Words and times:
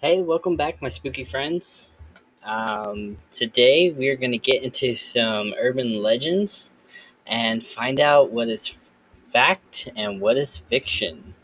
Hey, 0.00 0.22
welcome 0.22 0.54
back, 0.54 0.80
my 0.80 0.86
spooky 0.86 1.24
friends. 1.24 1.90
Um, 2.44 3.18
today 3.32 3.90
we 3.90 4.06
are 4.10 4.14
going 4.14 4.30
to 4.30 4.38
get 4.38 4.62
into 4.62 4.94
some 4.94 5.52
urban 5.58 6.00
legends 6.00 6.72
and 7.26 7.66
find 7.66 7.98
out 7.98 8.30
what 8.30 8.46
is 8.46 8.70
f- 8.70 8.92
fact 9.18 9.88
and 9.96 10.20
what 10.20 10.36
is 10.36 10.56
fiction. 10.56 11.34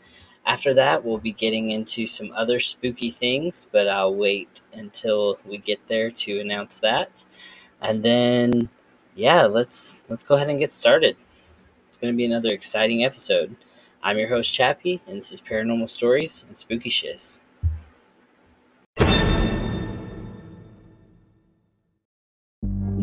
After 0.45 0.73
that, 0.73 1.03
we'll 1.03 1.17
be 1.17 1.33
getting 1.33 1.71
into 1.71 2.05
some 2.05 2.31
other 2.33 2.61
spooky 2.61 3.09
things, 3.09 3.67
but 3.73 3.89
I'll 3.89 4.15
wait 4.15 4.61
until 4.71 5.37
we 5.45 5.57
get 5.57 5.85
there 5.87 6.09
to 6.09 6.39
announce 6.39 6.79
that. 6.79 7.25
And 7.81 8.03
then, 8.03 8.69
yeah, 9.15 9.43
let's 9.47 10.05
let's 10.07 10.23
go 10.23 10.35
ahead 10.35 10.47
and 10.47 10.59
get 10.59 10.71
started. 10.71 11.17
It's 11.89 11.97
going 11.97 12.13
to 12.13 12.17
be 12.17 12.23
another 12.23 12.53
exciting 12.53 13.03
episode. 13.03 13.57
I'm 14.01 14.17
your 14.17 14.29
host 14.29 14.55
Chappie, 14.55 15.01
and 15.05 15.17
this 15.17 15.33
is 15.33 15.41
Paranormal 15.41 15.89
Stories 15.89 16.45
and 16.47 16.55
Spooky 16.55 16.89
Shiz. 16.89 17.41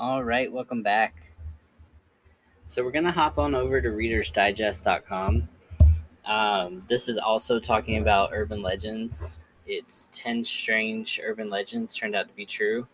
All 0.00 0.24
right, 0.24 0.50
welcome 0.50 0.82
back. 0.82 1.14
So 2.64 2.82
we're 2.82 2.90
gonna 2.90 3.12
hop 3.12 3.36
on 3.38 3.54
over 3.54 3.82
to 3.82 3.88
ReadersDigest.com. 3.90 5.46
Um, 6.24 6.82
this 6.88 7.06
is 7.06 7.18
also 7.18 7.60
talking 7.60 7.98
about 7.98 8.30
urban 8.32 8.62
legends. 8.62 9.44
It's 9.66 10.08
ten 10.10 10.42
strange 10.42 11.20
urban 11.22 11.50
legends 11.50 11.94
turned 11.94 12.16
out 12.16 12.28
to 12.28 12.34
be 12.34 12.46
true. 12.46 12.86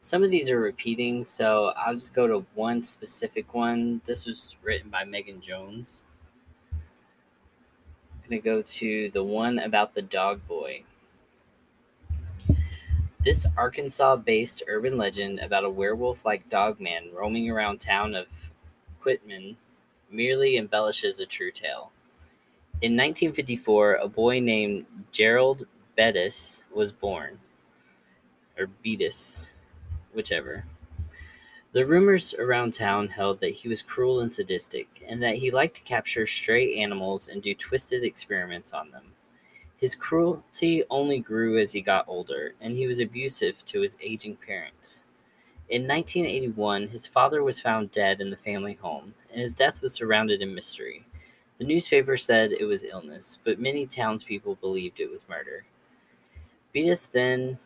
Some 0.00 0.24
of 0.24 0.30
these 0.30 0.48
are 0.48 0.58
repeating, 0.58 1.22
so 1.22 1.74
I'll 1.76 1.92
just 1.92 2.14
go 2.14 2.26
to 2.26 2.46
one 2.54 2.82
specific 2.82 3.52
one. 3.52 4.00
This 4.06 4.24
was 4.24 4.56
written 4.62 4.88
by 4.88 5.04
Megan 5.04 5.42
Jones. 5.42 6.06
I'm 6.72 6.80
gonna 8.26 8.40
go 8.40 8.62
to 8.62 9.10
the 9.10 9.22
one 9.22 9.58
about 9.58 9.94
the 9.94 10.00
dog 10.00 10.40
boy. 10.48 10.82
This 13.28 13.46
Arkansas 13.58 14.16
based 14.16 14.62
urban 14.68 14.96
legend 14.96 15.40
about 15.40 15.62
a 15.62 15.68
werewolf 15.68 16.24
like 16.24 16.48
dog 16.48 16.80
man 16.80 17.10
roaming 17.12 17.50
around 17.50 17.78
town 17.78 18.14
of 18.14 18.26
Quitman 19.02 19.58
merely 20.10 20.56
embellishes 20.56 21.20
a 21.20 21.26
true 21.26 21.50
tale. 21.50 21.92
In 22.80 22.96
1954, 22.96 23.96
a 23.96 24.08
boy 24.08 24.40
named 24.40 24.86
Gerald 25.12 25.66
Bettis 25.94 26.64
was 26.74 26.90
born, 26.90 27.38
or 28.58 28.66
Betis, 28.82 29.58
whichever. 30.14 30.64
The 31.72 31.84
rumors 31.84 32.32
around 32.32 32.72
town 32.72 33.08
held 33.08 33.40
that 33.40 33.52
he 33.52 33.68
was 33.68 33.82
cruel 33.82 34.20
and 34.20 34.32
sadistic, 34.32 34.88
and 35.06 35.22
that 35.22 35.36
he 35.36 35.50
liked 35.50 35.76
to 35.76 35.82
capture 35.82 36.24
stray 36.24 36.76
animals 36.76 37.28
and 37.28 37.42
do 37.42 37.54
twisted 37.54 38.04
experiments 38.04 38.72
on 38.72 38.90
them. 38.90 39.12
His 39.78 39.94
cruelty 39.94 40.82
only 40.90 41.20
grew 41.20 41.58
as 41.58 41.72
he 41.72 41.80
got 41.80 42.08
older, 42.08 42.54
and 42.60 42.76
he 42.76 42.88
was 42.88 42.98
abusive 42.98 43.64
to 43.66 43.80
his 43.80 43.96
aging 44.02 44.36
parents. 44.36 45.04
In 45.68 45.86
1981, 45.86 46.88
his 46.88 47.06
father 47.06 47.44
was 47.44 47.60
found 47.60 47.92
dead 47.92 48.20
in 48.20 48.30
the 48.30 48.36
family 48.36 48.74
home, 48.74 49.14
and 49.30 49.40
his 49.40 49.54
death 49.54 49.80
was 49.80 49.94
surrounded 49.94 50.42
in 50.42 50.54
mystery. 50.54 51.06
The 51.58 51.64
newspaper 51.64 52.16
said 52.16 52.52
it 52.52 52.64
was 52.64 52.82
illness, 52.82 53.38
but 53.44 53.60
many 53.60 53.86
townspeople 53.86 54.56
believed 54.56 54.98
it 54.98 55.10
was 55.10 55.28
murder. 55.28 55.64
Beatus 56.72 57.06
then 57.06 57.58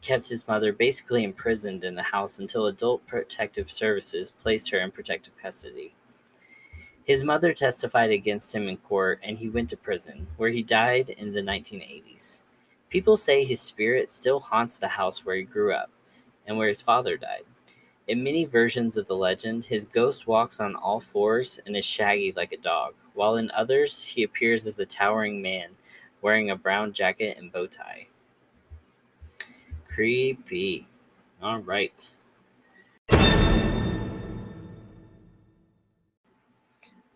kept 0.00 0.28
his 0.28 0.46
mother 0.48 0.72
basically 0.72 1.22
imprisoned 1.22 1.84
in 1.84 1.94
the 1.94 2.02
house 2.02 2.38
until 2.38 2.66
Adult 2.66 3.06
Protective 3.06 3.70
Services 3.70 4.30
placed 4.30 4.70
her 4.70 4.80
in 4.80 4.90
protective 4.90 5.36
custody. 5.36 5.94
His 7.04 7.24
mother 7.24 7.52
testified 7.52 8.10
against 8.10 8.54
him 8.54 8.68
in 8.68 8.76
court 8.76 9.20
and 9.22 9.36
he 9.36 9.48
went 9.48 9.68
to 9.70 9.76
prison, 9.76 10.26
where 10.36 10.50
he 10.50 10.62
died 10.62 11.10
in 11.10 11.32
the 11.32 11.42
1980s. 11.42 12.42
People 12.90 13.16
say 13.16 13.44
his 13.44 13.60
spirit 13.60 14.10
still 14.10 14.38
haunts 14.38 14.78
the 14.78 14.88
house 14.88 15.24
where 15.24 15.36
he 15.36 15.42
grew 15.42 15.72
up 15.72 15.90
and 16.46 16.56
where 16.56 16.68
his 16.68 16.82
father 16.82 17.16
died. 17.16 17.44
In 18.08 18.22
many 18.22 18.44
versions 18.44 18.96
of 18.96 19.06
the 19.06 19.16
legend, 19.16 19.64
his 19.64 19.86
ghost 19.86 20.26
walks 20.26 20.60
on 20.60 20.74
all 20.74 21.00
fours 21.00 21.60
and 21.66 21.76
is 21.76 21.84
shaggy 21.84 22.32
like 22.36 22.52
a 22.52 22.56
dog, 22.56 22.94
while 23.14 23.36
in 23.36 23.50
others, 23.52 24.04
he 24.04 24.22
appears 24.22 24.66
as 24.66 24.78
a 24.78 24.86
towering 24.86 25.40
man 25.40 25.70
wearing 26.20 26.50
a 26.50 26.56
brown 26.56 26.92
jacket 26.92 27.36
and 27.38 27.52
bow 27.52 27.66
tie. 27.66 28.06
Creepy. 29.88 30.86
All 31.42 31.58
right. 31.58 32.16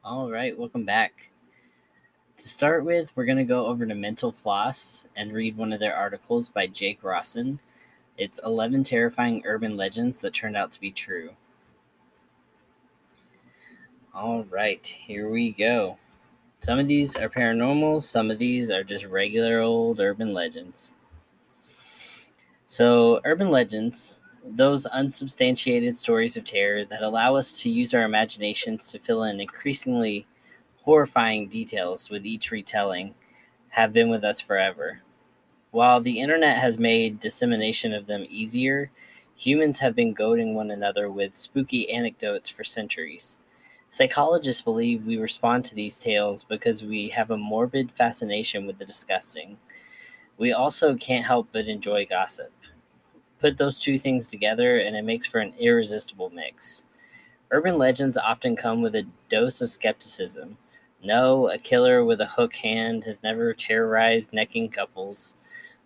All 0.07 0.31
right, 0.31 0.57
welcome 0.57 0.85
back. 0.85 1.31
To 2.37 2.49
start 2.49 2.85
with, 2.85 3.11
we're 3.17 3.25
going 3.25 3.39
to 3.39 3.45
go 3.45 3.67
over 3.67 3.85
to 3.85 3.95
Mental 3.97 4.31
Floss 4.31 5.09
and 5.17 5.33
read 5.33 5.57
one 5.57 5.73
of 5.73 5.81
their 5.81 5.97
articles 5.97 6.49
by 6.49 6.69
Jake 6.69 7.03
Rossen. 7.03 7.59
It's 8.17 8.39
11 8.45 8.85
Terrifying 8.85 9.43
Urban 9.45 9.77
Legends 9.77 10.21
That 10.21 10.33
Turned 10.33 10.57
Out 10.57 10.71
to 10.71 10.81
Be 10.81 10.93
True. 10.93 11.31
All 14.15 14.45
right, 14.45 14.87
here 14.87 15.29
we 15.29 15.51
go. 15.51 15.99
Some 16.61 16.79
of 16.79 16.87
these 16.87 17.17
are 17.17 17.29
paranormal, 17.29 18.01
some 18.01 18.31
of 18.31 18.39
these 18.39 18.71
are 18.71 18.85
just 18.85 19.07
regular 19.07 19.59
old 19.59 19.99
urban 19.99 20.33
legends. 20.33 20.95
So, 22.69 23.21
urban 23.25 23.51
legends, 23.51 24.21
those 24.49 24.87
unsubstantiated 24.87 25.97
stories 25.97 26.37
of 26.37 26.45
terror 26.45 26.85
that 26.85 27.03
allow 27.03 27.35
us 27.37 27.61
to 27.61 27.71
use 27.71 27.93
our 27.93 28.05
imaginations 28.05 28.91
to 28.91 28.99
fill 28.99 29.25
in 29.25 29.41
increasingly 29.41 30.27
horrifying 30.79 31.49
details 31.49 32.11
with 32.11 32.25
each 32.25 32.51
retelling, 32.51 33.15
have 33.71 33.93
been 33.93 34.09
with 34.09 34.25
us 34.25 34.41
forever. 34.41 35.01
While 35.73 36.01
the 36.01 36.21
internet 36.21 36.59
has 36.59 36.79
made 36.79 37.19
dissemination 37.19 37.93
of 37.93 38.07
them 38.07 38.25
easier, 38.31 38.91
humans 39.35 39.81
have 39.81 39.95
been 39.95 40.15
goading 40.15 40.55
one 40.55 40.71
another 40.71 41.11
with 41.11 41.37
spooky 41.37 41.91
anecdotes 41.91 42.49
for 42.49 42.65
centuries. 42.65 43.37
Psychologists 43.91 44.63
believe 44.63 45.07
we 45.07 45.19
respond 45.19 45.65
to 45.65 45.75
these 45.75 45.99
tales 45.99 46.45
because 46.45 46.83
we 46.83 47.09
have 47.09 47.31
a 47.31 47.37
morbid 47.37 47.91
fascination 47.91 48.67
with 48.67 48.79
the 48.79 48.85
disgusting. 48.85 49.59
We 50.39 50.53
also 50.53 50.95
can't 50.97 51.27
help 51.27 51.49
but 51.53 51.69
enjoy 51.69 52.07
gossip. 52.07 52.53
Put 53.41 53.57
those 53.57 53.79
two 53.79 53.99
things 53.99 54.29
together, 54.29 54.79
and 54.79 54.97
it 54.97 55.05
makes 55.05 55.27
for 55.27 55.39
an 55.39 55.55
irresistible 55.59 56.31
mix. 56.31 56.85
Urban 57.51 57.79
legends 57.79 58.17
often 58.17 58.57
come 58.57 58.83
with 58.83 58.95
a 58.95 59.07
dose 59.29 59.61
of 59.61 59.71
skepticism. 59.71 60.57
No, 61.03 61.49
a 61.49 61.59
killer 61.59 62.05
with 62.05 62.21
a 62.21 62.27
hook 62.27 62.57
hand 62.57 63.05
has 63.05 63.23
never 63.23 63.53
terrorized 63.55 64.33
necking 64.33 64.71
couples, 64.71 65.37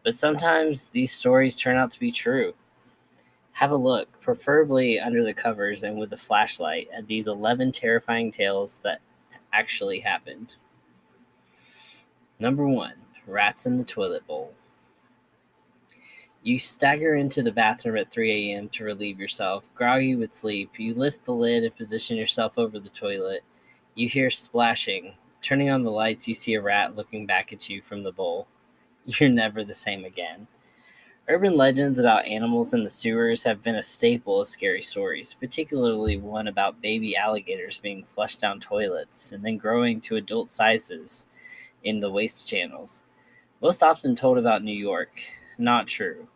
but 0.03 0.15
sometimes 0.15 0.88
these 0.91 1.12
stories 1.12 1.56
turn 1.56 1.77
out 1.77 1.91
to 1.91 2.00
be 2.00 2.11
true. 2.11 2.55
Have 3.53 3.72
a 3.72 3.77
look, 3.77 4.09
preferably 4.22 4.99
under 4.99 5.22
the 5.22 5.34
covers 5.34 5.82
and 5.82 5.99
with 5.99 6.12
a 6.12 6.17
flashlight, 6.17 6.88
at 6.97 7.06
these 7.06 7.27
11 7.27 7.72
terrifying 7.72 8.31
tales 8.31 8.78
that 8.78 9.00
actually 9.53 10.00
happened. 10.00 10.56
Number 12.38 12.67
one 12.67 12.94
Rats 13.26 13.67
in 13.67 13.76
the 13.76 13.85
Toilet 13.85 14.26
Bowl. 14.26 14.55
You 16.42 16.58
stagger 16.58 17.16
into 17.16 17.42
the 17.42 17.52
bathroom 17.52 17.98
at 17.98 18.10
3 18.10 18.52
a.m. 18.52 18.70
to 18.70 18.84
relieve 18.84 19.20
yourself, 19.20 19.69
groggy 19.75 20.14
with 20.14 20.32
sleep. 20.32 20.70
You 20.78 20.94
lift 20.94 21.25
the 21.26 21.34
lid 21.34 21.64
and 21.64 21.76
position 21.76 22.16
yourself 22.16 22.56
over 22.56 22.78
the 22.78 22.88
toilet. 22.88 23.42
You 23.94 24.08
hear 24.08 24.31
splashing. 24.31 25.14
Turning 25.42 25.69
on 25.69 25.82
the 25.82 25.90
lights, 25.90 26.26
you 26.26 26.32
see 26.32 26.54
a 26.54 26.62
rat 26.62 26.96
looking 26.96 27.26
back 27.26 27.52
at 27.52 27.69
you 27.69 27.82
from 27.82 28.02
the 28.02 28.12
bowl. 28.12 28.46
You're 29.04 29.28
never 29.28 29.64
the 29.64 29.75
same 29.75 30.06
again. 30.06 30.46
Urban 31.28 31.56
legends 31.56 32.00
about 32.00 32.26
animals 32.26 32.72
in 32.72 32.84
the 32.84 32.90
sewers 32.90 33.42
have 33.42 33.62
been 33.62 33.76
a 33.76 33.82
staple 33.82 34.40
of 34.40 34.48
scary 34.48 34.82
stories, 34.82 35.34
particularly 35.38 36.16
one 36.16 36.48
about 36.48 36.81
baby 36.81 37.16
alligators 37.16 37.78
being 37.78 38.02
flushed 38.02 38.40
down 38.40 38.60
toilets 38.60 39.32
and 39.32 39.44
then 39.44 39.58
growing 39.58 40.00
to 40.00 40.16
adult 40.16 40.50
sizes 40.50 41.26
in 41.84 42.00
the 42.00 42.10
waste 42.10 42.48
channels. 42.48 43.02
Most 43.60 43.82
often 43.82 44.14
told 44.14 44.38
about 44.38 44.64
New 44.64 44.72
York. 44.72 45.10
Not 45.61 45.87
true. 45.87 46.27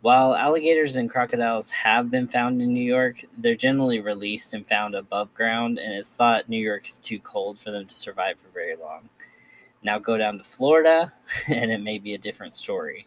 While 0.00 0.34
alligators 0.34 0.96
and 0.96 1.10
crocodiles 1.10 1.70
have 1.70 2.10
been 2.10 2.26
found 2.26 2.62
in 2.62 2.72
New 2.72 2.82
York, 2.82 3.22
they're 3.36 3.54
generally 3.54 4.00
released 4.00 4.54
and 4.54 4.66
found 4.66 4.94
above 4.94 5.34
ground, 5.34 5.78
and 5.78 5.92
it's 5.92 6.16
thought 6.16 6.48
New 6.48 6.58
York 6.58 6.88
is 6.88 6.98
too 6.98 7.18
cold 7.18 7.58
for 7.58 7.70
them 7.70 7.86
to 7.86 7.94
survive 7.94 8.38
for 8.38 8.48
very 8.48 8.74
long. 8.74 9.10
Now 9.82 9.98
go 9.98 10.16
down 10.16 10.38
to 10.38 10.44
Florida, 10.44 11.12
and 11.48 11.70
it 11.70 11.82
may 11.82 11.98
be 11.98 12.14
a 12.14 12.18
different 12.18 12.56
story. 12.56 13.06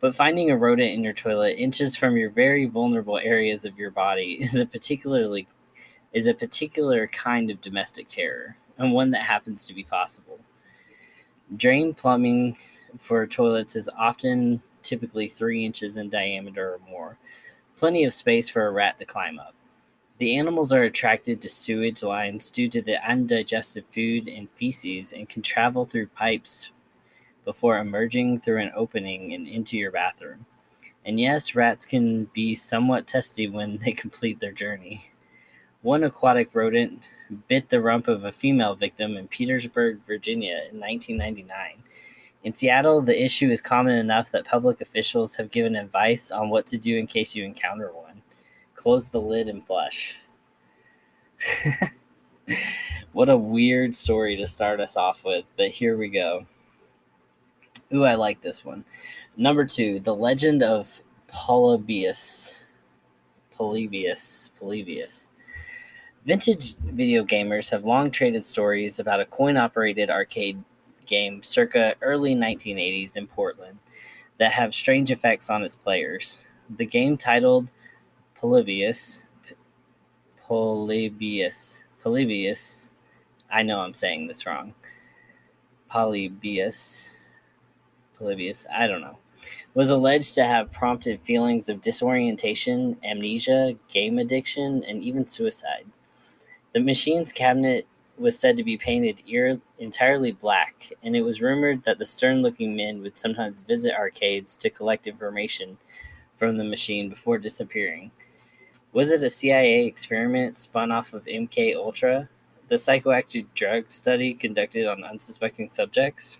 But 0.00 0.14
finding 0.14 0.50
a 0.50 0.56
rodent 0.56 0.92
in 0.94 1.04
your 1.04 1.12
toilet 1.12 1.58
inches 1.58 1.94
from 1.94 2.16
your 2.16 2.30
very 2.30 2.64
vulnerable 2.64 3.18
areas 3.18 3.66
of 3.66 3.78
your 3.78 3.90
body 3.90 4.38
is 4.40 4.54
a 4.58 4.64
particularly 4.64 5.46
is 6.10 6.26
a 6.26 6.32
particular 6.32 7.06
kind 7.06 7.50
of 7.50 7.60
domestic 7.60 8.06
terror, 8.06 8.56
and 8.78 8.94
one 8.94 9.10
that 9.10 9.24
happens 9.24 9.66
to 9.66 9.74
be 9.74 9.84
possible. 9.84 10.40
Drain 11.54 11.92
plumbing 11.92 12.56
for 12.96 13.26
toilets 13.26 13.76
is 13.76 13.88
often 13.98 14.62
typically 14.82 15.28
three 15.28 15.64
inches 15.64 15.96
in 15.96 16.08
diameter 16.08 16.74
or 16.74 16.80
more, 16.88 17.18
plenty 17.76 18.04
of 18.04 18.12
space 18.12 18.48
for 18.48 18.66
a 18.66 18.70
rat 18.70 18.98
to 18.98 19.04
climb 19.04 19.38
up. 19.38 19.54
The 20.18 20.36
animals 20.36 20.72
are 20.72 20.82
attracted 20.82 21.40
to 21.40 21.48
sewage 21.48 22.02
lines 22.02 22.50
due 22.50 22.68
to 22.70 22.82
the 22.82 22.96
undigested 23.08 23.84
food 23.90 24.26
and 24.28 24.50
feces 24.50 25.12
and 25.12 25.28
can 25.28 25.42
travel 25.42 25.86
through 25.86 26.08
pipes 26.08 26.70
before 27.44 27.78
emerging 27.78 28.40
through 28.40 28.60
an 28.60 28.72
opening 28.74 29.32
and 29.32 29.46
into 29.46 29.78
your 29.78 29.92
bathroom. 29.92 30.44
And 31.04 31.20
yes, 31.20 31.54
rats 31.54 31.86
can 31.86 32.24
be 32.26 32.54
somewhat 32.54 33.06
testy 33.06 33.48
when 33.48 33.78
they 33.78 33.92
complete 34.04 34.40
their 34.40 34.52
journey. 34.52 35.12
One 35.82 36.02
aquatic 36.02 36.54
rodent 36.54 37.00
bit 37.46 37.68
the 37.68 37.80
rump 37.80 38.08
of 38.08 38.24
a 38.24 38.32
female 38.32 38.74
victim 38.74 39.16
in 39.16 39.28
Petersburg, 39.28 40.00
Virginia 40.06 40.68
in 40.70 40.80
1999. 40.80 41.82
In 42.44 42.54
Seattle, 42.54 43.02
the 43.02 43.22
issue 43.22 43.50
is 43.50 43.60
common 43.60 43.96
enough 43.96 44.30
that 44.30 44.44
public 44.44 44.80
officials 44.80 45.34
have 45.36 45.50
given 45.50 45.74
advice 45.74 46.30
on 46.30 46.50
what 46.50 46.66
to 46.66 46.78
do 46.78 46.96
in 46.96 47.06
case 47.06 47.34
you 47.34 47.44
encounter 47.44 47.92
one. 47.92 48.22
Close 48.74 49.08
the 49.08 49.20
lid 49.20 49.48
and 49.48 49.64
flush. 49.66 50.20
what 53.12 53.28
a 53.28 53.36
weird 53.36 53.94
story 53.94 54.36
to 54.36 54.46
start 54.46 54.80
us 54.80 54.96
off 54.96 55.24
with, 55.24 55.44
but 55.56 55.68
here 55.68 55.96
we 55.96 56.08
go. 56.08 56.46
Ooh, 57.92 58.04
I 58.04 58.14
like 58.14 58.40
this 58.40 58.64
one. 58.64 58.84
Number 59.36 59.64
two, 59.64 59.98
The 59.98 60.14
Legend 60.14 60.62
of 60.62 61.02
Polybius. 61.26 62.66
Polybius. 63.50 64.50
Polybius. 64.58 65.30
Vintage 66.24 66.76
video 66.76 67.24
gamers 67.24 67.70
have 67.70 67.84
long 67.84 68.10
traded 68.10 68.44
stories 68.44 68.98
about 68.98 69.20
a 69.20 69.24
coin 69.24 69.56
operated 69.56 70.10
arcade 70.10 70.62
game 71.08 71.42
circa 71.42 71.96
early 72.00 72.36
1980s 72.36 73.16
in 73.16 73.26
Portland 73.26 73.78
that 74.38 74.52
have 74.52 74.74
strange 74.74 75.10
effects 75.10 75.50
on 75.50 75.64
its 75.64 75.74
players. 75.74 76.46
The 76.76 76.86
game 76.86 77.16
titled 77.16 77.70
Polybius 78.36 79.24
Polybius 80.46 81.82
Polybius 82.02 82.90
I 83.50 83.62
know 83.62 83.80
I'm 83.80 83.94
saying 83.94 84.26
this 84.28 84.46
wrong. 84.46 84.74
Polybius 85.88 87.16
Polybius, 88.18 88.66
I 88.72 88.86
don't 88.86 89.00
know, 89.00 89.18
was 89.74 89.90
alleged 89.90 90.34
to 90.34 90.44
have 90.44 90.72
prompted 90.72 91.20
feelings 91.20 91.68
of 91.68 91.80
disorientation, 91.80 92.98
amnesia, 93.04 93.74
game 93.88 94.18
addiction, 94.18 94.84
and 94.84 95.02
even 95.02 95.26
suicide. 95.26 95.86
The 96.72 96.80
machine's 96.80 97.32
cabinet 97.32 97.86
was 98.18 98.38
said 98.38 98.56
to 98.56 98.64
be 98.64 98.76
painted 98.76 99.22
ear- 99.26 99.60
entirely 99.78 100.32
black, 100.32 100.92
and 101.02 101.14
it 101.16 101.22
was 101.22 101.40
rumored 101.40 101.82
that 101.84 101.98
the 101.98 102.04
stern 102.04 102.42
looking 102.42 102.74
men 102.74 103.00
would 103.02 103.16
sometimes 103.16 103.60
visit 103.60 103.94
arcades 103.94 104.56
to 104.58 104.70
collect 104.70 105.06
information 105.06 105.78
from 106.36 106.56
the 106.56 106.64
machine 106.64 107.08
before 107.08 107.38
disappearing. 107.38 108.10
Was 108.92 109.10
it 109.10 109.22
a 109.22 109.30
CIA 109.30 109.84
experiment 109.86 110.56
spun 110.56 110.90
off 110.90 111.12
of 111.12 111.24
MK 111.26 111.74
Ultra, 111.76 112.28
the 112.68 112.76
psychoactive 112.76 113.46
drug 113.54 113.90
study 113.90 114.34
conducted 114.34 114.86
on 114.86 115.04
unsuspecting 115.04 115.68
subjects? 115.68 116.38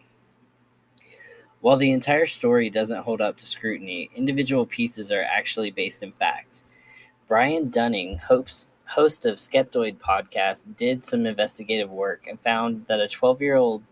While 1.60 1.76
the 1.76 1.92
entire 1.92 2.26
story 2.26 2.70
doesn't 2.70 3.02
hold 3.02 3.20
up 3.20 3.36
to 3.38 3.46
scrutiny, 3.46 4.10
individual 4.14 4.64
pieces 4.64 5.10
are 5.10 5.22
actually 5.22 5.70
based 5.72 6.02
in 6.02 6.12
fact. 6.12 6.62
Brian 7.26 7.68
Dunning, 7.68 8.18
hopes, 8.18 8.72
host 8.88 9.26
of 9.26 9.36
Skeptoid 9.36 9.98
podcast, 9.98 10.64
did 10.76 11.04
some 11.04 11.26
investigative 11.26 11.90
work 11.90 12.26
and 12.26 12.40
found 12.40 12.86
that 12.86 13.00
a 13.00 13.08
12 13.08 13.42
year 13.42 13.56
old 13.56 13.82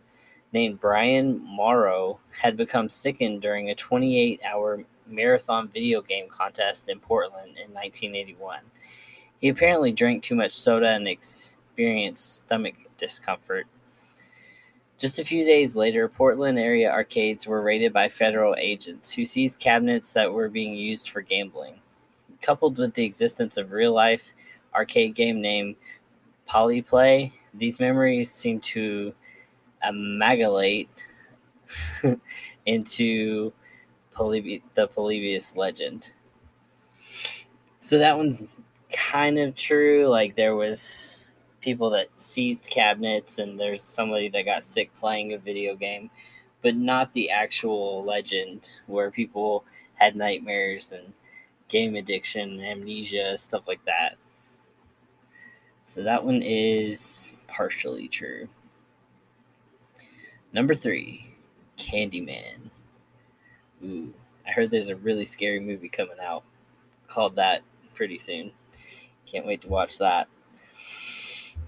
named 0.53 0.81
Brian 0.81 1.39
Mauro 1.45 2.19
had 2.41 2.57
become 2.57 2.89
sickened 2.89 3.43
during 3.43 3.69
a 3.69 3.75
28 3.75 4.41
hour 4.43 4.85
marathon 5.07 5.69
video 5.69 6.01
game 6.01 6.29
contest 6.29 6.89
in 6.89 6.99
Portland 6.99 7.59
in 7.59 7.73
1981. 7.73 8.61
He 9.39 9.49
apparently 9.49 9.93
drank 9.93 10.23
too 10.23 10.35
much 10.35 10.53
soda 10.53 10.89
and 10.89 11.07
experienced 11.07 12.37
stomach 12.37 12.75
discomfort. 12.97 13.67
Just 14.99 15.19
a 15.19 15.25
few 15.25 15.45
days 15.45 15.77
later, 15.77 16.09
Portland 16.09 16.59
area 16.59 16.91
arcades 16.91 17.47
were 17.47 17.61
raided 17.61 17.93
by 17.93 18.09
federal 18.09 18.55
agents 18.57 19.13
who 19.13 19.27
seized 19.27 19.61
cabinets 19.61 20.15
that 20.15 20.33
were 20.33 20.49
being 20.49 20.75
used 20.75 21.11
for 21.11 21.21
gambling. 21.21 21.81
Coupled 22.41 22.79
with 22.79 22.95
the 22.95 23.05
existence 23.05 23.59
of 23.59 23.73
real 23.73 23.93
life 23.93 24.33
arcade 24.77 25.15
game 25.15 25.41
named 25.41 25.77
Polyplay, 26.49 27.33
these 27.55 27.81
memories 27.81 28.31
seem 28.31 28.61
to 28.61 29.15
amalgamate 29.83 31.07
into 32.67 33.53
the 34.15 34.89
Polybius 34.89 35.57
legend. 35.57 36.13
So 37.79 37.99
that 37.99 38.17
one's 38.17 38.61
kind 38.93 39.39
of 39.39 39.55
true. 39.55 40.07
Like 40.07 40.37
there 40.37 40.55
was 40.57 41.33
people 41.61 41.91
that 41.91 42.09
seized 42.17 42.69
cabinets 42.71 43.39
and 43.39 43.59
there's 43.59 43.83
somebody 43.83 44.29
that 44.29 44.45
got 44.45 44.65
sick 44.65 44.95
playing 44.95 45.33
a 45.33 45.39
video 45.39 45.75
game, 45.75 46.11
but 46.63 46.77
not 46.77 47.13
the 47.13 47.31
actual 47.31 48.05
legend 48.05 48.71
where 48.87 49.11
people 49.11 49.65
had 49.95 50.17
nightmares 50.17 50.93
and 50.93 51.13
game 51.69 51.97
addiction, 51.97 52.61
amnesia, 52.61 53.37
stuff 53.37 53.67
like 53.67 53.85
that. 53.85 54.17
So 55.87 56.03
that 56.03 56.25
one 56.25 56.43
is 56.43 57.35
partially 57.47 58.09
true. 58.09 58.49
Number 60.53 60.75
three, 60.75 61.33
Candyman. 61.79 62.71
Ooh, 63.85 64.13
I 64.45 64.51
heard 64.51 64.73
there's 64.73 64.89
a 64.89 64.97
really 64.97 65.25
scary 65.25 65.61
movie 65.61 65.89
coming 65.89 66.17
out 66.21 66.43
called 67.07 67.37
that 67.37 67.63
pretty 67.95 68.19
soon. 68.19 68.51
Can't 69.27 69.47
wait 69.47 69.61
to 69.61 69.69
watch 69.69 69.99
that. 69.99 70.27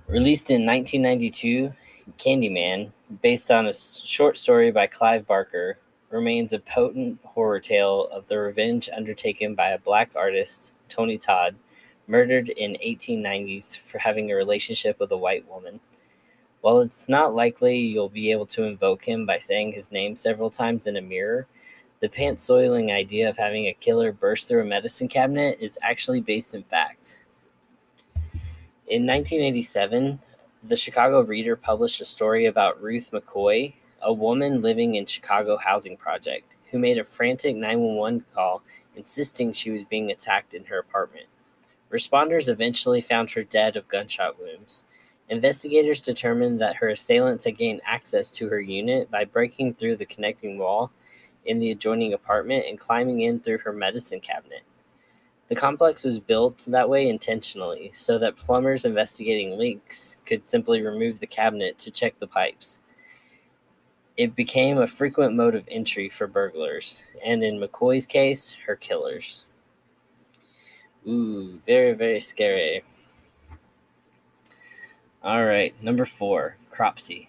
Released 0.09 0.51
in 0.51 0.67
1992, 0.67 1.73
Candyman, 2.19 2.91
based 3.23 3.53
on 3.53 3.69
a 3.69 3.73
short 3.73 4.37
story 4.37 4.73
by 4.73 4.89
Clive 4.89 5.29
Barker, 5.29 5.79
remains 6.11 6.53
a 6.53 6.59
potent 6.59 7.21
horror 7.23 7.61
tale 7.61 8.09
of 8.11 8.27
the 8.27 8.37
revenge 8.37 8.89
undertaken 8.93 9.55
by 9.55 9.69
a 9.69 9.79
black 9.79 10.11
artist, 10.17 10.73
Tony 10.89 11.19
Todd, 11.19 11.55
murdered 12.09 12.49
in 12.49 12.77
1890s 12.85 13.77
for 13.77 13.99
having 13.99 14.31
a 14.31 14.35
relationship 14.35 14.99
with 14.99 15.13
a 15.13 15.17
white 15.17 15.49
woman. 15.49 15.79
While 16.63 16.81
it's 16.81 17.09
not 17.09 17.35
likely 17.35 17.79
you'll 17.79 18.09
be 18.09 18.33
able 18.33 18.47
to 18.47 18.65
invoke 18.65 19.05
him 19.05 19.27
by 19.27 19.39
saying 19.39 19.73
his 19.73 19.93
name 19.93 20.17
several 20.17 20.51
times 20.51 20.87
in 20.87 20.97
a 20.97 21.03
mirror, 21.03 21.47
the 22.01 22.09
pants 22.09 22.43
soiling 22.43 22.91
idea 22.91 23.29
of 23.29 23.37
having 23.37 23.67
a 23.67 23.75
killer 23.75 24.13
burst 24.13 24.49
through 24.49 24.63
a 24.63 24.65
medicine 24.65 25.09
cabinet 25.09 25.59
is 25.61 25.79
actually 25.83 26.21
based 26.21 26.55
in 26.55 26.63
fact. 26.63 27.25
In 28.87 29.07
1987, 29.07 30.19
the 30.65 30.77
Chicago 30.77 31.21
Reader 31.21 31.57
published 31.57 32.01
a 32.01 32.05
story 32.05 32.47
about 32.47 32.83
Ruth 32.83 33.11
McCoy, 33.13 33.75
a 34.01 34.13
woman 34.13 34.63
living 34.63 34.95
in 34.95 35.07
Chicago 35.07 35.57
housing 35.57 35.97
project, 35.97 36.55
who 36.71 36.79
made 36.79 36.99
a 36.99 37.05
frantic 37.05 37.55
911 37.55 38.25
call 38.33 38.63
insisting 38.97 39.53
she 39.53 39.71
was 39.71 39.85
being 39.85 40.11
attacked 40.11 40.55
in 40.55 40.65
her 40.65 40.79
apartment. 40.79 41.27
Responders 41.91 42.49
eventually 42.49 43.01
found 43.01 43.31
her 43.31 43.43
dead 43.43 43.77
of 43.77 43.89
gunshot 43.89 44.39
wounds. 44.39 44.85
Investigators 45.31 46.01
determined 46.01 46.61
that 46.61 46.77
her 46.77 46.89
assailants 46.89 47.45
had 47.45 47.57
gained 47.57 47.83
access 47.85 48.31
to 48.33 48.49
her 48.49 48.61
unit 48.61 49.11
by 49.11 49.25
breaking 49.25 49.75
through 49.75 49.97
the 49.97 50.07
connecting 50.07 50.59
wall 50.59 50.91
in 51.45 51.59
the 51.59 51.71
adjoining 51.71 52.13
apartment 52.13 52.65
and 52.69 52.79
climbing 52.79 53.23
in 53.23 53.41
through 53.41 53.59
her 53.59 53.73
medicine 53.73 54.21
cabinet. 54.21 54.63
The 55.49 55.55
complex 55.55 56.05
was 56.05 56.19
built 56.19 56.65
that 56.69 56.91
way 56.91 57.09
intentionally 57.09 57.91
so 57.93 58.19
that 58.19 58.37
plumbers 58.37 58.85
investigating 58.85 59.59
leaks 59.59 60.19
could 60.27 60.47
simply 60.47 60.83
remove 60.83 61.21
the 61.21 61.27
cabinet 61.27 61.79
to 61.79 61.91
check 61.91 62.19
the 62.19 62.27
pipes. 62.27 62.81
It 64.19 64.37
became 64.37 64.79
a 64.79 64.87
frequent 64.87 65.35
mode 65.35 65.55
of 65.55 65.67
entry 65.71 66.11
for 66.11 66.27
burglars, 66.27 67.03
and 67.25 67.43
in 67.43 67.61
McCoy's 67.61 68.05
case, 68.05 68.57
her 68.67 68.77
killers. 68.77 69.48
Ooh, 71.09 71.59
very, 71.67 71.95
very 71.95 72.21
scary. 72.21 72.83
All 75.23 75.45
right, 75.45 75.75
number 75.83 76.05
four, 76.05 76.57
Cropsey. 76.71 77.29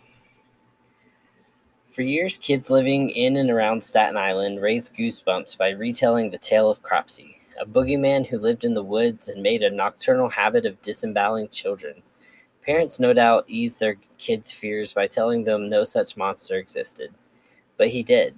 For 1.88 2.02
years, 2.02 2.38
kids 2.38 2.70
living 2.70 3.10
in 3.10 3.38
and 3.38 3.50
around 3.50 3.84
Staten 3.84 4.18
Island 4.18 4.62
raised 4.62 4.96
goosebumps 4.96 5.58
by 5.58 5.70
retelling 5.70 6.30
the 6.30 6.38
tale 6.38 6.70
of 6.70 6.84
Cropsey 6.84 7.40
a 7.60 7.66
boogeyman 7.66 8.26
who 8.26 8.40
lived 8.40 8.64
in 8.64 8.74
the 8.74 8.84
woods 8.84 9.28
and 9.28 9.44
made 9.44 9.62
a 9.62 9.70
nocturnal 9.70 10.30
habit 10.30 10.66
of 10.66 10.82
disemboweling 10.82 11.50
children. 11.50 12.02
Parents 12.66 13.00
no 13.00 13.12
doubt 13.12 13.46
eased 13.48 13.80
their 13.80 13.98
kids' 14.18 14.52
fears 14.52 14.94
by 14.94 15.08
telling 15.08 15.44
them 15.44 15.70
no 15.70 15.84
such 15.84 16.16
monster 16.16 16.56
existed. 16.56 17.14
But 17.78 17.90
he 17.90 18.02
did. 18.02 18.36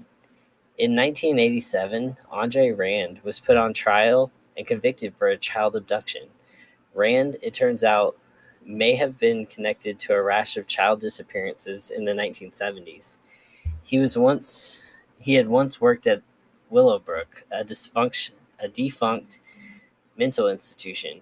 In 0.78 0.96
1987, 0.96 2.18
Andre 2.32 2.72
Rand 2.72 3.20
was 3.24 3.40
put 3.40 3.58
on 3.58 3.74
trial 3.74 4.32
and 4.62 4.68
convicted 4.68 5.16
for 5.16 5.28
a 5.28 5.38
child 5.38 5.76
abduction. 5.76 6.28
Rand, 6.94 7.38
it 7.42 7.52
turns 7.52 7.84
out, 7.84 8.16
may 8.64 8.94
have 8.94 9.18
been 9.18 9.48
connected 9.48 9.98
to 9.98 10.14
a 10.14 10.22
rash 10.22 10.56
of 10.56 10.68
child 10.68 11.02
disappearances 11.02 11.90
in 11.90 12.06
the 12.06 12.12
1970s. 12.12 13.18
He 13.82 13.98
was 13.98 14.16
once 14.16 14.84
he 15.18 15.34
had 15.34 15.48
once 15.48 15.82
worked 15.82 16.06
at 16.06 16.22
Willowbrook, 16.70 17.44
a 17.52 17.64
dysfunction 17.64 18.34
a 18.60 18.68
defunct 18.68 19.40
mental 20.16 20.48
institution. 20.48 21.22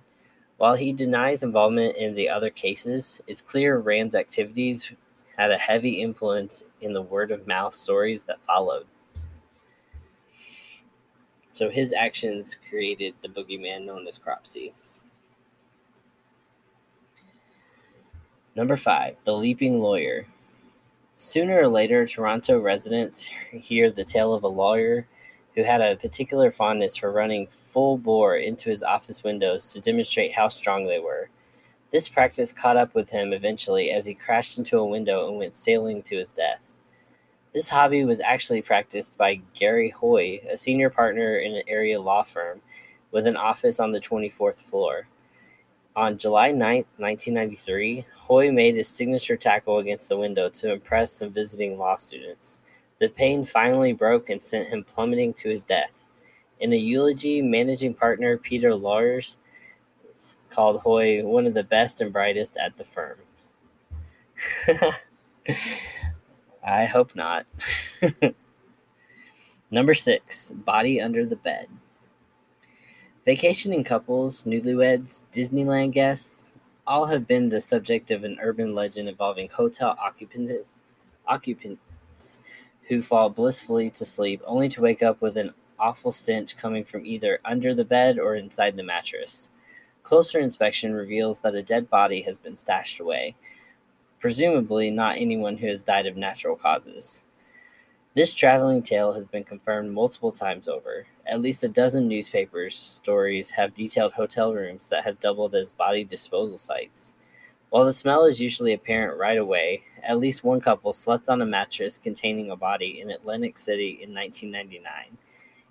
While 0.58 0.76
he 0.76 0.92
denies 0.92 1.42
involvement 1.42 1.96
in 1.96 2.16
the 2.16 2.28
other 2.28 2.50
cases, 2.50 3.22
it's 3.26 3.42
clear 3.42 3.78
Rand's 3.78 4.16
activities 4.16 4.92
had 5.38 5.52
a 5.52 5.58
heavy 5.58 6.02
influence 6.02 6.66
in 6.82 6.92
the 6.92 7.02
word 7.02 7.32
of 7.32 7.48
mouth 7.48 7.74
stories 7.74 8.26
that 8.26 8.42
followed. 8.42 8.86
So 11.60 11.70
his 11.70 11.92
actions 11.92 12.58
created 12.70 13.16
the 13.22 13.28
boogeyman 13.28 13.84
known 13.84 14.08
as 14.08 14.18
Cropsey. 14.18 14.72
Number 18.56 18.78
five, 18.78 19.18
the 19.26 19.36
leaping 19.36 19.82
lawyer. 19.82 20.26
Sooner 21.18 21.60
or 21.60 21.68
later, 21.68 22.06
Toronto 22.06 22.62
residents 22.62 23.24
hear 23.52 23.92
the 23.92 24.06
tale 24.06 24.34
of 24.34 24.44
a 24.44 24.48
lawyer 24.48 25.06
who 25.54 25.64
had 25.64 25.82
a 25.82 25.98
particular 25.98 26.50
fondness 26.50 26.96
for 26.96 27.12
running 27.12 27.46
full 27.48 27.98
bore 27.98 28.38
into 28.38 28.70
his 28.70 28.82
office 28.82 29.22
windows 29.26 29.74
to 29.74 29.82
demonstrate 29.82 30.32
how 30.32 30.48
strong 30.48 30.86
they 30.86 31.00
were. 31.00 31.30
This 31.92 32.08
practice 32.08 32.54
caught 32.54 32.78
up 32.78 32.96
with 32.96 33.10
him 33.10 33.34
eventually 33.34 33.92
as 33.92 34.06
he 34.06 34.14
crashed 34.14 34.58
into 34.58 34.78
a 34.78 34.86
window 34.86 35.28
and 35.28 35.38
went 35.38 35.58
sailing 35.58 36.04
to 36.04 36.16
his 36.20 36.32
death. 36.32 36.78
This 37.54 37.70
hobby 37.70 38.06
was 38.06 38.22
actually 38.22 38.62
practiced 38.62 39.18
by 39.18 39.42
Garry 39.56 39.90
Hoy, 39.90 40.40
a 40.48 40.56
senior 40.56 40.92
partner 40.92 41.38
in 41.38 41.56
an 41.56 41.64
area 41.68 42.00
law 42.00 42.22
firm 42.22 42.62
with 43.12 43.26
an 43.26 43.36
office 43.36 43.80
on 43.80 43.92
the 43.92 44.00
24th 44.00 44.62
floor. 44.62 45.08
On 45.96 46.16
July 46.16 46.52
9, 46.52 46.86
1993, 46.98 48.06
Hoy 48.16 48.52
made 48.52 48.76
his 48.76 48.88
signature 48.88 49.36
tackle 49.36 49.80
against 49.80 50.10
the 50.10 50.18
window 50.18 50.48
to 50.50 50.72
impress 50.72 51.12
some 51.12 51.32
visiting 51.32 51.80
law 51.80 51.96
students. 51.96 52.60
The 53.00 53.10
pane 53.10 53.44
finally 53.44 53.94
broke 53.94 54.30
and 54.30 54.42
sent 54.42 54.68
him 54.68 54.84
plummeting 54.84 55.34
to 55.36 55.50
his 55.50 55.64
death. 55.64 56.06
In 56.60 56.72
a 56.72 56.76
eulogy, 56.76 57.42
managing 57.42 57.96
partner 57.96 58.38
Peter 58.38 58.76
Lars 58.76 59.40
called 60.52 60.82
Hoy 60.82 61.24
one 61.24 61.48
of 61.48 61.56
the 61.56 61.64
best 61.64 62.00
and 62.00 62.14
brightest 62.14 62.58
at 62.58 62.78
the 62.78 62.84
firm. 62.84 63.18
I 66.64 66.86
hope 66.86 67.16
not. 67.16 67.46
Number 69.72 69.94
six, 69.94 70.52
body 70.52 71.02
under 71.02 71.26
the 71.26 71.36
bed. 71.36 71.68
Vacationing 73.26 73.84
couples, 73.84 74.44
newlyweds, 74.44 75.24
Disneyland 75.32 75.92
guests, 75.92 76.56
all 76.88 77.06
have 77.06 77.28
been 77.28 77.50
the 77.50 77.62
subject 77.62 78.10
of 78.10 78.24
an 78.24 78.38
urban 78.42 78.74
legend 78.74 79.08
involving 79.08 79.48
hotel 79.50 79.96
occupants, 80.00 80.52
occupants 81.28 82.40
who 82.88 83.02
fall 83.02 83.30
blissfully 83.30 83.90
to 83.92 84.04
sleep 84.04 84.42
only 84.46 84.68
to 84.70 84.82
wake 84.82 85.04
up 85.04 85.22
with 85.22 85.38
an 85.38 85.54
awful 85.78 86.12
stench 86.12 86.58
coming 86.58 86.84
from 86.84 87.06
either 87.06 87.40
under 87.46 87.76
the 87.76 87.86
bed 87.86 88.18
or 88.18 88.36
inside 88.36 88.76
the 88.76 88.84
mattress. 88.84 89.52
Closer 90.02 90.40
inspection 90.40 90.94
reveals 90.94 91.42
that 91.42 91.54
a 91.54 91.62
dead 91.62 91.90
body 91.90 92.22
has 92.24 92.40
been 92.40 92.56
stashed 92.56 93.00
away, 93.00 93.36
presumably 94.20 94.92
not 94.92 95.18
anyone 95.18 95.58
who 95.58 95.68
has 95.68 95.84
died 95.84 96.06
of 96.06 96.18
natural 96.18 96.56
causes. 96.56 97.24
This 98.16 98.34
traveling 98.34 98.82
tale 98.82 99.14
has 99.14 99.28
been 99.28 99.44
confirmed 99.44 99.92
multiple 99.92 100.32
times 100.32 100.68
over. 100.68 101.06
At 101.26 101.42
least 101.42 101.64
a 101.64 101.70
dozen 101.70 102.08
newspapers 102.08 102.76
stories 102.76 103.52
have 103.52 103.74
detailed 103.74 104.14
hotel 104.14 104.54
rooms 104.54 104.90
that 104.90 105.04
have 105.04 105.20
doubled 105.20 105.56
as 105.56 105.74
body 105.74 106.04
disposal 106.04 106.58
sites. 106.58 107.14
While 107.70 107.86
the 107.86 107.94
smell 107.94 108.26
is 108.26 108.42
usually 108.42 108.74
apparent 108.74 109.20
right 109.20 109.38
away, 109.38 109.84
at 110.04 110.18
least 110.18 110.44
one 110.44 110.60
couple 110.60 110.92
slept 110.92 111.30
on 111.30 111.42
a 111.42 111.46
mattress 111.46 112.00
containing 112.00 112.50
a 112.50 112.56
body 112.56 113.00
in 113.00 113.12
Atlantic 113.12 113.60
City 113.60 114.00
in 114.02 114.14
1999. 114.14 115.18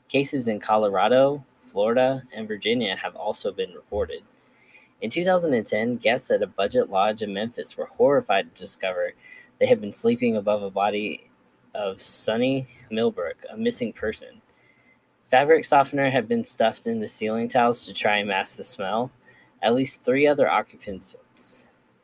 Cases 0.09 0.47
in 0.47 0.61
Colorado, 0.61 1.45
Florida, 1.59 2.23
and 2.33 2.47
Virginia 2.47 2.95
have 2.95 3.17
also 3.17 3.53
been 3.53 3.75
reported. 3.75 4.23
In 5.01 5.11
2010, 5.11 5.97
guests 5.97 6.29
at 6.33 6.43
a 6.43 6.47
budget 6.49 6.91
lodge 6.91 7.23
in 7.23 7.33
Memphis 7.33 7.77
were 7.77 7.87
horrified 7.87 8.53
to 8.53 8.63
discover 8.63 9.13
they 9.59 9.67
had 9.67 9.81
been 9.81 9.93
sleeping 9.93 10.37
above 10.37 10.63
a 10.63 10.71
body 10.71 11.31
of 11.73 12.01
Sonny 12.01 12.67
Millbrook, 12.91 13.45
a 13.49 13.57
missing 13.57 13.93
person. 13.93 14.43
Fabric 15.27 15.65
softener 15.65 16.11
had 16.11 16.27
been 16.27 16.43
stuffed 16.43 16.89
in 16.89 16.99
the 16.99 17.07
ceiling 17.07 17.47
tiles 17.47 17.87
to 17.87 17.93
try 17.95 18.17
and 18.17 18.29
mask 18.29 18.57
the 18.57 18.65
smell. 18.65 19.13
At 19.63 19.75
least 19.75 20.05
three 20.05 20.27
other 20.27 20.51
occupants 20.51 21.15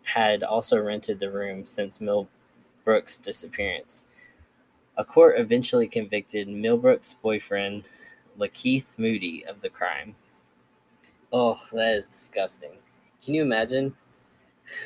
had 0.05 0.45
also 0.45 0.79
rented 0.79 1.19
the 1.19 1.31
room 1.33 1.67
since 1.67 2.01
Millbrook's 2.01 3.19
disappearance. 3.19 4.05
A 4.97 5.05
court 5.05 5.41
eventually 5.41 5.89
convicted 5.89 6.47
Millbrook's 6.47 7.15
boyfriend, 7.15 7.85
Lakeith 8.39 8.97
Moody, 8.99 9.45
of 9.45 9.63
the 9.63 9.71
crime. 9.71 10.15
Oh, 11.33 11.59
that 11.73 11.97
is 11.97 12.07
disgusting. 12.07 12.75
Can 13.25 13.35
you 13.35 13.43
imagine 13.43 13.95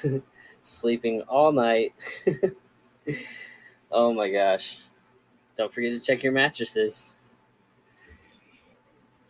sleeping 0.63 1.23
all 1.23 1.51
night? 1.51 1.93
oh 3.91 4.13
my 4.13 4.31
gosh. 4.31 4.79
Don't 5.57 5.73
forget 5.73 5.93
to 5.93 6.01
check 6.01 6.23
your 6.23 6.33
mattresses. 6.33 7.17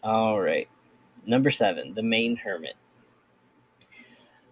All 0.03 0.41
right. 0.41 0.69
Number 1.27 1.51
seven, 1.51 1.95
the 1.95 2.03
Maine 2.03 2.37
Hermit. 2.37 2.77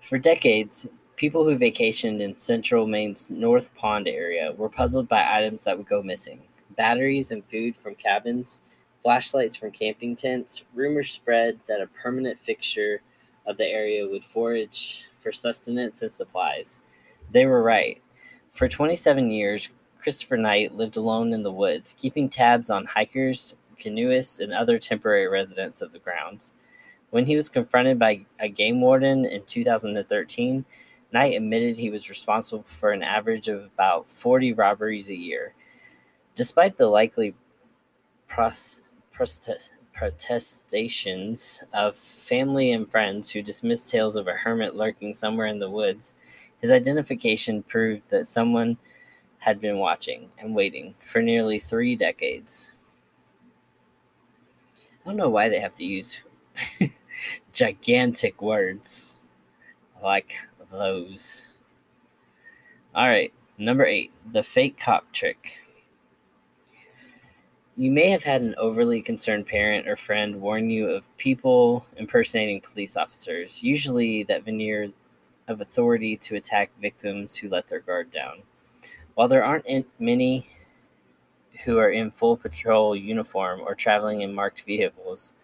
For 0.00 0.18
decades, 0.18 0.86
people 1.16 1.44
who 1.44 1.58
vacationed 1.58 2.20
in 2.20 2.34
central 2.34 2.86
Maine's 2.86 3.28
North 3.28 3.75
Pond 3.75 4.08
area 4.08 4.52
were 4.56 4.68
puzzled 4.68 5.08
by 5.08 5.36
items 5.36 5.64
that 5.64 5.76
would 5.76 5.88
go 5.88 6.02
missing 6.02 6.40
batteries 6.76 7.30
and 7.30 7.44
food 7.44 7.75
from 7.75 7.94
cabins, 7.94 8.60
flashlights 9.02 9.56
from 9.56 9.70
camping 9.70 10.14
tents. 10.14 10.62
Rumors 10.75 11.10
spread 11.10 11.58
that 11.66 11.80
a 11.80 11.86
permanent 11.86 12.38
fixture 12.38 13.00
of 13.46 13.56
the 13.56 13.66
area 13.66 14.06
would 14.06 14.24
forage 14.24 15.04
for 15.14 15.32
sustenance 15.32 16.02
and 16.02 16.12
supplies. 16.12 16.80
They 17.30 17.46
were 17.46 17.62
right. 17.62 18.02
For 18.50 18.68
27 18.68 19.30
years, 19.30 19.68
Christopher 19.98 20.36
Knight 20.36 20.74
lived 20.74 20.96
alone 20.96 21.32
in 21.32 21.42
the 21.42 21.52
woods, 21.52 21.94
keeping 21.98 22.28
tabs 22.28 22.70
on 22.70 22.86
hikers, 22.86 23.56
canoeists, 23.78 24.40
and 24.40 24.52
other 24.52 24.78
temporary 24.78 25.28
residents 25.28 25.82
of 25.82 25.92
the 25.92 25.98
grounds. 25.98 26.52
When 27.10 27.26
he 27.26 27.36
was 27.36 27.48
confronted 27.48 27.98
by 27.98 28.26
a 28.38 28.48
game 28.48 28.80
warden 28.80 29.24
in 29.24 29.44
2013, 29.44 30.64
Knight 31.12 31.36
admitted 31.36 31.76
he 31.76 31.90
was 31.90 32.08
responsible 32.08 32.64
for 32.66 32.90
an 32.90 33.02
average 33.02 33.48
of 33.48 33.64
about 33.64 34.08
40 34.08 34.52
robberies 34.52 35.08
a 35.08 35.16
year. 35.16 35.54
Despite 36.34 36.76
the 36.76 36.88
likely 36.88 37.34
pros- 38.28 38.80
protestations 39.96 41.62
of 41.72 41.96
family 41.96 42.72
and 42.72 42.88
friends 42.88 43.30
who 43.30 43.42
dismissed 43.42 43.88
tales 43.88 44.16
of 44.16 44.28
a 44.28 44.32
hermit 44.32 44.76
lurking 44.76 45.14
somewhere 45.14 45.46
in 45.46 45.58
the 45.58 45.70
woods, 45.70 46.14
his 46.60 46.70
identification 46.70 47.62
proved 47.62 48.02
that 48.10 48.26
someone 48.26 48.76
had 49.38 49.60
been 49.60 49.78
watching 49.78 50.28
and 50.38 50.54
waiting 50.54 50.94
for 51.02 51.22
nearly 51.22 51.58
three 51.58 51.96
decades. 51.96 52.72
I 55.04 55.08
don't 55.08 55.16
know 55.16 55.30
why 55.30 55.48
they 55.48 55.60
have 55.60 55.74
to 55.76 55.84
use 55.84 56.20
gigantic 57.52 58.42
words 58.42 59.24
like 60.02 60.32
those. 60.70 61.54
All 62.94 63.06
right, 63.06 63.32
number 63.56 63.86
eight, 63.86 64.12
the 64.32 64.42
fake 64.42 64.78
cop 64.78 65.10
trick. 65.12 65.58
You 67.78 67.90
may 67.90 68.09
have 68.09 68.25
had 68.25 68.40
an 68.40 68.54
overly 68.56 69.02
concerned 69.02 69.45
parent 69.45 69.87
or 69.87 69.97
friend 69.97 70.40
warn 70.40 70.71
you 70.71 70.88
of 70.88 71.14
people 71.18 71.85
impersonating 71.99 72.62
police 72.62 72.97
officers, 72.97 73.62
usually 73.62 74.23
that 74.25 74.45
veneer 74.45 74.88
of 75.47 75.61
authority 75.61 76.16
to 76.16 76.37
attack 76.37 76.71
victims 76.80 77.37
who 77.37 77.50
let 77.50 77.66
their 77.66 77.80
guard 77.80 78.11
down. 78.11 78.42
While 79.14 79.28
there 79.28 79.45
aren't 79.45 79.87
many 80.00 80.47
who 81.64 81.76
are 81.76 81.90
in 81.90 82.11
full 82.11 82.38
patrol 82.38 82.97
uniform 82.97 83.61
or 83.61 83.75
traveling 83.75 84.23
in 84.23 84.33
marked 84.33 84.62
vehicles, 84.62 85.35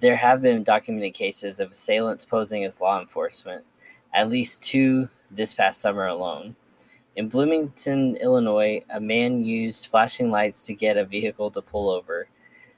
there 0.00 0.16
have 0.16 0.40
been 0.40 0.64
documented 0.64 1.12
cases 1.12 1.60
of 1.60 1.72
assailants 1.72 2.24
posing 2.24 2.64
as 2.64 2.80
law 2.80 3.00
enforcement 3.00 3.66
at 4.14 4.30
least 4.30 4.62
two 4.62 5.10
this 5.30 5.52
past 5.52 5.82
summer 5.82 6.06
alone. 6.06 6.56
In 7.18 7.28
Bloomington, 7.28 8.14
Illinois, 8.18 8.80
a 8.88 9.00
man 9.00 9.40
used 9.40 9.88
flashing 9.88 10.30
lights 10.30 10.64
to 10.66 10.72
get 10.72 10.96
a 10.96 11.04
vehicle 11.04 11.50
to 11.50 11.60
pull 11.60 11.90
over. 11.90 12.28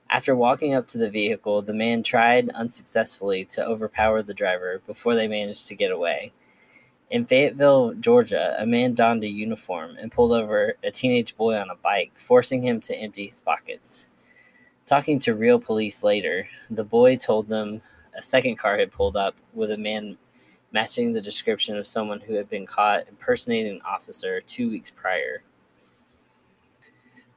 After 0.08 0.34
walking 0.34 0.72
up 0.72 0.86
to 0.86 0.98
the 0.98 1.10
vehicle, 1.10 1.60
the 1.60 1.74
man 1.74 2.02
tried 2.02 2.48
unsuccessfully 2.48 3.44
to 3.44 3.66
overpower 3.66 4.22
the 4.22 4.32
driver 4.32 4.80
before 4.86 5.14
they 5.14 5.28
managed 5.28 5.66
to 5.66 5.74
get 5.74 5.90
away. 5.90 6.32
In 7.10 7.26
Fayetteville, 7.26 7.92
Georgia, 8.00 8.56
a 8.58 8.64
man 8.64 8.94
donned 8.94 9.24
a 9.24 9.28
uniform 9.28 9.98
and 10.00 10.10
pulled 10.10 10.32
over 10.32 10.72
a 10.82 10.90
teenage 10.90 11.36
boy 11.36 11.56
on 11.56 11.68
a 11.68 11.76
bike, 11.76 12.12
forcing 12.14 12.62
him 12.62 12.80
to 12.80 12.96
empty 12.96 13.26
his 13.26 13.42
pockets. 13.42 14.06
Talking 14.86 15.18
to 15.18 15.34
real 15.34 15.60
police 15.60 16.02
later, 16.02 16.48
the 16.70 16.82
boy 16.82 17.16
told 17.16 17.48
them 17.48 17.82
a 18.16 18.22
second 18.22 18.56
car 18.56 18.78
had 18.78 18.90
pulled 18.90 19.18
up 19.18 19.36
with 19.52 19.70
a 19.70 19.76
man 19.76 20.16
matching 20.72 21.12
the 21.12 21.20
description 21.20 21.76
of 21.76 21.86
someone 21.86 22.20
who 22.20 22.34
had 22.34 22.48
been 22.48 22.66
caught 22.66 23.08
impersonating 23.08 23.76
an 23.76 23.82
officer 23.84 24.40
two 24.40 24.70
weeks 24.70 24.90
prior. 24.90 25.42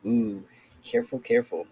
Ooh, 0.06 0.44
careful, 0.84 1.20
careful. 1.20 1.66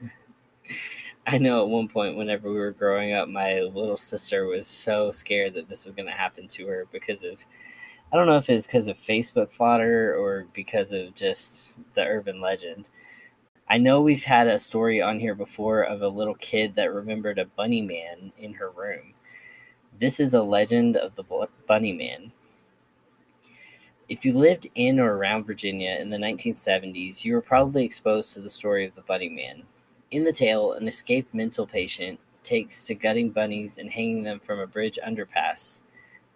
I 1.26 1.36
know 1.36 1.62
at 1.62 1.68
one 1.68 1.88
point, 1.88 2.16
whenever 2.16 2.50
we 2.50 2.58
were 2.58 2.70
growing 2.70 3.12
up, 3.12 3.28
my 3.28 3.60
little 3.60 3.98
sister 3.98 4.46
was 4.46 4.66
so 4.66 5.10
scared 5.10 5.54
that 5.54 5.68
this 5.68 5.84
was 5.84 5.94
going 5.94 6.06
to 6.06 6.14
happen 6.14 6.48
to 6.48 6.66
her 6.66 6.86
because 6.90 7.22
of, 7.22 7.44
I 8.10 8.16
don't 8.16 8.26
know 8.26 8.36
if 8.36 8.48
it's 8.48 8.66
because 8.66 8.88
of 8.88 8.96
Facebook 8.96 9.52
fodder 9.52 10.16
or 10.16 10.46
because 10.54 10.92
of 10.92 11.14
just 11.14 11.80
the 11.92 12.02
urban 12.02 12.40
legend. 12.40 12.88
I 13.68 13.76
know 13.76 14.00
we've 14.00 14.24
had 14.24 14.46
a 14.46 14.58
story 14.58 15.02
on 15.02 15.18
here 15.18 15.34
before 15.34 15.82
of 15.82 16.00
a 16.00 16.08
little 16.08 16.36
kid 16.36 16.74
that 16.76 16.94
remembered 16.94 17.38
a 17.38 17.44
bunny 17.44 17.82
man 17.82 18.32
in 18.38 18.54
her 18.54 18.70
room. 18.70 19.12
This 20.00 20.20
is 20.20 20.32
a 20.32 20.42
legend 20.42 20.96
of 20.96 21.16
the 21.16 21.24
bunny 21.66 21.92
man. 21.92 22.30
If 24.08 24.24
you 24.24 24.32
lived 24.32 24.68
in 24.76 25.00
or 25.00 25.16
around 25.16 25.44
Virginia 25.44 25.96
in 26.00 26.08
the 26.10 26.16
1970s, 26.16 27.24
you 27.24 27.34
were 27.34 27.42
probably 27.42 27.84
exposed 27.84 28.32
to 28.34 28.40
the 28.40 28.48
story 28.48 28.86
of 28.86 28.94
the 28.94 29.02
bunny 29.02 29.28
man. 29.28 29.64
In 30.12 30.22
the 30.22 30.30
tale, 30.30 30.74
an 30.74 30.86
escaped 30.86 31.34
mental 31.34 31.66
patient 31.66 32.20
takes 32.44 32.84
to 32.84 32.94
gutting 32.94 33.30
bunnies 33.30 33.76
and 33.76 33.90
hanging 33.90 34.22
them 34.22 34.38
from 34.38 34.60
a 34.60 34.68
bridge 34.68 35.00
underpass. 35.04 35.82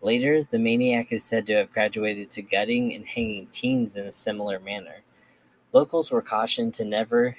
Later, 0.01 0.43
the 0.43 0.59
maniac 0.59 1.13
is 1.13 1.23
said 1.23 1.47
to 1.47 1.55
have 1.55 1.71
graduated 1.71 2.31
to 2.31 2.43
gutting 2.43 2.93
and 2.95 3.07
hanging 3.07 3.47
teens 3.47 3.97
in 3.97 4.07
a 4.07 4.13
similar 4.13 4.59
manner. 4.59 5.03
Locals 5.73 6.11
were 6.11 6.21
cautioned 6.21 6.75
to 6.75 6.85
never 6.85 7.37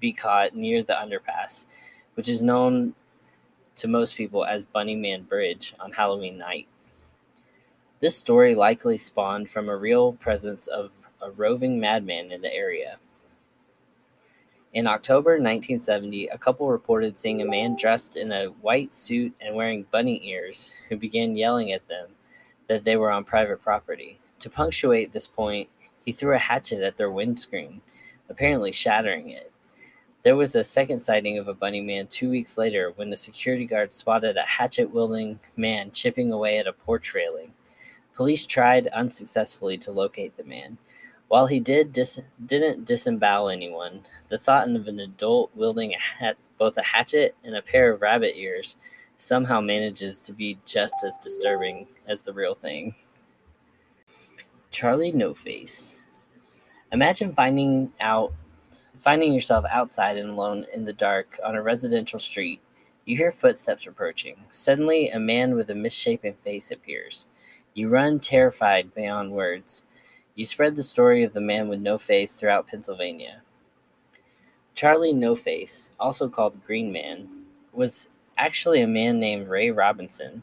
be 0.00 0.12
caught 0.12 0.56
near 0.56 0.82
the 0.82 0.94
underpass, 0.94 1.66
which 2.14 2.28
is 2.28 2.42
known 2.42 2.94
to 3.80 3.88
most 3.88 4.14
people 4.14 4.44
as 4.44 4.66
Bunny 4.66 4.94
Man 4.94 5.22
Bridge 5.22 5.74
on 5.80 5.92
Halloween 5.92 6.36
night. 6.36 6.68
This 8.00 8.14
story 8.14 8.54
likely 8.54 8.98
spawned 8.98 9.48
from 9.48 9.70
a 9.70 9.76
real 9.76 10.12
presence 10.12 10.66
of 10.66 10.92
a 11.20 11.30
roving 11.30 11.80
madman 11.80 12.30
in 12.30 12.42
the 12.42 12.52
area. 12.52 12.98
In 14.74 14.86
October 14.86 15.32
1970, 15.32 16.26
a 16.26 16.36
couple 16.36 16.68
reported 16.68 17.16
seeing 17.16 17.40
a 17.40 17.46
man 17.46 17.74
dressed 17.74 18.16
in 18.16 18.30
a 18.32 18.48
white 18.48 18.92
suit 18.92 19.32
and 19.40 19.56
wearing 19.56 19.86
bunny 19.90 20.28
ears 20.28 20.74
who 20.90 20.96
began 20.96 21.34
yelling 21.34 21.72
at 21.72 21.88
them 21.88 22.08
that 22.68 22.84
they 22.84 22.96
were 22.96 23.10
on 23.10 23.24
private 23.24 23.62
property. 23.62 24.20
To 24.40 24.50
punctuate 24.50 25.12
this 25.12 25.26
point, 25.26 25.70
he 26.04 26.12
threw 26.12 26.34
a 26.34 26.38
hatchet 26.38 26.82
at 26.82 26.98
their 26.98 27.10
windscreen, 27.10 27.80
apparently 28.28 28.72
shattering 28.72 29.30
it. 29.30 29.49
There 30.22 30.36
was 30.36 30.54
a 30.54 30.62
second 30.62 30.98
sighting 30.98 31.38
of 31.38 31.48
a 31.48 31.54
bunny 31.54 31.80
man 31.80 32.06
two 32.06 32.28
weeks 32.28 32.58
later 32.58 32.92
when 32.96 33.08
the 33.08 33.16
security 33.16 33.64
guard 33.64 33.90
spotted 33.90 34.36
a 34.36 34.42
hatchet 34.42 34.92
wielding 34.92 35.40
man 35.56 35.92
chipping 35.92 36.30
away 36.30 36.58
at 36.58 36.66
a 36.66 36.74
porch 36.74 37.14
railing. 37.14 37.54
Police 38.14 38.44
tried 38.44 38.86
unsuccessfully 38.88 39.78
to 39.78 39.92
locate 39.92 40.36
the 40.36 40.44
man. 40.44 40.76
While 41.28 41.46
he 41.46 41.58
did 41.58 41.92
dis- 41.94 42.20
didn't 42.44 42.84
disembowel 42.84 43.48
anyone, 43.48 44.02
the 44.28 44.36
thought 44.36 44.68
of 44.68 44.88
an 44.88 45.00
adult 45.00 45.52
wielding 45.54 45.94
a 45.94 45.98
hat, 45.98 46.36
both 46.58 46.76
a 46.76 46.82
hatchet 46.82 47.34
and 47.42 47.56
a 47.56 47.62
pair 47.62 47.90
of 47.90 48.02
rabbit 48.02 48.36
ears 48.36 48.76
somehow 49.16 49.60
manages 49.60 50.20
to 50.22 50.34
be 50.34 50.58
just 50.66 50.96
as 51.02 51.16
disturbing 51.16 51.86
as 52.06 52.20
the 52.20 52.32
real 52.34 52.54
thing. 52.54 52.94
Charlie 54.70 55.12
No 55.12 55.32
Face. 55.32 56.08
Imagine 56.92 57.32
finding 57.32 57.92
out 58.00 58.34
finding 59.00 59.32
yourself 59.32 59.64
outside 59.70 60.18
and 60.18 60.30
alone 60.30 60.66
in 60.74 60.84
the 60.84 60.92
dark 60.92 61.40
on 61.44 61.54
a 61.54 61.62
residential 61.62 62.18
street. 62.18 62.60
You 63.06 63.16
hear 63.16 63.32
footsteps 63.32 63.86
approaching. 63.86 64.36
Suddenly, 64.50 65.08
a 65.08 65.18
man 65.18 65.54
with 65.54 65.70
a 65.70 65.74
misshapen 65.74 66.34
face 66.34 66.70
appears. 66.70 67.26
You 67.72 67.88
run 67.88 68.20
terrified 68.20 68.94
beyond 68.94 69.32
words. 69.32 69.84
You 70.34 70.44
spread 70.44 70.76
the 70.76 70.82
story 70.82 71.24
of 71.24 71.32
the 71.32 71.40
man 71.40 71.68
with 71.68 71.80
no 71.80 71.96
face 71.96 72.34
throughout 72.34 72.66
Pennsylvania. 72.66 73.42
Charlie 74.74 75.12
No 75.12 75.34
Face, 75.34 75.90
also 75.98 76.28
called 76.28 76.62
Green 76.62 76.92
Man, 76.92 77.28
was 77.72 78.08
actually 78.36 78.80
a 78.80 78.86
man 78.86 79.18
named 79.18 79.48
Ray 79.48 79.70
Robinson. 79.70 80.42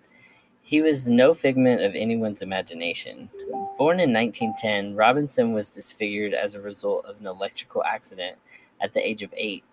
He 0.61 0.81
was 0.81 1.07
no 1.07 1.33
figment 1.33 1.83
of 1.83 1.95
anyone's 1.95 2.41
imagination. 2.41 3.29
Born 3.77 3.99
in 3.99 4.11
1910, 4.11 4.95
Robinson 4.95 5.53
was 5.53 5.69
disfigured 5.69 6.33
as 6.33 6.55
a 6.55 6.61
result 6.61 7.05
of 7.05 7.19
an 7.19 7.27
electrical 7.27 7.83
accident 7.83 8.37
at 8.81 8.93
the 8.93 9.07
age 9.07 9.23
of 9.23 9.33
eight. 9.37 9.63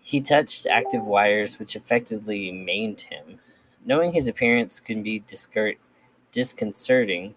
He 0.00 0.20
touched 0.20 0.66
active 0.66 1.04
wires, 1.04 1.58
which 1.58 1.76
effectively 1.76 2.52
maimed 2.52 3.02
him. 3.02 3.38
Knowing 3.84 4.12
his 4.12 4.28
appearance 4.28 4.80
could 4.80 5.02
be 5.02 5.24
disconcerting, 6.32 7.34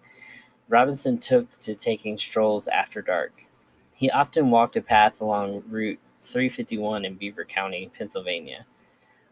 Robinson 0.68 1.18
took 1.18 1.58
to 1.58 1.74
taking 1.74 2.16
strolls 2.16 2.68
after 2.68 3.02
dark. 3.02 3.46
He 3.94 4.10
often 4.10 4.50
walked 4.50 4.76
a 4.76 4.82
path 4.82 5.20
along 5.20 5.62
Route 5.68 5.98
351 6.20 7.04
in 7.04 7.14
Beaver 7.14 7.44
County, 7.44 7.90
Pennsylvania. 7.96 8.66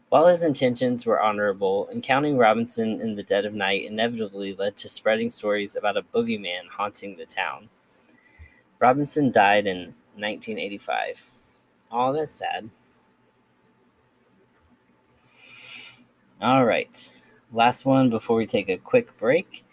While 0.09 0.27
his 0.27 0.45
intentions 0.45 1.07
were 1.07 1.21
honorable, 1.21 1.89
encountering 1.93 2.37
Robinson 2.37 3.01
in 3.01 3.17
the 3.17 3.23
dead 3.23 3.45
of 3.45 3.55
night 3.55 3.85
inevitably 3.85 4.55
led 4.55 4.77
to 4.77 4.89
spreading 4.89 5.31
stories 5.31 5.77
about 5.77 5.97
a 5.97 6.03
boogeyman 6.03 6.69
haunting 6.71 7.17
the 7.17 7.27
town. 7.27 7.69
Robinson 8.79 9.33
died 9.33 9.67
in 9.67 9.95
1985. 10.17 11.33
Oh, 11.91 12.13
that's 12.13 12.33
sad. 12.33 12.71
All 16.41 16.65
right. 16.65 17.23
Last 17.53 17.85
one 17.85 18.11
before 18.11 18.37
we 18.37 18.47
take 18.47 18.69
a 18.69 18.77
quick 18.77 19.17
break. 19.19 19.65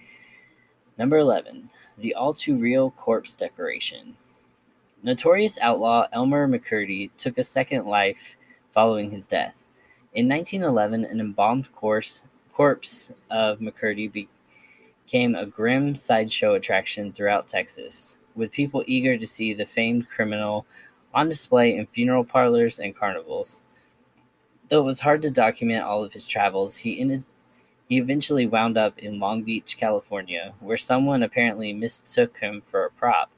Number 0.98 1.18
11, 1.18 1.70
the 1.98 2.14
all 2.14 2.34
too 2.34 2.56
real 2.56 2.92
corpse 2.92 3.36
decoration. 3.36 4.16
Notorious 5.04 5.58
outlaw 5.60 6.08
Elmer 6.14 6.48
McCurdy 6.48 7.10
took 7.18 7.38
a 7.40 7.44
second 7.44 7.88
life 7.88 8.38
following 8.70 9.10
his 9.10 9.26
death. 9.26 9.68
In 10.14 10.28
1911, 10.28 11.06
an 11.06 11.22
embalmed 11.22 11.72
corpse, 11.72 12.26
corpse 12.52 13.14
of 13.30 13.60
McCurdy 13.60 14.28
became 15.08 15.36
a 15.36 15.46
grim 15.46 15.96
sideshow 15.96 16.54
attraction 16.56 17.14
throughout 17.14 17.48
Texas, 17.48 18.20
with 18.36 18.52
people 18.52 18.84
eager 18.88 19.18
to 19.18 19.26
see 19.26 19.54
the 19.54 19.66
famed 19.66 20.10
criminal 20.10 20.66
on 21.14 21.30
display 21.30 21.78
in 21.78 21.86
funeral 21.86 22.26
parlors 22.26 22.78
and 22.78 22.94
carnivals. 22.94 23.64
Though 24.68 24.82
it 24.82 24.86
was 24.86 25.00
hard 25.00 25.22
to 25.22 25.32
document 25.32 25.84
all 25.84 26.04
of 26.04 26.12
his 26.12 26.26
travels, 26.26 26.76
he 26.76 27.00
ended 27.00 27.24
he 27.88 27.98
eventually 27.98 28.46
wound 28.46 28.78
up 28.78 29.00
in 29.00 29.20
Long 29.20 29.44
Beach, 29.44 29.78
California, 29.78 30.54
where 30.60 30.78
someone 30.78 31.24
apparently 31.24 31.72
mistook 31.72 32.38
him 32.38 32.60
for 32.60 32.86
a 32.86 32.92
prop. 32.92 33.30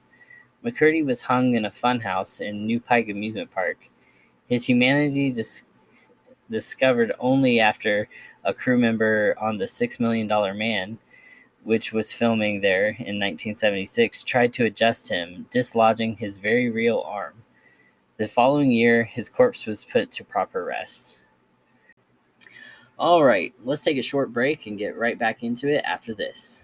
McCurdy 0.66 1.06
was 1.06 1.22
hung 1.22 1.56
in 1.56 1.66
a 1.66 1.72
funhouse 1.72 2.42
in 2.42 2.66
Nu-Pike 2.66 3.10
Amusement 3.10 3.52
Park. 3.52 3.78
His 4.48 4.66
humanity 4.66 5.32
dis- 5.32 5.64
discovered 6.54 7.12
only 7.20 7.60
after 7.60 8.08
a 8.46 8.54
crew 8.54 8.78
member 8.78 9.36
on 9.42 9.58
the 9.58 9.68
Six 9.68 10.00
Million 10.00 10.28
Dollar 10.28 10.54
Man, 10.54 11.00
which 11.64 11.92
was 11.92 12.14
filming 12.14 12.62
there 12.62 12.88
in 12.88 13.20
1976, 13.20 14.24
tried 14.24 14.54
to 14.54 14.66
adjust 14.66 15.10
him, 15.10 15.48
dislodging 15.52 16.18
his 16.18 16.38
very 16.38 16.70
real 16.70 17.04
arm. 17.06 17.34
The 18.18 18.28
following 18.28 18.72
year, 18.72 19.04
his 19.04 19.28
corpse 19.28 19.66
was 19.66 19.84
put 19.84 20.12
to 20.12 20.24
proper 20.24 20.64
rest. 20.64 21.20
All 23.00 23.24
right, 23.24 23.54
let's 23.64 23.84
take 23.84 23.98
a 23.98 24.04
short 24.04 24.32
break 24.32 24.68
and 24.68 24.78
get 24.78 24.96
right 24.98 25.18
back 25.18 25.44
into 25.44 25.68
it 25.68 25.84
after 25.84 26.14
this. 26.14 26.64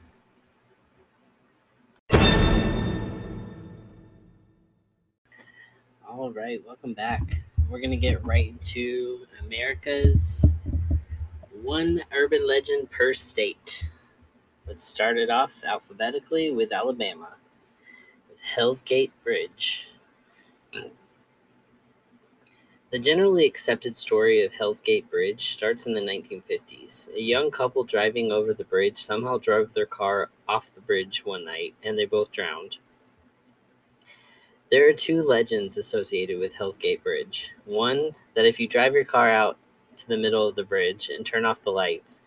All 6.07 6.31
right, 6.31 6.61
welcome 6.65 6.93
back. 6.93 7.21
We're 7.69 7.81
to 7.81 7.97
get 7.97 8.25
right 8.25 8.47
into 8.47 9.27
America's 9.45 10.55
one 11.61 12.01
urban 12.11 12.47
legend 12.47 12.89
per 12.89 13.13
state. 13.13 13.91
Let's 14.65 14.83
start 14.83 15.19
it 15.19 15.29
off 15.29 15.63
alphabetically 15.63 16.49
with 16.49 16.73
Alabama, 16.73 17.35
with 18.27 18.39
Hell's 18.41 18.81
Gate 18.81 19.13
Bridge. 19.23 19.91
The 22.89 22.97
generally 22.97 23.45
accepted 23.45 23.95
story 23.95 24.43
of 24.43 24.53
Hell's 24.53 24.81
Gate 24.81 25.07
Bridge 25.11 25.53
starts 25.53 25.85
in 25.85 25.93
the 25.93 26.01
1950s. 26.01 27.13
A 27.13 27.21
young 27.21 27.51
couple 27.51 27.83
driving 27.83 28.31
over 28.31 28.51
the 28.51 28.63
bridge 28.63 28.97
somehow 28.97 29.37
drove 29.37 29.73
their 29.73 29.85
car 29.85 30.31
off 30.47 30.73
the 30.73 30.81
bridge 30.81 31.23
one 31.23 31.45
night 31.45 31.75
and 31.83 31.99
they 31.99 32.05
both 32.05 32.31
drowned. 32.31 32.79
There 34.71 34.87
are 34.87 34.93
two 34.93 35.23
legends 35.23 35.77
associated 35.77 36.39
with 36.39 36.53
Hell's 36.53 36.77
Gate 36.77 37.03
Bridge. 37.03 37.51
One, 37.65 38.11
that 38.35 38.45
if 38.45 38.59
you 38.59 38.67
drive 38.67 38.93
your 38.93 39.03
car 39.03 39.29
out 39.31 39.57
to 39.97 40.07
the 40.07 40.17
middle 40.17 40.47
of 40.47 40.55
the 40.55 40.63
bridge 40.63 41.09
and 41.09 41.25
turn 41.25 41.43
off 41.43 41.63
the 41.63 41.71
lights, 41.71 42.21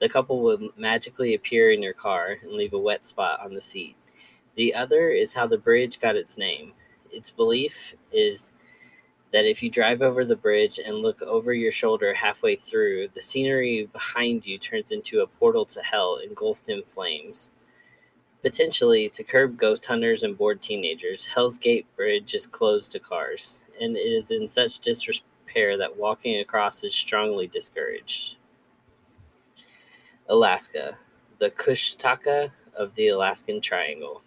The 0.00 0.08
couple 0.08 0.40
will 0.40 0.70
magically 0.76 1.34
appear 1.34 1.70
in 1.70 1.82
your 1.82 1.92
car 1.92 2.38
and 2.42 2.52
leave 2.52 2.72
a 2.72 2.78
wet 2.78 3.06
spot 3.06 3.40
on 3.44 3.54
the 3.54 3.60
seat. 3.60 3.96
The 4.56 4.74
other 4.74 5.10
is 5.10 5.34
how 5.34 5.46
the 5.46 5.58
bridge 5.58 6.00
got 6.00 6.16
its 6.16 6.38
name. 6.38 6.72
Its 7.12 7.30
belief 7.30 7.94
is 8.10 8.52
that 9.32 9.44
if 9.44 9.62
you 9.62 9.70
drive 9.70 10.00
over 10.00 10.24
the 10.24 10.36
bridge 10.36 10.80
and 10.84 10.96
look 10.96 11.20
over 11.22 11.52
your 11.52 11.70
shoulder 11.70 12.14
halfway 12.14 12.56
through, 12.56 13.08
the 13.08 13.20
scenery 13.20 13.88
behind 13.92 14.46
you 14.46 14.58
turns 14.58 14.90
into 14.90 15.20
a 15.20 15.26
portal 15.26 15.66
to 15.66 15.82
hell 15.82 16.16
engulfed 16.16 16.68
in 16.68 16.82
flames. 16.82 17.52
Potentially, 18.42 19.10
to 19.10 19.22
curb 19.22 19.58
ghost 19.58 19.84
hunters 19.84 20.22
and 20.22 20.36
bored 20.36 20.62
teenagers, 20.62 21.26
Hell's 21.26 21.58
Gate 21.58 21.86
Bridge 21.94 22.34
is 22.34 22.46
closed 22.46 22.92
to 22.92 22.98
cars, 22.98 23.64
and 23.78 23.98
it 23.98 24.00
is 24.00 24.30
in 24.30 24.48
such 24.48 24.78
disrepair 24.78 25.76
that 25.76 25.98
walking 25.98 26.40
across 26.40 26.82
is 26.82 26.94
strongly 26.94 27.46
discouraged. 27.46 28.36
Alaska, 30.26 30.96
the 31.38 31.50
Kushtaka 31.50 32.50
of 32.74 32.94
the 32.94 33.08
Alaskan 33.08 33.60
Triangle. 33.60 34.22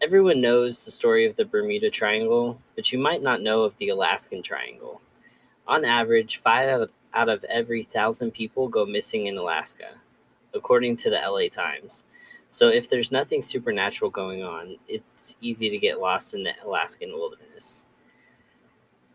Everyone 0.00 0.40
knows 0.40 0.84
the 0.84 0.90
story 0.90 1.26
of 1.26 1.36
the 1.36 1.44
Bermuda 1.44 1.90
Triangle, 1.90 2.58
but 2.74 2.90
you 2.90 2.98
might 2.98 3.22
not 3.22 3.42
know 3.42 3.64
of 3.64 3.76
the 3.76 3.88
Alaskan 3.90 4.42
Triangle. 4.42 5.02
On 5.66 5.84
average, 5.84 6.38
five 6.38 6.88
out 7.12 7.28
of 7.28 7.44
every 7.44 7.82
thousand 7.82 8.30
people 8.32 8.68
go 8.68 8.86
missing 8.86 9.26
in 9.26 9.36
Alaska, 9.36 9.90
according 10.54 10.96
to 10.98 11.10
the 11.10 11.16
LA 11.16 11.48
Times. 11.48 12.04
So, 12.48 12.68
if 12.68 12.88
there's 12.88 13.10
nothing 13.10 13.42
supernatural 13.42 14.10
going 14.10 14.42
on, 14.42 14.76
it's 14.86 15.36
easy 15.40 15.70
to 15.70 15.78
get 15.78 16.00
lost 16.00 16.34
in 16.34 16.44
the 16.44 16.52
Alaskan 16.64 17.12
wilderness. 17.12 17.84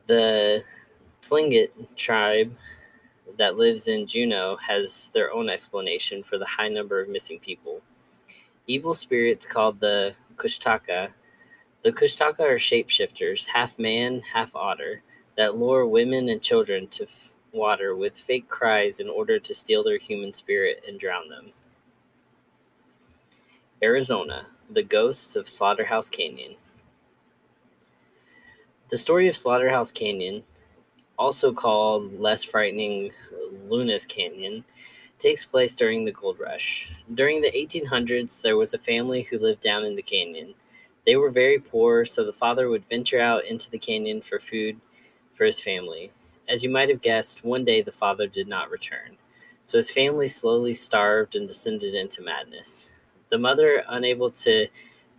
The 0.08 0.64
Tlingit 1.22 1.70
tribe 1.96 2.54
that 3.38 3.58
lives 3.58 3.88
in 3.88 4.08
Juneau 4.08 4.58
has 4.58 5.12
their 5.14 5.32
own 5.32 5.50
explanation 5.50 6.24
for 6.24 6.38
the 6.38 6.46
high 6.46 6.68
number 6.68 7.00
of 7.00 7.10
missing 7.10 7.40
people. 7.40 7.82
Evil 8.68 8.94
spirits 8.94 9.46
called 9.46 9.80
the 9.80 10.14
Kushtaka. 10.36 11.10
The 11.84 11.92
Kushtaka 11.92 12.42
are 12.42 12.56
shapeshifters, 12.56 13.48
half 13.48 13.80
man, 13.80 14.22
half 14.34 14.56
otter, 14.56 15.02
that 15.38 15.56
lure 15.56 15.88
women 15.88 16.30
and 16.30 16.42
children 16.42 16.88
to 16.90 17.04
f- 17.04 17.32
water 17.54 17.96
with 17.96 18.20
fake 18.20 18.50
cries 18.50 19.00
in 19.00 19.10
order 19.10 19.40
to 19.40 19.54
steal 19.56 19.84
their 19.84 19.98
human 19.98 20.34
spirit 20.34 20.84
and 20.88 21.00
drown 21.00 21.30
them. 21.30 21.52
Arizona, 23.82 24.46
the 24.70 24.84
ghosts 24.84 25.38
of 25.38 25.48
Slaughterhouse 25.48 26.10
Canyon. 26.10 26.56
The 28.90 28.98
story 28.98 29.30
of 29.30 29.38
Slaughterhouse 29.38 29.90
Canyon, 29.90 30.44
also 31.18 31.54
called 31.54 32.20
less 32.20 32.44
frightening 32.44 33.12
Lunas 33.70 34.04
Canyon, 34.04 34.66
takes 35.18 35.46
place 35.46 35.76
during 35.76 36.04
the 36.04 36.12
gold 36.12 36.42
rush. 36.42 37.04
During 37.14 37.40
the 37.40 37.54
1800s, 37.54 38.42
there 38.42 38.58
was 38.58 38.74
a 38.74 38.78
family 38.78 39.22
who 39.22 39.40
lived 39.40 39.62
down 39.62 39.86
in 39.86 39.96
the 39.96 40.02
canyon. 40.02 40.56
They 41.06 41.16
were 41.16 41.32
very 41.32 41.58
poor, 41.58 42.04
so 42.04 42.26
the 42.26 42.34
father 42.34 42.68
would 42.68 42.90
venture 42.90 43.22
out 43.22 43.46
into 43.46 43.72
the 43.72 43.80
canyon 43.80 44.20
for 44.20 44.40
food 44.40 44.82
for 45.34 45.46
his 45.46 45.62
family. 45.62 46.12
As 46.50 46.66
you 46.66 46.70
might 46.70 46.90
have 46.90 47.02
guessed, 47.02 47.46
one 47.46 47.64
day 47.64 47.82
the 47.82 47.94
father 47.94 48.28
did 48.28 48.50
not 48.50 48.70
return, 48.70 49.16
so 49.64 49.78
his 49.78 49.90
family 49.90 50.28
slowly 50.28 50.74
starved 50.74 51.34
and 51.34 51.48
descended 51.48 51.96
into 51.96 52.22
madness. 52.22 52.92
The 53.30 53.38
mother, 53.38 53.84
unable 53.88 54.32
to 54.32 54.68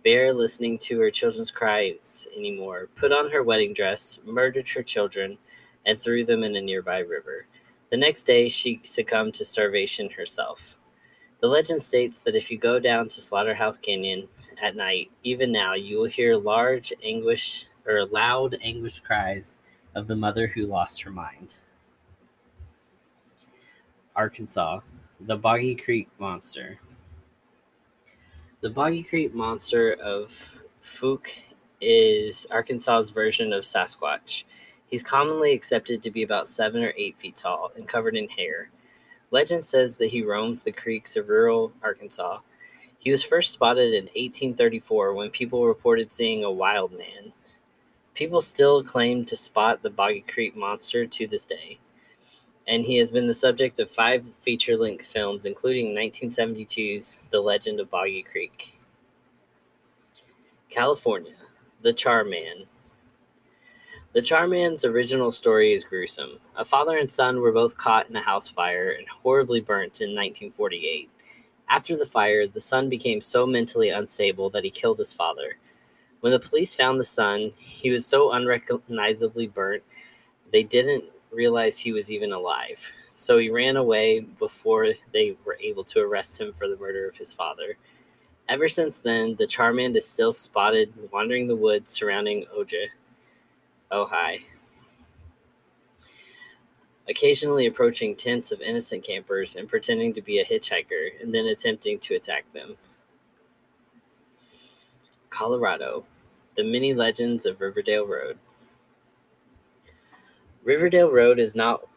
bear 0.03 0.33
listening 0.33 0.77
to 0.79 0.99
her 0.99 1.11
children's 1.11 1.51
cries 1.51 2.27
anymore, 2.35 2.89
put 2.95 3.11
on 3.11 3.31
her 3.31 3.43
wedding 3.43 3.73
dress, 3.73 4.19
murdered 4.25 4.67
her 4.69 4.83
children, 4.83 5.37
and 5.85 5.97
threw 5.97 6.25
them 6.25 6.43
in 6.43 6.55
a 6.55 6.61
nearby 6.61 6.99
river. 6.99 7.45
The 7.89 7.97
next 7.97 8.23
day, 8.23 8.49
she 8.49 8.81
succumbed 8.83 9.35
to 9.35 9.45
starvation 9.45 10.09
herself. 10.09 10.77
The 11.39 11.47
legend 11.47 11.81
states 11.81 12.21
that 12.21 12.35
if 12.35 12.51
you 12.51 12.57
go 12.57 12.79
down 12.79 13.07
to 13.07 13.21
Slaughterhouse 13.21 13.77
Canyon 13.77 14.27
at 14.61 14.75
night, 14.75 15.09
even 15.23 15.51
now, 15.51 15.73
you 15.73 15.97
will 15.97 16.05
hear 16.05 16.35
large 16.35 16.93
anguish 17.03 17.65
or 17.87 18.05
loud 18.05 18.57
anguish 18.61 18.99
cries 18.99 19.57
of 19.95 20.07
the 20.07 20.15
mother 20.15 20.47
who 20.47 20.67
lost 20.67 21.01
her 21.01 21.09
mind. 21.09 21.55
Arkansas, 24.15 24.81
the 25.19 25.37
Boggy 25.37 25.75
Creek 25.75 26.09
Monster. 26.19 26.79
The 28.61 28.69
Boggy 28.69 29.01
Creek 29.01 29.33
monster 29.33 29.93
of 29.93 30.31
Fouke 30.83 31.31
is 31.81 32.45
Arkansas's 32.51 33.09
version 33.09 33.53
of 33.53 33.63
Sasquatch. 33.63 34.43
He's 34.85 35.01
commonly 35.01 35.53
accepted 35.53 36.03
to 36.03 36.11
be 36.11 36.21
about 36.21 36.47
seven 36.47 36.83
or 36.83 36.93
eight 36.95 37.17
feet 37.17 37.35
tall 37.35 37.71
and 37.75 37.87
covered 37.87 38.15
in 38.15 38.29
hair. 38.29 38.69
Legend 39.31 39.63
says 39.63 39.97
that 39.97 40.11
he 40.11 40.21
roams 40.21 40.61
the 40.61 40.71
creeks 40.71 41.15
of 41.15 41.29
rural 41.29 41.73
Arkansas. 41.81 42.37
He 42.99 43.09
was 43.09 43.23
first 43.23 43.51
spotted 43.51 43.95
in 43.95 44.03
1834 44.03 45.15
when 45.15 45.31
people 45.31 45.65
reported 45.65 46.13
seeing 46.13 46.43
a 46.43 46.51
wild 46.51 46.91
man. 46.91 47.33
People 48.13 48.41
still 48.41 48.83
claim 48.83 49.25
to 49.25 49.35
spot 49.35 49.81
the 49.81 49.89
Boggy 49.89 50.23
Creek 50.27 50.55
monster 50.55 51.07
to 51.07 51.25
this 51.25 51.47
day 51.47 51.79
and 52.67 52.85
he 52.85 52.97
has 52.97 53.11
been 53.11 53.27
the 53.27 53.33
subject 53.33 53.79
of 53.79 53.89
five 53.89 54.25
feature 54.35 54.77
length 54.77 55.05
films, 55.05 55.45
including 55.45 55.95
1972's 55.95 57.23
The 57.29 57.41
Legend 57.41 57.79
of 57.79 57.89
Boggy 57.89 58.23
Creek. 58.23 58.77
California, 60.69 61.35
The 61.81 61.93
Charman. 61.93 62.65
The 64.13 64.21
Charman's 64.21 64.85
original 64.85 65.31
story 65.31 65.73
is 65.73 65.83
gruesome. 65.83 66.39
A 66.55 66.65
father 66.65 66.97
and 66.97 67.09
son 67.09 67.39
were 67.39 67.51
both 67.51 67.77
caught 67.77 68.09
in 68.09 68.15
a 68.15 68.21
house 68.21 68.49
fire 68.49 68.91
and 68.91 69.07
horribly 69.07 69.61
burnt 69.61 70.01
in 70.01 70.09
1948. 70.09 71.09
After 71.69 71.95
the 71.95 72.05
fire, 72.05 72.45
the 72.45 72.59
son 72.59 72.89
became 72.89 73.21
so 73.21 73.45
mentally 73.45 73.89
unstable 73.89 74.49
that 74.49 74.65
he 74.65 74.69
killed 74.69 74.99
his 74.99 75.13
father. 75.13 75.57
When 76.19 76.33
the 76.33 76.39
police 76.39 76.75
found 76.75 76.99
the 76.99 77.05
son, 77.05 77.51
he 77.57 77.89
was 77.89 78.05
so 78.05 78.31
unrecognizably 78.31 79.47
burnt, 79.47 79.83
they 80.51 80.63
didn't 80.63 81.05
realize 81.31 81.77
he 81.77 81.91
was 81.91 82.11
even 82.11 82.31
alive. 82.31 82.79
So 83.13 83.37
he 83.37 83.49
ran 83.49 83.77
away 83.77 84.21
before 84.21 84.87
they 85.13 85.37
were 85.45 85.57
able 85.61 85.83
to 85.85 85.99
arrest 85.99 86.39
him 86.39 86.53
for 86.53 86.67
the 86.67 86.77
murder 86.77 87.07
of 87.07 87.17
his 87.17 87.33
father. 87.33 87.77
Ever 88.49 88.67
since 88.67 88.99
then, 88.99 89.35
the 89.35 89.47
Charman 89.47 89.95
is 89.95 90.07
still 90.07 90.33
spotted 90.33 90.93
wandering 91.11 91.47
the 91.47 91.55
woods 91.55 91.91
surrounding 91.91 92.45
Oja, 92.57 92.87
Ojai, 93.91 94.41
occasionally 97.07 97.65
approaching 97.65 98.15
tents 98.15 98.51
of 98.51 98.61
innocent 98.61 99.03
campers 99.03 99.55
and 99.55 99.69
pretending 99.69 100.13
to 100.13 100.21
be 100.21 100.39
a 100.39 100.45
hitchhiker 100.45 101.21
and 101.21 101.33
then 101.33 101.45
attempting 101.45 101.99
to 101.99 102.15
attack 102.15 102.51
them. 102.53 102.75
Colorado, 105.29 106.05
the 106.55 106.63
many 106.63 106.93
legends 106.93 107.45
of 107.45 107.61
Riverdale 107.61 108.05
Road. 108.05 108.37
Riverdale 110.63 111.09
Road 111.09 111.39
is 111.39 111.55
not 111.55 111.87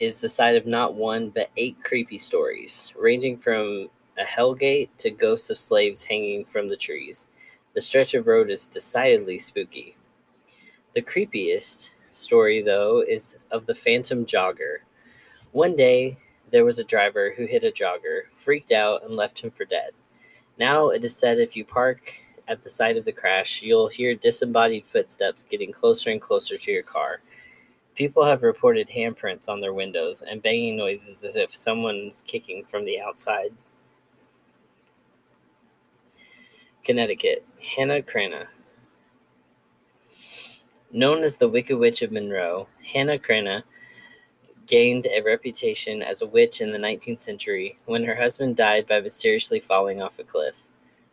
is 0.00 0.20
the 0.20 0.28
site 0.28 0.56
of 0.56 0.66
not 0.66 0.94
one 0.94 1.28
but 1.30 1.50
eight 1.56 1.76
creepy 1.82 2.16
stories, 2.16 2.94
ranging 2.96 3.36
from 3.36 3.88
a 4.16 4.24
hellgate 4.24 4.88
to 4.98 5.10
ghosts 5.10 5.50
of 5.50 5.58
slaves 5.58 6.04
hanging 6.04 6.44
from 6.44 6.68
the 6.68 6.76
trees. 6.76 7.26
The 7.74 7.80
stretch 7.80 8.14
of 8.14 8.26
road 8.26 8.48
is 8.48 8.66
decidedly 8.66 9.38
spooky. 9.38 9.96
The 10.94 11.02
creepiest 11.02 11.90
story, 12.10 12.62
though, 12.62 13.04
is 13.06 13.36
of 13.50 13.66
the 13.66 13.74
phantom 13.74 14.24
jogger. 14.24 14.78
One 15.52 15.76
day, 15.76 16.18
there 16.50 16.64
was 16.64 16.78
a 16.78 16.84
driver 16.84 17.34
who 17.36 17.44
hit 17.44 17.64
a 17.64 17.70
jogger, 17.70 18.22
freaked 18.32 18.72
out, 18.72 19.04
and 19.04 19.16
left 19.16 19.40
him 19.40 19.50
for 19.50 19.64
dead. 19.64 19.90
Now 20.58 20.88
it 20.88 21.04
is 21.04 21.14
said 21.14 21.38
if 21.38 21.56
you 21.56 21.64
park 21.64 22.14
at 22.48 22.62
the 22.62 22.70
site 22.70 22.96
of 22.96 23.04
the 23.04 23.12
crash, 23.12 23.62
you'll 23.62 23.88
hear 23.88 24.14
disembodied 24.14 24.86
footsteps 24.86 25.44
getting 25.44 25.72
closer 25.72 26.10
and 26.10 26.20
closer 26.20 26.56
to 26.56 26.72
your 26.72 26.82
car. 26.82 27.18
People 27.98 28.24
have 28.24 28.44
reported 28.44 28.88
handprints 28.88 29.48
on 29.48 29.60
their 29.60 29.72
windows 29.72 30.22
and 30.22 30.40
banging 30.40 30.76
noises 30.76 31.24
as 31.24 31.34
if 31.34 31.52
someone's 31.52 32.22
kicking 32.28 32.64
from 32.64 32.84
the 32.84 33.00
outside. 33.00 33.52
Connecticut, 36.84 37.44
Hannah 37.60 38.00
Cranna. 38.00 38.46
Known 40.92 41.24
as 41.24 41.38
the 41.38 41.48
Wicked 41.48 41.76
Witch 41.76 42.00
of 42.02 42.12
Monroe, 42.12 42.68
Hannah 42.84 43.18
Cranna 43.18 43.64
gained 44.68 45.08
a 45.08 45.20
reputation 45.22 46.00
as 46.00 46.22
a 46.22 46.26
witch 46.26 46.60
in 46.60 46.70
the 46.70 46.78
19th 46.78 47.20
century 47.20 47.80
when 47.86 48.04
her 48.04 48.14
husband 48.14 48.54
died 48.54 48.86
by 48.86 49.00
mysteriously 49.00 49.58
falling 49.58 50.00
off 50.00 50.20
a 50.20 50.24
cliff. 50.24 50.68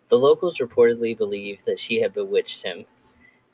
The 0.10 0.19
locals 0.19 0.60
reportedly 0.60 1.17
believed 1.17 1.65
that 1.65 1.80
she 1.80 2.00
had 2.00 2.13
bewitched 2.13 2.62
him, 2.62 2.86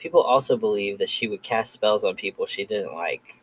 People 0.01 0.21
also 0.21 0.57
believe 0.57 0.97
that 0.97 1.09
she 1.09 1.27
would 1.27 1.43
cast 1.43 1.71
spells 1.71 2.03
on 2.03 2.15
people 2.15 2.47
she 2.47 2.65
didn't 2.65 2.95
like. 2.95 3.39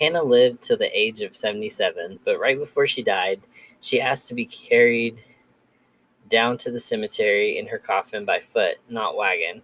Hannah 0.00 0.22
lived 0.22 0.62
to 0.62 0.76
the 0.76 0.98
age 0.98 1.20
of 1.20 1.36
77, 1.36 2.18
but 2.24 2.40
right 2.40 2.58
before 2.58 2.86
she 2.86 3.02
died, 3.02 3.42
she 3.80 4.00
asked 4.00 4.26
to 4.28 4.34
be 4.34 4.46
carried 4.46 5.18
down 6.30 6.56
to 6.58 6.70
the 6.70 6.80
cemetery 6.80 7.58
in 7.58 7.66
her 7.66 7.78
coffin 7.78 8.24
by 8.24 8.40
foot, 8.40 8.76
not 8.88 9.16
wagon. 9.16 9.62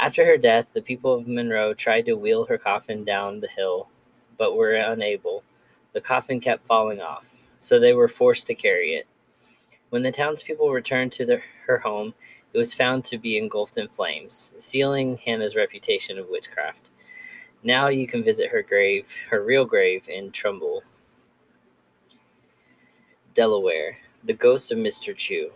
After 0.00 0.24
her 0.24 0.38
death, 0.38 0.70
the 0.72 0.80
people 0.80 1.12
of 1.12 1.28
Monroe 1.28 1.74
tried 1.74 2.06
to 2.06 2.14
wheel 2.14 2.46
her 2.46 2.58
coffin 2.58 3.04
down 3.04 3.40
the 3.40 3.48
hill, 3.48 3.88
but 4.38 4.56
were 4.56 4.74
unable. 4.74 5.44
The 5.92 6.00
coffin 6.00 6.40
kept 6.40 6.66
falling 6.66 7.00
off. 7.00 7.38
so 7.58 7.78
they 7.78 7.94
were 7.94 8.08
forced 8.08 8.46
to 8.46 8.54
carry 8.54 8.94
it. 8.94 9.06
When 9.90 10.02
the 10.02 10.12
townspeople 10.12 10.70
returned 10.70 11.12
to 11.12 11.40
her 11.66 11.78
home, 11.78 12.14
it 12.54 12.58
was 12.58 12.72
found 12.72 13.04
to 13.04 13.18
be 13.18 13.36
engulfed 13.36 13.76
in 13.78 13.88
flames, 13.88 14.52
sealing 14.56 15.18
Hannah's 15.18 15.56
reputation 15.56 16.18
of 16.18 16.28
witchcraft. 16.30 16.90
Now 17.64 17.88
you 17.88 18.06
can 18.06 18.22
visit 18.22 18.50
her 18.50 18.62
grave, 18.62 19.12
her 19.28 19.44
real 19.44 19.64
grave 19.64 20.08
in 20.08 20.30
Trumbull, 20.30 20.84
Delaware, 23.34 23.98
the 24.22 24.32
ghost 24.32 24.70
of 24.70 24.78
Mr. 24.78 25.16
Chew. 25.16 25.50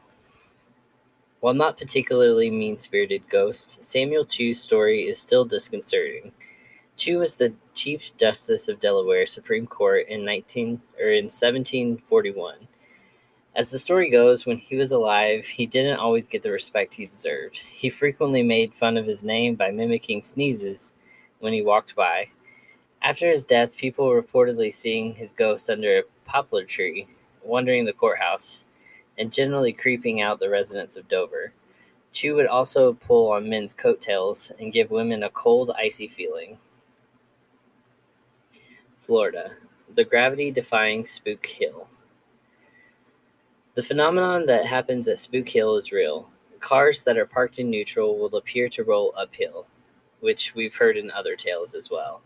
While 1.38 1.54
not 1.54 1.78
particularly 1.78 2.50
mean 2.50 2.78
spirited 2.78 3.28
ghost, 3.28 3.80
Samuel 3.84 4.24
Chew's 4.24 4.60
story 4.60 5.02
is 5.02 5.20
still 5.20 5.44
disconcerting. 5.44 6.32
Chew 6.96 7.18
was 7.18 7.36
the 7.36 7.54
Chief 7.74 8.16
Justice 8.16 8.66
of 8.66 8.80
Delaware 8.80 9.24
Supreme 9.24 9.68
Court 9.68 10.08
in 10.08 10.24
19 10.24 10.80
or 11.00 11.10
in 11.10 11.26
1741. 11.26 12.66
As 13.58 13.70
the 13.72 13.78
story 13.80 14.08
goes, 14.08 14.46
when 14.46 14.56
he 14.56 14.76
was 14.76 14.92
alive, 14.92 15.44
he 15.44 15.66
didn't 15.66 15.98
always 15.98 16.28
get 16.28 16.44
the 16.44 16.52
respect 16.52 16.94
he 16.94 17.06
deserved. 17.06 17.56
He 17.56 17.90
frequently 17.90 18.40
made 18.40 18.72
fun 18.72 18.96
of 18.96 19.04
his 19.04 19.24
name 19.24 19.56
by 19.56 19.72
mimicking 19.72 20.22
sneezes 20.22 20.94
when 21.40 21.52
he 21.52 21.62
walked 21.62 21.96
by. 21.96 22.28
After 23.02 23.28
his 23.28 23.44
death, 23.44 23.76
people 23.76 24.10
reportedly 24.10 24.72
seeing 24.72 25.12
his 25.12 25.32
ghost 25.32 25.70
under 25.70 25.98
a 25.98 26.02
poplar 26.24 26.62
tree, 26.62 27.08
wandering 27.42 27.84
the 27.84 27.92
courthouse, 27.92 28.62
and 29.18 29.32
generally 29.32 29.72
creeping 29.72 30.20
out 30.20 30.38
the 30.38 30.48
residents 30.48 30.96
of 30.96 31.08
Dover. 31.08 31.52
Chew 32.12 32.36
would 32.36 32.46
also 32.46 32.92
pull 32.92 33.32
on 33.32 33.50
men's 33.50 33.74
coattails 33.74 34.52
and 34.60 34.72
give 34.72 34.92
women 34.92 35.24
a 35.24 35.30
cold, 35.30 35.72
icy 35.76 36.06
feeling. 36.06 36.58
Florida, 38.98 39.50
the 39.96 40.04
gravity 40.04 40.52
defying 40.52 41.04
Spook 41.04 41.44
Hill. 41.44 41.88
The 43.78 43.84
phenomenon 43.84 44.46
that 44.46 44.66
happens 44.66 45.06
at 45.06 45.20
Spook 45.20 45.48
Hill 45.48 45.76
is 45.76 45.92
real. 45.92 46.28
Cars 46.58 47.04
that 47.04 47.16
are 47.16 47.24
parked 47.24 47.60
in 47.60 47.70
neutral 47.70 48.18
will 48.18 48.34
appear 48.34 48.68
to 48.70 48.82
roll 48.82 49.14
uphill, 49.16 49.68
which 50.18 50.52
we've 50.56 50.74
heard 50.74 50.96
in 50.96 51.12
other 51.12 51.36
tales 51.36 51.74
as 51.74 51.88
well. 51.88 52.20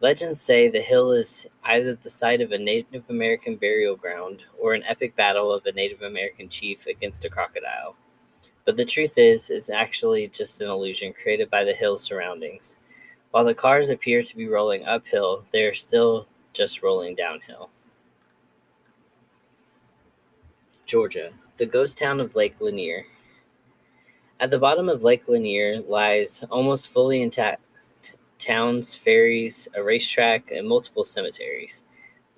Legends 0.00 0.42
say 0.42 0.68
the 0.68 0.82
hill 0.82 1.12
is 1.12 1.46
either 1.64 1.94
the 1.94 2.10
site 2.10 2.42
of 2.42 2.52
a 2.52 2.58
Native 2.58 3.08
American 3.08 3.56
burial 3.56 3.96
ground 3.96 4.42
or 4.60 4.74
an 4.74 4.82
epic 4.84 5.16
battle 5.16 5.50
of 5.50 5.64
a 5.64 5.72
Native 5.72 6.02
American 6.02 6.50
chief 6.50 6.84
against 6.86 7.24
a 7.24 7.30
crocodile. 7.30 7.96
But 8.66 8.76
the 8.76 8.84
truth 8.84 9.16
is, 9.16 9.48
it's 9.48 9.70
actually 9.70 10.28
just 10.28 10.60
an 10.60 10.68
illusion 10.68 11.14
created 11.14 11.48
by 11.48 11.64
the 11.64 11.72
hill's 11.72 12.02
surroundings. 12.02 12.76
While 13.30 13.44
the 13.46 13.54
cars 13.54 13.88
appear 13.88 14.22
to 14.22 14.36
be 14.36 14.48
rolling 14.48 14.84
uphill, 14.84 15.46
they 15.50 15.62
are 15.62 15.72
still 15.72 16.26
just 16.52 16.82
rolling 16.82 17.14
downhill. 17.14 17.70
Georgia, 20.94 21.32
the 21.56 21.66
ghost 21.66 21.98
town 21.98 22.20
of 22.20 22.36
Lake 22.36 22.60
Lanier. 22.60 23.04
At 24.38 24.52
the 24.52 24.60
bottom 24.60 24.88
of 24.88 25.02
Lake 25.02 25.26
Lanier 25.26 25.80
lies 25.80 26.44
almost 26.52 26.88
fully 26.88 27.20
intact 27.20 27.60
towns, 28.38 28.94
ferries, 28.94 29.66
a 29.74 29.82
racetrack, 29.82 30.52
and 30.52 30.68
multiple 30.68 31.02
cemeteries. 31.02 31.82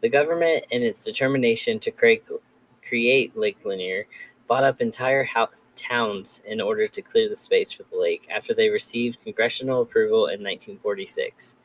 The 0.00 0.08
government, 0.08 0.64
in 0.70 0.82
its 0.82 1.04
determination 1.04 1.78
to 1.80 1.90
create, 1.90 3.36
Lake 3.36 3.58
Lanier, 3.62 4.06
bought 4.48 4.64
up 4.64 4.80
entire 4.80 5.28
towns 5.74 6.40
in 6.46 6.58
order 6.58 6.86
to 6.86 7.02
clear 7.02 7.28
the 7.28 7.36
space 7.36 7.70
for 7.70 7.82
the 7.82 7.98
lake 7.98 8.26
after 8.34 8.54
they 8.54 8.70
received 8.70 9.22
congressional 9.22 9.82
approval 9.82 10.28
in 10.28 10.40
1946. 10.42 11.56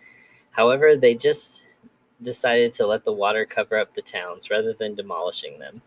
However, 0.50 0.98
they 0.98 1.16
just 1.16 1.64
decided 2.22 2.74
to 2.74 2.86
let 2.86 3.06
the 3.06 3.14
water 3.14 3.46
cover 3.46 3.78
up 3.78 3.94
the 3.94 4.02
towns 4.02 4.50
rather 4.50 4.74
than 4.74 4.94
demolishing 4.94 5.58
them. 5.58 5.82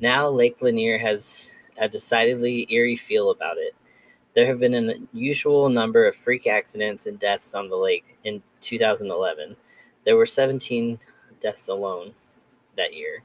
Now, 0.00 0.28
Lake 0.28 0.60
Lanier 0.60 0.98
has 0.98 1.48
a 1.78 1.88
decidedly 1.88 2.66
eerie 2.70 2.96
feel 2.96 3.30
about 3.30 3.56
it. 3.56 3.74
There 4.34 4.46
have 4.46 4.60
been 4.60 4.74
an 4.74 5.08
unusual 5.14 5.70
number 5.70 6.06
of 6.06 6.14
freak 6.14 6.46
accidents 6.46 7.06
and 7.06 7.18
deaths 7.18 7.54
on 7.54 7.70
the 7.70 7.76
lake 7.76 8.18
in 8.24 8.42
2011. 8.60 9.56
There 10.04 10.16
were 10.16 10.26
17 10.26 10.98
deaths 11.40 11.68
alone 11.68 12.12
that 12.76 12.94
year. 12.94 13.22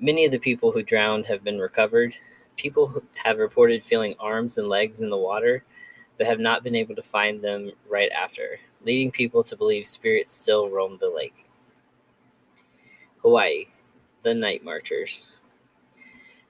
Many 0.00 0.24
of 0.24 0.32
the 0.32 0.38
people 0.38 0.72
who 0.72 0.82
drowned 0.82 1.26
have 1.26 1.44
been 1.44 1.58
recovered. 1.58 2.16
People 2.56 3.02
have 3.12 3.36
reported 3.36 3.84
feeling 3.84 4.14
arms 4.18 4.56
and 4.56 4.66
legs 4.66 5.00
in 5.00 5.10
the 5.10 5.18
water, 5.18 5.62
but 6.16 6.26
have 6.26 6.40
not 6.40 6.64
been 6.64 6.74
able 6.74 6.94
to 6.94 7.02
find 7.02 7.42
them 7.42 7.70
right 7.86 8.10
after, 8.12 8.58
leading 8.86 9.10
people 9.10 9.44
to 9.44 9.56
believe 9.56 9.86
spirits 9.86 10.32
still 10.32 10.70
roam 10.70 10.96
the 10.98 11.10
lake. 11.10 11.44
Hawaii, 13.18 13.66
the 14.22 14.32
Night 14.32 14.64
Marchers. 14.64 15.26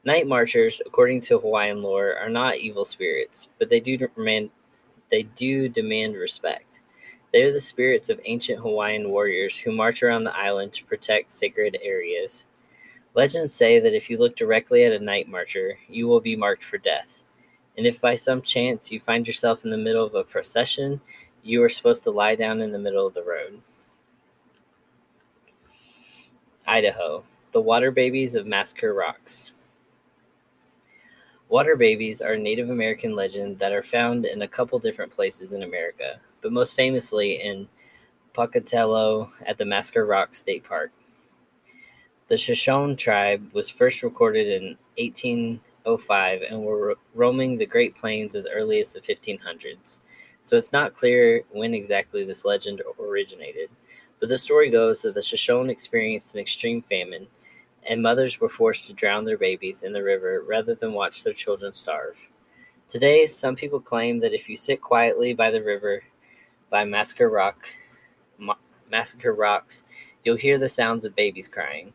Night 0.03 0.27
Marchers, 0.27 0.81
according 0.87 1.21
to 1.23 1.39
Hawaiian 1.39 1.83
lore, 1.83 2.17
are 2.17 2.31
not 2.31 2.57
evil 2.57 2.87
spirits, 2.87 3.49
but 3.59 3.69
they 3.69 3.81
do 3.81 3.99
demand 3.99 4.51
they 5.11 5.25
do 5.25 5.69
demand 5.69 6.15
respect. 6.15 6.81
They 7.33 7.43
are 7.43 7.53
the 7.53 7.61
spirits 7.61 8.09
of 8.09 8.21
ancient 8.25 8.61
Hawaiian 8.61 9.11
warriors 9.11 9.59
who 9.59 9.73
march 9.73 10.03
around 10.03 10.25
the 10.25 10.37
island 10.37 10.73
to 10.75 10.85
protect 10.85 11.33
sacred 11.33 11.77
areas. 11.83 12.47
Legends 13.15 13.53
say 13.53 13.81
that 13.81 13.95
if 13.95 14.09
you 14.09 14.19
look 14.19 14.37
directly 14.37 14.85
at 14.85 14.93
a 14.93 15.05
night 15.05 15.29
marcher, 15.29 15.79
you 15.89 16.07
will 16.07 16.21
be 16.21 16.37
marked 16.37 16.63
for 16.63 16.79
death. 16.79 17.25
And 17.77 17.87
if 17.87 18.01
by 18.01 18.15
some 18.15 18.41
chance 18.41 18.91
you 18.91 19.01
find 19.01 19.27
yourself 19.27 19.65
in 19.65 19.71
the 19.71 19.77
middle 19.77 20.05
of 20.05 20.15
a 20.15 20.25
procession, 20.25 21.01
you 21.43 21.63
are 21.63 21.69
supposed 21.69 22.05
to 22.05 22.11
lie 22.11 22.37
down 22.37 22.61
in 22.61 22.73
the 22.73 22.79
middle 22.79 23.07
of 23.07 23.15
the 23.15 23.25
road. 23.25 23.61
Idaho, 26.67 27.25
the 27.53 27.61
water 27.61 27.91
babies 27.91 28.37
of 28.37 28.47
Massacre 28.47 28.95
Rocks. 28.95 29.51
Water 31.51 31.75
babies 31.75 32.21
are 32.21 32.35
a 32.35 32.39
Native 32.39 32.71
American 32.71 33.17
legend 33.17 33.59
that 33.59 33.73
are 33.73 33.83
found 33.83 34.25
in 34.25 34.43
a 34.43 34.49
couple 34.49 34.79
different 34.79 35.11
places 35.11 35.53
in 35.53 35.65
America, 35.65 36.21
but 36.43 36.53
most 36.53 36.77
famously 36.77 37.43
in 37.43 37.67
Pocatello 38.33 39.33
at 39.45 39.59
the 39.59 39.65
Massacre 39.65 40.07
Rock 40.07 40.33
State 40.33 40.63
Park. 40.63 40.93
The 42.29 42.39
Shoshone 42.39 42.95
tribe 42.95 43.53
was 43.53 43.69
first 43.69 44.05
recorded 44.05 44.47
in 44.47 44.79
1805 44.99 46.43
and 46.49 46.63
were 46.63 46.97
roaming 47.17 47.59
the 47.59 47.67
Great 47.67 47.97
Plains 47.97 48.37
as 48.37 48.47
early 48.47 48.79
as 48.79 48.93
the 48.93 49.01
1500s. 49.01 49.99
So 50.43 50.57
it's 50.57 50.73
not 50.73 50.95
clear 50.95 51.43
when 51.51 51.75
exactly 51.75 52.23
this 52.25 52.45
legend 52.45 52.81
originated. 53.01 53.71
But 54.21 54.29
the 54.29 54.39
story 54.39 54.71
goes 54.71 55.03
that 55.03 55.15
the 55.15 55.23
Shoshone 55.23 55.69
experienced 55.69 56.33
an 56.33 56.41
extreme 56.41 56.81
famine, 56.81 57.27
and 57.89 58.03
mothers 58.03 58.41
were 58.41 58.49
forced 58.49 58.87
to 58.87 58.93
drown 58.93 59.25
their 59.25 59.39
babies 59.39 59.83
in 59.83 59.93
the 59.93 60.03
river 60.03 60.45
rather 60.47 60.75
than 60.75 60.93
watch 60.93 61.25
their 61.25 61.33
children 61.33 61.73
starve. 61.73 62.29
Today, 62.89 63.27
some 63.27 63.55
people 63.55 63.81
claim 63.81 64.19
that 64.21 64.35
if 64.35 64.49
you 64.49 64.57
sit 64.57 64.81
quietly 64.81 65.33
by 65.33 65.51
the 65.51 65.63
river 65.63 66.03
by 66.71 66.85
Massacre 66.85 67.29
Rock, 67.29 67.67
Massacre 68.91 69.33
Rocks, 69.33 69.85
you'll 70.25 70.37
hear 70.37 70.59
the 70.59 70.69
sounds 70.69 71.05
of 71.05 71.15
babies 71.15 71.49
crying. 71.49 71.93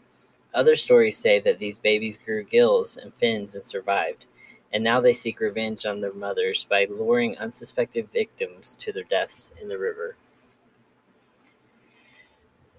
Other 0.54 0.76
stories 0.76 1.18
say 1.18 1.42
that 1.42 1.60
these 1.60 1.80
babies 1.80 2.18
grew 2.18 2.44
gills 2.44 2.96
and 2.96 3.14
fins 3.16 3.56
and 3.56 3.66
survived, 3.66 4.26
and 4.72 4.84
now 4.84 5.02
they 5.02 5.12
seek 5.14 5.42
revenge 5.42 5.86
on 5.86 6.00
their 6.00 6.14
mothers 6.14 6.66
by 6.70 6.88
luring 6.90 7.38
unsuspected 7.38 8.10
victims 8.10 8.78
to 8.78 8.94
their 8.94 9.04
deaths 9.04 9.52
in 9.62 9.68
the 9.68 9.78
river. 9.78 10.16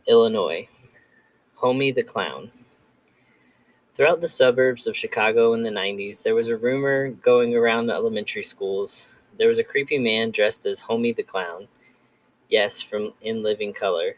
Illinois. 0.07 0.69
Homie 1.59 1.95
the 1.95 2.03
Clown. 2.03 2.51
Throughout 3.97 4.21
the 4.21 4.29
suburbs 4.29 4.87
of 4.87 4.95
Chicago 4.95 5.55
in 5.55 5.63
the 5.63 5.71
90s, 5.71 6.23
there 6.23 6.35
was 6.35 6.49
a 6.49 6.57
rumor 6.59 7.09
going 7.09 7.57
around 7.57 7.87
the 7.87 7.95
elementary 7.95 8.43
schools. 8.43 9.09
There 9.39 9.49
was 9.49 9.59
a 9.59 9.65
creepy 9.65 9.99
man 9.99 10.33
dressed 10.33 10.67
as 10.67 10.83
Homie 10.83 11.17
the 11.17 11.23
Clown. 11.23 11.67
Yes, 12.51 12.83
from 12.83 13.15
In 13.23 13.43
Living 13.43 13.73
Color 13.73 14.17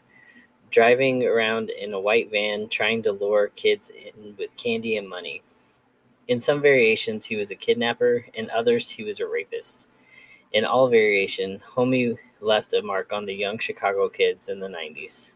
driving 0.69 1.25
around 1.25 1.69
in 1.69 1.93
a 1.93 1.99
white 1.99 2.29
van 2.29 2.67
trying 2.67 3.01
to 3.03 3.11
lure 3.13 3.47
kids 3.55 3.89
in 3.91 4.35
with 4.37 4.55
candy 4.57 4.97
and 4.97 5.07
money. 5.07 5.41
In 6.27 6.41
some 6.41 6.61
variations, 6.61 7.25
he 7.25 7.37
was 7.37 7.49
a 7.49 7.55
kidnapper, 7.55 8.25
in 8.33 8.49
others, 8.51 8.89
he 8.89 9.03
was 9.03 9.19
a 9.19 9.27
rapist. 9.27 9.87
In 10.51 10.65
all 10.65 10.89
variation, 10.89 11.59
Homie 11.59 12.17
left 12.41 12.73
a 12.73 12.81
mark 12.81 13.11
on 13.11 13.25
the 13.25 13.33
young 13.33 13.57
Chicago 13.57 14.09
kids 14.09 14.49
in 14.49 14.59
the 14.59 14.67
90s. 14.67 15.31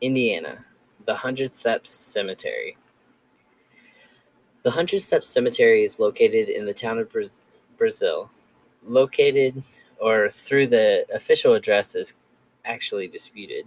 Indiana, 0.00 0.64
the 1.08 1.14
Hundred 1.14 1.54
Steps 1.54 1.90
Cemetery. 1.90 2.76
The 4.62 4.70
Hundred 4.70 5.00
Steps 5.00 5.26
Cemetery 5.26 5.82
is 5.82 5.98
located 5.98 6.50
in 6.50 6.66
the 6.66 6.74
town 6.74 6.98
of 6.98 7.10
Brazil. 7.78 8.30
Located 8.84 9.62
or 10.02 10.28
through 10.28 10.66
the 10.66 11.06
official 11.14 11.54
address 11.54 11.94
is 11.94 12.12
actually 12.66 13.08
disputed. 13.08 13.64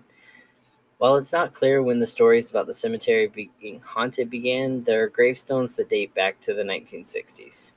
While 0.99 1.15
it's 1.15 1.33
not 1.33 1.55
clear 1.55 1.81
when 1.81 1.99
the 1.99 2.05
stories 2.05 2.51
about 2.51 2.67
the 2.67 2.75
cemetery 2.75 3.25
being 3.59 3.81
haunted 3.81 4.29
began, 4.29 4.83
there 4.83 5.01
are 5.01 5.09
gravestones 5.09 5.75
that 5.77 5.89
date 5.89 6.13
back 6.13 6.39
to 6.41 6.53
the 6.53 6.61
1960s. 6.61 7.71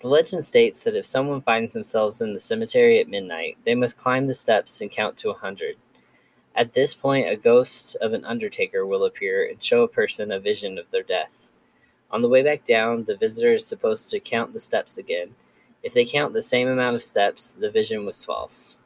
The 0.00 0.08
legend 0.08 0.42
states 0.46 0.82
that 0.84 0.96
if 0.96 1.04
someone 1.04 1.42
finds 1.42 1.74
themselves 1.74 2.22
in 2.22 2.32
the 2.32 2.40
cemetery 2.40 3.00
at 3.00 3.08
midnight, 3.08 3.58
they 3.66 3.74
must 3.74 3.98
climb 3.98 4.26
the 4.26 4.32
steps 4.32 4.80
and 4.80 4.90
count 4.90 5.18
to 5.18 5.28
a 5.28 5.32
100. 5.32 5.76
At 6.54 6.72
this 6.72 6.94
point, 6.94 7.28
a 7.28 7.36
ghost 7.36 7.96
of 8.00 8.12
an 8.12 8.24
undertaker 8.24 8.84
will 8.84 9.04
appear 9.04 9.48
and 9.48 9.62
show 9.62 9.82
a 9.82 9.88
person 9.88 10.32
a 10.32 10.40
vision 10.40 10.78
of 10.78 10.90
their 10.90 11.02
death. 11.02 11.50
On 12.10 12.22
the 12.22 12.28
way 12.28 12.42
back 12.42 12.64
down, 12.64 13.04
the 13.04 13.16
visitor 13.16 13.52
is 13.52 13.66
supposed 13.66 14.10
to 14.10 14.20
count 14.20 14.52
the 14.52 14.60
steps 14.60 14.98
again. 14.98 15.34
If 15.82 15.94
they 15.94 16.04
count 16.04 16.32
the 16.32 16.42
same 16.42 16.66
amount 16.66 16.96
of 16.96 17.02
steps, 17.02 17.52
the 17.52 17.70
vision 17.70 18.04
was 18.04 18.24
false. 18.24 18.82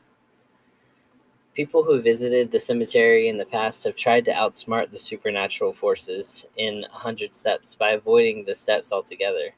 People 1.55 1.85
who 1.85 2.01
visited 2.01 2.51
the 2.51 2.59
cemetery 2.59 3.29
in 3.29 3.37
the 3.37 3.45
past 3.45 3.85
have 3.85 3.95
tried 3.95 4.25
to 4.25 4.33
outsmart 4.33 4.91
the 4.91 4.99
supernatural 4.99 5.73
forces 5.73 6.47
in 6.57 6.85
a 6.85 6.97
hundred 6.97 7.35
steps 7.35 7.75
by 7.75 7.93
avoiding 7.93 8.45
the 8.45 8.55
steps 8.55 8.91
altogether. 8.91 9.55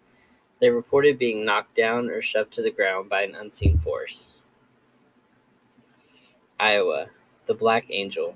They 0.61 0.71
reported 0.71 1.19
being 1.19 1.45
knocked 1.45 1.77
down 1.77 2.11
or 2.11 2.21
shoved 2.21 2.53
to 2.55 2.63
the 2.63 2.71
ground 2.71 3.09
by 3.09 3.23
an 3.23 3.35
unseen 3.35 3.79
force. 3.79 4.35
Iowa, 6.59 7.09
the 7.47 7.55
Black 7.55 7.87
Angel. 7.91 8.35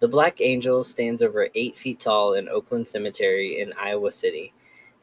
The 0.00 0.08
Black 0.08 0.40
Angel 0.40 0.84
stands 0.84 1.22
over 1.22 1.48
eight 1.54 1.76
feet 1.76 1.98
tall 1.98 2.34
in 2.34 2.48
Oakland 2.48 2.86
Cemetery 2.86 3.60
in 3.60 3.72
Iowa 3.72 4.12
City, 4.12 4.52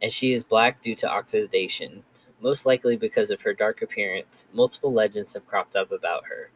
and 0.01 0.11
she 0.11 0.31
is 0.31 0.43
black 0.43 0.81
due 0.81 0.95
to 0.95 1.09
oxidation, 1.09 2.03
most 2.41 2.65
likely 2.65 2.95
because 2.95 3.31
of 3.31 3.41
her 3.41 3.53
dark 3.53 3.81
appearance. 3.81 4.45
Multiple 4.53 4.93
legends 4.93 5.33
have 5.33 5.47
cropped 5.47 5.75
up 5.75 5.91
about 5.91 6.25
her. 6.25 6.49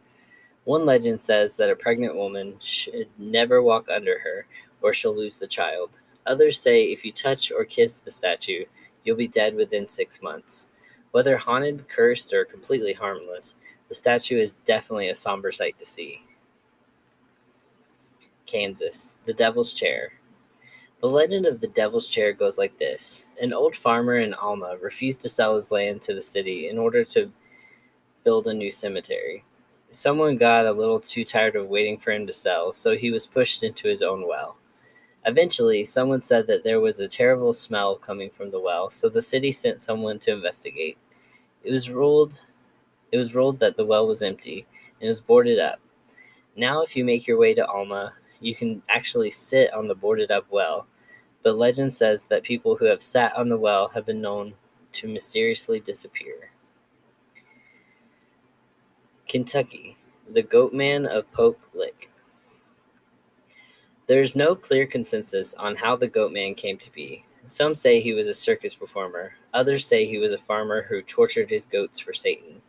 One 0.63 0.85
legend 0.85 1.19
says 1.19 1.57
that 1.57 1.69
a 1.69 1.75
pregnant 1.75 2.15
woman 2.15 2.55
should 2.59 3.07
never 3.17 3.61
walk 3.61 3.87
under 3.89 4.19
her 4.19 4.45
or 4.81 4.93
she'll 4.93 5.15
lose 5.15 5.37
the 5.37 5.47
child. 5.47 5.89
Others 6.25 6.59
say 6.59 6.83
if 6.83 7.03
you 7.03 7.11
touch 7.11 7.51
or 7.51 7.65
kiss 7.65 7.99
the 7.99 8.11
statue, 8.11 8.65
you'll 9.03 9.17
be 9.17 9.27
dead 9.27 9.55
within 9.55 9.87
six 9.87 10.21
months. 10.21 10.67
Whether 11.11 11.37
haunted, 11.37 11.89
cursed, 11.89 12.33
or 12.33 12.45
completely 12.45 12.93
harmless, 12.93 13.55
the 13.89 13.95
statue 13.95 14.39
is 14.39 14.55
definitely 14.65 15.09
a 15.09 15.15
somber 15.15 15.51
sight 15.51 15.77
to 15.79 15.85
see. 15.85 16.21
Kansas, 18.45 19.17
the 19.25 19.33
Devil's 19.33 19.73
Chair. 19.73 20.13
The 21.01 21.07
legend 21.07 21.45
of 21.45 21.59
the 21.59 21.67
Devil's 21.67 22.07
Chair 22.07 22.33
goes 22.33 22.57
like 22.57 22.77
this 22.77 23.29
An 23.41 23.53
old 23.53 23.75
farmer 23.75 24.19
in 24.19 24.33
Alma 24.33 24.77
refused 24.81 25.21
to 25.23 25.29
sell 25.29 25.55
his 25.55 25.71
land 25.71 26.01
to 26.03 26.13
the 26.13 26.21
city 26.21 26.69
in 26.69 26.77
order 26.77 27.03
to 27.05 27.31
build 28.23 28.47
a 28.47 28.53
new 28.53 28.71
cemetery. 28.71 29.43
Someone 29.89 30.37
got 30.37 30.67
a 30.67 30.71
little 30.71 30.99
too 30.99 31.23
tired 31.23 31.55
of 31.55 31.67
waiting 31.67 31.97
for 31.97 32.11
him 32.11 32.27
to 32.27 32.33
sell, 32.33 32.71
so 32.71 32.95
he 32.95 33.09
was 33.09 33.25
pushed 33.25 33.63
into 33.63 33.87
his 33.87 34.03
own 34.03 34.27
well. 34.27 34.57
Eventually, 35.25 35.83
someone 35.83 36.21
said 36.21 36.47
that 36.47 36.63
there 36.63 36.79
was 36.79 36.99
a 36.99 37.07
terrible 37.07 37.53
smell 37.53 37.95
coming 37.95 38.29
from 38.29 38.51
the 38.51 38.59
well, 38.59 38.89
so 38.89 39.09
the 39.09 39.21
city 39.21 39.51
sent 39.51 39.81
someone 39.81 40.19
to 40.19 40.31
investigate. 40.31 40.97
It 41.63 41.71
was 41.71 41.89
ruled 41.89 42.41
it 43.11 43.17
was 43.17 43.35
ruled 43.35 43.59
that 43.59 43.77
the 43.77 43.85
well 43.85 44.07
was 44.07 44.21
empty 44.21 44.65
and 45.01 45.07
was 45.07 45.21
boarded 45.21 45.59
up. 45.59 45.79
Now 46.55 46.81
if 46.81 46.95
you 46.95 47.03
make 47.03 47.27
your 47.27 47.37
way 47.37 47.53
to 47.53 47.65
Alma, 47.67 48.13
you 48.39 48.55
can 48.55 48.81
actually 48.89 49.31
sit 49.31 49.73
on 49.73 49.87
the 49.87 49.95
boarded 49.95 50.31
up 50.31 50.45
well, 50.49 50.87
but 51.43 51.57
legend 51.57 51.93
says 51.93 52.25
that 52.25 52.43
people 52.43 52.75
who 52.75 52.85
have 52.85 53.01
sat 53.01 53.35
on 53.35 53.49
the 53.49 53.57
well 53.57 53.89
have 53.89 54.05
been 54.05 54.21
known 54.21 54.53
to 54.93 55.07
mysteriously 55.07 55.79
disappear. 55.79 56.51
Kentucky, 59.27 59.97
the 60.33 60.43
Goatman 60.43 61.07
of 61.07 61.31
Pope 61.31 61.59
Lick. 61.73 62.09
There 64.07 64.21
is 64.21 64.35
no 64.35 64.55
clear 64.55 64.87
consensus 64.87 65.53
on 65.53 65.75
how 65.75 65.95
the 65.95 66.09
Goatman 66.09 66.57
came 66.57 66.79
to 66.79 66.91
be. 66.91 67.23
Some 67.45 67.75
say 67.75 67.99
he 67.99 68.13
was 68.13 68.27
a 68.27 68.33
circus 68.33 68.73
performer, 68.73 69.33
others 69.53 69.85
say 69.85 70.05
he 70.05 70.17
was 70.17 70.31
a 70.31 70.37
farmer 70.37 70.83
who 70.83 71.01
tortured 71.01 71.49
his 71.49 71.65
goats 71.65 71.99
for 71.99 72.13
Satan. 72.13 72.61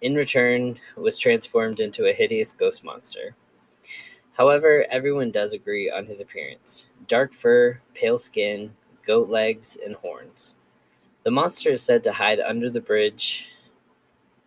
In 0.00 0.14
return, 0.14 0.78
was 0.96 1.18
transformed 1.18 1.78
into 1.78 2.06
a 2.06 2.14
hideous 2.14 2.52
ghost 2.52 2.82
monster. 2.82 3.36
However, 4.32 4.86
everyone 4.90 5.30
does 5.30 5.52
agree 5.52 5.90
on 5.90 6.06
his 6.06 6.20
appearance 6.20 6.88
dark 7.06 7.34
fur, 7.34 7.80
pale 7.92 8.16
skin, 8.16 8.72
goat 9.04 9.28
legs, 9.28 9.76
and 9.84 9.96
horns. 9.96 10.54
The 11.24 11.30
monster 11.30 11.70
is 11.70 11.82
said 11.82 12.02
to 12.04 12.12
hide 12.12 12.40
under 12.40 12.70
the 12.70 12.80
bridge 12.80 13.48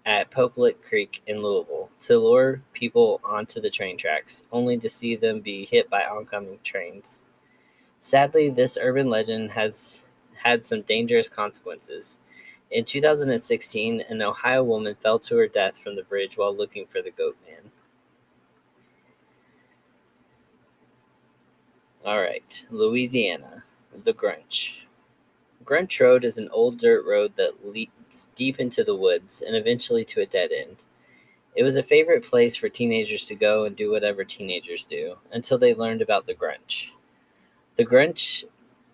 at 0.05 0.31
Pope 0.31 0.57
Lick 0.57 0.81
Creek 0.81 1.21
in 1.27 1.43
Louisville 1.43 1.89
to 2.01 2.17
lure 2.17 2.61
people 2.73 3.21
onto 3.23 3.61
the 3.61 3.69
train 3.69 3.97
tracks, 3.97 4.43
only 4.51 4.77
to 4.79 4.89
see 4.89 5.15
them 5.15 5.39
be 5.39 5.65
hit 5.65 5.89
by 5.89 6.01
oncoming 6.03 6.59
trains. 6.63 7.21
Sadly, 7.99 8.49
this 8.49 8.77
urban 8.81 9.09
legend 9.09 9.51
has 9.51 10.03
had 10.43 10.65
some 10.65 10.81
dangerous 10.81 11.29
consequences. 11.29 12.17
In 12.73 12.85
2016, 12.85 14.01
an 14.09 14.21
Ohio 14.23 14.63
woman 14.63 14.95
fell 14.95 15.19
to 15.19 15.37
her 15.37 15.47
death 15.47 15.77
from 15.77 15.95
the 15.95 16.01
bridge 16.01 16.37
while 16.37 16.55
looking 16.55 16.87
for 16.87 17.03
the 17.03 17.11
goat 17.11 17.37
man. 17.47 17.69
All 22.03 22.19
right, 22.19 22.65
Louisiana, 22.71 23.63
the 24.03 24.11
Grunch. 24.11 24.79
Grunch 25.63 26.01
Road 26.01 26.25
is 26.25 26.39
an 26.39 26.49
old 26.49 26.79
dirt 26.79 27.05
road 27.05 27.33
that 27.35 27.63
leads 27.63 28.29
deep 28.33 28.59
into 28.59 28.83
the 28.83 28.95
woods 28.95 29.43
and 29.43 29.55
eventually 29.55 30.03
to 30.05 30.21
a 30.21 30.25
dead 30.25 30.51
end. 30.51 30.83
It 31.55 31.61
was 31.61 31.77
a 31.77 31.83
favorite 31.83 32.25
place 32.25 32.55
for 32.55 32.69
teenagers 32.69 33.25
to 33.25 33.35
go 33.35 33.65
and 33.65 33.75
do 33.75 33.91
whatever 33.91 34.23
teenagers 34.23 34.87
do 34.87 35.17
until 35.31 35.59
they 35.59 35.75
learned 35.75 36.01
about 36.01 36.25
the 36.25 36.33
Grunch. 36.33 36.89
The 37.75 37.85
Grunch 37.85 38.45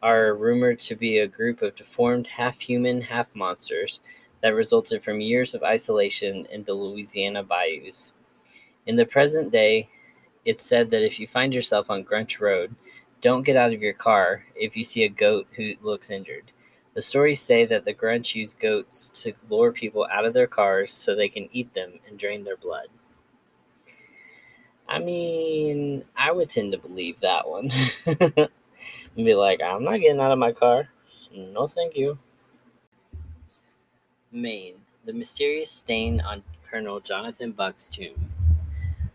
are 0.01 0.33
rumored 0.33 0.79
to 0.79 0.95
be 0.95 1.19
a 1.19 1.27
group 1.27 1.61
of 1.61 1.75
deformed 1.75 2.27
half 2.27 2.59
human, 2.59 3.01
half 3.01 3.33
monsters 3.35 3.99
that 4.41 4.49
resulted 4.49 5.03
from 5.03 5.21
years 5.21 5.53
of 5.53 5.63
isolation 5.63 6.45
in 6.51 6.63
the 6.63 6.73
Louisiana 6.73 7.43
bayous. 7.43 8.11
In 8.85 8.95
the 8.95 9.05
present 9.05 9.51
day, 9.51 9.89
it's 10.45 10.63
said 10.63 10.89
that 10.91 11.05
if 11.05 11.19
you 11.19 11.27
find 11.27 11.53
yourself 11.53 11.89
on 11.89 12.03
Grunch 12.03 12.39
Road, 12.39 12.73
don't 13.21 13.43
get 13.43 13.57
out 13.57 13.73
of 13.73 13.81
your 13.81 13.93
car 13.93 14.45
if 14.55 14.77
you 14.77 14.83
see 14.83 15.03
a 15.03 15.09
goat 15.09 15.47
who 15.55 15.73
looks 15.81 16.09
injured. 16.09 16.51
The 16.93 17.01
stories 17.01 17.41
say 17.41 17.65
that 17.65 17.85
the 17.85 17.93
Grunch 17.93 18.35
use 18.35 18.53
goats 18.53 19.09
to 19.21 19.33
lure 19.49 19.71
people 19.71 20.07
out 20.11 20.25
of 20.25 20.33
their 20.33 20.47
cars 20.47 20.91
so 20.91 21.15
they 21.15 21.29
can 21.29 21.49
eat 21.51 21.73
them 21.73 21.99
and 22.07 22.17
drain 22.17 22.43
their 22.43 22.57
blood. 22.57 22.87
I 24.87 24.97
mean, 24.97 26.03
I 26.17 26.31
would 26.31 26.49
tend 26.49 26.71
to 26.71 26.77
believe 26.79 27.19
that 27.19 27.47
one. 27.47 27.69
and 29.15 29.25
be 29.25 29.33
like, 29.35 29.61
I'm 29.61 29.83
not 29.83 29.99
getting 29.99 30.19
out 30.19 30.31
of 30.31 30.39
my 30.39 30.51
car. 30.51 30.89
No, 31.35 31.67
thank 31.67 31.95
you. 31.95 32.17
Maine, 34.31 34.75
the 35.05 35.13
mysterious 35.13 35.71
stain 35.71 36.21
on 36.21 36.43
Colonel 36.69 36.99
Jonathan 36.99 37.51
Buck's 37.51 37.87
tomb. 37.87 38.29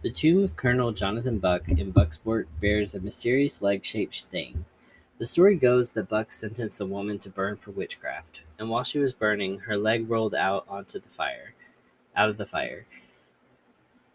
The 0.03 0.11
tomb 0.11 0.43
of 0.45 0.57
Colonel 0.57 0.93
Jonathan 0.93 1.39
Buck 1.39 1.69
in 1.69 1.93
Bucksport 1.93 2.47
bears 2.61 2.95
a 2.95 3.01
mysterious 3.01 3.63
leg 3.63 3.85
shaped 3.85 4.15
stain. 4.15 4.65
The 5.19 5.25
story 5.25 5.55
goes 5.55 5.93
that 5.93 6.09
Buck 6.09 6.33
sentenced 6.33 6.81
a 6.81 6.87
woman 6.87 7.19
to 7.21 7.31
burn 7.31 7.57
for 7.57 7.71
witchcraft, 7.71 8.43
and 8.59 8.69
while 8.69 8.83
she 8.83 8.99
was 8.99 9.13
burning, 9.13 9.61
her 9.61 9.79
leg 9.79 10.11
rolled 10.11 10.35
out 10.35 10.67
onto 10.69 10.99
the 10.99 11.09
fire, 11.09 11.55
out 12.17 12.29
of 12.29 12.37
the 12.37 12.45
fire. 12.45 12.85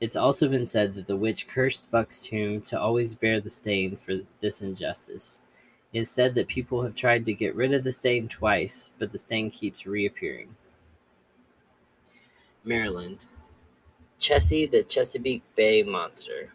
It's 0.02 0.18
also 0.18 0.48
been 0.48 0.66
said 0.66 0.94
that 0.96 1.08
the 1.08 1.16
witch 1.16 1.48
cursed 1.48 1.90
Buck's 1.90 2.20
tomb 2.22 2.62
to 2.64 2.80
always 2.80 3.16
bear 3.16 3.40
the 3.40 3.50
stain 3.50 3.96
for 3.96 4.16
this 4.42 4.62
injustice. 4.62 5.42
It 5.92 6.00
is 6.00 6.12
said 6.12 6.36
that 6.36 6.48
people 6.48 6.84
have 6.84 6.94
tried 6.94 7.26
to 7.26 7.34
get 7.34 7.56
rid 7.56 7.74
of 7.74 7.84
the 7.84 7.92
stain 7.92 8.28
twice, 8.28 8.92
but 9.00 9.12
the 9.12 9.18
stain 9.18 9.50
keeps 9.50 9.88
reappearing. 9.88 10.56
Maryland. 12.64 13.20
Chessie 14.20 14.70
the 14.70 14.84
Chesapeake 14.84 15.44
Bay 15.56 15.82
Monster. 15.82 16.54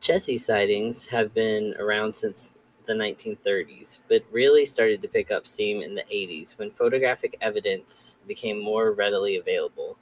Chessie 0.00 0.40
sightings 0.40 1.06
have 1.06 1.34
been 1.34 1.74
around 1.78 2.14
since 2.14 2.54
the 2.86 2.94
1930s, 2.94 3.98
but 4.08 4.24
really 4.30 4.64
started 4.64 5.02
to 5.02 5.08
pick 5.08 5.30
up 5.30 5.46
steam 5.46 5.82
in 5.82 5.94
the 5.94 6.04
80s 6.04 6.58
when 6.58 6.70
photographic 6.70 7.36
evidence 7.40 8.16
became 8.26 8.62
more 8.62 8.92
readily 8.92 9.36
available. 9.36 9.98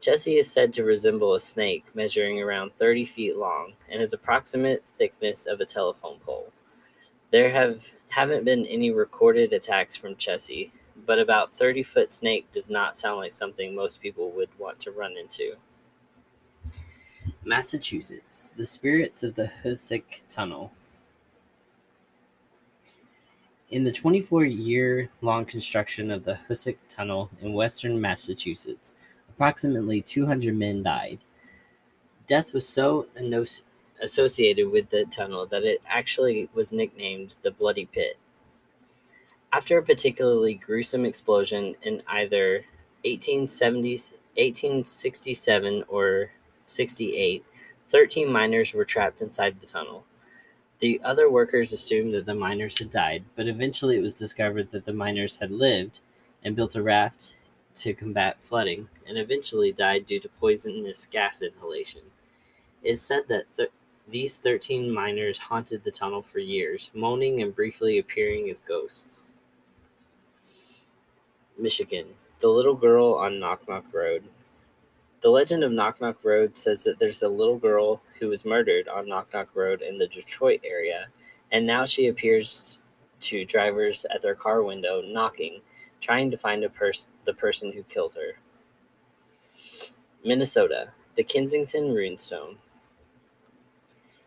Chessie 0.00 0.38
is 0.38 0.50
said 0.50 0.72
to 0.74 0.84
resemble 0.84 1.34
a 1.34 1.40
snake 1.40 1.84
measuring 1.94 2.40
around 2.40 2.72
30 2.76 3.04
feet 3.04 3.36
long 3.36 3.72
and 3.90 4.00
has 4.00 4.12
approximate 4.12 4.84
thickness 4.86 5.46
of 5.46 5.60
a 5.60 5.66
telephone 5.66 6.18
pole. 6.20 6.52
There 7.30 7.50
have 7.50 7.88
haven't 8.08 8.44
been 8.44 8.64
any 8.66 8.92
recorded 8.92 9.52
attacks 9.52 9.96
from 9.96 10.14
Chessie, 10.14 10.70
but 11.04 11.18
about 11.18 11.52
30 11.52 11.82
foot 11.82 12.12
snake 12.12 12.50
does 12.52 12.70
not 12.70 12.96
sound 12.96 13.18
like 13.18 13.32
something 13.32 13.74
most 13.74 14.00
people 14.00 14.30
would 14.30 14.48
want 14.58 14.78
to 14.80 14.92
run 14.92 15.16
into. 15.16 15.54
Massachusetts, 17.44 18.52
the 18.56 18.64
spirits 18.64 19.22
of 19.22 19.34
the 19.34 19.50
Hoosac 19.62 20.22
Tunnel. 20.28 20.72
In 23.70 23.82
the 23.82 23.92
24 23.92 24.44
year 24.44 25.10
long 25.20 25.44
construction 25.44 26.10
of 26.10 26.24
the 26.24 26.38
Hoosac 26.48 26.76
Tunnel 26.88 27.30
in 27.42 27.52
western 27.52 28.00
Massachusetts, 28.00 28.94
approximately 29.28 30.00
200 30.00 30.56
men 30.56 30.82
died. 30.82 31.18
Death 32.26 32.52
was 32.52 32.66
so 32.66 33.08
associated 34.02 34.70
with 34.70 34.90
the 34.90 35.04
tunnel 35.04 35.46
that 35.46 35.64
it 35.64 35.82
actually 35.88 36.48
was 36.54 36.72
nicknamed 36.72 37.36
the 37.42 37.50
Bloody 37.50 37.86
Pit. 37.86 38.18
After 39.52 39.78
a 39.78 39.82
particularly 39.82 40.54
gruesome 40.54 41.04
explosion 41.04 41.76
in 41.82 42.02
either 42.08 42.64
1870s, 43.04 44.10
1867 44.36 45.84
or 45.88 46.30
1968, 46.66 47.44
13 47.86 48.32
miners 48.32 48.72
were 48.72 48.84
trapped 48.84 49.20
inside 49.20 49.60
the 49.60 49.66
tunnel. 49.66 50.04
The 50.80 51.00
other 51.04 51.30
workers 51.30 51.72
assumed 51.72 52.12
that 52.14 52.26
the 52.26 52.34
miners 52.34 52.78
had 52.78 52.90
died, 52.90 53.24
but 53.36 53.46
eventually 53.46 53.96
it 53.96 54.02
was 54.02 54.18
discovered 54.18 54.70
that 54.72 54.86
the 54.86 54.92
miners 54.92 55.36
had 55.36 55.50
lived 55.50 56.00
and 56.42 56.56
built 56.56 56.74
a 56.74 56.82
raft 56.82 57.36
to 57.76 57.94
combat 57.94 58.42
flooding, 58.42 58.88
and 59.06 59.18
eventually 59.18 59.72
died 59.72 60.06
due 60.06 60.20
to 60.20 60.28
poisonous 60.28 61.06
gas 61.06 61.42
inhalation. 61.42 62.02
It 62.82 62.92
is 62.92 63.02
said 63.02 63.24
that 63.28 63.44
th- 63.56 63.70
these 64.08 64.36
13 64.36 64.92
miners 64.92 65.38
haunted 65.38 65.82
the 65.82 65.90
tunnel 65.90 66.22
for 66.22 66.38
years, 66.38 66.90
moaning 66.94 67.40
and 67.42 67.54
briefly 67.54 67.98
appearing 67.98 68.50
as 68.50 68.60
ghosts. 68.60 69.24
Michigan, 71.58 72.06
the 72.40 72.48
little 72.48 72.74
girl 72.74 73.14
on 73.14 73.38
Knock 73.38 73.66
Knock 73.68 73.84
Road. 73.92 74.24
The 75.22 75.30
legend 75.30 75.64
of 75.64 75.72
Knock 75.72 76.00
Knock 76.00 76.18
Road 76.22 76.58
says 76.58 76.84
that 76.84 76.98
there's 76.98 77.22
a 77.22 77.28
little 77.28 77.56
girl 77.56 78.02
who 78.18 78.28
was 78.28 78.44
murdered 78.44 78.88
on 78.88 79.08
Knock 79.08 79.32
Knock 79.32 79.48
Road 79.54 79.80
in 79.80 79.96
the 79.96 80.06
Detroit 80.06 80.60
area, 80.64 81.06
and 81.50 81.66
now 81.66 81.84
she 81.84 82.08
appears 82.08 82.78
to 83.20 83.44
drivers 83.46 84.04
at 84.14 84.20
their 84.20 84.34
car 84.34 84.62
window 84.62 85.00
knocking, 85.00 85.62
trying 86.00 86.30
to 86.30 86.36
find 86.36 86.62
a 86.62 86.68
pers- 86.68 87.08
the 87.24 87.32
person 87.32 87.72
who 87.72 87.82
killed 87.84 88.14
her. 88.14 88.38
Minnesota, 90.22 90.90
the 91.16 91.24
Kensington 91.24 91.94
Runestone. 91.94 92.56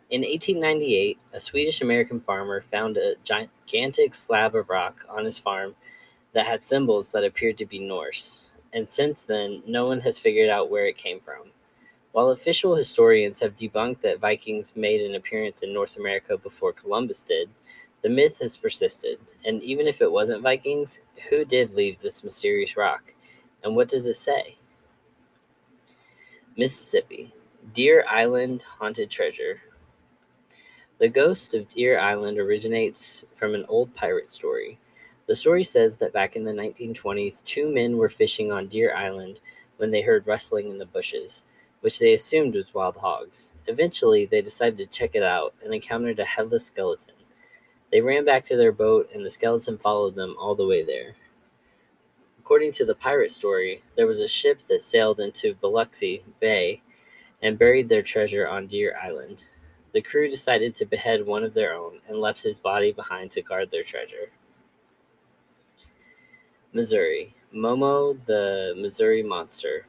In 0.09 0.21
1898, 0.21 1.19
a 1.33 1.39
Swedish 1.39 1.81
American 1.81 2.21
farmer 2.21 2.61
found 2.61 2.95
a 2.95 3.15
gigantic 3.25 4.13
slab 4.13 4.55
of 4.55 4.69
rock 4.69 5.05
on 5.09 5.25
his 5.25 5.37
farm 5.37 5.75
that 6.31 6.45
had 6.45 6.63
symbols 6.63 7.11
that 7.11 7.25
appeared 7.25 7.57
to 7.57 7.65
be 7.65 7.77
Norse, 7.77 8.51
and 8.71 8.87
since 8.87 9.21
then, 9.21 9.63
no 9.67 9.85
one 9.85 9.99
has 10.01 10.17
figured 10.17 10.49
out 10.49 10.69
where 10.69 10.85
it 10.85 10.97
came 10.97 11.19
from. 11.19 11.51
While 12.13 12.29
official 12.29 12.75
historians 12.75 13.41
have 13.41 13.57
debunked 13.57 13.99
that 14.01 14.19
Vikings 14.19 14.77
made 14.77 15.01
an 15.01 15.13
appearance 15.13 15.61
in 15.61 15.73
North 15.73 15.97
America 15.97 16.37
before 16.37 16.71
Columbus 16.71 17.23
did, 17.23 17.49
the 18.01 18.09
myth 18.09 18.39
has 18.39 18.55
persisted, 18.55 19.19
and 19.43 19.61
even 19.61 19.87
if 19.87 20.01
it 20.01 20.11
wasn't 20.11 20.41
Vikings, 20.41 21.01
who 21.29 21.43
did 21.43 21.75
leave 21.75 21.99
this 21.99 22.23
mysterious 22.23 22.77
rock? 22.77 23.13
And 23.61 23.75
what 23.75 23.89
does 23.89 24.07
it 24.07 24.15
say? 24.15 24.57
Mississippi, 26.55 27.33
Deer 27.73 28.05
Island 28.07 28.63
Haunted 28.79 29.11
Treasure. 29.11 29.61
The 30.99 31.09
ghost 31.09 31.53
of 31.53 31.69
Deer 31.69 31.99
Island 31.99 32.39
originates 32.39 33.23
from 33.31 33.53
an 33.53 33.65
old 33.69 33.93
pirate 33.93 34.31
story. 34.31 34.79
The 35.27 35.35
story 35.35 35.63
says 35.63 35.97
that 35.97 36.11
back 36.11 36.35
in 36.35 36.43
the 36.43 36.53
1920s, 36.53 37.43
two 37.43 37.71
men 37.71 37.97
were 37.97 38.09
fishing 38.09 38.51
on 38.51 38.65
Deer 38.65 38.95
Island 38.95 39.39
when 39.77 39.91
they 39.91 40.01
heard 40.01 40.25
rustling 40.25 40.71
in 40.71 40.79
the 40.79 40.87
bushes, 40.87 41.43
which 41.81 41.99
they 41.99 42.13
assumed 42.13 42.55
was 42.55 42.73
wild 42.73 42.97
hogs. 42.97 43.53
Eventually, 43.67 44.25
they 44.25 44.41
decided 44.41 44.79
to 44.79 44.87
check 44.87 45.11
it 45.13 45.21
out 45.21 45.53
and 45.63 45.71
encountered 45.71 46.17
a 46.17 46.25
headless 46.25 46.65
skeleton. 46.65 47.13
They 47.91 48.01
ran 48.01 48.25
back 48.25 48.43
to 48.45 48.57
their 48.57 48.71
boat, 48.71 49.07
and 49.13 49.23
the 49.23 49.29
skeleton 49.29 49.77
followed 49.77 50.15
them 50.15 50.35
all 50.39 50.55
the 50.55 50.65
way 50.65 50.83
there. 50.83 51.13
According 52.39 52.71
to 52.71 52.85
the 52.85 52.95
pirate 52.95 53.29
story, 53.29 53.83
there 53.95 54.07
was 54.07 54.19
a 54.19 54.27
ship 54.27 54.61
that 54.61 54.81
sailed 54.81 55.19
into 55.19 55.53
Biloxi 55.53 56.23
Bay 56.39 56.81
and 57.39 57.59
buried 57.59 57.87
their 57.87 58.01
treasure 58.01 58.47
on 58.47 58.65
Deer 58.65 58.97
Island. 58.99 59.43
The 59.97 60.03
crew 60.03 60.29
decided 60.29 60.75
to 60.75 60.85
behead 60.85 61.25
one 61.25 61.43
of 61.43 61.55
their 61.55 61.73
own 61.73 62.01
and 62.07 62.19
left 62.19 62.43
his 62.43 62.59
body 62.59 62.91
behind 62.91 63.31
to 63.31 63.41
guard 63.41 63.71
their 63.71 63.81
treasure. 63.81 64.29
Missouri. 66.71 67.33
Momo 67.51 68.23
the 68.27 68.75
Missouri 68.77 69.23
Monster. 69.23 69.87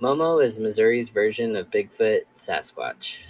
Momo 0.00 0.42
is 0.42 0.58
Missouri's 0.58 1.10
version 1.10 1.54
of 1.54 1.70
Bigfoot 1.70 2.22
Sasquatch. 2.34 3.24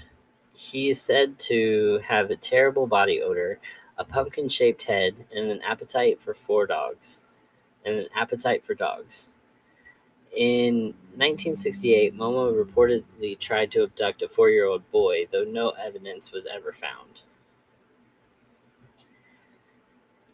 He 0.53 0.91
is 0.91 1.03
said 1.03 1.41
to 1.41 1.99
have 2.05 2.31
a 2.31 2.37
terrible 2.37 2.87
body 2.87 3.21
odor, 3.21 3.59
a 3.97 4.05
pumpkin 4.05 4.49
shaped 4.49 4.85
head, 4.85 5.27
and 5.35 5.51
an 5.51 5.61
appetite 5.63 6.21
for 6.21 6.35
four 6.35 6.69
dogs. 6.69 7.21
And 7.85 7.97
an 7.97 8.09
appetite 8.15 8.65
for 8.65 8.75
dogs. 8.75 9.31
In 10.37 10.95
1968, 11.17 12.17
Momo 12.17 12.53
reportedly 12.53 13.39
tried 13.39 13.71
to 13.73 13.83
abduct 13.83 14.23
a 14.23 14.29
four 14.29 14.51
year 14.51 14.67
old 14.67 14.89
boy, 14.91 15.27
though 15.31 15.45
no 15.45 15.71
evidence 15.71 16.31
was 16.31 16.47
ever 16.47 16.73
found. 16.73 17.23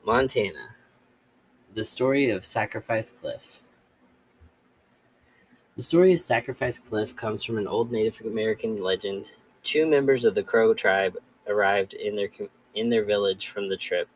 Montana. 0.05 0.75
The 1.73 1.85
story 1.85 2.29
of 2.29 2.45
Sacrifice 2.45 3.11
Cliff. 3.11 3.61
The 5.77 5.83
story 5.83 6.13
of 6.13 6.21
Sacrifice 6.21 6.79
Cliff 6.79 7.17
comes 7.17 7.43
from 7.43 7.59
an 7.59 7.67
old 7.67 7.91
Native 7.91 8.27
American 8.27 8.83
legend. 8.83 9.33
Two 9.63 9.87
members 9.87 10.25
of 10.25 10.35
the 10.35 10.43
Crow 10.43 10.75
tribe 10.75 11.17
arrived 11.49 11.95
in 11.95 12.15
their 12.15 12.29
in 12.75 12.91
their 12.91 13.05
village 13.05 13.49
from 13.49 13.69
the 13.69 13.77
trip 13.77 14.09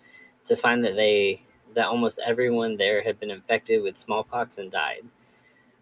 to 0.44 0.56
find 0.56 0.84
that 0.84 0.96
they 0.96 1.42
that 1.74 1.86
almost 1.86 2.18
everyone 2.24 2.76
there 2.76 3.02
had 3.02 3.18
been 3.18 3.30
infected 3.30 3.82
with 3.82 3.96
smallpox 3.96 4.58
and 4.58 4.70
died. 4.70 5.02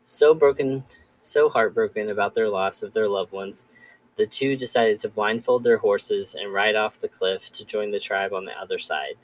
So 0.07 0.35
broken, 0.35 0.85
so 1.23 1.49
heartbroken 1.49 2.11
about 2.11 2.35
their 2.35 2.49
loss 2.49 2.83
of 2.83 2.93
their 2.93 3.09
loved 3.09 3.33
ones, 3.33 3.67
the 4.17 4.27
two 4.27 4.57
decided 4.57 4.99
to 5.01 5.09
blindfold 5.09 5.65
their 5.65 5.79
horses 5.79 6.35
and 6.35 6.53
ride 6.53 6.77
off 6.77 7.01
the 7.01 7.09
cliff 7.09 7.53
to 7.53 7.65
join 7.65 7.91
the 7.91 8.01
tribe 8.01 8.33
on 8.33 8.45
the 8.45 8.59
other 8.59 8.79
side. 8.79 9.17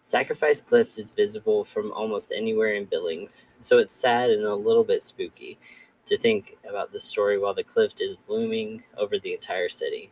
Sacrifice 0.00 0.60
Cliff 0.60 0.98
is 0.98 1.10
visible 1.10 1.64
from 1.64 1.92
almost 1.92 2.32
anywhere 2.32 2.74
in 2.74 2.84
Billings, 2.84 3.46
so 3.60 3.78
it's 3.78 3.94
sad 3.94 4.30
and 4.30 4.44
a 4.44 4.54
little 4.54 4.84
bit 4.84 5.02
spooky 5.02 5.58
to 6.06 6.18
think 6.18 6.56
about 6.68 6.92
the 6.92 7.00
story 7.00 7.38
while 7.38 7.54
the 7.54 7.64
cliff 7.64 7.92
is 8.00 8.22
looming 8.28 8.82
over 8.98 9.18
the 9.18 9.32
entire 9.32 9.68
city. 9.68 10.10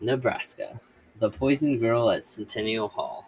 Nebraska, 0.00 0.80
the 1.18 1.30
poison 1.30 1.78
girl 1.78 2.10
at 2.10 2.22
Centennial 2.22 2.88
Hall. 2.88 3.27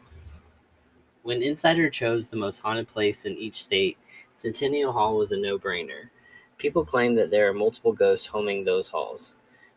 When 1.22 1.42
Insider 1.42 1.90
chose 1.90 2.30
the 2.30 2.38
most 2.38 2.60
haunted 2.60 2.88
place 2.88 3.26
in 3.26 3.36
each 3.36 3.62
state, 3.62 3.98
Centennial 4.36 4.92
Hall 4.92 5.18
was 5.18 5.32
a 5.32 5.36
no 5.36 5.58
brainer. 5.58 6.08
People 6.56 6.82
claim 6.82 7.14
that 7.16 7.30
there 7.30 7.46
are 7.46 7.52
multiple 7.52 7.92
ghosts 7.92 8.26
homing 8.26 8.64
those 8.64 8.88
halls. 8.88 9.34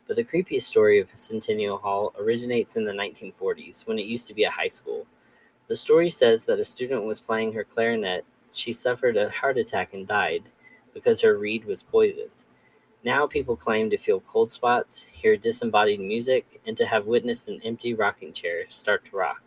But 0.08 0.16
the 0.16 0.24
creepiest 0.24 0.64
story 0.64 1.00
of 1.02 1.12
Centennial 1.16 1.78
Hall 1.78 2.14
originates 2.18 2.78
in 2.78 2.86
the 2.86 2.94
1940s 2.94 3.86
when 3.86 4.00
it 4.00 4.06
used 4.06 4.26
to 4.30 4.34
be 4.34 4.46
a 4.46 4.50
high 4.50 4.70
school. 4.70 5.06
The 5.68 5.76
story 5.76 6.10
says 6.10 6.46
that 6.46 6.60
a 6.60 6.64
student 6.64 7.04
was 7.04 7.20
playing 7.20 7.52
her 7.54 7.66
clarinet. 7.66 8.24
She 8.54 8.72
suffered 8.72 9.18
a 9.18 9.30
heart 9.30 9.58
attack 9.58 9.94
and 9.94 10.08
died 10.08 10.44
because 10.94 11.20
her 11.22 11.38
reed 11.38 11.66
was 11.66 11.84
poisoned. 11.84 12.30
Now 13.04 13.28
people 13.28 13.58
claim 13.58 13.90
to 13.90 13.98
feel 13.98 14.22
cold 14.22 14.50
spots, 14.50 15.04
hear 15.04 15.36
disembodied 15.36 16.00
music, 16.00 16.62
and 16.66 16.78
to 16.78 16.86
have 16.86 17.06
witnessed 17.06 17.50
an 17.50 17.60
empty 17.66 17.94
rocking 17.94 18.32
chair 18.32 18.64
start 18.70 19.04
to 19.06 19.18
rock. 19.18 19.44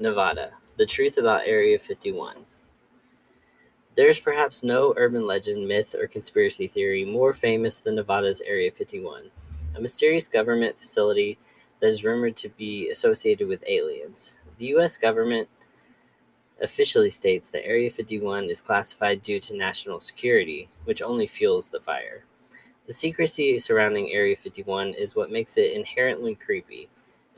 Nevada. 0.00 0.52
The 0.78 0.86
truth 0.86 1.18
about 1.18 1.46
Area 1.46 1.78
51. 1.78 2.46
There's 3.96 4.18
perhaps 4.18 4.62
no 4.62 4.94
urban 4.96 5.26
legend, 5.26 5.68
myth, 5.68 5.94
or 5.94 6.06
conspiracy 6.06 6.68
theory 6.68 7.04
more 7.04 7.34
famous 7.34 7.80
than 7.80 7.96
Nevada's 7.96 8.40
Area 8.40 8.70
51, 8.70 9.24
a 9.76 9.80
mysterious 9.80 10.26
government 10.26 10.78
facility 10.78 11.38
that 11.80 11.88
is 11.88 12.02
rumored 12.02 12.34
to 12.38 12.48
be 12.48 12.88
associated 12.88 13.46
with 13.46 13.62
aliens. 13.66 14.38
The 14.56 14.68
U.S. 14.68 14.96
government 14.96 15.50
officially 16.62 17.10
states 17.10 17.50
that 17.50 17.66
Area 17.66 17.90
51 17.90 18.48
is 18.48 18.62
classified 18.62 19.20
due 19.20 19.40
to 19.40 19.54
national 19.54 19.98
security, 19.98 20.70
which 20.84 21.02
only 21.02 21.26
fuels 21.26 21.68
the 21.68 21.80
fire. 21.80 22.24
The 22.86 22.94
secrecy 22.94 23.58
surrounding 23.58 24.10
Area 24.12 24.34
51 24.34 24.94
is 24.94 25.14
what 25.14 25.30
makes 25.30 25.58
it 25.58 25.74
inherently 25.74 26.36
creepy. 26.36 26.88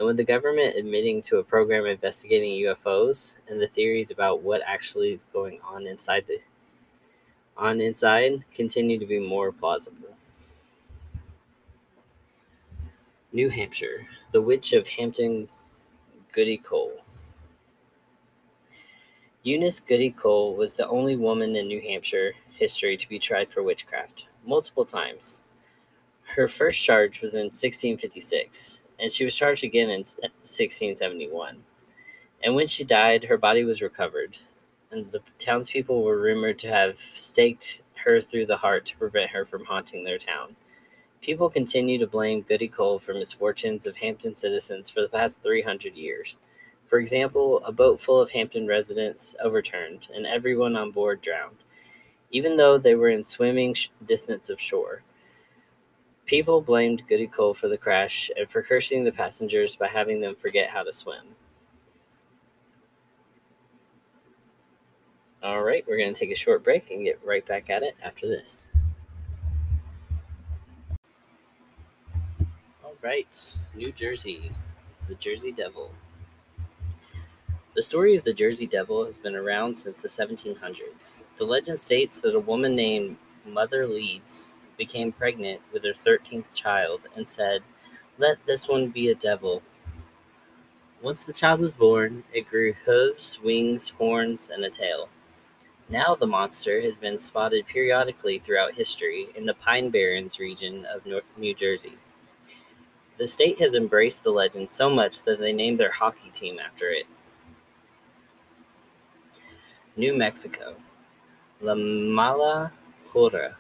And 0.03 0.09
with 0.09 0.17
the 0.17 0.25
government 0.25 0.75
admitting 0.75 1.23
to 1.23 1.37
a 1.37 1.45
program 1.45 1.87
investigating 1.87 2.61
UFOs 2.65 3.39
and 3.47 3.63
the 3.63 3.69
theories 3.69 4.11
about 4.11 4.43
what 4.43 4.61
actually 4.67 5.13
is 5.13 5.27
going 5.33 5.61
on 5.63 5.87
inside 5.87 6.25
the 6.27 6.41
on 7.57 7.81
inside 7.81 8.45
continue 8.53 8.99
to 8.99 9.07
be 9.07 9.21
more 9.21 9.53
plausible. 9.53 10.17
New 13.33 13.49
Hampshire, 13.49 14.09
The 14.33 14.43
Witch 14.43 14.73
of 14.73 14.89
Hampton 14.89 15.49
Goody 16.33 16.59
Cole. 16.59 17.05
Eunice 19.45 19.79
Goody 19.79 20.11
Cole 20.11 20.57
was 20.57 20.75
the 20.75 20.89
only 20.89 21.15
woman 21.15 21.55
in 21.55 21.69
New 21.69 21.81
Hampshire 21.81 22.33
history 22.51 22.97
to 22.97 23.09
be 23.09 23.21
tried 23.21 23.53
for 23.53 23.63
witchcraft, 23.63 24.27
multiple 24.45 24.85
times. 24.85 25.45
Her 26.35 26.49
first 26.49 26.83
charge 26.83 27.21
was 27.21 27.35
in 27.37 27.53
1656, 27.53 28.82
and 29.03 29.11
she 29.11 29.25
was 29.25 29.35
charged 29.35 29.65
again 29.65 29.91
in 29.91 30.01
1671. 30.01 31.65
And 32.43 32.55
when 32.55 32.69
she 32.69 32.85
died, 32.85 33.25
her 33.25 33.37
body 33.37 33.65
was 33.65 33.83
recovered, 33.83 34.39
and 34.91 35.11
the 35.11 35.21
townspeople 35.39 36.03
were 36.03 36.21
rumored 36.21 36.59
to 36.61 36.69
have 36.69 36.99
staked 36.99 37.83
her 38.05 38.21
through 38.21 38.47
the 38.47 38.59
heart 38.59 38.87
to 38.87 38.97
prevent 38.97 39.31
her 39.31 39.45
from 39.45 39.65
haunting 39.65 40.05
their 40.05 40.19
town. 40.19 40.57
People 41.21 41.51
continue 41.51 41.99
to 41.99 42.07
blame 42.07 42.43
Goody 42.43 42.69
Cole 42.69 42.99
for 42.99 43.15
misfortunes 43.15 43.87
of 43.87 43.97
Hampton 43.97 44.35
citizens 44.37 44.91
for 44.91 45.03
the 45.03 45.09
past 45.09 45.43
300 45.43 45.95
years. 45.95 46.37
For 46.85 46.99
example, 46.99 47.63
a 47.65 47.73
boat 47.73 48.01
full 48.01 48.21
of 48.21 48.31
Hampton 48.31 48.67
residents 48.67 49.35
overturned, 49.43 50.09
and 50.15 50.27
everyone 50.27 50.77
on 50.77 50.91
board 50.91 51.21
drowned, 51.21 51.59
even 52.31 52.57
though 52.57 52.79
they 52.79 52.95
were 52.95 53.09
in 53.09 53.25
swimming 53.25 53.75
sh- 53.75 53.89
distance 54.05 54.51
of 54.51 54.61
shore. 54.61 55.03
People 56.27 56.61
blamed 56.61 57.07
Goody 57.09 57.27
Cole 57.27 57.53
for 57.53 57.69
the 57.69 57.77
crash 57.77 58.31
and 58.37 58.49
for 58.49 58.63
cursing 58.63 59.05
the 59.05 59.13
passengers 59.13 59.77
by 59.77 59.89
having 59.89 60.21
them 60.21 60.35
forget 60.35 60.71
how 60.71 60.83
to 60.83 60.93
swim. 60.93 61.35
All 65.43 65.63
right, 65.63 65.85
we're 65.89 65.99
going 65.99 66.15
to 66.15 66.19
take 66.19 66.31
a 66.31 66.37
short 66.37 66.63
break 66.63 66.91
and 66.91 67.03
get 67.05 67.19
right 67.25 67.45
back 67.45 67.69
at 67.69 67.83
it 67.83 67.97
after 68.03 68.29
this. 68.29 68.69
All 72.85 72.95
right, 73.03 73.59
New 73.75 73.91
Jersey, 73.91 74.53
the 75.09 75.17
Jersey 75.17 75.51
Devil. 75.51 75.91
The 77.75 77.83
story 77.83 78.15
of 78.17 78.23
the 78.23 78.33
Jersey 78.33 78.67
Devil 78.67 79.05
has 79.05 79.19
been 79.19 79.35
around 79.35 79.75
since 79.75 80.01
the 80.01 80.09
1700s. 80.09 81.25
The 81.39 81.45
legend 81.45 81.81
states 81.81 82.21
that 82.21 82.37
a 82.37 82.41
woman 82.41 82.77
named 82.77 83.17
Mother 83.45 83.87
Leeds 83.87 84.53
became 84.77 85.13
pregnant 85.13 85.61
with 85.73 85.85
her 85.85 85.93
13th 85.93 86.53
child 86.55 87.03
and 87.17 87.29
said, 87.29 87.63
Let 88.19 88.45
this 88.47 88.69
one 88.69 88.89
be 88.89 89.09
a 89.09 89.15
devil. 89.15 89.63
Once 91.01 91.25
the 91.25 91.33
child 91.33 91.61
was 91.61 91.75
born, 91.75 92.25
it 92.33 92.49
grew 92.49 92.73
hooves, 92.85 93.41
wings, 93.43 93.91
horns, 93.91 94.49
and 94.49 94.65
a 94.65 94.71
tail. 94.71 95.09
Now 95.89 96.15
the 96.15 96.27
monster 96.27 96.81
has 96.81 96.99
been 96.99 97.19
spotted 97.19 97.67
periodically 97.67 98.39
throughout 98.39 98.75
history 98.75 99.29
in 99.35 99.47
the 99.47 99.55
Pine 99.55 99.91
Barrens 99.91 100.39
region 100.39 100.87
of 100.87 101.03
New 101.37 101.55
Jersey. 101.55 101.99
The 103.19 103.27
state 103.27 103.61
has 103.61 103.75
embraced 103.75 104.25
the 104.25 104.31
legend 104.31 104.71
so 104.71 104.89
much 104.89 105.23
that 105.25 105.39
they 105.39 105.53
named 105.53 105.79
their 105.79 105.93
hockey 105.93 106.31
team 106.33 106.59
after 106.59 106.89
it. 106.89 107.07
New 109.97 110.17
Mexico. 110.17 110.77
La 111.61 111.75
Mala 111.75 112.73
Hora. 113.09 113.57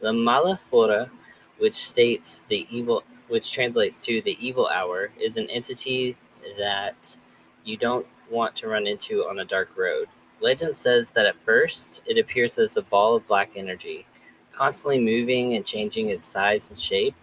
La 0.00 0.12
Mala 0.12 0.60
Hora, 0.70 1.10
which 1.58 1.74
states 1.74 2.42
the 2.48 2.66
evil 2.70 3.04
which 3.28 3.52
translates 3.52 4.02
to 4.02 4.20
the 4.20 4.36
evil 4.38 4.68
hour, 4.68 5.10
is 5.18 5.36
an 5.36 5.48
entity 5.48 6.16
that 6.58 7.16
you 7.64 7.76
don't 7.76 8.06
want 8.30 8.54
to 8.56 8.68
run 8.68 8.86
into 8.86 9.22
on 9.22 9.38
a 9.38 9.44
dark 9.44 9.70
road. 9.76 10.08
Legend 10.40 10.76
says 10.76 11.10
that 11.12 11.26
at 11.26 11.42
first 11.44 12.02
it 12.06 12.18
appears 12.18 12.58
as 12.58 12.76
a 12.76 12.82
ball 12.82 13.16
of 13.16 13.26
black 13.26 13.52
energy, 13.56 14.06
constantly 14.52 15.00
moving 15.00 15.54
and 15.54 15.64
changing 15.64 16.10
its 16.10 16.26
size 16.26 16.68
and 16.68 16.78
shape. 16.78 17.14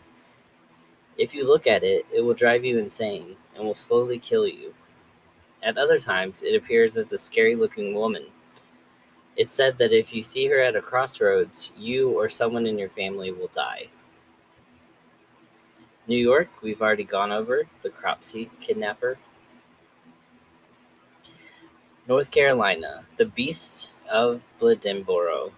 If 1.17 1.35
you 1.35 1.47
look 1.47 1.67
at 1.67 1.83
it, 1.83 2.05
it 2.11 2.21
will 2.21 2.33
drive 2.33 2.65
you 2.65 2.79
insane 2.79 3.35
and 3.55 3.63
will 3.63 3.75
slowly 3.75 4.17
kill 4.17 4.47
you. 4.47 4.73
At 5.61 5.77
other 5.77 5.99
times, 5.99 6.41
it 6.41 6.55
appears 6.55 6.97
as 6.97 7.13
a 7.13 7.17
scary 7.17 7.55
looking 7.55 7.93
woman. 7.93 8.25
It's 9.37 9.53
said 9.53 9.77
that 9.77 9.93
if 9.93 10.13
you 10.13 10.23
see 10.23 10.47
her 10.47 10.59
at 10.61 10.75
a 10.75 10.81
crossroads, 10.81 11.71
you 11.77 12.09
or 12.09 12.27
someone 12.27 12.65
in 12.65 12.77
your 12.77 12.89
family 12.89 13.31
will 13.31 13.49
die. 13.53 13.87
New 16.07 16.17
York, 16.17 16.49
we've 16.61 16.81
already 16.81 17.05
gone 17.05 17.31
over 17.31 17.63
the 17.81 17.89
Cropsey 17.89 18.49
kidnapper. 18.59 19.17
North 22.07 22.31
Carolina, 22.31 23.05
the 23.15 23.25
Beast 23.25 23.91
of 24.11 24.43
Bladensboro. 24.59 25.51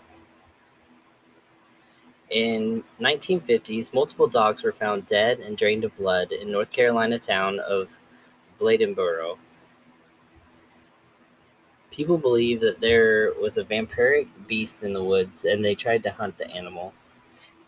In 2.30 2.84
1950s, 2.99 3.93
multiple 3.93 4.28
dogs 4.28 4.63
were 4.63 4.71
found 4.71 5.05
dead 5.05 5.39
and 5.39 5.57
drained 5.57 5.84
of 5.84 5.95
blood 5.97 6.32
in 6.32 6.51
North 6.51 6.71
Carolina 6.71 7.17
town 7.17 7.59
of 7.59 7.97
Bladensboro. 8.59 9.38
People 11.93 12.17
believe 12.17 12.59
that 12.61 12.81
there 12.81 13.33
was 13.39 13.59
a 13.59 13.63
vampiric 13.63 14.27
beast 14.47 14.81
in 14.81 14.93
the 14.93 15.03
woods 15.03 15.45
and 15.45 15.63
they 15.63 15.75
tried 15.75 16.01
to 16.01 16.09
hunt 16.09 16.39
the 16.39 16.49
animal. 16.49 16.91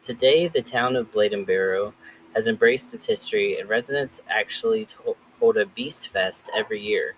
Today, 0.02 0.48
the 0.48 0.64
town 0.64 0.96
of 0.96 1.12
Bladensboro 1.12 1.94
has 2.34 2.48
embraced 2.48 2.92
its 2.96 3.06
history 3.06 3.60
and 3.60 3.70
residents 3.70 4.22
actually 4.28 4.88
hold 5.40 5.58
a 5.58 5.68
beast 5.68 6.08
fest 6.08 6.50
every 6.56 6.82
year. 6.82 7.14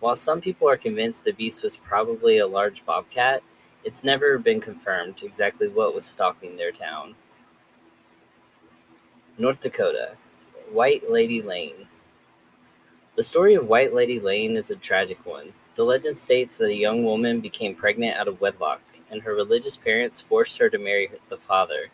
While 0.00 0.16
some 0.16 0.40
people 0.40 0.68
are 0.68 0.76
convinced 0.76 1.24
the 1.24 1.30
beast 1.30 1.62
was 1.62 1.76
probably 1.76 2.38
a 2.38 2.46
large 2.48 2.84
bobcat, 2.84 3.44
it's 3.84 4.02
never 4.02 4.36
been 4.36 4.60
confirmed 4.60 5.22
exactly 5.22 5.68
what 5.68 5.94
was 5.94 6.04
stalking 6.04 6.56
their 6.56 6.72
town. 6.72 7.14
North 9.38 9.60
Dakota, 9.60 10.16
White 10.72 11.08
Lady 11.08 11.40
Lane. 11.40 11.86
The 13.14 13.22
story 13.22 13.54
of 13.54 13.68
White 13.68 13.94
Lady 13.94 14.18
Lane 14.18 14.56
is 14.56 14.72
a 14.72 14.76
tragic 14.76 15.24
one. 15.24 15.52
The 15.74 15.84
legend 15.84 16.18
states 16.18 16.56
that 16.58 16.66
a 16.66 16.74
young 16.74 17.04
woman 17.04 17.40
became 17.40 17.74
pregnant 17.74 18.16
out 18.16 18.28
of 18.28 18.40
wedlock, 18.40 18.82
and 19.10 19.22
her 19.22 19.34
religious 19.34 19.76
parents 19.76 20.20
forced 20.20 20.58
her 20.58 20.68
to 20.68 20.78
marry 20.78 21.10
the 21.30 21.38
father. 21.38 21.90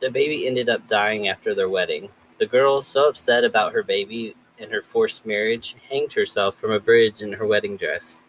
The 0.00 0.10
baby 0.10 0.46
ended 0.46 0.68
up 0.68 0.86
dying 0.86 1.28
after 1.28 1.54
their 1.54 1.68
wedding. 1.68 2.10
The 2.38 2.46
girl, 2.46 2.82
so 2.82 3.08
upset 3.08 3.44
about 3.44 3.72
her 3.72 3.82
baby, 3.82 4.34
and 4.58 4.70
her 4.70 4.82
forced 4.82 5.24
marriage, 5.24 5.76
hanged 5.88 6.12
herself 6.12 6.56
from 6.56 6.72
a 6.72 6.80
bridge 6.80 7.22
in 7.22 7.32
her 7.32 7.46
wedding 7.46 7.76
dress. 7.76 8.22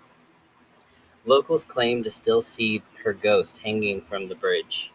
Locals 1.25 1.63
claim 1.63 2.03
to 2.03 2.11
still 2.11 2.41
see 2.41 2.83
her 3.03 3.13
ghost 3.13 3.59
hanging 3.59 4.01
from 4.01 4.27
the 4.27 4.35
bridge. 4.35 4.91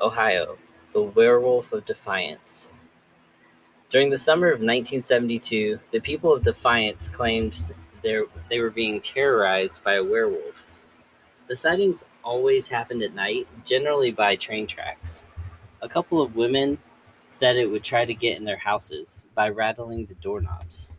Ohio, 0.00 0.58
the 0.92 1.02
werewolf 1.02 1.72
of 1.72 1.84
Defiance. 1.84 2.74
During 3.92 4.08
the 4.08 4.16
summer 4.16 4.46
of 4.46 4.60
1972, 4.60 5.78
the 5.90 6.00
people 6.00 6.32
of 6.32 6.42
Defiance 6.42 7.08
claimed 7.08 7.62
they 8.02 8.58
were 8.58 8.70
being 8.70 9.02
terrorized 9.02 9.84
by 9.84 9.96
a 9.96 10.02
werewolf. 10.02 10.78
The 11.46 11.56
sightings 11.56 12.02
always 12.24 12.68
happened 12.68 13.02
at 13.02 13.14
night, 13.14 13.46
generally 13.66 14.10
by 14.10 14.36
train 14.36 14.66
tracks. 14.66 15.26
A 15.82 15.90
couple 15.90 16.22
of 16.22 16.36
women 16.36 16.78
said 17.28 17.58
it 17.58 17.66
would 17.66 17.84
try 17.84 18.06
to 18.06 18.14
get 18.14 18.38
in 18.38 18.46
their 18.46 18.56
houses 18.56 19.26
by 19.34 19.50
rattling 19.50 20.06
the 20.06 20.14
doorknobs. 20.14 20.94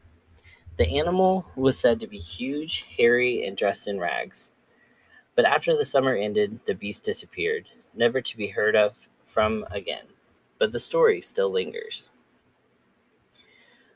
The 0.77 0.99
animal 0.99 1.47
was 1.55 1.79
said 1.79 1.99
to 1.99 2.07
be 2.07 2.19
huge, 2.19 2.85
hairy, 2.95 3.43
and 3.43 3.57
dressed 3.57 3.87
in 3.87 3.99
rags. 3.99 4.53
But 5.35 5.45
after 5.45 5.75
the 5.75 5.83
summer 5.83 6.15
ended, 6.15 6.59
the 6.67 6.75
beast 6.75 7.05
disappeared, 7.05 7.69
never 7.95 8.21
to 8.21 8.37
be 8.37 8.49
heard 8.49 8.75
of 8.75 9.07
from 9.25 9.65
again. 9.71 10.05
But 10.59 10.71
the 10.71 10.79
story 10.79 11.21
still 11.21 11.49
lingers. 11.49 12.11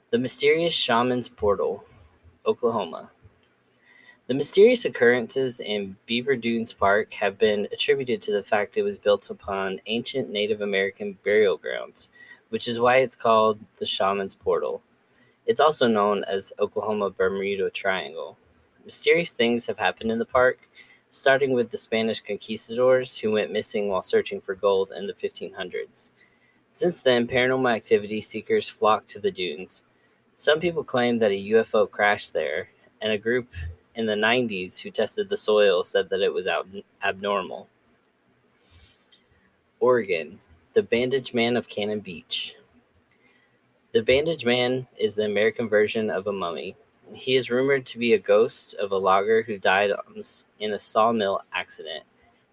The 0.09 0.17
Mysterious 0.17 0.71
Shaman's 0.71 1.27
Portal, 1.27 1.83
Oklahoma. 2.45 3.11
The 4.27 4.35
mysterious 4.35 4.85
occurrences 4.85 5.59
in 5.59 5.97
Beaver 6.05 6.37
Dunes 6.37 6.71
Park 6.71 7.11
have 7.15 7.37
been 7.37 7.67
attributed 7.73 8.21
to 8.21 8.31
the 8.31 8.41
fact 8.41 8.77
it 8.77 8.83
was 8.83 8.97
built 8.97 9.29
upon 9.29 9.81
ancient 9.85 10.29
Native 10.29 10.61
American 10.61 11.17
burial 11.25 11.57
grounds, 11.57 12.07
which 12.47 12.69
is 12.69 12.79
why 12.79 12.99
it's 12.99 13.17
called 13.17 13.59
the 13.79 13.85
Shaman's 13.85 14.33
Portal. 14.33 14.81
It's 15.45 15.59
also 15.59 15.89
known 15.89 16.23
as 16.23 16.53
Oklahoma 16.57 17.09
Bermuda 17.09 17.69
Triangle. 17.69 18.37
Mysterious 18.85 19.33
things 19.33 19.65
have 19.65 19.77
happened 19.77 20.09
in 20.09 20.19
the 20.19 20.25
park, 20.25 20.69
starting 21.09 21.51
with 21.51 21.69
the 21.69 21.77
Spanish 21.77 22.21
conquistadors 22.21 23.17
who 23.17 23.31
went 23.31 23.51
missing 23.51 23.89
while 23.89 24.01
searching 24.01 24.39
for 24.39 24.55
gold 24.55 24.93
in 24.95 25.05
the 25.05 25.13
1500s. 25.13 26.11
Since 26.69 27.01
then, 27.01 27.27
paranormal 27.27 27.75
activity 27.75 28.21
seekers 28.21 28.69
flock 28.69 29.05
to 29.07 29.19
the 29.19 29.31
dunes. 29.31 29.83
Some 30.39 30.59
people 30.59 30.83
claim 30.83 31.17
that 31.17 31.31
a 31.31 31.49
UFO 31.49 31.89
crashed 31.89 32.31
there, 32.31 32.69
and 33.01 33.11
a 33.11 33.17
group 33.17 33.47
in 33.95 34.05
the 34.05 34.13
90s 34.13 34.79
who 34.79 34.91
tested 34.91 35.29
the 35.29 35.35
soil 35.35 35.83
said 35.83 36.09
that 36.09 36.21
it 36.21 36.31
was 36.31 36.45
ab- 36.45 36.83
abnormal. 37.03 37.67
Oregon, 39.79 40.39
the 40.73 40.83
Bandage 40.83 41.33
Man 41.33 41.57
of 41.57 41.67
Cannon 41.67 42.01
Beach. 42.01 42.55
The 43.93 44.03
Bandage 44.03 44.45
Man 44.45 44.85
is 44.95 45.15
the 45.15 45.25
American 45.25 45.67
version 45.67 46.11
of 46.11 46.27
a 46.27 46.31
mummy. 46.31 46.75
He 47.13 47.35
is 47.35 47.49
rumored 47.49 47.88
to 47.88 47.97
be 47.97 48.13
a 48.13 48.19
ghost 48.19 48.75
of 48.75 48.91
a 48.91 48.97
logger 48.97 49.41
who 49.41 49.57
died 49.57 49.91
in 50.59 50.73
a 50.73 50.77
sawmill 50.77 51.41
accident 51.51 52.03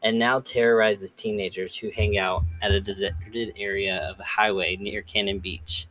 and 0.03 0.19
now 0.19 0.41
terrorizes 0.41 1.13
teenagers 1.13 1.77
who 1.77 1.91
hang 1.91 2.17
out 2.17 2.45
at 2.63 2.73
a 2.73 2.81
deserted 2.81 3.53
area 3.59 3.99
of 4.09 4.19
a 4.21 4.25
highway 4.25 4.77
near 4.77 5.03
Cannon 5.03 5.39
Beach. 5.39 5.87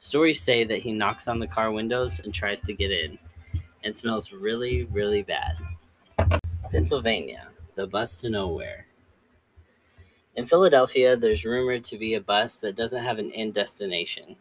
Stories 0.00 0.40
say 0.40 0.62
that 0.64 0.80
he 0.80 0.92
knocks 0.92 1.26
on 1.26 1.40
the 1.40 1.46
car 1.46 1.72
windows 1.72 2.20
and 2.20 2.32
tries 2.32 2.60
to 2.62 2.72
get 2.72 2.90
in 2.90 3.18
and 3.82 3.96
smells 3.96 4.32
really, 4.32 4.84
really 4.84 5.22
bad. 5.22 5.56
Pennsylvania, 6.70 7.48
the 7.74 7.86
bus 7.86 8.16
to 8.18 8.30
nowhere. 8.30 8.86
In 10.36 10.46
Philadelphia, 10.46 11.16
there's 11.16 11.44
rumored 11.44 11.82
to 11.84 11.98
be 11.98 12.14
a 12.14 12.20
bus 12.20 12.60
that 12.60 12.76
doesn't 12.76 13.02
have 13.02 13.18
an 13.18 13.32
end 13.32 13.54
destination. 13.54 14.36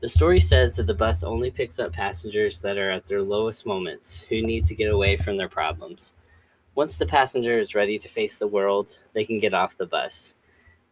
The 0.00 0.08
story 0.08 0.40
says 0.40 0.74
that 0.76 0.88
the 0.88 0.94
bus 0.94 1.22
only 1.22 1.52
picks 1.52 1.78
up 1.78 1.92
passengers 1.92 2.60
that 2.62 2.78
are 2.78 2.90
at 2.90 3.06
their 3.06 3.22
lowest 3.22 3.66
moments, 3.66 4.22
who 4.22 4.42
need 4.42 4.64
to 4.64 4.74
get 4.74 4.90
away 4.90 5.16
from 5.16 5.36
their 5.36 5.48
problems. 5.48 6.14
Once 6.74 6.96
the 6.96 7.06
passenger 7.06 7.58
is 7.58 7.74
ready 7.76 7.98
to 7.98 8.08
face 8.08 8.38
the 8.38 8.46
world, 8.46 8.96
they 9.12 9.24
can 9.24 9.38
get 9.38 9.54
off 9.54 9.76
the 9.76 9.86
bus. 9.86 10.36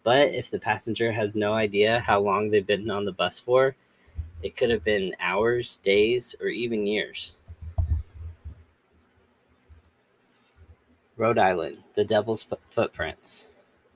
But 0.04 0.34
if 0.34 0.50
the 0.50 0.60
passenger 0.60 1.10
has 1.10 1.34
no 1.34 1.54
idea 1.54 2.00
how 2.00 2.20
long 2.20 2.50
they've 2.50 2.66
been 2.66 2.90
on 2.90 3.04
the 3.04 3.12
bus 3.12 3.40
for, 3.40 3.74
It 4.42 4.56
could 4.56 4.70
have 4.70 4.84
been 4.84 5.16
hours, 5.20 5.78
days, 5.78 6.34
or 6.40 6.48
even 6.48 6.86
years. 6.86 7.36
Rhode 11.16 11.38
Island, 11.38 11.78
the 11.96 12.04
Devil's 12.04 12.46
Footprints. 12.66 13.48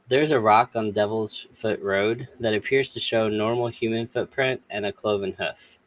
There's 0.08 0.32
a 0.32 0.40
rock 0.40 0.72
on 0.74 0.90
Devil's 0.90 1.46
Foot 1.52 1.80
Road 1.80 2.28
that 2.40 2.54
appears 2.54 2.92
to 2.92 3.00
show 3.00 3.28
normal 3.28 3.68
human 3.68 4.08
footprint 4.08 4.60
and 4.68 4.84
a 4.84 4.92
cloven 4.92 5.32
hoof. 5.38 5.78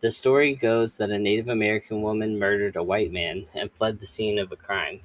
The 0.00 0.10
story 0.10 0.54
goes 0.54 0.98
that 0.98 1.10
a 1.10 1.18
Native 1.18 1.48
American 1.48 2.02
woman 2.02 2.38
murdered 2.38 2.76
a 2.76 2.82
white 2.82 3.10
man 3.10 3.46
and 3.54 3.72
fled 3.72 3.98
the 3.98 4.06
scene 4.06 4.38
of 4.38 4.52
a 4.52 4.56
crime. 4.56 5.00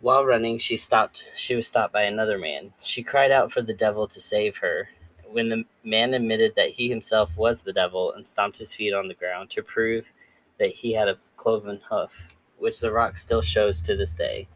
While 0.00 0.24
running, 0.24 0.58
she 0.58 0.76
stopped 0.76 1.24
she 1.36 1.54
was 1.54 1.68
stopped 1.68 1.92
by 1.92 2.02
another 2.02 2.36
man. 2.36 2.72
She 2.80 3.04
cried 3.04 3.30
out 3.30 3.52
for 3.52 3.62
the 3.62 3.72
devil 3.72 4.08
to 4.08 4.20
save 4.20 4.56
her. 4.56 4.88
When 5.30 5.48
the 5.48 5.64
man 5.84 6.14
admitted 6.14 6.54
that 6.56 6.70
he 6.70 6.88
himself 6.88 7.36
was 7.36 7.62
the 7.62 7.72
devil 7.72 8.12
and 8.12 8.26
stomped 8.26 8.58
his 8.58 8.74
feet 8.74 8.92
on 8.92 9.06
the 9.06 9.14
ground 9.14 9.50
to 9.50 9.62
prove 9.62 10.10
that 10.58 10.70
he 10.70 10.92
had 10.92 11.08
a 11.08 11.16
cloven 11.36 11.80
hoof, 11.88 12.28
which 12.58 12.80
the 12.80 12.90
rock 12.90 13.16
still 13.16 13.40
shows 13.40 13.80
to 13.82 13.96
this 13.96 14.12
day. 14.12 14.48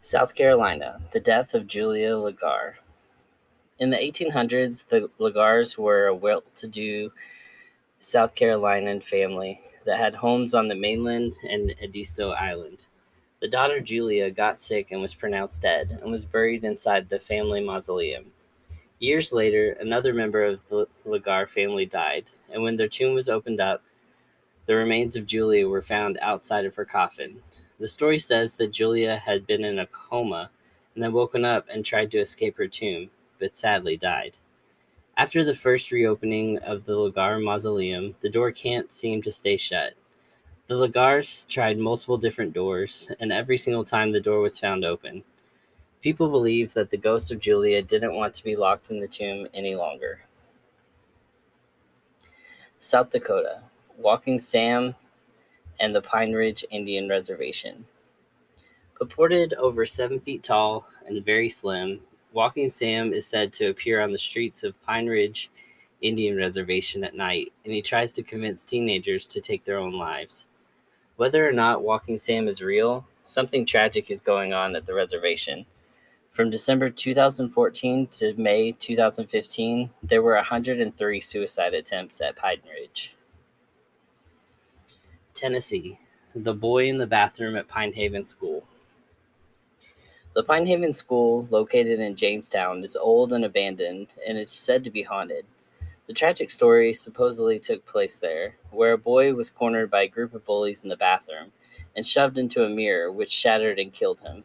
South 0.00 0.34
Carolina, 0.34 1.00
the 1.12 1.20
death 1.20 1.54
of 1.54 1.66
Julia 1.66 2.10
Legare. 2.10 2.74
In 3.78 3.90
the 3.90 3.96
1800s, 3.96 4.86
the 4.88 5.10
Legares 5.18 5.76
were 5.76 6.06
a 6.06 6.14
well 6.14 6.44
to 6.56 6.68
do 6.68 7.12
South 7.98 8.34
Carolinian 8.34 9.00
family 9.00 9.60
that 9.86 9.98
had 9.98 10.14
homes 10.16 10.54
on 10.54 10.68
the 10.68 10.74
mainland 10.74 11.36
and 11.48 11.74
Edisto 11.80 12.30
Island. 12.30 12.86
The 13.42 13.48
daughter 13.48 13.80
Julia 13.80 14.30
got 14.30 14.56
sick 14.56 14.92
and 14.92 15.02
was 15.02 15.16
pronounced 15.16 15.62
dead 15.62 15.98
and 16.00 16.12
was 16.12 16.24
buried 16.24 16.62
inside 16.62 17.08
the 17.08 17.18
family 17.18 17.60
mausoleum. 17.60 18.26
Years 19.00 19.32
later, 19.32 19.72
another 19.80 20.14
member 20.14 20.44
of 20.44 20.64
the 20.68 20.86
Legare 21.04 21.48
family 21.48 21.84
died, 21.84 22.26
and 22.52 22.62
when 22.62 22.76
their 22.76 22.86
tomb 22.86 23.14
was 23.14 23.28
opened 23.28 23.60
up, 23.60 23.82
the 24.66 24.76
remains 24.76 25.16
of 25.16 25.26
Julia 25.26 25.68
were 25.68 25.82
found 25.82 26.18
outside 26.22 26.64
of 26.66 26.76
her 26.76 26.84
coffin. 26.84 27.42
The 27.80 27.88
story 27.88 28.20
says 28.20 28.54
that 28.58 28.70
Julia 28.70 29.16
had 29.16 29.44
been 29.44 29.64
in 29.64 29.80
a 29.80 29.88
coma 29.88 30.48
and 30.94 31.02
then 31.02 31.12
woken 31.12 31.44
up 31.44 31.66
and 31.68 31.84
tried 31.84 32.12
to 32.12 32.20
escape 32.20 32.56
her 32.58 32.68
tomb, 32.68 33.10
but 33.40 33.56
sadly 33.56 33.96
died. 33.96 34.36
After 35.16 35.44
the 35.44 35.52
first 35.52 35.90
reopening 35.90 36.58
of 36.58 36.84
the 36.84 36.92
Legare 36.92 37.42
mausoleum, 37.42 38.14
the 38.20 38.30
door 38.30 38.52
can't 38.52 38.92
seem 38.92 39.20
to 39.22 39.32
stay 39.32 39.56
shut. 39.56 39.94
The 40.68 40.76
Legares 40.76 41.44
tried 41.48 41.76
multiple 41.76 42.16
different 42.16 42.52
doors, 42.52 43.10
and 43.18 43.32
every 43.32 43.56
single 43.56 43.84
time 43.84 44.12
the 44.12 44.20
door 44.20 44.40
was 44.40 44.60
found 44.60 44.84
open. 44.84 45.24
People 46.00 46.30
believe 46.30 46.72
that 46.74 46.88
the 46.90 46.96
ghost 46.96 47.32
of 47.32 47.40
Julia 47.40 47.82
didn't 47.82 48.14
want 48.14 48.32
to 48.34 48.44
be 48.44 48.56
locked 48.56 48.90
in 48.90 49.00
the 49.00 49.08
tomb 49.08 49.48
any 49.52 49.74
longer. 49.74 50.20
South 52.78 53.10
Dakota, 53.10 53.62
Walking 53.98 54.38
Sam 54.38 54.94
and 55.80 55.94
the 55.94 56.00
Pine 56.00 56.32
Ridge 56.32 56.64
Indian 56.70 57.08
Reservation. 57.08 57.84
Purported 58.94 59.54
over 59.54 59.84
seven 59.84 60.20
feet 60.20 60.44
tall 60.44 60.86
and 61.06 61.24
very 61.24 61.48
slim, 61.48 62.00
Walking 62.32 62.68
Sam 62.68 63.12
is 63.12 63.26
said 63.26 63.52
to 63.54 63.66
appear 63.66 64.00
on 64.00 64.12
the 64.12 64.18
streets 64.18 64.62
of 64.62 64.80
Pine 64.84 65.06
Ridge 65.06 65.50
Indian 66.00 66.36
Reservation 66.36 67.02
at 67.04 67.16
night, 67.16 67.52
and 67.64 67.74
he 67.74 67.82
tries 67.82 68.12
to 68.12 68.22
convince 68.22 68.64
teenagers 68.64 69.26
to 69.26 69.40
take 69.40 69.64
their 69.64 69.78
own 69.78 69.92
lives. 69.92 70.46
Whether 71.16 71.46
or 71.46 71.52
not 71.52 71.82
Walking 71.82 72.18
Sam 72.18 72.48
is 72.48 72.62
real, 72.62 73.06
something 73.24 73.66
tragic 73.66 74.10
is 74.10 74.20
going 74.20 74.52
on 74.52 74.74
at 74.74 74.86
the 74.86 74.94
reservation. 74.94 75.66
From 76.30 76.48
December 76.48 76.88
2014 76.88 78.06
to 78.06 78.34
May 78.34 78.72
2015, 78.72 79.90
there 80.02 80.22
were 80.22 80.34
103 80.34 81.20
suicide 81.20 81.74
attempts 81.74 82.22
at 82.22 82.36
Pine 82.36 82.62
Ridge. 82.66 83.14
Tennessee, 85.34 85.98
the 86.34 86.54
boy 86.54 86.88
in 86.88 86.96
the 86.96 87.06
bathroom 87.06 87.56
at 87.56 87.68
Pine 87.68 87.92
Haven 87.92 88.24
School. 88.24 88.64
The 90.34 90.42
Pine 90.42 90.66
Haven 90.66 90.94
School, 90.94 91.46
located 91.50 92.00
in 92.00 92.16
Jamestown, 92.16 92.82
is 92.82 92.96
old 92.96 93.34
and 93.34 93.44
abandoned, 93.44 94.06
and 94.26 94.38
it's 94.38 94.54
said 94.54 94.82
to 94.84 94.90
be 94.90 95.02
haunted. 95.02 95.44
The 96.06 96.12
tragic 96.12 96.50
story 96.50 96.92
supposedly 96.92 97.58
took 97.58 97.86
place 97.86 98.16
there, 98.16 98.56
where 98.70 98.92
a 98.92 98.98
boy 98.98 99.34
was 99.34 99.50
cornered 99.50 99.90
by 99.90 100.02
a 100.02 100.08
group 100.08 100.34
of 100.34 100.44
bullies 100.44 100.82
in 100.82 100.88
the 100.88 100.96
bathroom 100.96 101.52
and 101.94 102.06
shoved 102.06 102.38
into 102.38 102.64
a 102.64 102.68
mirror, 102.68 103.10
which 103.12 103.30
shattered 103.30 103.78
and 103.78 103.92
killed 103.92 104.20
him. 104.20 104.44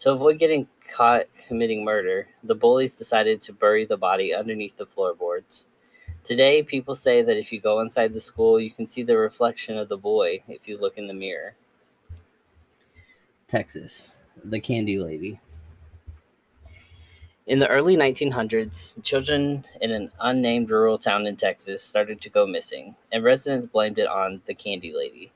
To 0.00 0.12
avoid 0.12 0.38
getting 0.38 0.68
caught 0.92 1.26
committing 1.48 1.84
murder, 1.84 2.28
the 2.44 2.54
bullies 2.54 2.94
decided 2.94 3.40
to 3.42 3.52
bury 3.52 3.84
the 3.84 3.96
body 3.96 4.32
underneath 4.34 4.76
the 4.76 4.86
floorboards. 4.86 5.66
Today, 6.22 6.62
people 6.62 6.94
say 6.94 7.22
that 7.22 7.36
if 7.36 7.52
you 7.52 7.60
go 7.60 7.80
inside 7.80 8.12
the 8.12 8.20
school, 8.20 8.60
you 8.60 8.70
can 8.70 8.86
see 8.86 9.02
the 9.02 9.16
reflection 9.16 9.78
of 9.78 9.88
the 9.88 9.96
boy 9.96 10.42
if 10.48 10.68
you 10.68 10.78
look 10.78 10.98
in 10.98 11.06
the 11.06 11.14
mirror. 11.14 11.54
Texas, 13.48 14.24
the 14.44 14.60
Candy 14.60 14.98
Lady. 14.98 15.40
In 17.46 17.60
the 17.60 17.68
early 17.68 17.96
1900s, 17.96 19.00
children 19.04 19.64
in 19.80 19.92
an 19.92 20.10
unnamed 20.18 20.68
rural 20.68 20.98
town 20.98 21.28
in 21.28 21.36
Texas 21.36 21.80
started 21.80 22.20
to 22.20 22.28
go 22.28 22.44
missing, 22.44 22.96
and 23.12 23.22
residents 23.22 23.66
blamed 23.66 24.00
it 24.00 24.08
on 24.08 24.42
the 24.46 24.54
Candy 24.54 24.92
Lady. 24.92 25.30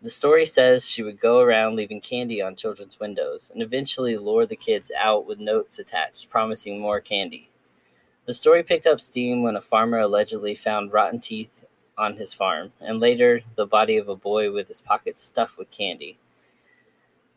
The 0.00 0.08
story 0.08 0.46
says 0.46 0.88
she 0.88 1.02
would 1.02 1.20
go 1.20 1.40
around 1.40 1.76
leaving 1.76 2.00
candy 2.00 2.40
on 2.40 2.56
children's 2.56 2.98
windows 2.98 3.50
and 3.52 3.62
eventually 3.62 4.16
lure 4.16 4.46
the 4.46 4.56
kids 4.56 4.90
out 4.96 5.26
with 5.26 5.38
notes 5.38 5.78
attached 5.78 6.30
promising 6.30 6.80
more 6.80 7.02
candy. 7.02 7.50
The 8.24 8.32
story 8.32 8.62
picked 8.62 8.86
up 8.86 8.98
steam 8.98 9.42
when 9.42 9.56
a 9.56 9.60
farmer 9.60 9.98
allegedly 9.98 10.54
found 10.54 10.94
rotten 10.94 11.20
teeth 11.20 11.66
on 11.98 12.16
his 12.16 12.32
farm, 12.32 12.72
and 12.80 12.98
later 12.98 13.42
the 13.56 13.66
body 13.66 13.98
of 13.98 14.08
a 14.08 14.16
boy 14.16 14.50
with 14.50 14.68
his 14.68 14.80
pockets 14.80 15.20
stuffed 15.20 15.58
with 15.58 15.70
candy. 15.70 16.16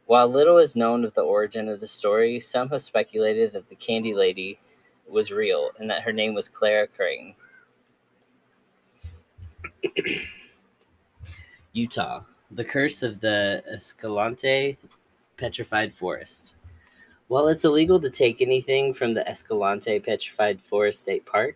While 0.05 0.27
little 0.27 0.57
is 0.57 0.75
known 0.75 1.05
of 1.05 1.13
the 1.13 1.21
origin 1.21 1.69
of 1.69 1.79
the 1.79 1.87
story, 1.87 2.39
some 2.39 2.69
have 2.69 2.81
speculated 2.81 3.53
that 3.53 3.69
the 3.69 3.75
Candy 3.75 4.13
Lady 4.13 4.59
was 5.07 5.31
real 5.31 5.71
and 5.79 5.89
that 5.89 6.03
her 6.03 6.11
name 6.11 6.33
was 6.33 6.49
Clara 6.49 6.87
Crane. 6.87 7.35
Utah, 11.73 12.23
the 12.51 12.63
curse 12.63 13.01
of 13.01 13.21
the 13.21 13.63
Escalante 13.71 14.77
petrified 15.37 15.93
forest. 15.93 16.55
While 17.29 17.47
it's 17.47 17.65
illegal 17.65 17.99
to 18.01 18.09
take 18.09 18.41
anything 18.41 18.93
from 18.93 19.13
the 19.13 19.27
Escalante 19.27 19.99
Petrified 19.99 20.61
Forest 20.61 21.01
State 21.01 21.25
Park, 21.25 21.55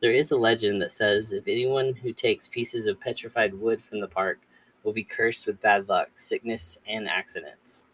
there 0.00 0.12
is 0.12 0.30
a 0.30 0.36
legend 0.36 0.80
that 0.80 0.92
says 0.92 1.32
if 1.32 1.48
anyone 1.48 1.92
who 1.92 2.12
takes 2.12 2.46
pieces 2.46 2.86
of 2.86 3.00
petrified 3.00 3.52
wood 3.52 3.82
from 3.82 4.00
the 4.00 4.06
park 4.06 4.38
will 4.84 4.92
be 4.92 5.02
cursed 5.02 5.46
with 5.46 5.60
bad 5.60 5.88
luck, 5.88 6.08
sickness, 6.16 6.78
and 6.86 7.08
accidents. 7.08 7.84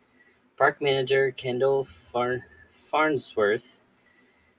Park 0.57 0.81
manager 0.81 1.33
Kendall 1.33 1.85
Farn- 1.85 2.45
Farnsworth 2.71 3.81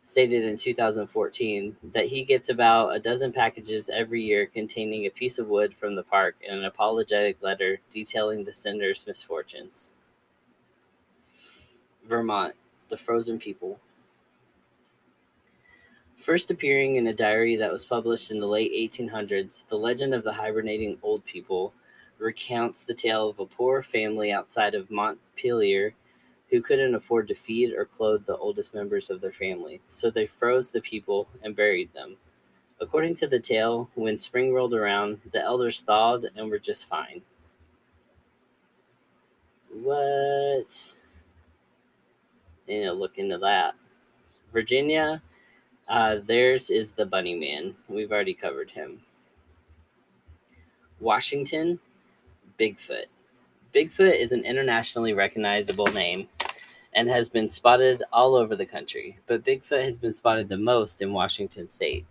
stated 0.03 0.43
in 0.43 0.57
2014 0.57 1.75
that 1.93 2.07
he 2.07 2.23
gets 2.23 2.49
about 2.49 2.95
a 2.95 2.99
dozen 2.99 3.31
packages 3.31 3.89
every 3.89 4.21
year 4.21 4.45
containing 4.45 5.05
a 5.05 5.09
piece 5.09 5.39
of 5.39 5.47
wood 5.47 5.73
from 5.73 5.95
the 5.95 6.03
park 6.03 6.35
and 6.47 6.59
an 6.59 6.65
apologetic 6.65 7.41
letter 7.41 7.79
detailing 7.91 8.43
the 8.43 8.51
sender's 8.53 9.07
misfortunes. 9.07 9.91
Vermont, 12.05 12.53
The 12.89 12.97
Frozen 12.97 13.39
People. 13.39 13.79
First 16.17 16.51
appearing 16.51 16.97
in 16.97 17.07
a 17.07 17.13
diary 17.13 17.55
that 17.55 17.71
was 17.71 17.85
published 17.85 18.31
in 18.31 18.39
the 18.39 18.47
late 18.47 18.71
1800s, 18.73 19.65
the 19.69 19.77
legend 19.77 20.13
of 20.13 20.23
the 20.23 20.33
hibernating 20.33 20.97
old 21.01 21.25
people 21.25 21.73
recounts 22.20 22.84
the 22.84 22.93
tale 22.93 23.30
of 23.30 23.39
a 23.39 23.45
poor 23.45 23.82
family 23.82 24.32
outside 24.32 24.76
of 24.76 24.91
Montpelier 24.91 25.93
who 26.49 26.61
couldn't 26.61 26.95
afford 26.95 27.28
to 27.28 27.36
feed 27.36 27.74
or 27.74 27.86
clothe 27.86 28.26
the 28.26 28.38
oldest 28.38 28.74
members 28.74 29.09
of 29.09 29.20
their 29.22 29.32
family, 29.32 29.82
so 29.89 30.09
they 30.09 30.28
froze 30.28 30.72
the 30.72 30.82
people 30.82 31.28
and 31.43 31.55
buried 31.55 31.91
them. 31.93 32.18
According 32.80 33.16
to 33.16 33.28
the 33.28 33.39
tale, 33.39 33.89
when 33.95 34.20
spring 34.20 34.53
rolled 34.53 34.74
around, 34.74 35.20
the 35.32 35.41
elders 35.41 35.82
thawed 35.82 36.26
and 36.36 36.49
were 36.49 36.59
just 36.59 36.86
fine. 36.86 37.22
What? 39.72 40.95
you 42.68 42.86
know, 42.86 42.93
look 42.93 43.18
into 43.18 43.38
that. 43.39 43.76
Virginia, 44.51 45.22
uh, 45.88 46.18
theirs 46.26 46.70
is 46.70 46.91
the 46.91 47.05
Bunny 47.05 47.36
Man. 47.36 47.76
We've 47.88 48.11
already 48.11 48.34
covered 48.34 48.72
him. 48.72 49.01
Washington, 50.99 51.80
Bigfoot. 52.59 53.05
Bigfoot 53.73 54.17
is 54.17 54.31
an 54.31 54.43
internationally 54.45 55.13
recognizable 55.13 55.87
name 55.87 56.29
and 56.93 57.09
has 57.09 57.27
been 57.27 57.49
spotted 57.49 58.03
all 58.13 58.35
over 58.35 58.55
the 58.55 58.65
country, 58.65 59.19
but 59.27 59.43
Bigfoot 59.43 59.83
has 59.83 59.97
been 59.97 60.13
spotted 60.13 60.47
the 60.47 60.57
most 60.57 61.01
in 61.01 61.11
Washington 61.11 61.67
state. 61.67 62.05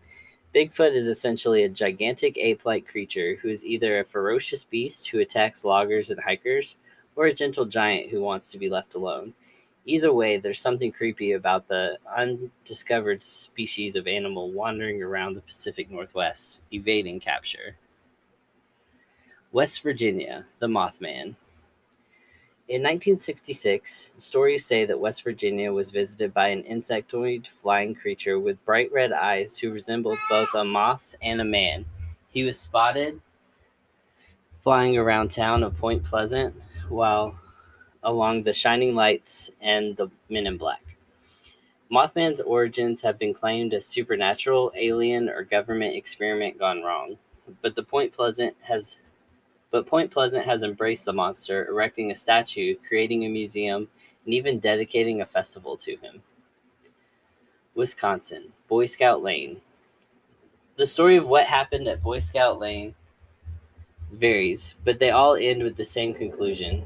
Bigfoot 0.55 0.93
is 0.93 1.07
essentially 1.07 1.65
a 1.65 1.69
gigantic 1.69 2.37
ape 2.37 2.67
like 2.67 2.87
creature 2.87 3.37
who 3.37 3.49
is 3.49 3.65
either 3.65 3.99
a 3.99 4.05
ferocious 4.05 4.65
beast 4.65 5.09
who 5.09 5.19
attacks 5.19 5.65
loggers 5.65 6.11
and 6.11 6.21
hikers 6.21 6.77
or 7.17 7.27
a 7.27 7.33
gentle 7.33 7.65
giant 7.65 8.11
who 8.11 8.21
wants 8.21 8.51
to 8.51 8.59
be 8.59 8.69
left 8.69 8.95
alone. 8.95 9.33
Either 9.87 10.13
way, 10.13 10.37
there's 10.37 10.61
something 10.61 10.93
creepy 10.93 11.33
about 11.33 11.69
the 11.69 11.99
undiscovered 12.17 13.23
species 13.23 13.97
of 13.97 14.07
animal 14.07 14.53
wandering 14.53 15.03
around 15.03 15.35
the 15.35 15.41
Pacific 15.41 15.91
Northwest, 15.91 16.61
evading 16.73 17.21
capture. 17.21 17.77
West 19.55 19.85
Virginia, 19.85 20.45
the 20.59 20.67
Mothman. 20.67 21.37
In 22.67 22.83
1966, 22.83 24.11
stories 24.17 24.67
say 24.67 24.85
that 24.85 24.99
West 24.99 25.23
Virginia 25.23 25.73
was 25.73 25.93
visited 25.93 26.35
by 26.35 26.49
an 26.49 26.65
insectoid 26.65 27.47
flying 27.47 27.95
creature 27.95 28.41
with 28.41 28.65
bright 28.65 28.91
red 28.93 29.13
eyes 29.13 29.57
who 29.57 29.71
resembled 29.71 30.19
both 30.29 30.53
a 30.57 30.65
moth 30.65 31.15
and 31.23 31.41
a 31.41 31.45
man. 31.45 31.85
He 32.31 32.43
was 32.43 32.59
spotted 32.59 33.21
flying 34.59 34.99
around 34.99 35.31
town 35.31 35.63
of 35.63 35.79
Point 35.79 36.03
Pleasant 36.03 36.53
while 36.89 37.39
along 38.03 38.43
the 38.43 38.53
shining 38.53 38.97
lights 38.97 39.51
and 39.61 39.97
the 39.97 40.11
men 40.29 40.49
in 40.49 40.57
black. 40.57 40.97
Mothman's 41.93 42.41
origins 42.41 43.03
have 43.03 43.21
been 43.21 43.33
claimed 43.33 43.73
as 43.73 43.87
supernatural, 43.87 44.73
alien, 44.75 45.29
or 45.29 45.45
government 45.45 45.95
experiment 45.95 46.59
gone 46.59 46.83
wrong. 46.83 47.19
But 47.63 47.77
the 47.77 47.85
Point 47.85 48.13
Pleasant 48.13 48.57
has 48.63 48.99
but 49.75 49.87
Point 49.89 50.13
Pleasant 50.13 50.45
has 50.45 50.63
embraced 50.63 51.05
the 51.05 51.13
monster, 51.13 51.67
erecting 51.67 52.13
a 52.13 52.15
statue, 52.15 52.77
creating 52.87 53.25
a 53.25 53.29
museum, 53.29 53.89
and 54.25 54.33
even 54.33 54.61
dedicating 54.61 55.21
a 55.21 55.27
festival 55.27 55.77
to 55.79 55.97
him. 55.97 56.23
Wisconsin, 57.75 58.53
Boy 58.69 58.85
Scout 58.85 59.21
Lane. 59.21 59.61
The 60.77 60.87
story 60.87 61.17
of 61.17 61.27
what 61.27 61.47
happened 61.47 61.89
at 61.89 62.05
Boy 62.05 62.21
Scout 62.21 62.61
Lane 62.61 62.95
varies, 64.13 64.77
but 64.85 65.01
they 65.01 65.11
all 65.11 65.35
end 65.35 65.65
with 65.65 65.75
the 65.75 65.83
same 65.83 66.15
conclusion. 66.15 66.85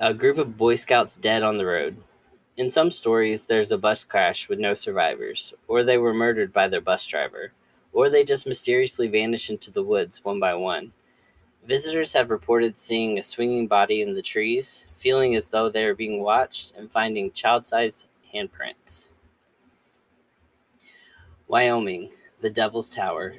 A 0.00 0.12
group 0.12 0.38
of 0.38 0.58
Boy 0.58 0.74
Scouts 0.74 1.14
dead 1.14 1.44
on 1.44 1.56
the 1.56 1.66
road. 1.66 1.98
In 2.56 2.68
some 2.68 2.90
stories, 2.90 3.46
there's 3.46 3.70
a 3.70 3.78
bus 3.78 4.04
crash 4.04 4.48
with 4.48 4.58
no 4.58 4.74
survivors, 4.74 5.54
or 5.68 5.84
they 5.84 5.98
were 5.98 6.12
murdered 6.12 6.52
by 6.52 6.66
their 6.66 6.80
bus 6.80 7.06
driver, 7.06 7.52
or 7.92 8.08
they 8.08 8.24
just 8.24 8.46
mysteriously 8.46 9.08
vanish 9.08 9.50
into 9.50 9.70
the 9.70 9.82
woods 9.82 10.24
one 10.24 10.38
by 10.38 10.54
one. 10.54 10.92
Visitors 11.64 12.12
have 12.12 12.30
reported 12.30 12.78
seeing 12.78 13.18
a 13.18 13.22
swinging 13.22 13.66
body 13.66 14.00
in 14.00 14.14
the 14.14 14.22
trees, 14.22 14.86
feeling 14.92 15.34
as 15.34 15.50
though 15.50 15.68
they 15.68 15.84
are 15.84 15.94
being 15.94 16.22
watched, 16.22 16.74
and 16.76 16.90
finding 16.90 17.30
child 17.32 17.66
sized 17.66 18.06
handprints. 18.34 19.10
Wyoming, 21.48 22.10
the 22.40 22.50
Devil's 22.50 22.90
Tower. 22.90 23.34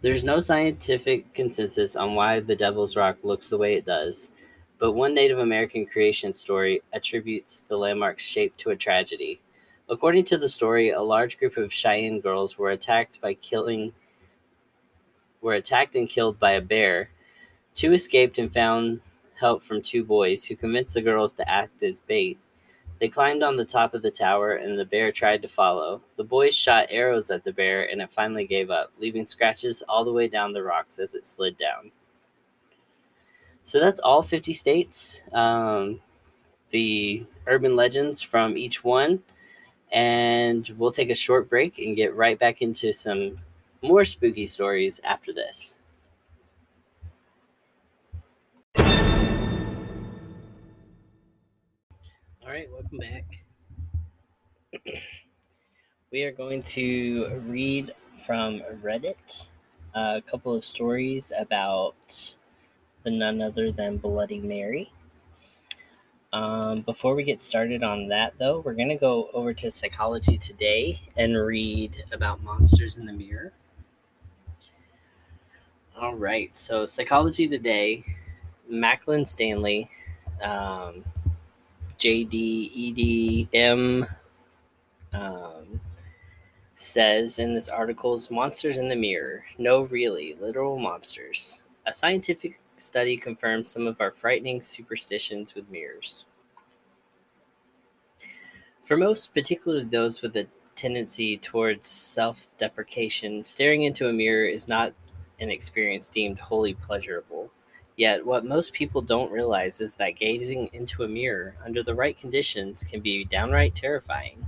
There's 0.00 0.24
no 0.24 0.38
scientific 0.38 1.32
consensus 1.34 1.96
on 1.96 2.14
why 2.14 2.40
the 2.40 2.56
Devil's 2.56 2.96
Rock 2.96 3.18
looks 3.22 3.48
the 3.48 3.58
way 3.58 3.74
it 3.74 3.84
does, 3.84 4.30
but 4.78 4.92
one 4.92 5.14
Native 5.14 5.38
American 5.38 5.86
creation 5.86 6.34
story 6.34 6.82
attributes 6.92 7.64
the 7.68 7.76
landmark's 7.76 8.22
shape 8.22 8.56
to 8.58 8.70
a 8.70 8.76
tragedy. 8.76 9.40
According 9.88 10.24
to 10.24 10.38
the 10.38 10.48
story, 10.48 10.90
a 10.90 11.00
large 11.00 11.38
group 11.38 11.56
of 11.56 11.72
Cheyenne 11.72 12.20
girls 12.20 12.58
were 12.58 12.70
attacked 12.70 13.20
by 13.20 13.34
killing 13.34 13.92
were 15.40 15.54
attacked 15.54 15.94
and 15.94 16.08
killed 16.08 16.40
by 16.40 16.52
a 16.52 16.60
bear. 16.60 17.10
Two 17.74 17.92
escaped 17.92 18.38
and 18.38 18.52
found 18.52 19.00
help 19.38 19.62
from 19.62 19.80
two 19.80 20.02
boys 20.02 20.44
who 20.44 20.56
convinced 20.56 20.94
the 20.94 21.02
girls 21.02 21.34
to 21.34 21.48
act 21.48 21.82
as 21.82 22.00
bait. 22.00 22.38
They 22.98 23.08
climbed 23.08 23.42
on 23.42 23.56
the 23.56 23.64
top 23.64 23.94
of 23.94 24.02
the 24.02 24.10
tower, 24.10 24.52
and 24.52 24.78
the 24.78 24.84
bear 24.84 25.12
tried 25.12 25.42
to 25.42 25.48
follow. 25.48 26.00
The 26.16 26.24
boys 26.24 26.56
shot 26.56 26.86
arrows 26.88 27.30
at 27.30 27.44
the 27.44 27.52
bear, 27.52 27.90
and 27.90 28.00
it 28.00 28.10
finally 28.10 28.46
gave 28.46 28.70
up, 28.70 28.90
leaving 28.98 29.26
scratches 29.26 29.82
all 29.88 30.04
the 30.04 30.12
way 30.12 30.28
down 30.28 30.52
the 30.52 30.62
rocks 30.62 30.98
as 30.98 31.14
it 31.14 31.26
slid 31.26 31.58
down. 31.58 31.92
So 33.66 33.80
that's 33.80 33.98
all 33.98 34.22
50 34.22 34.52
states. 34.52 35.22
Um, 35.32 35.98
the 36.70 37.26
urban 37.48 37.74
legends 37.74 38.22
from 38.22 38.56
each 38.56 38.84
one. 38.84 39.24
And 39.90 40.70
we'll 40.78 40.92
take 40.92 41.10
a 41.10 41.16
short 41.16 41.50
break 41.50 41.76
and 41.80 41.96
get 41.96 42.14
right 42.14 42.38
back 42.38 42.62
into 42.62 42.92
some 42.92 43.40
more 43.82 44.04
spooky 44.04 44.46
stories 44.46 45.00
after 45.02 45.32
this. 45.32 45.80
All 48.78 48.84
right, 52.46 52.68
welcome 52.70 52.98
back. 52.98 53.24
we 56.12 56.22
are 56.22 56.30
going 56.30 56.62
to 56.62 57.42
read 57.48 57.92
from 58.24 58.60
Reddit 58.80 59.48
a 59.92 60.22
couple 60.24 60.54
of 60.54 60.64
stories 60.64 61.32
about 61.36 62.36
none 63.10 63.42
other 63.42 63.70
than 63.70 63.96
Bloody 63.96 64.40
Mary. 64.40 64.92
Um, 66.32 66.82
before 66.82 67.14
we 67.14 67.24
get 67.24 67.40
started 67.40 67.82
on 67.82 68.08
that, 68.08 68.34
though, 68.38 68.60
we're 68.60 68.74
going 68.74 68.88
to 68.88 68.96
go 68.96 69.30
over 69.32 69.54
to 69.54 69.70
Psychology 69.70 70.36
Today 70.36 71.00
and 71.16 71.36
read 71.36 72.04
about 72.12 72.42
monsters 72.42 72.96
in 72.96 73.06
the 73.06 73.12
mirror. 73.12 73.52
All 75.98 76.14
right, 76.14 76.54
so 76.54 76.84
Psychology 76.84 77.48
Today, 77.48 78.04
Macklin 78.68 79.24
Stanley, 79.24 79.88
um, 80.42 81.04
JDEDM 81.98 84.06
um, 85.14 85.80
says 86.74 87.38
in 87.38 87.54
this 87.54 87.68
article 87.68 88.20
Monsters 88.30 88.76
in 88.76 88.88
the 88.88 88.96
Mirror. 88.96 89.44
No, 89.56 89.82
really, 89.82 90.36
literal 90.38 90.78
monsters. 90.78 91.62
A 91.86 91.92
scientific 91.92 92.60
study 92.76 93.16
confirms 93.16 93.68
some 93.68 93.86
of 93.86 94.00
our 94.00 94.10
frightening 94.10 94.62
superstitions 94.62 95.54
with 95.54 95.70
mirrors. 95.70 96.24
For 98.82 98.96
most, 98.96 99.34
particularly 99.34 99.84
those 99.84 100.22
with 100.22 100.36
a 100.36 100.46
tendency 100.76 101.36
towards 101.38 101.88
self 101.88 102.46
deprecation, 102.58 103.42
staring 103.42 103.82
into 103.82 104.08
a 104.08 104.12
mirror 104.12 104.46
is 104.46 104.68
not 104.68 104.92
an 105.40 105.50
experience 105.50 106.08
deemed 106.08 106.38
wholly 106.38 106.74
pleasurable. 106.74 107.50
Yet, 107.96 108.24
what 108.24 108.44
most 108.44 108.72
people 108.74 109.00
don't 109.00 109.32
realize 109.32 109.80
is 109.80 109.96
that 109.96 110.16
gazing 110.16 110.68
into 110.72 111.02
a 111.02 111.08
mirror 111.08 111.56
under 111.64 111.82
the 111.82 111.94
right 111.94 112.16
conditions 112.16 112.84
can 112.84 113.00
be 113.00 113.24
downright 113.24 113.74
terrifying. 113.74 114.46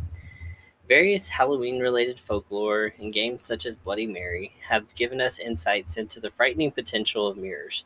Various 0.87 1.29
Halloween 1.29 1.81
related 1.81 2.21
folklore 2.21 2.95
and 2.99 3.13
games 3.13 3.43
such 3.43 3.67
as 3.67 3.77
Bloody 3.77 4.07
Mary 4.07 4.53
have 4.69 4.95
given 4.95 5.21
us 5.21 5.39
insights 5.39 5.97
into 5.97 6.21
the 6.21 6.31
frightening 6.31 6.71
potential 6.71 7.27
of 7.27 7.37
mirrors. 7.37 7.85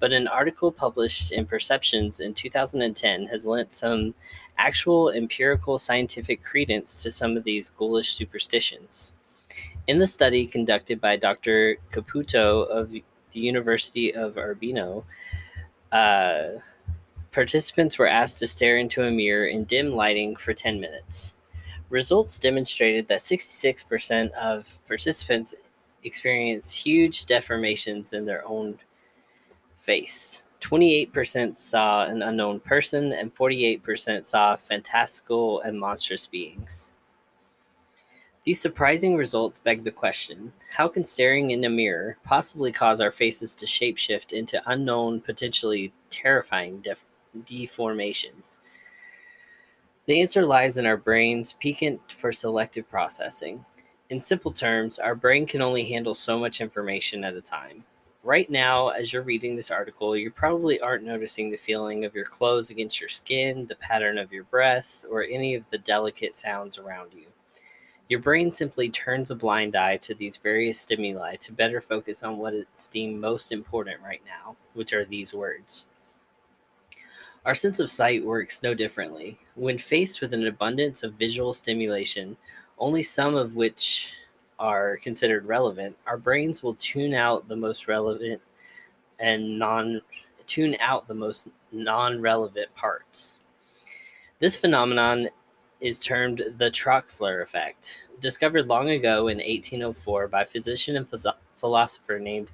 But 0.00 0.12
an 0.12 0.28
article 0.28 0.70
published 0.70 1.32
in 1.32 1.46
Perceptions 1.46 2.20
in 2.20 2.34
2010 2.34 3.26
has 3.26 3.46
lent 3.46 3.72
some 3.72 4.14
actual 4.56 5.10
empirical 5.10 5.78
scientific 5.78 6.42
credence 6.42 7.02
to 7.02 7.10
some 7.10 7.36
of 7.36 7.44
these 7.44 7.70
ghoulish 7.70 8.14
superstitions. 8.14 9.12
In 9.86 9.98
the 9.98 10.06
study 10.06 10.46
conducted 10.46 11.00
by 11.00 11.16
Dr. 11.16 11.78
Caputo 11.90 12.68
of 12.68 12.90
the 12.90 13.02
University 13.32 14.14
of 14.14 14.36
Urbino, 14.36 15.04
uh, 15.92 16.58
participants 17.32 17.98
were 17.98 18.06
asked 18.06 18.38
to 18.40 18.46
stare 18.46 18.78
into 18.78 19.02
a 19.02 19.10
mirror 19.10 19.46
in 19.46 19.64
dim 19.64 19.92
lighting 19.92 20.36
for 20.36 20.52
10 20.52 20.80
minutes. 20.80 21.34
Results 21.88 22.38
demonstrated 22.38 23.08
that 23.08 23.20
66% 23.20 24.30
of 24.32 24.78
participants 24.86 25.54
experienced 26.04 26.76
huge 26.76 27.24
deformations 27.24 28.12
in 28.12 28.24
their 28.24 28.46
own 28.46 28.78
face. 29.78 30.44
28% 30.60 31.56
saw 31.56 32.04
an 32.04 32.22
unknown 32.22 32.60
person, 32.60 33.12
and 33.12 33.34
48% 33.34 34.24
saw 34.24 34.56
fantastical 34.56 35.60
and 35.60 35.78
monstrous 35.78 36.26
beings. 36.26 36.90
These 38.44 38.60
surprising 38.60 39.16
results 39.16 39.58
beg 39.58 39.84
the 39.84 39.90
question 39.90 40.52
how 40.70 40.88
can 40.88 41.04
staring 41.04 41.50
in 41.50 41.64
a 41.64 41.68
mirror 41.68 42.16
possibly 42.24 42.72
cause 42.72 43.00
our 43.00 43.10
faces 43.10 43.54
to 43.56 43.66
shapeshift 43.66 44.32
into 44.32 44.62
unknown, 44.64 45.20
potentially 45.20 45.92
terrifying 46.08 46.80
def- 46.80 47.04
deformations? 47.44 48.58
The 50.06 50.22
answer 50.22 50.46
lies 50.46 50.78
in 50.78 50.86
our 50.86 50.96
brain's 50.96 51.52
piquant 51.52 52.00
for 52.10 52.32
selective 52.32 52.88
processing. 52.88 53.66
In 54.08 54.18
simple 54.18 54.52
terms, 54.52 54.98
our 54.98 55.14
brain 55.14 55.44
can 55.44 55.60
only 55.60 55.84
handle 55.84 56.14
so 56.14 56.38
much 56.38 56.62
information 56.62 57.24
at 57.24 57.34
a 57.34 57.42
time. 57.42 57.84
Right 58.28 58.50
now, 58.50 58.88
as 58.88 59.10
you're 59.10 59.22
reading 59.22 59.56
this 59.56 59.70
article, 59.70 60.14
you 60.14 60.30
probably 60.30 60.78
aren't 60.80 61.02
noticing 61.02 61.48
the 61.48 61.56
feeling 61.56 62.04
of 62.04 62.14
your 62.14 62.26
clothes 62.26 62.68
against 62.68 63.00
your 63.00 63.08
skin, 63.08 63.64
the 63.64 63.74
pattern 63.76 64.18
of 64.18 64.34
your 64.34 64.44
breath, 64.44 65.02
or 65.10 65.22
any 65.22 65.54
of 65.54 65.70
the 65.70 65.78
delicate 65.78 66.34
sounds 66.34 66.76
around 66.76 67.14
you. 67.14 67.28
Your 68.10 68.20
brain 68.20 68.52
simply 68.52 68.90
turns 68.90 69.30
a 69.30 69.34
blind 69.34 69.76
eye 69.76 69.96
to 69.96 70.14
these 70.14 70.36
various 70.36 70.78
stimuli 70.78 71.36
to 71.36 71.52
better 71.52 71.80
focus 71.80 72.22
on 72.22 72.36
what 72.36 72.52
it's 72.52 72.86
deemed 72.86 73.18
most 73.18 73.50
important 73.50 74.02
right 74.02 74.20
now, 74.26 74.56
which 74.74 74.92
are 74.92 75.06
these 75.06 75.32
words. 75.32 75.86
Our 77.46 77.54
sense 77.54 77.80
of 77.80 77.88
sight 77.88 78.26
works 78.26 78.62
no 78.62 78.74
differently. 78.74 79.38
When 79.54 79.78
faced 79.78 80.20
with 80.20 80.34
an 80.34 80.46
abundance 80.46 81.02
of 81.02 81.14
visual 81.14 81.54
stimulation, 81.54 82.36
only 82.78 83.02
some 83.02 83.34
of 83.34 83.56
which 83.56 84.12
are 84.58 84.96
considered 84.98 85.46
relevant, 85.46 85.96
our 86.06 86.16
brains 86.16 86.62
will 86.62 86.74
tune 86.74 87.14
out 87.14 87.48
the 87.48 87.56
most 87.56 87.88
relevant 87.88 88.40
and 89.18 89.58
non 89.58 90.00
tune 90.46 90.76
out 90.80 91.06
the 91.06 91.14
most 91.14 91.48
non-relevant 91.72 92.74
parts. 92.74 93.38
This 94.38 94.56
phenomenon 94.56 95.28
is 95.80 96.00
termed 96.00 96.42
the 96.56 96.70
Troxler 96.70 97.42
effect, 97.42 98.08
discovered 98.20 98.66
long 98.66 98.90
ago 98.90 99.28
in 99.28 99.38
1804 99.38 100.28
by 100.28 100.44
physician 100.44 100.96
and 100.96 101.06
philosopher 101.56 102.18
named 102.18 102.48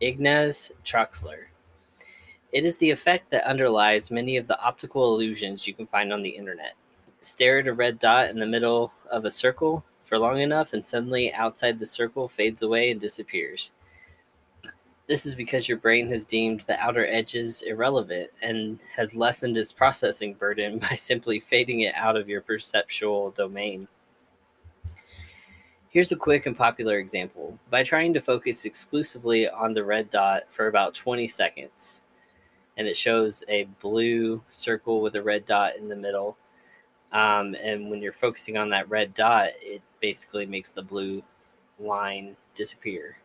Ignaz 0.00 0.70
Troxler. 0.84 1.46
It 2.52 2.64
is 2.64 2.76
the 2.76 2.90
effect 2.90 3.30
that 3.30 3.44
underlies 3.44 4.10
many 4.10 4.36
of 4.36 4.46
the 4.46 4.60
optical 4.60 5.14
illusions 5.14 5.66
you 5.66 5.74
can 5.74 5.86
find 5.86 6.12
on 6.12 6.22
the 6.22 6.30
internet. 6.30 6.74
Stare 7.20 7.60
at 7.60 7.66
a 7.66 7.72
red 7.72 7.98
dot 7.98 8.30
in 8.30 8.38
the 8.38 8.46
middle 8.46 8.92
of 9.10 9.24
a 9.24 9.30
circle 9.30 9.84
for 10.12 10.18
long 10.18 10.40
enough, 10.40 10.74
and 10.74 10.84
suddenly 10.84 11.32
outside 11.32 11.78
the 11.78 11.86
circle 11.86 12.28
fades 12.28 12.60
away 12.60 12.90
and 12.90 13.00
disappears. 13.00 13.72
This 15.06 15.24
is 15.24 15.34
because 15.34 15.70
your 15.70 15.78
brain 15.78 16.06
has 16.10 16.26
deemed 16.26 16.60
the 16.60 16.78
outer 16.78 17.06
edges 17.06 17.62
irrelevant 17.62 18.28
and 18.42 18.78
has 18.94 19.16
lessened 19.16 19.56
its 19.56 19.72
processing 19.72 20.34
burden 20.34 20.78
by 20.90 20.96
simply 20.96 21.40
fading 21.40 21.80
it 21.80 21.94
out 21.94 22.18
of 22.18 22.28
your 22.28 22.42
perceptual 22.42 23.30
domain. 23.30 23.88
Here's 25.88 26.12
a 26.12 26.16
quick 26.16 26.44
and 26.44 26.54
popular 26.54 26.98
example. 26.98 27.58
By 27.70 27.82
trying 27.82 28.12
to 28.12 28.20
focus 28.20 28.66
exclusively 28.66 29.48
on 29.48 29.72
the 29.72 29.82
red 29.82 30.10
dot 30.10 30.42
for 30.52 30.66
about 30.66 30.92
20 30.92 31.26
seconds, 31.26 32.02
and 32.76 32.86
it 32.86 32.98
shows 32.98 33.44
a 33.48 33.64
blue 33.80 34.42
circle 34.50 35.00
with 35.00 35.16
a 35.16 35.22
red 35.22 35.46
dot 35.46 35.76
in 35.76 35.88
the 35.88 35.96
middle. 35.96 36.36
Um, 37.12 37.54
and 37.54 37.90
when 37.90 38.02
you're 38.02 38.12
focusing 38.12 38.58
on 38.58 38.68
that 38.70 38.90
red 38.90 39.14
dot, 39.14 39.52
it 39.62 39.80
basically 40.02 40.44
makes 40.44 40.72
the 40.72 40.82
blue 40.82 41.22
line 41.80 42.36
disappear. 42.54 43.16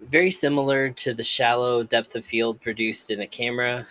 Very 0.00 0.30
similar 0.30 0.90
to 0.90 1.14
the 1.14 1.22
shallow 1.24 1.82
depth 1.82 2.14
of 2.14 2.24
field 2.24 2.60
produced 2.60 3.10
in 3.10 3.20
a 3.20 3.26
camera 3.26 3.86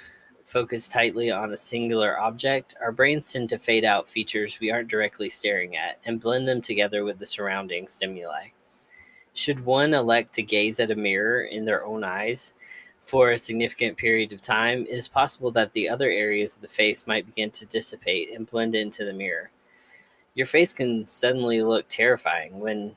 focused 0.51 0.91
tightly 0.91 1.32
on 1.32 1.53
a 1.53 1.57
singular 1.57 2.20
object, 2.20 2.76
our 2.82 2.91
brains 2.91 3.32
tend 3.32 3.49
to 3.49 3.57
fade 3.57 3.86
out 3.86 4.09
features 4.09 4.59
we 4.59 4.70
aren't 4.70 4.89
directly 4.89 5.30
staring 5.30 5.78
at 5.78 5.97
and 6.05 6.20
blend 6.20 6.45
them 6.45 6.62
together 6.62 7.05
with 7.05 7.20
the 7.20 7.26
surrounding 7.26 7.88
stimuli. 7.88 8.47
Should 9.34 9.66
one 9.66 9.93
elect 9.93 10.34
to 10.36 10.41
gaze 10.41 10.80
at 10.82 10.91
a 10.91 10.95
mirror 10.95 11.43
in 11.43 11.64
their 11.64 11.86
own 11.86 12.03
eyes 12.03 12.51
for 13.01 13.32
a 13.32 13.38
significant 13.38 13.97
period 13.97 14.34
of 14.34 14.41
time, 14.41 14.82
it 14.82 14.93
is 14.93 15.07
possible 15.07 15.51
that 15.51 15.72
the 15.72 15.88
other 15.88 16.09
areas 16.09 16.55
of 16.55 16.62
the 16.62 16.68
face 16.68 17.07
might 17.07 17.26
begin 17.26 17.49
to 17.51 17.66
dissipate 17.66 18.34
and 18.34 18.45
blend 18.45 18.76
into 18.76 19.05
the 19.05 19.14
mirror. 19.14 19.51
Your 20.36 20.46
face 20.46 20.74
can 20.74 21.04
suddenly 21.06 21.62
look 21.62 21.88
terrifying 21.88 22.60
when 22.60 22.96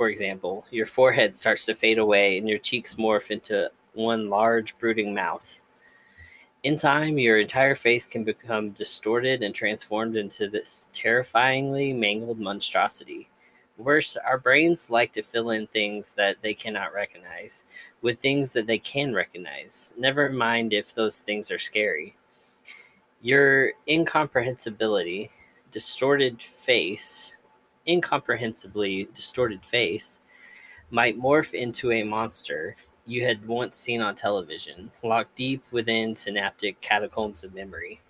for 0.00 0.08
example, 0.08 0.64
your 0.70 0.86
forehead 0.86 1.36
starts 1.36 1.66
to 1.66 1.74
fade 1.74 1.98
away 1.98 2.38
and 2.38 2.48
your 2.48 2.56
cheeks 2.56 2.94
morph 2.94 3.30
into 3.30 3.70
one 3.92 4.30
large, 4.30 4.78
brooding 4.78 5.12
mouth. 5.12 5.62
In 6.62 6.76
time, 6.76 7.18
your 7.18 7.38
entire 7.38 7.74
face 7.74 8.06
can 8.06 8.24
become 8.24 8.70
distorted 8.70 9.42
and 9.42 9.54
transformed 9.54 10.16
into 10.16 10.48
this 10.48 10.88
terrifyingly 10.94 11.92
mangled 11.92 12.40
monstrosity. 12.40 13.28
Worse, 13.76 14.16
our 14.16 14.38
brains 14.38 14.88
like 14.88 15.12
to 15.12 15.22
fill 15.22 15.50
in 15.50 15.66
things 15.66 16.14
that 16.14 16.38
they 16.40 16.54
cannot 16.54 16.94
recognize 16.94 17.66
with 18.00 18.20
things 18.20 18.54
that 18.54 18.66
they 18.66 18.78
can 18.78 19.14
recognize, 19.14 19.92
never 19.98 20.30
mind 20.30 20.72
if 20.72 20.94
those 20.94 21.18
things 21.18 21.50
are 21.50 21.58
scary. 21.58 22.16
Your 23.20 23.72
incomprehensibility, 23.86 25.28
distorted 25.70 26.42
face, 26.42 27.38
incomprehensibly 27.86 29.08
distorted 29.14 29.64
face 29.64 30.20
might 30.90 31.18
morph 31.18 31.54
into 31.54 31.92
a 31.92 32.02
monster 32.02 32.76
you 33.06 33.24
had 33.24 33.46
once 33.46 33.76
seen 33.76 34.00
on 34.00 34.14
television, 34.14 34.90
locked 35.02 35.34
deep 35.34 35.62
within 35.70 36.14
synaptic 36.14 36.80
catacombs 36.80 37.42
of 37.42 37.54
memory. 37.54 38.00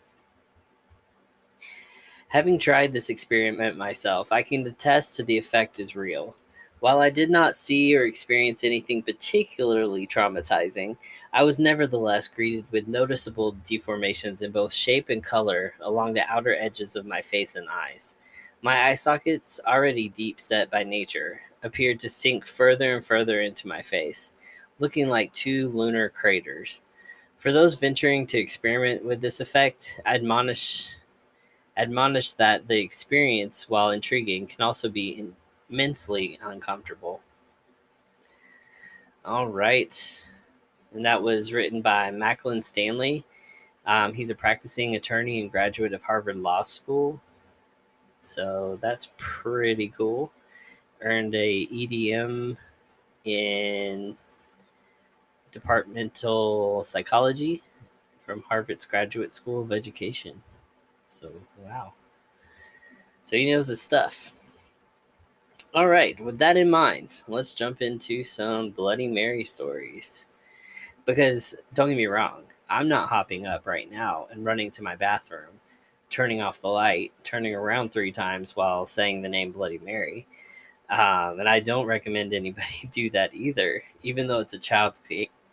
Having 2.29 2.59
tried 2.59 2.93
this 2.93 3.09
experiment 3.09 3.77
myself, 3.77 4.31
I 4.31 4.43
can 4.43 4.67
attest 4.67 5.17
to 5.17 5.25
the 5.25 5.37
effect 5.37 5.81
is 5.81 5.97
real. 5.97 6.37
While 6.81 7.01
I 7.01 7.11
did 7.11 7.29
not 7.29 7.57
see 7.57 7.97
or 7.97 8.05
experience 8.05 8.63
anything 8.63 9.03
particularly 9.03 10.07
traumatizing, 10.07 10.97
I 11.33 11.45
was 11.45 11.59
nevertheless 11.59 12.29
greeted 12.29 12.65
with 12.73 12.89
noticeable 12.89 13.55
deformations 13.55 14.43
in 14.43 14.51
both 14.53 14.73
shape 14.73 15.09
and 15.09 15.23
color 15.23 15.75
along 15.81 16.15
the 16.15 16.29
outer 16.31 16.55
edges 16.57 16.97
of 16.97 17.07
my 17.07 17.21
face 17.21 17.57
and 17.57 17.69
eyes. 17.69 18.15
My 18.63 18.89
eye 18.89 18.95
sockets, 18.95 19.61
already 19.67 20.09
deep 20.09 20.41
set 20.41 20.71
by 20.71 20.83
nature, 20.85 21.41
appeared 21.63 22.01
to 22.01 22.09
sink 22.09 22.47
further 22.47 22.97
and 22.97 23.05
further 23.05 23.41
into 23.41 23.69
my 23.69 23.83
face, 23.83 24.33
looking 24.79 25.09
like 25.09 25.33
two 25.33 25.69
lunar 25.69 26.09
craters. 26.09 26.83
For 27.37 27.53
those 27.53 27.77
venturing 27.77 28.27
to 28.29 28.39
experiment 28.39 29.05
with 29.05 29.21
this 29.21 29.41
effect, 29.41 30.01
I 30.07 30.17
admonish 30.17 30.97
admonish 31.77 32.35
that 32.35 32.69
the 32.69 32.81
experience, 32.81 33.69
while 33.69 33.91
intriguing, 33.91 34.47
can 34.47 34.63
also 34.63 34.89
be 34.89 35.33
immensely 35.71 36.39
uncomfortable. 36.43 37.21
All 39.25 39.49
right. 39.49 39.95
And 40.93 41.05
that 41.05 41.23
was 41.23 41.53
written 41.53 41.83
by 41.83 42.11
Macklin 42.11 42.61
Stanley. 42.61 43.25
Um, 43.87 44.13
he's 44.13 44.31
a 44.31 44.35
practicing 44.35 44.97
attorney 44.97 45.41
and 45.41 45.51
graduate 45.51 45.93
of 45.93 46.03
Harvard 46.03 46.37
Law 46.37 46.63
School. 46.63 47.21
So 48.21 48.79
that's 48.81 49.09
pretty 49.17 49.89
cool. 49.89 50.33
Earned 51.01 51.35
a 51.35 51.67
EDM 51.67 52.57
in 53.25 54.17
departmental 55.53 56.85
psychology 56.85 57.63
from 58.19 58.43
Harvard's 58.43 58.87
Graduate 58.87 59.33
School 59.33 59.63
of 59.63 59.73
Education. 59.73 60.43
So, 61.09 61.31
wow. 61.59 61.95
So 63.23 63.37
he 63.37 63.51
knows 63.51 63.69
his 63.69 63.81
stuff. 63.81 64.35
All 65.73 65.87
right, 65.87 66.19
with 66.19 66.39
that 66.39 66.57
in 66.57 66.69
mind, 66.69 67.23
let's 67.29 67.55
jump 67.55 67.81
into 67.81 68.25
some 68.25 68.71
Bloody 68.71 69.07
Mary 69.07 69.45
stories. 69.45 70.27
Because 71.07 71.55
don't 71.75 71.89
get 71.89 71.97
me 71.97 72.07
wrong, 72.07 72.43
I'm 72.69 72.89
not 72.89 73.09
hopping 73.09 73.47
up 73.47 73.67
right 73.67 73.91
now 73.91 74.27
and 74.31 74.45
running 74.45 74.71
to 74.73 74.83
my 74.83 74.97
bathroom 74.97 75.61
turning 76.11 76.43
off 76.43 76.61
the 76.61 76.69
light, 76.69 77.13
turning 77.23 77.55
around 77.55 77.91
three 77.91 78.13
times 78.13 78.57
while 78.57 78.85
saying 78.85 79.23
the 79.23 79.29
name 79.29 79.53
Bloody 79.53 79.79
Mary. 79.79 80.27
Um, 80.91 81.39
and 81.39 81.49
I 81.49 81.61
don't 81.61 81.87
recommend 81.87 82.35
anybody 82.35 82.89
do 82.91 83.09
that 83.11 83.33
either, 83.33 83.83
even 84.03 84.27
though 84.27 84.41
it's 84.41 84.55
a 84.55 84.59
child 84.59 84.99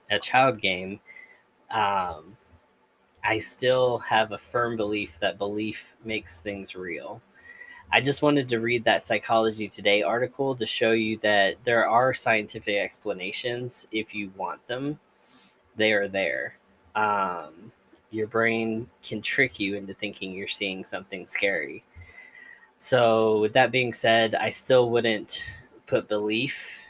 a 0.10 0.20
child 0.20 0.60
game. 0.60 1.00
Um, 1.70 2.38
I 3.24 3.38
still 3.40 4.00
have 4.00 4.32
a 4.32 4.38
firm 4.38 4.78
belief 4.78 5.20
that 5.20 5.38
belief 5.38 5.96
makes 6.04 6.42
things 6.42 6.76
real. 6.76 7.22
I 7.92 8.02
just 8.02 8.22
wanted 8.22 8.50
to 8.50 8.60
read 8.60 8.84
that 8.86 9.04
Psychology 9.04 9.68
Today 9.68 10.02
article 10.02 10.56
to 10.56 10.66
show 10.66 10.92
you 10.92 11.18
that 11.20 11.56
there 11.64 11.88
are 11.88 12.14
scientific 12.14 12.76
explanations 12.78 13.88
if 13.92 14.14
you 14.14 14.32
want 14.36 14.66
them. 14.68 15.00
They 15.78 15.94
are 15.94 16.08
there. 16.08 16.58
Um, 16.96 17.72
your 18.12 18.28
brain 18.28 18.90
can 19.04 19.22
trick 19.22 19.60
you 19.60 19.76
into 19.76 19.94
thinking 19.94 20.34
you're 20.34 20.48
seeing 20.48 20.84
something 20.84 21.26
scary. 21.26 21.84
So, 22.78 23.40
with 23.40 23.54
that 23.54 23.72
being 23.72 23.94
said, 23.94 24.36
I 24.36 24.50
still 24.50 24.90
wouldn't 24.90 25.52
put 25.86 26.08
belief 26.08 26.86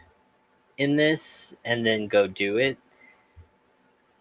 in 0.77 0.95
this 0.95 1.55
and 1.65 1.85
then 1.85 2.07
go 2.07 2.27
do 2.27 2.57
it, 2.57 2.77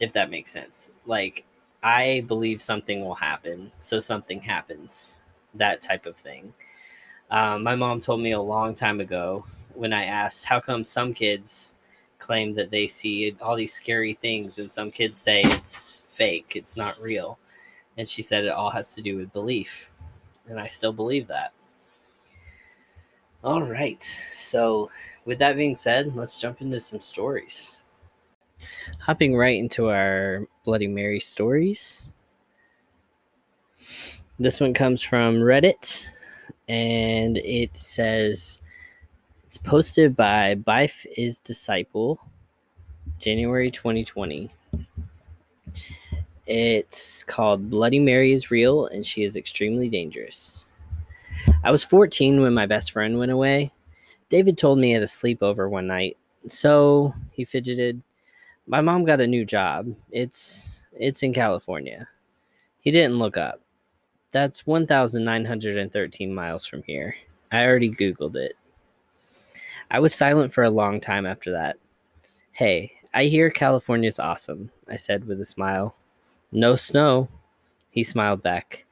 if 0.01 0.12
that 0.12 0.31
makes 0.31 0.51
sense. 0.51 0.91
Like, 1.07 1.45
I 1.83 2.25
believe 2.27 2.61
something 2.61 3.05
will 3.05 3.14
happen, 3.14 3.71
so 3.79 4.01
something 4.01 4.41
happens, 4.41 5.23
that 5.55 5.81
type 5.81 6.07
of 6.07 6.17
thing. 6.17 6.53
Um, 7.31 7.62
my 7.62 7.77
mom 7.77 8.01
told 8.01 8.21
me 8.21 8.33
a 8.33 8.41
long 8.41 8.75
time 8.75 9.01
ago 9.01 9.45
when 9.75 9.93
I 9.93 10.05
asked, 10.05 10.45
How 10.47 10.61
come 10.61 10.83
some 10.85 11.14
kids 11.14 11.76
claim 12.19 12.55
that 12.55 12.71
they 12.71 12.87
see 12.87 13.35
all 13.43 13.57
these 13.57 13.73
scary 13.73 14.14
things 14.14 14.59
and 14.59 14.71
some 14.71 14.91
kids 14.91 15.19
say 15.19 15.43
it's 15.43 16.03
fake 16.07 16.53
it's 16.55 16.77
not 16.77 17.01
real. 17.01 17.39
And 17.99 18.09
she 18.09 18.23
said 18.23 18.45
it 18.45 18.53
all 18.53 18.71
has 18.71 18.95
to 18.95 19.03
do 19.03 19.17
with 19.17 19.33
belief 19.33 19.91
and 20.49 20.61
i 20.61 20.67
still 20.67 20.93
believe 20.93 21.27
that. 21.29 21.53
All 23.45 23.62
right 23.62 24.03
so 24.33 24.91
with 25.25 25.39
that 25.39 25.57
being 25.57 25.75
said 25.75 26.14
let's 26.17 26.41
jump 26.41 26.61
into 26.61 26.81
some 26.81 27.01
stories. 27.01 27.79
Hopping 29.01 29.37
right 29.37 29.59
into 29.59 29.91
our 29.91 30.47
bloody 30.64 30.87
mary 30.87 31.21
stories. 31.21 32.11
This 34.39 34.61
one 34.61 34.75
comes 34.75 35.03
from 35.03 35.37
reddit 35.37 36.07
and 36.69 37.37
it 37.39 37.77
says 37.77 38.59
it's 39.57 39.67
posted 39.67 40.15
by 40.15 40.55
Bife 40.55 41.07
is 41.17 41.39
Disciple, 41.39 42.21
January 43.19 43.71
2020. 43.71 44.51
It's 46.47 47.23
called 47.23 47.71
Bloody 47.71 47.99
Mary 47.99 48.35
is 48.35 48.51
Real 48.51 48.85
and 48.85 49.07
She 49.07 49.23
is 49.23 49.35
Extremely 49.35 49.89
Dangerous. 49.89 50.67
I 51.65 51.71
was 51.71 51.83
14 51.83 52.43
when 52.43 52.53
my 52.53 52.67
best 52.67 52.93
friend 52.93 53.19
went 53.19 53.33
away. 53.33 53.73
David 54.29 54.59
told 54.59 54.79
me 54.79 54.93
at 54.95 55.03
a 55.03 55.07
sleepover 55.07 55.71
one 55.71 55.87
night. 55.87 56.19
So, 56.49 57.15
he 57.31 57.47
fidgeted, 57.47 58.03
my 58.67 58.83
mom 58.83 59.07
got 59.07 59.23
a 59.23 59.27
new 59.27 59.47
job. 59.47 59.87
It's 60.13 60.81
it's 60.93 61.23
in 61.23 61.33
California. 61.33 62.07
He 62.81 62.91
didn't 62.91 63.19
look 63.19 63.39
up. 63.39 63.63
That's 64.33 64.67
1913 64.67 66.35
miles 66.35 66.67
from 66.67 66.83
here. 66.83 67.17
I 67.51 67.65
already 67.65 67.91
googled 67.91 68.37
it. 68.37 68.55
I 69.91 70.01
was 70.01 70.14
silent 70.14 70.53
for 70.53 70.64
a 70.64 70.70
long 70.70 71.01
time 71.01 71.26
after 71.26 71.53
that. 71.53 71.76
Hey, 72.53 72.93
I 73.14 73.24
hear 73.24 73.51
California's 73.51 74.18
awesome, 74.18 74.70
I 74.89 74.97
said 74.97 75.26
with 75.26 75.41
a 75.41 75.45
smile. 75.45 75.97
No 76.53 76.76
snow, 76.76 77.28
he 77.91 78.03
smiled 78.03 78.43
back. 78.43 78.84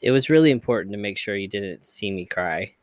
It 0.00 0.10
was 0.10 0.30
really 0.30 0.50
important 0.50 0.92
to 0.92 0.98
make 0.98 1.18
sure 1.18 1.36
you 1.36 1.48
didn't 1.48 1.86
see 1.86 2.10
me 2.10 2.24
cry. 2.26 2.74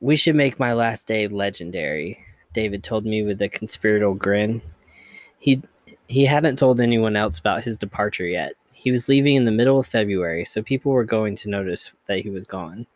We 0.00 0.16
should 0.16 0.34
make 0.34 0.58
my 0.58 0.72
last 0.72 1.06
day 1.06 1.28
legendary, 1.28 2.18
David 2.52 2.82
told 2.84 3.04
me 3.04 3.22
with 3.22 3.40
a 3.42 3.48
conspiratorial 3.48 4.14
grin. 4.14 4.62
He 5.38 5.62
he 6.08 6.26
hadn't 6.26 6.58
told 6.58 6.80
anyone 6.80 7.16
else 7.16 7.38
about 7.38 7.64
his 7.64 7.78
departure 7.78 8.26
yet. 8.26 8.54
He 8.72 8.90
was 8.90 9.08
leaving 9.08 9.36
in 9.36 9.44
the 9.44 9.52
middle 9.52 9.78
of 9.78 9.86
February, 9.86 10.44
so 10.44 10.62
people 10.62 10.92
were 10.92 11.04
going 11.04 11.36
to 11.36 11.48
notice 11.48 11.92
that 12.06 12.20
he 12.20 12.30
was 12.30 12.44
gone. 12.44 12.86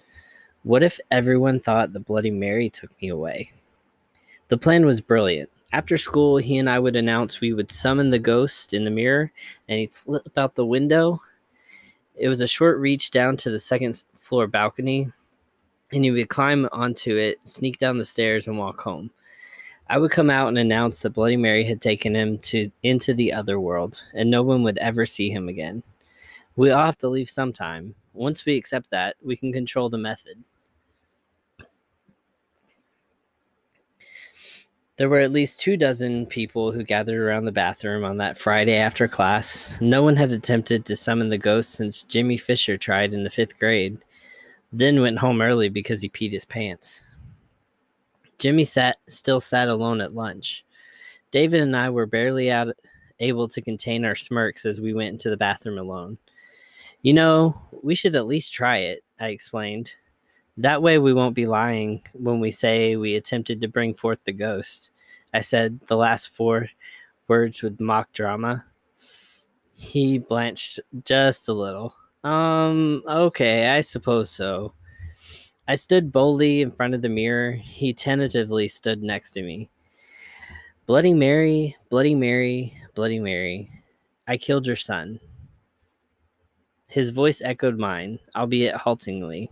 What 0.66 0.82
if 0.82 0.98
everyone 1.12 1.60
thought 1.60 1.92
the 1.92 2.00
Bloody 2.00 2.32
Mary 2.32 2.68
took 2.68 2.90
me 3.00 3.06
away? 3.06 3.52
The 4.48 4.58
plan 4.58 4.84
was 4.84 5.00
brilliant. 5.00 5.48
After 5.72 5.96
school, 5.96 6.38
he 6.38 6.58
and 6.58 6.68
I 6.68 6.80
would 6.80 6.96
announce 6.96 7.40
we 7.40 7.52
would 7.52 7.70
summon 7.70 8.10
the 8.10 8.18
ghost 8.18 8.74
in 8.74 8.84
the 8.84 8.90
mirror, 8.90 9.30
and 9.68 9.78
he'd 9.78 9.94
slip 9.94 10.36
out 10.36 10.56
the 10.56 10.66
window. 10.66 11.22
It 12.16 12.28
was 12.28 12.40
a 12.40 12.48
short 12.48 12.80
reach 12.80 13.12
down 13.12 13.36
to 13.36 13.50
the 13.52 13.60
second 13.60 14.02
floor 14.14 14.48
balcony, 14.48 15.12
and 15.92 16.02
he 16.02 16.10
would 16.10 16.30
climb 16.30 16.68
onto 16.72 17.16
it, 17.16 17.38
sneak 17.44 17.78
down 17.78 17.98
the 17.98 18.04
stairs, 18.04 18.48
and 18.48 18.58
walk 18.58 18.80
home. 18.80 19.12
I 19.88 19.98
would 19.98 20.10
come 20.10 20.30
out 20.30 20.48
and 20.48 20.58
announce 20.58 21.00
that 21.02 21.10
Bloody 21.10 21.36
Mary 21.36 21.62
had 21.62 21.80
taken 21.80 22.16
him 22.16 22.38
to 22.38 22.72
into 22.82 23.14
the 23.14 23.32
other 23.32 23.60
world, 23.60 24.02
and 24.14 24.32
no 24.32 24.42
one 24.42 24.64
would 24.64 24.78
ever 24.78 25.06
see 25.06 25.30
him 25.30 25.48
again. 25.48 25.84
We 26.56 26.72
all 26.72 26.86
have 26.86 26.98
to 26.98 27.08
leave 27.08 27.30
sometime. 27.30 27.94
Once 28.14 28.44
we 28.44 28.56
accept 28.56 28.90
that, 28.90 29.14
we 29.22 29.36
can 29.36 29.52
control 29.52 29.88
the 29.88 29.96
method. 29.96 30.42
There 34.96 35.10
were 35.10 35.20
at 35.20 35.32
least 35.32 35.60
two 35.60 35.76
dozen 35.76 36.24
people 36.24 36.72
who 36.72 36.82
gathered 36.82 37.20
around 37.20 37.44
the 37.44 37.52
bathroom 37.52 38.02
on 38.02 38.16
that 38.16 38.38
Friday 38.38 38.76
after 38.76 39.06
class. 39.06 39.78
No 39.80 40.02
one 40.02 40.16
had 40.16 40.30
attempted 40.30 40.86
to 40.86 40.96
summon 40.96 41.28
the 41.28 41.36
ghost 41.36 41.72
since 41.72 42.02
Jimmy 42.02 42.38
Fisher 42.38 42.78
tried 42.78 43.12
in 43.12 43.22
the 43.22 43.30
fifth 43.30 43.58
grade, 43.58 43.98
then 44.72 45.02
went 45.02 45.18
home 45.18 45.42
early 45.42 45.68
because 45.68 46.00
he 46.00 46.08
peed 46.08 46.32
his 46.32 46.46
pants. 46.46 47.04
Jimmy 48.38 48.64
sat 48.64 48.96
still 49.06 49.40
sat 49.40 49.68
alone 49.68 50.00
at 50.00 50.14
lunch. 50.14 50.64
David 51.30 51.60
and 51.60 51.76
I 51.76 51.90
were 51.90 52.06
barely 52.06 52.50
out 52.50 52.68
able 53.20 53.48
to 53.48 53.60
contain 53.60 54.04
our 54.04 54.16
smirks 54.16 54.64
as 54.64 54.80
we 54.80 54.94
went 54.94 55.10
into 55.10 55.28
the 55.28 55.36
bathroom 55.36 55.78
alone. 55.78 56.16
You 57.02 57.12
know, 57.12 57.60
we 57.82 57.94
should 57.94 58.16
at 58.16 58.26
least 58.26 58.52
try 58.52 58.78
it, 58.78 59.04
I 59.20 59.28
explained. 59.28 59.94
That 60.58 60.82
way 60.82 60.98
we 60.98 61.12
won't 61.12 61.34
be 61.34 61.46
lying 61.46 62.02
when 62.14 62.40
we 62.40 62.50
say 62.50 62.96
we 62.96 63.14
attempted 63.14 63.60
to 63.60 63.68
bring 63.68 63.94
forth 63.94 64.18
the 64.24 64.32
ghost. 64.32 64.90
I 65.34 65.40
said 65.40 65.80
the 65.86 65.96
last 65.96 66.34
four 66.34 66.68
words 67.28 67.62
with 67.62 67.80
mock 67.80 68.12
drama. 68.12 68.64
He 69.72 70.18
blanched 70.18 70.80
just 71.04 71.48
a 71.48 71.52
little. 71.52 71.94
Um, 72.24 73.02
okay, 73.06 73.68
I 73.68 73.82
suppose 73.82 74.30
so. 74.30 74.72
I 75.68 75.74
stood 75.74 76.12
boldly 76.12 76.62
in 76.62 76.70
front 76.70 76.94
of 76.94 77.02
the 77.02 77.08
mirror. 77.08 77.52
He 77.52 77.92
tentatively 77.92 78.68
stood 78.68 79.02
next 79.02 79.32
to 79.32 79.42
me. 79.42 79.68
Bloody 80.86 81.12
Mary, 81.12 81.76
Bloody 81.90 82.14
Mary, 82.14 82.72
Bloody 82.94 83.18
Mary, 83.18 83.68
I 84.28 84.36
killed 84.36 84.66
your 84.66 84.76
son. 84.76 85.20
His 86.86 87.10
voice 87.10 87.42
echoed 87.42 87.78
mine, 87.78 88.20
albeit 88.34 88.76
haltingly. 88.76 89.50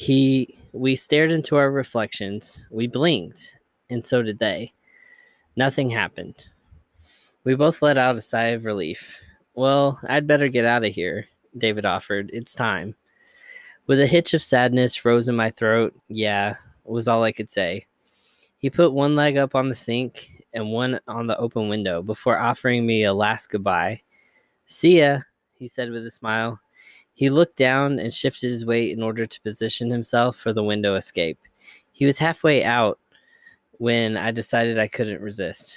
He 0.00 0.56
we 0.72 0.94
stared 0.94 1.30
into 1.30 1.56
our 1.56 1.70
reflections. 1.70 2.64
We 2.70 2.86
blinked, 2.86 3.58
and 3.90 4.02
so 4.02 4.22
did 4.22 4.38
they. 4.38 4.72
Nothing 5.56 5.90
happened. 5.90 6.46
We 7.44 7.54
both 7.54 7.82
let 7.82 7.98
out 7.98 8.16
a 8.16 8.22
sigh 8.22 8.46
of 8.56 8.64
relief. 8.64 9.18
Well, 9.52 10.00
I'd 10.08 10.26
better 10.26 10.48
get 10.48 10.64
out 10.64 10.86
of 10.86 10.94
here, 10.94 11.26
David 11.58 11.84
offered. 11.84 12.30
It's 12.32 12.54
time. 12.54 12.94
With 13.86 14.00
a 14.00 14.06
hitch 14.06 14.32
of 14.32 14.40
sadness 14.40 15.04
rose 15.04 15.28
in 15.28 15.36
my 15.36 15.50
throat. 15.50 15.94
Yeah, 16.08 16.56
was 16.84 17.06
all 17.06 17.22
I 17.22 17.32
could 17.32 17.50
say. 17.50 17.84
He 18.56 18.70
put 18.70 18.94
one 18.94 19.14
leg 19.14 19.36
up 19.36 19.54
on 19.54 19.68
the 19.68 19.74
sink 19.74 20.46
and 20.54 20.72
one 20.72 20.98
on 21.08 21.26
the 21.26 21.36
open 21.36 21.68
window 21.68 22.00
before 22.00 22.38
offering 22.38 22.86
me 22.86 23.04
a 23.04 23.12
last 23.12 23.50
goodbye. 23.50 24.00
See 24.64 25.00
ya, 25.00 25.18
he 25.58 25.68
said 25.68 25.90
with 25.90 26.06
a 26.06 26.10
smile. 26.10 26.58
He 27.20 27.28
looked 27.28 27.56
down 27.56 27.98
and 27.98 28.10
shifted 28.10 28.50
his 28.50 28.64
weight 28.64 28.96
in 28.96 29.02
order 29.02 29.26
to 29.26 29.40
position 29.42 29.90
himself 29.90 30.36
for 30.36 30.54
the 30.54 30.64
window 30.64 30.94
escape. 30.94 31.38
He 31.92 32.06
was 32.06 32.16
halfway 32.16 32.64
out 32.64 32.98
when 33.72 34.16
I 34.16 34.30
decided 34.30 34.78
I 34.78 34.88
couldn't 34.88 35.20
resist. 35.20 35.76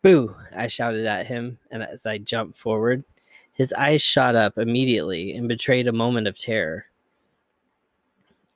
Boo! 0.00 0.34
I 0.56 0.66
shouted 0.66 1.04
at 1.04 1.26
him, 1.26 1.58
and 1.70 1.82
as 1.82 2.06
I 2.06 2.16
jumped 2.16 2.56
forward, 2.56 3.04
his 3.52 3.74
eyes 3.74 4.00
shot 4.00 4.34
up 4.34 4.56
immediately 4.56 5.36
and 5.36 5.46
betrayed 5.46 5.88
a 5.88 5.92
moment 5.92 6.26
of 6.26 6.38
terror. 6.38 6.86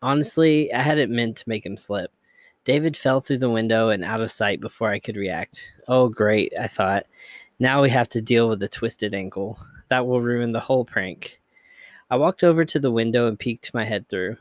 Honestly, 0.00 0.72
I 0.72 0.80
hadn't 0.80 1.14
meant 1.14 1.36
to 1.36 1.48
make 1.50 1.66
him 1.66 1.76
slip. 1.76 2.10
David 2.64 2.96
fell 2.96 3.20
through 3.20 3.40
the 3.40 3.50
window 3.50 3.90
and 3.90 4.06
out 4.06 4.22
of 4.22 4.32
sight 4.32 4.62
before 4.62 4.90
I 4.90 5.00
could 5.00 5.16
react. 5.16 5.66
Oh, 5.86 6.08
great, 6.08 6.50
I 6.58 6.66
thought. 6.66 7.04
Now 7.58 7.82
we 7.82 7.90
have 7.90 8.08
to 8.08 8.22
deal 8.22 8.48
with 8.48 8.60
the 8.60 8.68
twisted 8.68 9.12
ankle. 9.12 9.58
That 9.90 10.06
will 10.06 10.22
ruin 10.22 10.52
the 10.52 10.60
whole 10.60 10.86
prank. 10.86 11.37
I 12.10 12.16
walked 12.16 12.42
over 12.42 12.64
to 12.64 12.78
the 12.78 12.90
window 12.90 13.28
and 13.28 13.38
peeked 13.38 13.74
my 13.74 13.84
head 13.84 14.08
through. 14.08 14.38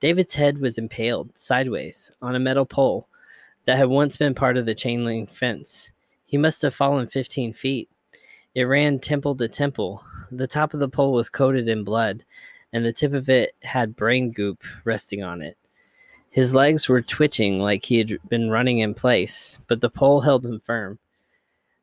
David's 0.00 0.34
head 0.34 0.58
was 0.58 0.78
impaled, 0.78 1.36
sideways, 1.36 2.10
on 2.22 2.34
a 2.34 2.40
metal 2.40 2.64
pole 2.64 3.06
that 3.66 3.76
had 3.76 3.88
once 3.88 4.16
been 4.16 4.34
part 4.34 4.56
of 4.56 4.64
the 4.64 4.74
chain 4.74 5.04
link 5.04 5.30
fence. 5.30 5.90
He 6.24 6.38
must 6.38 6.62
have 6.62 6.74
fallen 6.74 7.06
15 7.06 7.52
feet. 7.52 7.90
It 8.54 8.62
ran 8.62 8.98
temple 8.98 9.36
to 9.36 9.48
temple. 9.48 10.02
The 10.30 10.46
top 10.46 10.72
of 10.72 10.80
the 10.80 10.88
pole 10.88 11.12
was 11.12 11.28
coated 11.28 11.68
in 11.68 11.84
blood, 11.84 12.24
and 12.72 12.84
the 12.84 12.92
tip 12.92 13.12
of 13.12 13.28
it 13.28 13.54
had 13.62 13.94
brain 13.94 14.32
goop 14.32 14.64
resting 14.84 15.22
on 15.22 15.42
it. 15.42 15.58
His 16.30 16.54
legs 16.54 16.88
were 16.88 17.02
twitching 17.02 17.58
like 17.58 17.84
he 17.84 17.98
had 17.98 18.18
been 18.30 18.48
running 18.48 18.78
in 18.78 18.94
place, 18.94 19.58
but 19.68 19.82
the 19.82 19.90
pole 19.90 20.22
held 20.22 20.46
him 20.46 20.60
firm. 20.60 20.98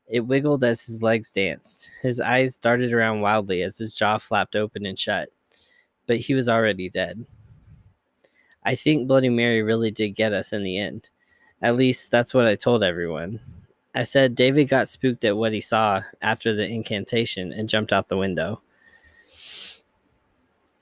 It 0.09 0.21
wiggled 0.21 0.63
as 0.63 0.83
his 0.83 1.03
legs 1.03 1.31
danced. 1.31 1.87
His 2.01 2.19
eyes 2.19 2.57
darted 2.57 2.91
around 2.91 3.21
wildly 3.21 3.61
as 3.61 3.77
his 3.77 3.93
jaw 3.93 4.17
flapped 4.17 4.55
open 4.55 4.85
and 4.85 4.97
shut, 4.97 5.29
but 6.07 6.17
he 6.17 6.33
was 6.33 6.49
already 6.49 6.89
dead. 6.89 7.25
I 8.65 8.73
think 8.75 9.07
Bloody 9.07 9.29
Mary 9.29 9.61
really 9.61 9.91
did 9.91 10.09
get 10.09 10.33
us 10.33 10.51
in 10.51 10.63
the 10.63 10.79
end. 10.79 11.09
At 11.61 11.75
least 11.75 12.09
that's 12.09 12.33
what 12.33 12.47
I 12.47 12.55
told 12.55 12.83
everyone. 12.83 13.39
I 13.93 14.03
said 14.03 14.35
David 14.35 14.67
got 14.67 14.89
spooked 14.89 15.23
at 15.25 15.37
what 15.37 15.53
he 15.53 15.61
saw 15.61 16.01
after 16.21 16.55
the 16.55 16.65
incantation 16.65 17.53
and 17.53 17.69
jumped 17.69 17.93
out 17.93 18.07
the 18.07 18.17
window. 18.17 18.61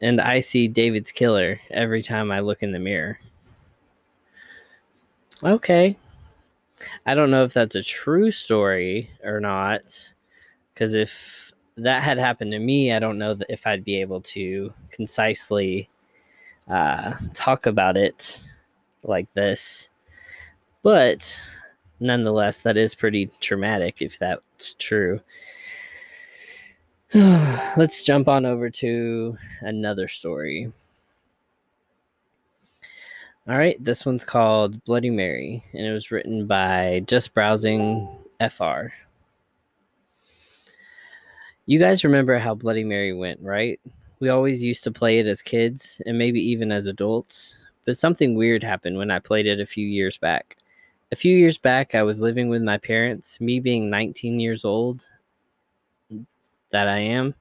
And 0.01 0.21
I 0.21 0.39
see 0.39 0.67
David's 0.67 1.11
killer 1.11 1.59
every 1.69 2.01
time 2.01 2.32
I 2.32 2.39
look 2.39 2.63
in 2.63 2.71
the 2.71 2.80
mirror. 2.80 3.19
Okay. 5.43 5.97
I 7.05 7.15
don't 7.15 7.32
know 7.32 7.43
if 7.43 7.53
that's 7.53 7.75
a 7.75 7.84
true 7.84 8.32
story 8.32 9.09
or 9.23 9.39
not. 9.39 10.13
Because 10.73 10.93
if 10.93 11.51
that 11.78 12.03
had 12.03 12.17
happened 12.17 12.51
to 12.51 12.59
me, 12.59 12.91
I 12.91 12.99
don't 12.99 13.17
know 13.17 13.38
if 13.49 13.65
I'd 13.65 13.84
be 13.84 13.99
able 13.99 14.21
to 14.21 14.73
concisely 14.91 15.89
uh, 16.69 17.13
talk 17.34 17.65
about 17.65 17.97
it 17.97 18.41
like 19.03 19.32
this. 19.34 19.89
But 20.84 21.41
nonetheless, 21.99 22.61
that 22.61 22.78
is 22.78 22.93
pretty 22.95 23.32
traumatic 23.39 24.01
if 24.01 24.19
that's 24.19 24.73
true. 24.75 25.19
Let's 27.13 28.03
jump 28.03 28.28
on 28.28 28.45
over 28.45 28.69
to 28.69 29.38
another 29.61 30.07
story. 30.07 30.71
All 33.49 33.57
right, 33.57 33.81
this 33.81 34.05
one's 34.05 34.25
called 34.25 34.83
Bloody 34.83 35.09
Mary, 35.09 35.63
and 35.71 35.85
it 35.85 35.93
was 35.93 36.11
written 36.11 36.47
by 36.47 37.01
Just 37.07 37.33
Browsing 37.33 38.05
FR. 38.41 38.87
You 41.65 41.79
guys 41.79 42.03
remember 42.03 42.39
how 42.39 42.55
Bloody 42.55 42.83
Mary 42.83 43.13
went, 43.13 43.39
right? 43.41 43.79
We 44.19 44.27
always 44.27 44.61
used 44.61 44.83
to 44.83 44.91
play 44.91 45.19
it 45.19 45.27
as 45.27 45.41
kids 45.41 46.01
and 46.05 46.17
maybe 46.17 46.41
even 46.41 46.73
as 46.73 46.87
adults, 46.87 47.57
but 47.85 47.95
something 47.95 48.35
weird 48.35 48.63
happened 48.63 48.97
when 48.97 49.11
I 49.11 49.19
played 49.19 49.47
it 49.47 49.61
a 49.61 49.65
few 49.65 49.87
years 49.87 50.17
back. 50.17 50.57
A 51.13 51.15
few 51.15 51.37
years 51.37 51.57
back, 51.57 51.95
I 51.95 52.03
was 52.03 52.19
living 52.19 52.49
with 52.49 52.61
my 52.61 52.77
parents, 52.77 53.39
me 53.39 53.61
being 53.61 53.89
19 53.89 54.41
years 54.41 54.65
old, 54.65 55.09
that 56.71 56.89
I 56.89 56.99
am. 56.99 57.33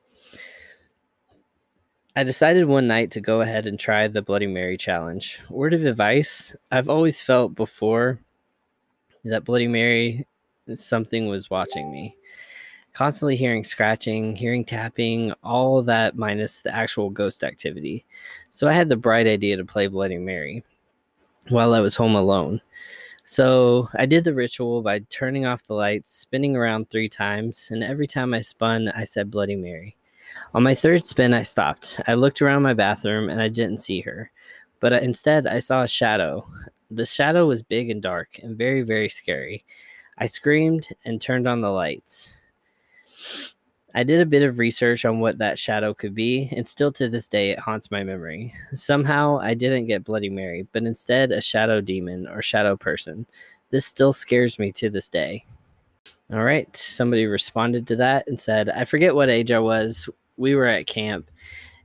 I 2.18 2.24
decided 2.24 2.64
one 2.64 2.86
night 2.86 3.10
to 3.10 3.20
go 3.20 3.42
ahead 3.42 3.66
and 3.66 3.78
try 3.78 4.08
the 4.08 4.22
Bloody 4.22 4.46
Mary 4.46 4.78
challenge. 4.78 5.42
Word 5.50 5.74
of 5.74 5.84
advice 5.84 6.56
I've 6.72 6.88
always 6.88 7.20
felt 7.20 7.54
before 7.54 8.20
that 9.24 9.44
Bloody 9.44 9.68
Mary 9.68 10.26
something 10.76 11.28
was 11.28 11.50
watching 11.50 11.92
me. 11.92 12.16
Constantly 12.94 13.36
hearing 13.36 13.64
scratching, 13.64 14.34
hearing 14.34 14.64
tapping, 14.64 15.32
all 15.44 15.82
that 15.82 16.16
minus 16.16 16.62
the 16.62 16.74
actual 16.74 17.10
ghost 17.10 17.44
activity. 17.44 18.06
So 18.50 18.66
I 18.66 18.72
had 18.72 18.88
the 18.88 18.96
bright 18.96 19.26
idea 19.26 19.58
to 19.58 19.64
play 19.66 19.86
Bloody 19.86 20.16
Mary 20.16 20.64
while 21.50 21.74
I 21.74 21.80
was 21.80 21.96
home 21.96 22.14
alone. 22.14 22.62
So 23.24 23.90
I 23.94 24.06
did 24.06 24.24
the 24.24 24.32
ritual 24.32 24.80
by 24.80 25.00
turning 25.10 25.44
off 25.44 25.66
the 25.66 25.74
lights, 25.74 26.12
spinning 26.12 26.56
around 26.56 26.88
three 26.88 27.10
times, 27.10 27.68
and 27.70 27.84
every 27.84 28.06
time 28.06 28.32
I 28.32 28.40
spun, 28.40 28.88
I 28.88 29.04
said 29.04 29.30
Bloody 29.30 29.56
Mary. 29.56 29.96
On 30.54 30.62
my 30.62 30.74
third 30.74 31.04
spin, 31.04 31.34
I 31.34 31.42
stopped. 31.42 32.00
I 32.06 32.14
looked 32.14 32.40
around 32.40 32.62
my 32.62 32.74
bathroom 32.74 33.28
and 33.28 33.40
I 33.40 33.48
didn't 33.48 33.80
see 33.80 34.00
her, 34.00 34.30
but 34.80 34.92
instead 34.92 35.46
I 35.46 35.58
saw 35.58 35.82
a 35.82 35.88
shadow. 35.88 36.46
The 36.90 37.06
shadow 37.06 37.46
was 37.46 37.62
big 37.62 37.90
and 37.90 38.02
dark 38.02 38.38
and 38.42 38.56
very, 38.56 38.82
very 38.82 39.08
scary. 39.08 39.64
I 40.18 40.26
screamed 40.26 40.88
and 41.04 41.20
turned 41.20 41.46
on 41.46 41.60
the 41.60 41.70
lights. 41.70 42.36
I 43.94 44.02
did 44.02 44.20
a 44.20 44.26
bit 44.26 44.42
of 44.42 44.58
research 44.58 45.06
on 45.06 45.20
what 45.20 45.38
that 45.38 45.58
shadow 45.58 45.94
could 45.94 46.14
be, 46.14 46.50
and 46.54 46.68
still 46.68 46.92
to 46.92 47.08
this 47.08 47.28
day 47.28 47.50
it 47.50 47.58
haunts 47.58 47.90
my 47.90 48.04
memory. 48.04 48.52
Somehow 48.74 49.38
I 49.38 49.54
didn't 49.54 49.86
get 49.86 50.04
Bloody 50.04 50.28
Mary, 50.28 50.66
but 50.72 50.82
instead 50.82 51.32
a 51.32 51.40
shadow 51.40 51.80
demon 51.80 52.28
or 52.28 52.42
shadow 52.42 52.76
person. 52.76 53.26
This 53.70 53.86
still 53.86 54.12
scares 54.12 54.58
me 54.58 54.70
to 54.72 54.90
this 54.90 55.08
day. 55.08 55.46
All 56.32 56.42
right, 56.42 56.76
somebody 56.76 57.26
responded 57.26 57.86
to 57.86 57.96
that 57.96 58.26
and 58.26 58.40
said, 58.40 58.68
I 58.68 58.84
forget 58.84 59.14
what 59.14 59.28
age 59.28 59.52
I 59.52 59.60
was. 59.60 60.08
We 60.36 60.56
were 60.56 60.66
at 60.66 60.88
camp 60.88 61.30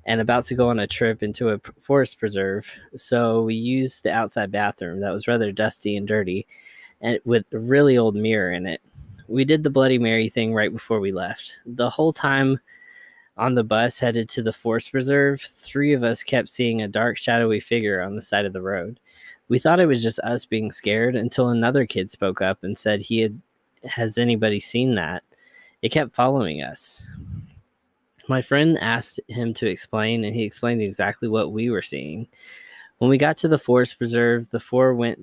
and 0.06 0.20
about 0.20 0.46
to 0.46 0.56
go 0.56 0.70
on 0.70 0.80
a 0.80 0.88
trip 0.88 1.22
into 1.22 1.50
a 1.50 1.60
forest 1.80 2.18
preserve, 2.18 2.68
so 2.96 3.44
we 3.44 3.54
used 3.54 4.02
the 4.02 4.12
outside 4.12 4.52
bathroom 4.52 5.00
that 5.02 5.12
was 5.12 5.28
rather 5.28 5.52
dusty 5.52 5.96
and 5.96 6.08
dirty 6.08 6.48
and 7.02 7.20
with 7.24 7.46
a 7.54 7.60
really 7.60 8.00
old 8.00 8.16
mirror 8.16 8.52
in 8.52 8.66
it. 8.66 8.82
We 9.28 9.46
did 9.46 9.64
the 9.64 9.70
Bloody 9.70 10.00
Mary 10.00 10.28
thing 10.28 10.56
right 10.56 10.74
before 10.74 11.00
we 11.00 11.12
left. 11.12 11.60
The 11.66 11.90
whole 11.90 12.12
time 12.12 12.60
on 13.38 13.54
the 13.54 13.64
bus 13.64 14.00
headed 14.00 14.28
to 14.30 14.42
the 14.42 14.52
forest 14.52 14.92
preserve, 14.92 15.42
three 15.42 15.94
of 15.94 16.04
us 16.04 16.24
kept 16.24 16.50
seeing 16.50 16.82
a 16.82 16.88
dark, 16.88 17.16
shadowy 17.16 17.60
figure 17.60 18.02
on 18.02 18.16
the 18.16 18.22
side 18.24 18.46
of 18.46 18.54
the 18.54 18.62
road. 18.62 19.00
We 19.50 19.60
thought 19.60 19.80
it 19.80 19.86
was 19.86 20.02
just 20.02 20.20
us 20.20 20.46
being 20.46 20.72
scared 20.72 21.16
until 21.16 21.50
another 21.50 21.86
kid 21.86 22.10
spoke 22.10 22.42
up 22.42 22.64
and 22.64 22.76
said 22.76 23.02
he 23.02 23.20
had 23.20 23.40
has 23.86 24.18
anybody 24.18 24.60
seen 24.60 24.96
that? 24.96 25.24
It 25.82 25.92
kept 25.92 26.16
following 26.16 26.62
us. 26.62 27.08
My 28.28 28.42
friend 28.42 28.78
asked 28.80 29.20
him 29.28 29.54
to 29.56 29.68
explain, 29.68 30.24
and 30.24 30.36
he 30.36 30.44
explained 30.44 30.82
exactly 30.82 31.28
what 31.28 31.52
we 31.52 31.70
were 31.70 31.82
seeing. 31.82 32.28
When 33.00 33.10
we 33.10 33.18
got 33.18 33.36
to 33.38 33.48
the 33.48 33.58
forest 33.58 33.98
preserve, 33.98 34.50
the 34.50 34.60
four 34.60 34.94
went 34.94 35.20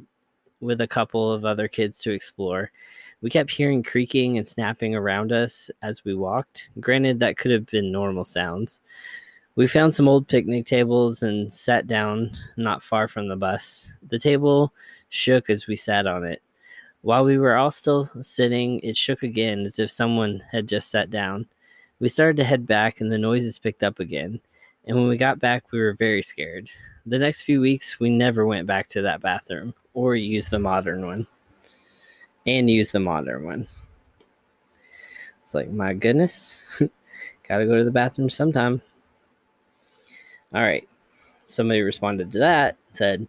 with 0.60 0.80
a 0.80 0.86
couple 0.86 1.32
of 1.32 1.44
other 1.44 1.68
kids 1.68 1.98
to 2.00 2.10
explore. 2.10 2.72
We 3.20 3.30
kept 3.30 3.50
hearing 3.50 3.82
creaking 3.82 4.36
and 4.36 4.46
snapping 4.46 4.94
around 4.94 5.32
us 5.32 5.70
as 5.82 6.04
we 6.04 6.14
walked. 6.14 6.70
Granted, 6.80 7.20
that 7.20 7.36
could 7.36 7.50
have 7.50 7.66
been 7.66 7.92
normal 7.92 8.24
sounds. 8.24 8.80
We 9.56 9.66
found 9.66 9.94
some 9.94 10.08
old 10.08 10.28
picnic 10.28 10.66
tables 10.66 11.22
and 11.22 11.52
sat 11.52 11.86
down 11.86 12.30
not 12.56 12.82
far 12.82 13.08
from 13.08 13.28
the 13.28 13.36
bus. 13.36 13.92
The 14.08 14.18
table 14.18 14.72
shook 15.08 15.50
as 15.50 15.66
we 15.66 15.74
sat 15.74 16.06
on 16.06 16.24
it. 16.24 16.42
While 17.02 17.24
we 17.24 17.38
were 17.38 17.56
all 17.56 17.70
still 17.70 18.10
sitting, 18.20 18.80
it 18.80 18.96
shook 18.96 19.22
again 19.22 19.60
as 19.60 19.78
if 19.78 19.90
someone 19.90 20.42
had 20.50 20.66
just 20.66 20.90
sat 20.90 21.10
down. 21.10 21.46
We 22.00 22.08
started 22.08 22.36
to 22.38 22.44
head 22.44 22.66
back, 22.66 23.00
and 23.00 23.10
the 23.10 23.18
noises 23.18 23.58
picked 23.58 23.82
up 23.82 24.00
again. 24.00 24.40
And 24.86 24.96
when 24.96 25.08
we 25.08 25.16
got 25.16 25.38
back, 25.38 25.70
we 25.70 25.80
were 25.80 25.92
very 25.92 26.22
scared. 26.22 26.68
The 27.06 27.18
next 27.18 27.42
few 27.42 27.60
weeks, 27.60 28.00
we 28.00 28.10
never 28.10 28.46
went 28.46 28.66
back 28.66 28.88
to 28.88 29.02
that 29.02 29.20
bathroom 29.20 29.74
or 29.94 30.16
used 30.16 30.50
the 30.50 30.58
modern 30.58 31.06
one. 31.06 31.26
And 32.46 32.68
used 32.68 32.92
the 32.92 33.00
modern 33.00 33.44
one. 33.44 33.68
It's 35.40 35.54
like, 35.54 35.70
my 35.70 35.94
goodness, 35.94 36.62
gotta 37.48 37.66
go 37.66 37.76
to 37.76 37.84
the 37.84 37.90
bathroom 37.90 38.30
sometime. 38.30 38.82
All 40.54 40.62
right. 40.62 40.88
Somebody 41.46 41.80
responded 41.80 42.32
to 42.32 42.38
that, 42.40 42.76
said, 42.92 43.26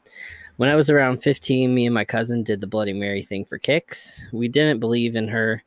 when 0.59 0.69
I 0.69 0.75
was 0.75 0.89
around 0.89 1.23
15, 1.23 1.73
me 1.73 1.85
and 1.85 1.93
my 1.93 2.03
cousin 2.03 2.43
did 2.43 2.59
the 2.59 2.67
Bloody 2.67 2.91
Mary 2.91 3.23
thing 3.23 3.45
for 3.45 3.57
kicks. 3.57 4.27
We 4.33 4.49
didn't 4.49 4.81
believe 4.81 5.15
in 5.15 5.29
her 5.29 5.63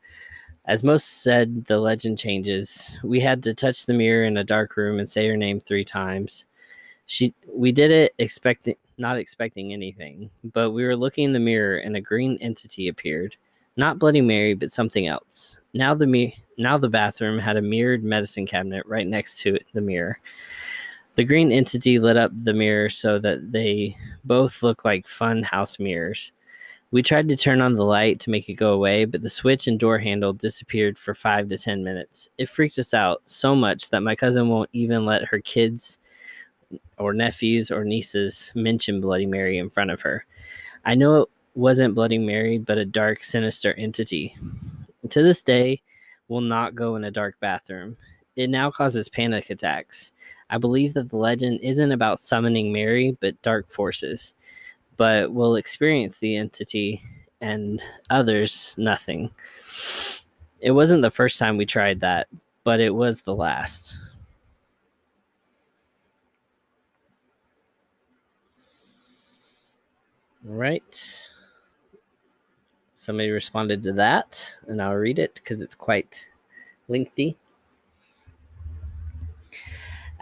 as 0.65 0.83
most 0.83 1.23
said, 1.23 1.65
the 1.65 1.79
legend 1.79 2.17
changes. 2.17 2.97
We 3.03 3.19
had 3.19 3.43
to 3.43 3.53
touch 3.53 3.85
the 3.85 3.93
mirror 3.93 4.23
in 4.23 4.37
a 4.37 4.43
dark 4.43 4.77
room 4.77 4.99
and 4.99 5.09
say 5.09 5.27
her 5.27 5.35
name 5.35 5.59
three 5.59 5.83
times. 5.83 6.45
She, 7.05 7.33
we 7.51 7.71
did 7.71 7.91
it 7.91 8.13
expecting, 8.17 8.75
not 8.97 9.17
expecting 9.17 9.73
anything, 9.73 10.29
but 10.53 10.71
we 10.71 10.85
were 10.85 10.95
looking 10.95 11.25
in 11.25 11.33
the 11.33 11.39
mirror 11.39 11.77
and 11.77 11.97
a 11.97 12.01
green 12.01 12.37
entity 12.39 12.87
appeared. 12.87 13.35
Not 13.75 13.99
Bloody 13.99 14.21
Mary, 14.21 14.53
but 14.53 14.71
something 14.71 15.07
else. 15.07 15.59
Now 15.73 15.95
the 15.95 16.07
me, 16.07 16.37
now 16.57 16.77
the 16.77 16.87
bathroom 16.87 17.39
had 17.39 17.57
a 17.57 17.61
mirrored 17.61 18.03
medicine 18.03 18.45
cabinet 18.45 18.85
right 18.85 19.07
next 19.07 19.39
to 19.39 19.55
it, 19.55 19.65
the 19.73 19.81
mirror. 19.81 20.19
The 21.15 21.23
green 21.23 21.51
entity 21.51 21.99
lit 21.99 22.17
up 22.17 22.31
the 22.35 22.53
mirror 22.53 22.89
so 22.89 23.19
that 23.19 23.51
they 23.51 23.95
both 24.23 24.63
looked 24.63 24.85
like 24.85 25.07
fun 25.07 25.43
house 25.43 25.77
mirrors. 25.79 26.31
We 26.91 27.01
tried 27.01 27.27
to 27.29 27.35
turn 27.35 27.61
on 27.61 27.75
the 27.75 27.83
light 27.83 28.19
to 28.21 28.29
make 28.29 28.49
it 28.49 28.53
go 28.53 28.73
away, 28.73 29.05
but 29.05 29.21
the 29.21 29.29
switch 29.29 29.67
and 29.67 29.79
door 29.79 29.97
handle 29.97 30.33
disappeared 30.33 30.97
for 30.97 31.13
five 31.13 31.49
to 31.49 31.57
10 31.57 31.83
minutes. 31.83 32.29
It 32.37 32.49
freaked 32.49 32.77
us 32.77 32.93
out 32.93 33.21
so 33.25 33.55
much 33.55 33.89
that 33.89 34.03
my 34.03 34.15
cousin 34.15 34.49
won't 34.49 34.69
even 34.73 35.05
let 35.05 35.25
her 35.25 35.39
kids 35.39 35.97
or 36.97 37.13
nephews 37.13 37.71
or 37.71 37.83
nieces 37.83 38.51
mention 38.55 39.01
Bloody 39.01 39.25
Mary 39.25 39.57
in 39.57 39.69
front 39.69 39.91
of 39.91 40.01
her. 40.01 40.25
I 40.85 40.95
know 40.95 41.23
it 41.23 41.29
wasn't 41.55 41.95
Bloody 41.95 42.17
Mary, 42.17 42.57
but 42.57 42.77
a 42.77 42.85
dark, 42.85 43.23
sinister 43.23 43.73
entity. 43.73 44.37
To 45.09 45.21
this 45.23 45.43
day, 45.43 45.81
will 46.27 46.41
not 46.41 46.75
go 46.75 46.95
in 46.95 47.03
a 47.03 47.11
dark 47.11 47.39
bathroom. 47.39 47.97
It 48.35 48.49
now 48.49 48.71
causes 48.71 49.09
panic 49.09 49.49
attacks. 49.49 50.11
I 50.53 50.59
believe 50.59 50.93
that 50.93 51.09
the 51.09 51.17
legend 51.17 51.59
isn't 51.61 51.91
about 51.91 52.19
summoning 52.19 52.71
Mary, 52.71 53.17
but 53.19 53.41
dark 53.41 53.67
forces 53.67 54.35
but 54.97 55.33
will 55.33 55.55
experience 55.55 56.19
the 56.19 56.35
entity 56.35 57.01
and 57.41 57.81
others 58.09 58.75
nothing. 58.77 59.31
It 60.59 60.71
wasn't 60.71 61.01
the 61.03 61.11
first 61.11 61.37
time 61.37 61.57
we 61.57 61.65
tried 61.65 61.99
that, 61.99 62.27
but 62.63 62.79
it 62.79 62.95
was 62.95 63.21
the 63.21 63.35
last. 63.35 63.97
Right. 70.43 71.29
Somebody 72.95 73.29
responded 73.31 73.83
to 73.83 73.93
that, 73.93 74.55
and 74.67 74.81
I'll 74.81 74.95
read 74.95 75.19
it 75.19 75.35
because 75.35 75.61
it's 75.61 75.75
quite 75.75 76.29
lengthy. 76.87 77.37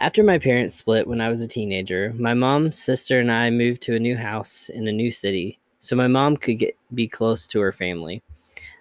After 0.02 0.24
my 0.24 0.36
parents 0.36 0.74
split 0.74 1.06
when 1.06 1.20
I 1.20 1.28
was 1.28 1.42
a 1.42 1.46
teenager, 1.46 2.12
my 2.18 2.34
mom, 2.34 2.72
sister, 2.72 3.20
and 3.20 3.30
I 3.30 3.50
moved 3.50 3.82
to 3.82 3.94
a 3.94 4.00
new 4.00 4.16
house 4.16 4.68
in 4.68 4.88
a 4.88 4.92
new 4.92 5.12
city 5.12 5.60
so 5.78 5.94
my 5.94 6.08
mom 6.08 6.36
could 6.36 6.58
get 6.58 6.76
be 6.92 7.06
close 7.06 7.46
to 7.46 7.60
her 7.60 7.70
family. 7.70 8.20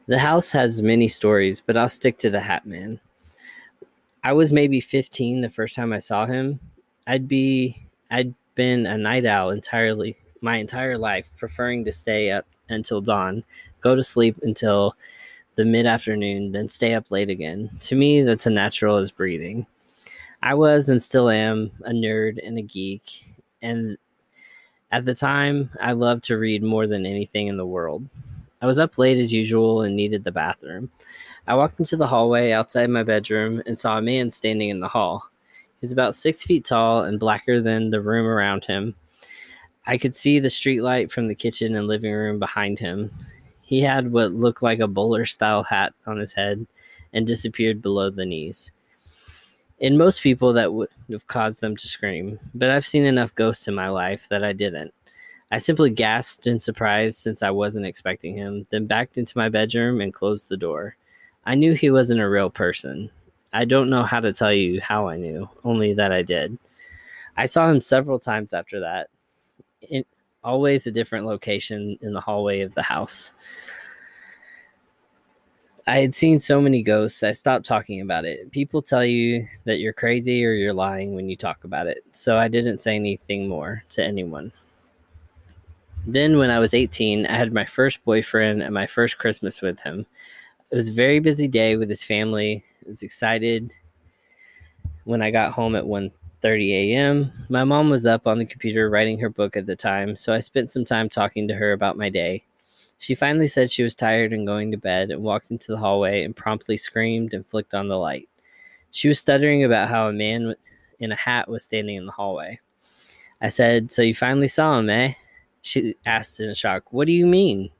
The 0.07 0.17
house 0.17 0.51
has 0.53 0.81
many 0.81 1.07
stories, 1.07 1.61
but 1.61 1.77
I'll 1.77 1.89
stick 1.89 2.17
to 2.17 2.31
the 2.31 2.39
Hat 2.39 2.65
Man. 2.65 2.99
I 4.23 4.33
was 4.33 4.51
maybe 4.51 4.81
15 4.81 5.41
the 5.41 5.49
first 5.51 5.75
time 5.75 5.93
I 5.93 5.99
saw 5.99 6.25
him. 6.25 6.59
I'd 7.05 7.27
be 7.27 7.85
I'd 8.09 8.33
been 8.55 8.87
a 8.87 8.97
night 8.97 9.27
owl 9.27 9.51
entirely 9.51 10.17
my 10.41 10.57
entire 10.57 10.97
life, 10.97 11.31
preferring 11.37 11.85
to 11.85 11.91
stay 11.91 12.31
up 12.31 12.47
until 12.67 12.99
dawn, 12.99 13.43
go 13.79 13.93
to 13.93 14.01
sleep 14.01 14.39
until 14.41 14.95
the 15.53 15.65
mid 15.65 15.85
afternoon, 15.85 16.51
then 16.51 16.67
stay 16.67 16.95
up 16.95 17.11
late 17.11 17.29
again. 17.29 17.69
To 17.81 17.95
me, 17.95 18.23
that's 18.23 18.47
as 18.47 18.53
natural 18.53 18.97
as 18.97 19.11
breathing. 19.11 19.67
I 20.43 20.55
was 20.55 20.89
and 20.89 21.01
still 21.01 21.29
am 21.29 21.71
a 21.85 21.91
nerd 21.91 22.39
and 22.45 22.57
a 22.57 22.63
geek. 22.63 23.31
And 23.61 23.97
at 24.91 25.05
the 25.05 25.13
time, 25.13 25.69
I 25.79 25.91
loved 25.91 26.23
to 26.25 26.37
read 26.37 26.63
more 26.63 26.87
than 26.87 27.05
anything 27.05 27.47
in 27.47 27.57
the 27.57 27.65
world. 27.65 28.07
I 28.59 28.65
was 28.65 28.79
up 28.79 28.97
late 28.97 29.19
as 29.19 29.31
usual 29.31 29.83
and 29.83 29.95
needed 29.95 30.23
the 30.23 30.31
bathroom. 30.31 30.89
I 31.47 31.55
walked 31.55 31.79
into 31.79 31.95
the 31.95 32.07
hallway 32.07 32.51
outside 32.51 32.89
my 32.89 33.03
bedroom 33.03 33.61
and 33.67 33.77
saw 33.77 33.97
a 33.97 34.01
man 34.01 34.31
standing 34.31 34.69
in 34.69 34.79
the 34.79 34.87
hall. 34.87 35.29
He 35.51 35.85
was 35.85 35.91
about 35.91 36.15
six 36.15 36.41
feet 36.41 36.65
tall 36.65 37.03
and 37.03 37.19
blacker 37.19 37.61
than 37.61 37.91
the 37.91 38.01
room 38.01 38.25
around 38.25 38.65
him. 38.65 38.95
I 39.85 39.97
could 39.97 40.15
see 40.15 40.39
the 40.39 40.47
streetlight 40.47 41.11
from 41.11 41.27
the 41.27 41.35
kitchen 41.35 41.75
and 41.75 41.87
living 41.87 42.13
room 42.13 42.39
behind 42.39 42.79
him. 42.79 43.11
He 43.61 43.81
had 43.81 44.11
what 44.11 44.31
looked 44.31 44.63
like 44.63 44.79
a 44.79 44.87
bowler 44.87 45.25
style 45.25 45.63
hat 45.63 45.93
on 46.07 46.17
his 46.17 46.33
head 46.33 46.65
and 47.13 47.27
disappeared 47.27 47.81
below 47.81 48.09
the 48.09 48.25
knees 48.25 48.71
in 49.81 49.97
most 49.97 50.21
people 50.21 50.53
that 50.53 50.73
would 50.73 50.89
have 51.09 51.25
caused 51.25 51.59
them 51.59 51.75
to 51.75 51.87
scream, 51.87 52.39
but 52.53 52.69
I've 52.69 52.85
seen 52.85 53.03
enough 53.03 53.33
ghosts 53.33 53.67
in 53.67 53.73
my 53.73 53.89
life 53.89 54.29
that 54.29 54.43
I 54.43 54.53
didn't. 54.53 54.93
I 55.49 55.57
simply 55.57 55.89
gasped 55.89 56.45
in 56.45 56.59
surprise 56.59 57.17
since 57.17 57.41
I 57.41 57.49
wasn't 57.49 57.87
expecting 57.87 58.35
him, 58.35 58.67
then 58.69 58.85
backed 58.85 59.17
into 59.17 59.37
my 59.37 59.49
bedroom 59.49 59.99
and 59.99 60.13
closed 60.13 60.47
the 60.47 60.55
door. 60.55 60.95
I 61.45 61.55
knew 61.55 61.73
he 61.73 61.89
wasn't 61.89 62.21
a 62.21 62.29
real 62.29 62.51
person. 62.51 63.09
I 63.53 63.65
don't 63.65 63.89
know 63.89 64.03
how 64.03 64.19
to 64.19 64.31
tell 64.31 64.53
you 64.53 64.79
how 64.81 65.09
I 65.09 65.17
knew, 65.17 65.49
only 65.63 65.93
that 65.95 66.11
I 66.11 66.21
did. 66.21 66.57
I 67.35 67.47
saw 67.47 67.67
him 67.67 67.81
several 67.81 68.19
times 68.19 68.53
after 68.53 68.79
that. 68.81 69.09
In, 69.89 70.05
always 70.43 70.85
a 70.85 70.91
different 70.91 71.25
location 71.25 71.97
in 72.01 72.13
the 72.13 72.21
hallway 72.21 72.61
of 72.61 72.75
the 72.75 72.83
house. 72.83 73.31
I 75.87 75.99
had 75.99 76.13
seen 76.13 76.39
so 76.39 76.61
many 76.61 76.83
ghosts, 76.83 77.23
I 77.23 77.31
stopped 77.31 77.65
talking 77.65 78.01
about 78.01 78.23
it. 78.23 78.51
People 78.51 78.81
tell 78.81 79.03
you 79.03 79.47
that 79.65 79.79
you're 79.79 79.93
crazy 79.93 80.45
or 80.45 80.53
you're 80.53 80.73
lying 80.73 81.15
when 81.15 81.27
you 81.27 81.35
talk 81.35 81.63
about 81.63 81.87
it, 81.87 82.03
so 82.11 82.37
I 82.37 82.47
didn't 82.47 82.79
say 82.79 82.95
anything 82.95 83.47
more 83.47 83.83
to 83.91 84.03
anyone. 84.03 84.51
Then, 86.05 86.37
when 86.37 86.49
I 86.49 86.59
was 86.59 86.73
18, 86.73 87.25
I 87.25 87.35
had 87.35 87.53
my 87.53 87.65
first 87.65 88.03
boyfriend 88.03 88.61
and 88.63 88.73
my 88.73 88.87
first 88.87 89.17
Christmas 89.17 89.61
with 89.61 89.79
him. 89.81 90.05
It 90.71 90.75
was 90.75 90.89
a 90.89 90.93
very 90.93 91.19
busy 91.19 91.47
day 91.47 91.75
with 91.75 91.89
his 91.89 92.03
family. 92.03 92.63
I 92.85 92.89
was 92.89 93.03
excited 93.03 93.73
when 95.03 95.21
I 95.21 95.31
got 95.31 95.53
home 95.53 95.75
at 95.75 95.85
1:30 95.85 96.11
a.m. 96.71 97.31
My 97.49 97.63
mom 97.63 97.89
was 97.89 98.05
up 98.05 98.27
on 98.27 98.37
the 98.37 98.45
computer 98.45 98.89
writing 98.89 99.19
her 99.19 99.29
book 99.29 99.57
at 99.57 99.65
the 99.65 99.75
time, 99.75 100.15
so 100.15 100.31
I 100.33 100.39
spent 100.39 100.71
some 100.71 100.85
time 100.85 101.09
talking 101.09 101.47
to 101.47 101.55
her 101.55 101.71
about 101.71 101.97
my 101.97 102.09
day. 102.09 102.43
She 103.01 103.15
finally 103.15 103.47
said 103.47 103.71
she 103.71 103.81
was 103.81 103.95
tired 103.95 104.31
and 104.31 104.45
going 104.45 104.69
to 104.69 104.77
bed 104.77 105.09
and 105.09 105.23
walked 105.23 105.49
into 105.49 105.71
the 105.71 105.77
hallway 105.79 106.23
and 106.23 106.35
promptly 106.35 106.77
screamed 106.77 107.33
and 107.33 107.43
flicked 107.43 107.73
on 107.73 107.87
the 107.87 107.97
light. 107.97 108.29
She 108.91 109.07
was 109.07 109.19
stuttering 109.19 109.63
about 109.63 109.89
how 109.89 110.07
a 110.07 110.13
man 110.13 110.53
in 110.99 111.11
a 111.11 111.15
hat 111.15 111.49
was 111.49 111.63
standing 111.63 111.95
in 111.95 112.05
the 112.05 112.11
hallway. 112.11 112.59
I 113.41 113.49
said, 113.49 113.91
So 113.91 114.03
you 114.03 114.13
finally 114.13 114.47
saw 114.47 114.77
him, 114.77 114.91
eh? 114.91 115.13
She 115.63 115.95
asked 116.05 116.39
in 116.39 116.53
shock, 116.53 116.93
What 116.93 117.07
do 117.07 117.11
you 117.11 117.25
mean? 117.25 117.71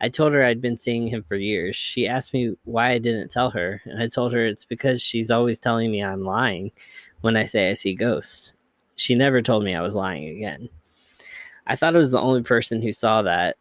I 0.00 0.08
told 0.08 0.32
her 0.32 0.42
I'd 0.42 0.62
been 0.62 0.78
seeing 0.78 1.08
him 1.08 1.24
for 1.24 1.36
years. 1.36 1.76
She 1.76 2.08
asked 2.08 2.32
me 2.32 2.56
why 2.64 2.92
I 2.92 2.98
didn't 2.98 3.30
tell 3.30 3.50
her, 3.50 3.82
and 3.84 4.02
I 4.02 4.08
told 4.08 4.32
her 4.32 4.46
it's 4.46 4.64
because 4.64 5.02
she's 5.02 5.30
always 5.30 5.60
telling 5.60 5.90
me 5.90 6.02
I'm 6.02 6.24
lying 6.24 6.72
when 7.20 7.36
I 7.36 7.44
say 7.44 7.68
I 7.68 7.74
see 7.74 7.94
ghosts. 7.94 8.54
She 8.96 9.14
never 9.14 9.42
told 9.42 9.62
me 9.62 9.74
I 9.74 9.82
was 9.82 9.94
lying 9.94 10.26
again. 10.26 10.70
I 11.66 11.76
thought 11.76 11.94
I 11.94 11.98
was 11.98 12.12
the 12.12 12.20
only 12.20 12.42
person 12.42 12.80
who 12.80 12.92
saw 12.92 13.20
that, 13.22 13.58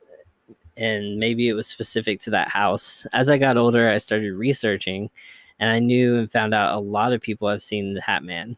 and 0.78 1.20
maybe 1.20 1.48
it 1.48 1.54
was 1.54 1.68
specific 1.68 2.20
to 2.22 2.30
that 2.32 2.50
house. 2.50 3.06
As 3.14 3.30
I 3.30 3.38
got 3.38 3.58
older, 3.58 3.90
I 3.90 3.98
started 3.98 4.34
researching, 4.34 5.10
and 5.60 5.70
I 5.70 5.80
knew 5.80 6.18
and 6.18 6.32
found 6.32 6.54
out 6.54 6.76
a 6.76 6.80
lot 6.80 7.14
of 7.14 7.22
people 7.22 7.48
have 7.48 7.62
seen 7.62 7.94
the 7.94 8.02
Hat 8.02 8.24
Man. 8.24 8.56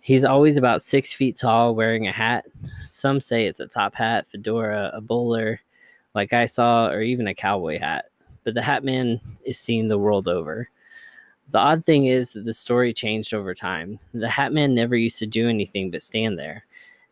He's 0.00 0.24
always 0.24 0.56
about 0.56 0.82
six 0.82 1.12
feet 1.12 1.36
tall, 1.36 1.74
wearing 1.74 2.06
a 2.06 2.12
hat. 2.12 2.46
Some 2.82 3.20
say 3.20 3.46
it's 3.46 3.60
a 3.60 3.66
top 3.66 3.94
hat, 3.94 4.26
fedora, 4.26 4.90
a 4.94 5.00
bowler, 5.00 5.60
like 6.14 6.32
I 6.32 6.46
saw, 6.46 6.88
or 6.88 7.02
even 7.02 7.26
a 7.26 7.34
cowboy 7.34 7.78
hat. 7.78 8.06
But 8.42 8.54
the 8.54 8.62
Hat 8.62 8.82
Man 8.82 9.20
is 9.44 9.58
seen 9.58 9.88
the 9.88 9.98
world 9.98 10.26
over. 10.26 10.68
The 11.50 11.58
odd 11.58 11.84
thing 11.84 12.06
is 12.06 12.32
that 12.32 12.44
the 12.44 12.54
story 12.54 12.92
changed 12.92 13.34
over 13.34 13.54
time. 13.54 13.98
The 14.14 14.28
Hat 14.28 14.52
Man 14.52 14.74
never 14.74 14.96
used 14.96 15.18
to 15.18 15.26
do 15.26 15.48
anything 15.48 15.90
but 15.90 16.02
stand 16.02 16.38
there. 16.38 16.64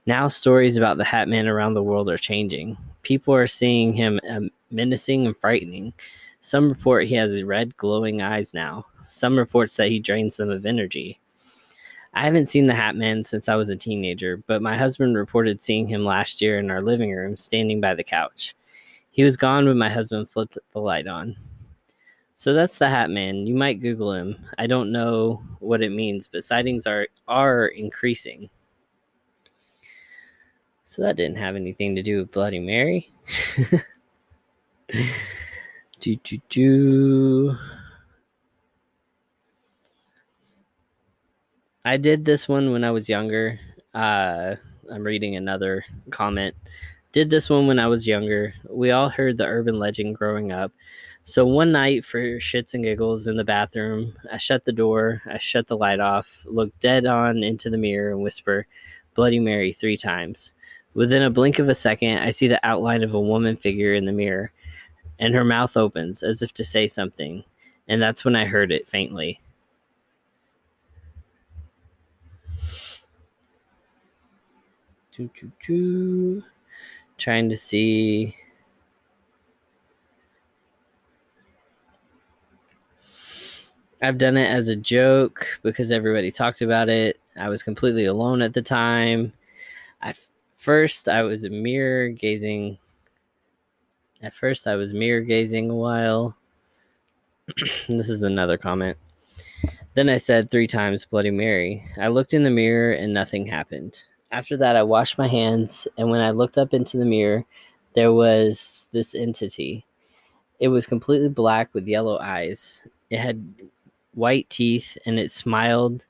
Now, 0.07 0.29
stories 0.29 0.79
about 0.79 0.97
the 0.97 1.05
Hat 1.05 1.29
Man 1.29 1.47
around 1.47 1.75
the 1.75 1.83
world 1.83 2.09
are 2.09 2.17
changing. 2.17 2.79
People 3.09 3.35
are 3.35 3.47
seeing 3.47 3.95
him 3.95 4.21
um, 4.29 4.51
menacing 4.71 5.27
and 5.27 5.35
frightening. 5.35 5.95
Some 6.43 6.69
report 6.69 7.07
he 7.07 7.15
has 7.15 7.43
red, 7.43 7.75
glowing 7.79 8.21
eyes 8.21 8.53
now. 8.53 8.85
Some 9.07 9.39
reports 9.39 9.77
that 9.77 9.89
he 9.89 9.99
drains 9.99 10.37
them 10.37 10.51
of 10.51 10.67
energy. 10.67 11.19
I 12.13 12.27
haven't 12.27 12.51
seen 12.51 12.67
the 12.67 12.75
Hat 12.75 12.97
Man 12.97 13.23
since 13.23 13.49
I 13.49 13.55
was 13.55 13.71
a 13.71 13.77
teenager, 13.77 14.43
but 14.47 14.61
my 14.61 14.77
husband 14.77 15.17
reported 15.17 15.63
seeing 15.63 15.87
him 15.87 16.05
last 16.05 16.43
year 16.43 16.59
in 16.59 16.71
our 16.71 16.83
living 16.83 17.11
room, 17.15 17.35
standing 17.39 17.81
by 17.81 17.95
the 17.95 18.05
couch. 18.05 18.55
He 19.11 19.25
was 19.25 19.39
gone 19.39 19.67
when 19.67 19.79
my 19.79 19.89
husband 19.89 20.29
flipped 20.29 20.59
the 20.75 20.79
light 20.79 21.07
on. 21.07 21.35
So 22.35 22.53
that's 22.53 22.77
the 22.77 22.91
Hat 22.91 23.09
Man. 23.09 23.47
You 23.47 23.55
might 23.55 23.81
Google 23.81 24.13
him. 24.13 24.37
I 24.59 24.67
don't 24.67 24.93
know 24.93 25.43
what 25.61 25.81
it 25.81 25.93
means, 25.93 26.29
but 26.31 26.45
sightings 26.45 26.87
are 26.87 27.09
are 27.27 27.69
increasing. 27.69 28.51
So 30.89 31.03
that 31.03 31.17
didn't 31.17 31.37
have 31.37 31.55
anything 31.55 31.97
to 31.97 32.03
do 32.03 32.17
with 32.17 32.33
Bloody 32.33 32.61
Mary. 32.61 33.13
do, 36.01 36.17
do, 36.17 36.39
do. 36.49 37.57
I 41.85 41.99
did 41.99 42.25
this 42.25 42.49
one 42.49 42.73
when 42.73 42.85
I 42.85 42.91
was 42.91 43.07
younger. 43.07 43.61
Uh, 43.93 44.55
I'm 44.91 45.05
reading 45.05 45.37
another 45.37 45.85
comment. 46.11 46.57
Did 47.13 47.29
this 47.29 47.51
one 47.51 47.67
when 47.67 47.79
I 47.79 47.87
was 47.87 48.09
younger. 48.09 48.55
We 48.71 48.91
all 48.91 49.11
heard 49.11 49.37
the 49.37 49.45
urban 49.45 49.79
legend 49.79 50.17
growing 50.17 50.53
up. 50.53 50.73
So 51.23 51.45
one 51.45 51.71
night, 51.71 52.07
for 52.07 52.23
shits 52.39 52.73
and 52.73 52.83
giggles 52.83 53.27
in 53.27 53.37
the 53.37 53.45
bathroom, 53.45 54.15
I 54.33 54.39
shut 54.39 54.65
the 54.65 54.73
door, 54.73 55.21
I 55.27 55.37
shut 55.37 55.67
the 55.67 55.77
light 55.77 56.01
off, 56.01 56.47
look 56.49 56.73
dead 56.81 57.05
on 57.05 57.43
into 57.43 57.69
the 57.69 57.77
mirror, 57.77 58.13
and 58.13 58.23
whisper, 58.23 58.67
Bloody 59.15 59.39
Mary, 59.39 59.75
three 59.75 59.99
times. 59.99 60.55
Within 60.95 61.23
a 61.23 61.31
blink 61.31 61.59
of 61.59 61.69
a 61.69 61.75
second, 61.75 62.19
I 62.19 62.31
see 62.31 62.49
the 62.49 62.65
outline 62.67 63.03
of 63.03 63.15
a 63.15 63.21
woman 63.21 63.57
figure 63.57 63.95
in 63.95 64.05
the 64.05 64.13
mirror, 64.13 64.53
and 65.19 65.35
her 65.35 65.45
mouth 65.45 65.77
opens 65.77 66.23
as 66.23 66.43
if 66.43 66.53
to 66.55 66.65
say 66.65 66.87
something, 66.87 67.45
and 67.87 68.03
that's 68.03 68.25
when 68.25 68.35
I 68.35 68.47
heard 68.47 68.73
it 68.73 68.89
faintly. 68.89 69.41
Trying 77.17 77.49
to 77.49 77.57
see. 77.57 78.37
I've 84.01 84.19
done 84.19 84.37
it 84.37 84.47
as 84.47 84.69
a 84.69 84.77
joke 84.77 85.47
because 85.63 85.91
everybody 85.91 86.31
talked 86.31 86.63
about 86.63 86.89
it. 86.89 87.19
I 87.37 87.49
was 87.49 87.65
completely 87.65 88.05
alone 88.05 88.43
at 88.43 88.55
the 88.55 88.63
time. 88.63 89.33
I 90.01 90.15
first 90.59 91.09
I 91.09 91.23
was 91.23 91.49
mirror 91.49 92.11
gazing. 92.11 92.77
At 94.21 94.35
first 94.35 94.67
I 94.67 94.75
was 94.75 94.93
mirror 94.93 95.23
gazing 95.23 95.71
a 95.71 95.75
while. 95.75 96.37
this 97.89 98.11
is 98.11 98.25
another 98.25 98.59
comment. 98.59 98.99
Then 99.95 100.09
I 100.09 100.19
said 100.19 100.51
three 100.51 100.67
times 100.67 101.07
Bloody 101.07 101.31
Mary. 101.31 101.85
I 101.99 102.09
looked 102.09 102.35
in 102.35 102.43
the 102.43 102.51
mirror 102.51 102.93
and 102.93 103.15
nothing 103.15 103.47
happened. 103.47 104.03
After 104.31 104.57
that, 104.59 104.77
I 104.77 104.83
washed 104.83 105.17
my 105.17 105.27
hands, 105.27 105.89
and 105.97 106.11
when 106.11 106.21
I 106.21 106.33
looked 106.33 106.59
up 106.59 106.75
into 106.75 106.99
the 106.99 107.07
mirror, 107.07 107.47
there 107.95 108.13
was 108.13 108.89
this 108.93 109.15
entity. 109.15 109.87
It 110.61 110.69
was 110.69 110.87
completely 110.87 111.31
black 111.31 111.73
with 111.73 111.87
yellow 111.87 112.19
eyes. 112.19 112.87
It 113.09 113.19
had 113.19 113.43
white 114.13 114.51
teeth, 114.51 114.99
and 115.07 115.19
it 115.19 115.31
smiled, 115.31 116.05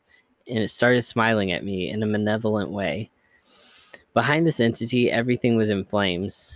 and 0.49 0.59
it 0.59 0.69
started 0.69 1.03
smiling 1.03 1.53
at 1.53 1.65
me 1.65 1.91
in 1.91 2.03
a 2.03 2.07
malevolent 2.07 2.70
way. 2.70 3.11
Behind 4.14 4.47
this 4.47 4.60
entity, 4.60 5.10
everything 5.10 5.56
was 5.56 5.70
in 5.70 5.85
flames. 5.85 6.52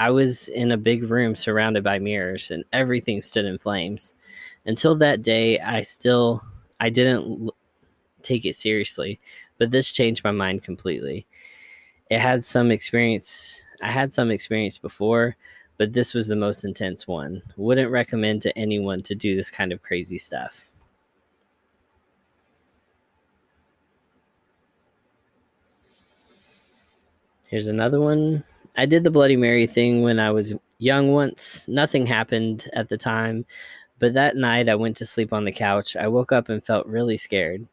I 0.00 0.10
was 0.10 0.48
in 0.48 0.72
a 0.72 0.76
big 0.76 1.04
room 1.04 1.36
surrounded 1.36 1.84
by 1.84 2.00
mirrors, 2.00 2.50
and 2.50 2.64
everything 2.72 3.22
stood 3.22 3.44
in 3.44 3.58
flames. 3.58 4.14
Until 4.66 4.96
that 4.96 5.22
day, 5.22 5.60
I 5.60 5.82
still 5.82 6.42
I 6.80 6.90
didn't 6.90 7.50
take 8.22 8.44
it 8.44 8.56
seriously, 8.56 9.20
but 9.58 9.70
this 9.70 9.92
changed 9.92 10.24
my 10.24 10.32
mind 10.32 10.64
completely. 10.64 11.28
It 12.10 12.18
had 12.18 12.44
some 12.44 12.72
experience. 12.72 13.62
I 13.80 13.92
had 13.92 14.12
some 14.12 14.32
experience 14.32 14.78
before, 14.78 15.36
but 15.78 15.92
this 15.92 16.14
was 16.14 16.26
the 16.26 16.34
most 16.34 16.64
intense 16.64 17.06
one. 17.06 17.40
Wouldn't 17.56 17.92
recommend 17.92 18.42
to 18.42 18.58
anyone 18.58 19.00
to 19.02 19.14
do 19.14 19.36
this 19.36 19.50
kind 19.50 19.72
of 19.72 19.82
crazy 19.82 20.18
stuff. 20.18 20.71
Here's 27.52 27.68
another 27.68 28.00
one. 28.00 28.44
I 28.78 28.86
did 28.86 29.04
the 29.04 29.10
Bloody 29.10 29.36
Mary 29.36 29.66
thing 29.66 30.00
when 30.00 30.18
I 30.18 30.30
was 30.30 30.54
young 30.78 31.12
once. 31.12 31.68
Nothing 31.68 32.06
happened 32.06 32.66
at 32.72 32.88
the 32.88 32.96
time, 32.96 33.44
but 33.98 34.14
that 34.14 34.36
night 34.36 34.70
I 34.70 34.74
went 34.74 34.96
to 34.96 35.04
sleep 35.04 35.34
on 35.34 35.44
the 35.44 35.52
couch. 35.52 35.94
I 35.94 36.08
woke 36.08 36.32
up 36.32 36.48
and 36.48 36.64
felt 36.64 36.86
really 36.86 37.18
scared. 37.18 37.68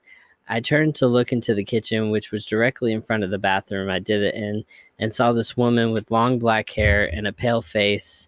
I 0.49 0.59
turned 0.59 0.95
to 0.95 1.07
look 1.07 1.31
into 1.31 1.53
the 1.53 1.63
kitchen, 1.63 2.11
which 2.11 2.29
was 2.29 2.45
directly 2.45 2.91
in 2.91 3.01
front 3.01 3.23
of 3.23 3.29
the 3.29 3.37
bathroom 3.37 3.89
I 3.89 3.99
did 3.99 4.21
it 4.21 4.35
in, 4.35 4.65
and 4.99 5.13
saw 5.13 5.31
this 5.31 5.55
woman 5.55 5.93
with 5.93 6.11
long 6.11 6.39
black 6.39 6.69
hair 6.71 7.05
and 7.05 7.25
a 7.25 7.31
pale 7.31 7.61
face. 7.61 8.27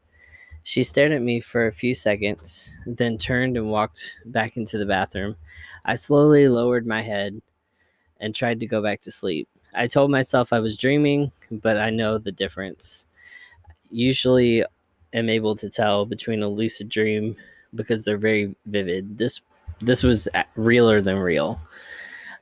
She 0.64 0.84
stared 0.84 1.11
at 1.11 1.22
me 1.22 1.41
for 1.41 1.68
a 1.68 1.73
few 1.73 1.94
seconds, 1.94 2.69
then 2.86 3.18
turned 3.18 3.57
and 3.57 3.69
walked 3.69 4.10
back 4.26 4.56
into 4.56 4.78
the 4.78 4.86
bathroom. 4.86 5.36
I 5.84 5.95
slowly 5.95 6.48
lowered 6.48 6.88
my 6.88 7.02
head 7.02 7.41
and 8.22 8.34
tried 8.34 8.61
to 8.61 8.68
go 8.68 8.82
back 8.82 9.02
to 9.02 9.11
sleep. 9.11 9.49
I 9.73 9.88
told 9.88 10.11
myself 10.11 10.53
I 10.53 10.60
was 10.60 10.77
dreaming, 10.77 11.31
but 11.49 11.77
I 11.77 11.89
know 11.89 12.18
the 12.18 12.31
difference. 12.31 13.07
Usually 13.89 14.64
am 15.14 15.30
able 15.30 15.56
to 15.57 15.69
tell 15.69 16.06
between 16.06 16.43
a 16.43 16.48
lucid 16.48 16.89
dream 16.89 17.35
because 17.76 18.03
they're 18.06 18.18
very 18.18 18.56
vivid. 18.65 19.18
This 19.18 19.41
this 19.81 20.03
was 20.03 20.27
realer 20.56 21.02
than 21.02 21.18
real. 21.18 21.60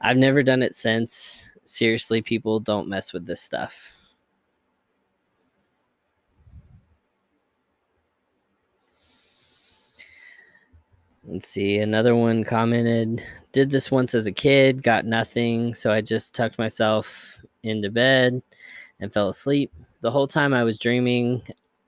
I've 0.02 0.18
never 0.18 0.44
done 0.44 0.62
it 0.62 0.76
since. 0.76 1.44
Seriously, 1.66 2.22
people 2.22 2.60
don't 2.60 2.90
mess 2.90 3.14
with 3.14 3.26
this 3.26 3.42
stuff. 3.42 3.92
Let's 11.32 11.48
see. 11.48 11.78
Another 11.78 12.16
one 12.16 12.44
commented, 12.44 13.24
did 13.52 13.70
this 13.70 13.92
once 13.92 14.16
as 14.16 14.26
a 14.26 14.32
kid, 14.32 14.82
got 14.82 15.06
nothing. 15.06 15.76
So 15.76 15.92
I 15.92 16.02
just 16.02 16.34
tucked 16.34 16.58
myself 16.58 17.40
into 17.62 17.92
bed 17.92 18.42
and 19.00 19.14
fell 19.14 19.30
asleep. 19.30 19.72
The 20.02 20.10
whole 20.10 20.28
time 20.28 20.56
I 20.56 20.64
was 20.64 20.80
dreaming, 20.80 21.44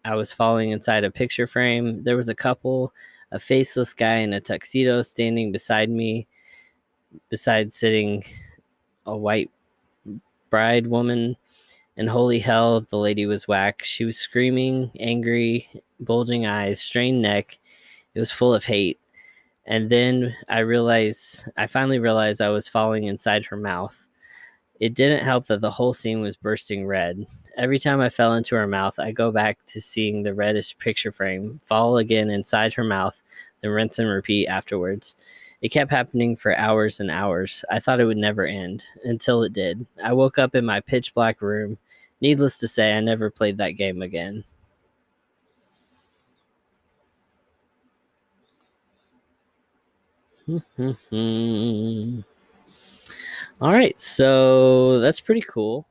I 0.05 0.13
was 0.13 0.31
falling 0.31 0.69
inside 0.69 1.03
a 1.03 1.09
picture 1.09 1.47
frame. 1.47 2.03
There 2.03 2.17
was 2.17 2.29
a 2.29 2.35
couple, 2.35 2.93
a 3.31 3.39
faceless 3.39 3.95
guy 3.95 4.17
in 4.17 4.33
a 4.33 4.39
tuxedo 4.39 5.01
standing 5.01 5.51
beside 5.51 5.89
me, 5.89 6.27
beside 7.29 7.73
sitting 7.73 8.23
a 9.07 9.17
white 9.17 9.49
bride 10.51 10.85
woman. 10.85 11.35
And 11.97 12.07
holy 12.07 12.37
hell, 12.37 12.81
the 12.81 12.97
lady 12.97 13.25
was 13.25 13.47
whack. 13.47 13.83
She 13.83 14.05
was 14.05 14.19
screaming, 14.19 14.91
angry, 14.99 15.67
bulging 15.99 16.45
eyes, 16.45 16.79
strained 16.79 17.23
neck. 17.23 17.57
It 18.13 18.19
was 18.19 18.31
full 18.31 18.53
of 18.53 18.65
hate. 18.65 18.99
And 19.65 19.89
then 19.89 20.35
I 20.49 20.59
realized, 20.59 21.45
I 21.55 21.67
finally 21.67 21.99
realized 21.99 22.41
I 22.41 22.49
was 22.49 22.67
falling 22.67 23.05
inside 23.05 23.45
her 23.45 23.57
mouth. 23.57 24.07
It 24.79 24.95
didn't 24.95 25.23
help 25.23 25.45
that 25.47 25.61
the 25.61 25.71
whole 25.71 25.93
scene 25.93 26.21
was 26.21 26.35
bursting 26.35 26.87
red. 26.87 27.25
Every 27.57 27.77
time 27.77 27.99
I 27.99 28.09
fell 28.09 28.33
into 28.33 28.55
her 28.55 28.65
mouth, 28.65 28.97
I 28.97 29.11
go 29.11 29.31
back 29.31 29.59
to 29.67 29.81
seeing 29.81 30.23
the 30.23 30.33
reddish 30.33 30.75
picture 30.79 31.11
frame, 31.11 31.59
fall 31.63 31.97
again 31.97 32.29
inside 32.29 32.73
her 32.73 32.83
mouth, 32.83 33.21
then 33.61 33.71
rinse 33.71 33.99
and 33.99 34.09
repeat 34.09 34.47
afterwards. 34.47 35.15
It 35.61 35.69
kept 35.69 35.91
happening 35.91 36.35
for 36.35 36.57
hours 36.57 36.99
and 36.99 37.11
hours. 37.11 37.63
I 37.69 37.79
thought 37.79 37.99
it 37.99 38.05
would 38.05 38.17
never 38.17 38.45
end 38.45 38.85
until 39.03 39.43
it 39.43 39.53
did. 39.53 39.85
I 40.03 40.13
woke 40.13 40.39
up 40.39 40.55
in 40.55 40.65
my 40.65 40.79
pitch 40.79 41.13
black 41.13 41.41
room. 41.41 41.77
Needless 42.19 42.57
to 42.59 42.67
say, 42.67 42.93
I 42.93 42.99
never 42.99 43.29
played 43.29 43.57
that 43.57 43.71
game 43.71 44.01
again. 44.01 44.43
All 53.61 53.71
right, 53.71 53.99
so 53.99 54.99
that's 54.99 55.19
pretty 55.19 55.41
cool. 55.41 55.87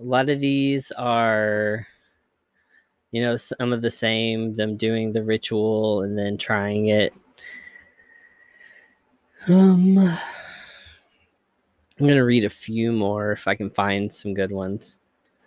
A 0.00 0.02
lot 0.02 0.28
of 0.28 0.40
these 0.40 0.90
are, 0.92 1.86
you 3.10 3.22
know, 3.22 3.36
some 3.36 3.72
of 3.72 3.82
the 3.82 3.90
same, 3.90 4.54
them 4.54 4.76
doing 4.76 5.12
the 5.12 5.22
ritual 5.22 6.02
and 6.02 6.18
then 6.18 6.36
trying 6.36 6.86
it. 6.86 7.12
Um, 9.46 9.98
I'm 9.98 10.18
going 11.98 12.16
to 12.16 12.24
read 12.24 12.44
a 12.44 12.50
few 12.50 12.90
more 12.90 13.32
if 13.32 13.46
I 13.46 13.54
can 13.54 13.70
find 13.70 14.10
some 14.10 14.34
good 14.34 14.50
ones. 14.50 14.98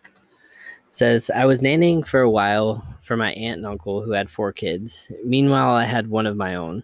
It 0.06 0.96
says, 0.96 1.32
I 1.34 1.46
was 1.46 1.62
nannying 1.62 2.08
for 2.08 2.22
a 2.22 2.30
while 2.30 2.86
for 3.02 3.18
my 3.18 3.34
aunt 3.34 3.58
and 3.58 3.66
uncle 3.66 4.02
who 4.02 4.12
had 4.12 4.30
four 4.30 4.54
kids. 4.54 5.12
Meanwhile, 5.26 5.74
I 5.74 5.86
had 5.86 6.08
one 6.08 6.28
of 6.28 6.38
my 6.38 6.56
own. 6.56 6.84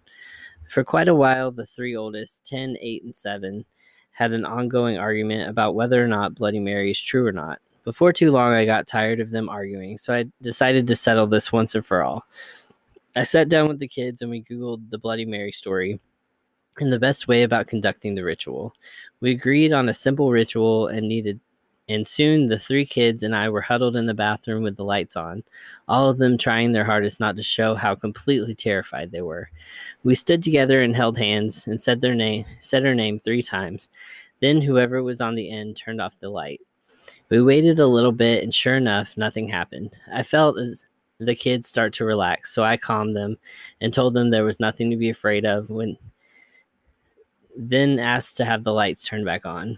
For 0.74 0.84
quite 0.84 1.08
a 1.08 1.14
while, 1.14 1.52
the 1.52 1.68
three 1.68 1.96
oldest, 1.96 2.48
10, 2.48 2.78
8, 2.82 3.04
and 3.04 3.16
7, 3.16 3.64
had 4.10 4.32
an 4.32 4.44
ongoing 4.44 4.98
argument 4.98 5.48
about 5.48 5.76
whether 5.76 6.04
or 6.04 6.08
not 6.08 6.34
Bloody 6.34 6.60
Mary 6.60 6.90
is 6.90 7.00
true 7.00 7.28
or 7.28 7.32
not. 7.32 7.60
Before 7.84 8.12
too 8.12 8.32
long, 8.32 8.54
I 8.54 8.66
got 8.66 8.88
tired 8.88 9.20
of 9.20 9.30
them 9.30 9.50
arguing, 9.50 10.00
so 10.00 10.16
I 10.16 10.26
decided 10.42 10.88
to 10.88 10.96
settle 10.96 11.28
this 11.28 11.52
once 11.52 11.76
and 11.76 11.86
for 11.86 12.02
all. 12.02 12.26
I 13.16 13.24
sat 13.24 13.50
down 13.50 13.68
with 13.68 13.78
the 13.78 13.88
kids 13.88 14.24
and 14.24 14.32
we 14.32 14.42
Googled 14.42 14.90
the 14.90 14.98
Bloody 14.98 15.26
Mary 15.26 15.52
story 15.52 16.00
and 16.80 16.92
the 16.92 16.98
best 16.98 17.28
way 17.28 17.44
about 17.44 17.68
conducting 17.68 18.16
the 18.16 18.24
ritual. 18.24 18.74
We 19.20 19.30
agreed 19.30 19.74
on 19.74 19.90
a 19.90 19.94
simple 19.94 20.32
ritual 20.32 20.88
and 20.88 21.08
needed 21.08 21.40
and 21.94 22.08
soon 22.08 22.48
the 22.48 22.60
three 22.60 22.86
kids 22.86 23.24
and 23.24 23.36
I 23.36 23.50
were 23.50 23.62
huddled 23.62 23.96
in 23.96 24.06
the 24.06 24.14
bathroom 24.14 24.64
with 24.64 24.76
the 24.76 24.84
lights 24.84 25.16
on, 25.16 25.44
all 25.88 26.10
of 26.10 26.18
them 26.18 26.38
trying 26.38 26.72
their 26.72 26.84
hardest 26.84 27.20
not 27.20 27.38
to 27.38 27.44
show 27.44 27.76
how 27.76 27.96
completely 27.96 28.56
terrified 28.56 29.12
they 29.12 29.22
were. 29.22 29.50
We 30.04 30.16
stood 30.16 30.44
together 30.44 30.82
and 30.82 30.96
held 30.96 31.18
hands 31.18 31.68
and 31.68 31.80
said 31.80 32.02
their 32.02 32.16
name 32.16 32.46
said 32.60 32.84
her 32.84 32.96
name 32.96 33.20
three 33.20 33.42
times. 33.42 33.90
Then 34.42 34.62
whoever 34.62 35.04
was 35.04 35.22
on 35.22 35.36
the 35.36 35.50
end 35.50 35.78
turned 35.78 36.02
off 36.02 36.20
the 36.20 36.30
light. 36.30 36.62
We 37.30 37.42
waited 37.42 37.80
a 37.80 37.88
little 37.88 38.12
bit 38.12 38.44
and 38.44 38.54
sure 38.54 38.76
enough 38.76 39.16
nothing 39.16 39.48
happened. 39.48 39.96
I 40.12 40.24
felt 40.24 40.58
as 40.58 40.86
the 41.20 41.36
kids 41.36 41.68
start 41.68 41.94
to 41.94 42.06
relax, 42.06 42.54
so 42.54 42.64
I 42.64 42.78
calmed 42.78 43.16
them 43.16 43.38
and 43.82 43.94
told 43.94 44.14
them 44.14 44.30
there 44.30 44.44
was 44.44 44.60
nothing 44.60 44.90
to 44.90 44.98
be 44.98 45.10
afraid 45.10 45.46
of 45.46 45.70
when 45.70 45.98
then 47.56 48.00
asked 48.00 48.38
to 48.38 48.46
have 48.46 48.64
the 48.64 48.74
lights 48.74 49.04
turned 49.04 49.26
back 49.26 49.46
on. 49.46 49.78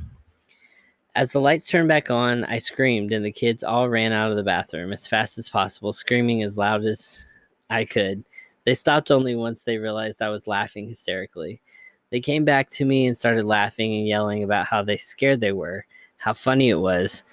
As 1.16 1.32
the 1.32 1.40
lights 1.40 1.68
turned 1.68 1.88
back 1.88 2.12
on, 2.12 2.44
I 2.44 2.58
screamed, 2.58 3.14
and 3.14 3.24
the 3.24 3.32
kids 3.32 3.64
all 3.64 3.88
ran 3.88 4.12
out 4.12 4.32
of 4.32 4.38
the 4.38 4.44
bathroom 4.44 4.92
as 4.92 5.08
fast 5.08 5.38
as 5.38 5.48
possible, 5.48 5.94
screaming 5.94 6.44
as 6.44 6.58
loud 6.58 6.84
as 6.84 7.24
I 7.70 7.86
could. 7.86 8.26
They 8.66 8.74
stopped 8.74 9.12
only 9.12 9.34
once 9.34 9.64
they 9.64 9.78
realized 9.78 10.22
I 10.22 10.30
was 10.30 10.46
laughing 10.46 10.90
hysterically. 10.90 11.62
They 12.10 12.20
came 12.20 12.44
back 12.44 12.70
to 12.72 12.86
me 12.86 13.08
and 13.08 13.16
started 13.16 13.46
laughing 13.46 13.96
and 13.96 14.06
yelling 14.06 14.44
about 14.44 14.66
how 14.66 14.84
they 14.84 14.98
scared 14.98 15.40
they 15.40 15.54
were, 15.54 15.86
how 16.18 16.34
funny 16.34 16.70
it 16.70 16.80
was, 16.80 17.24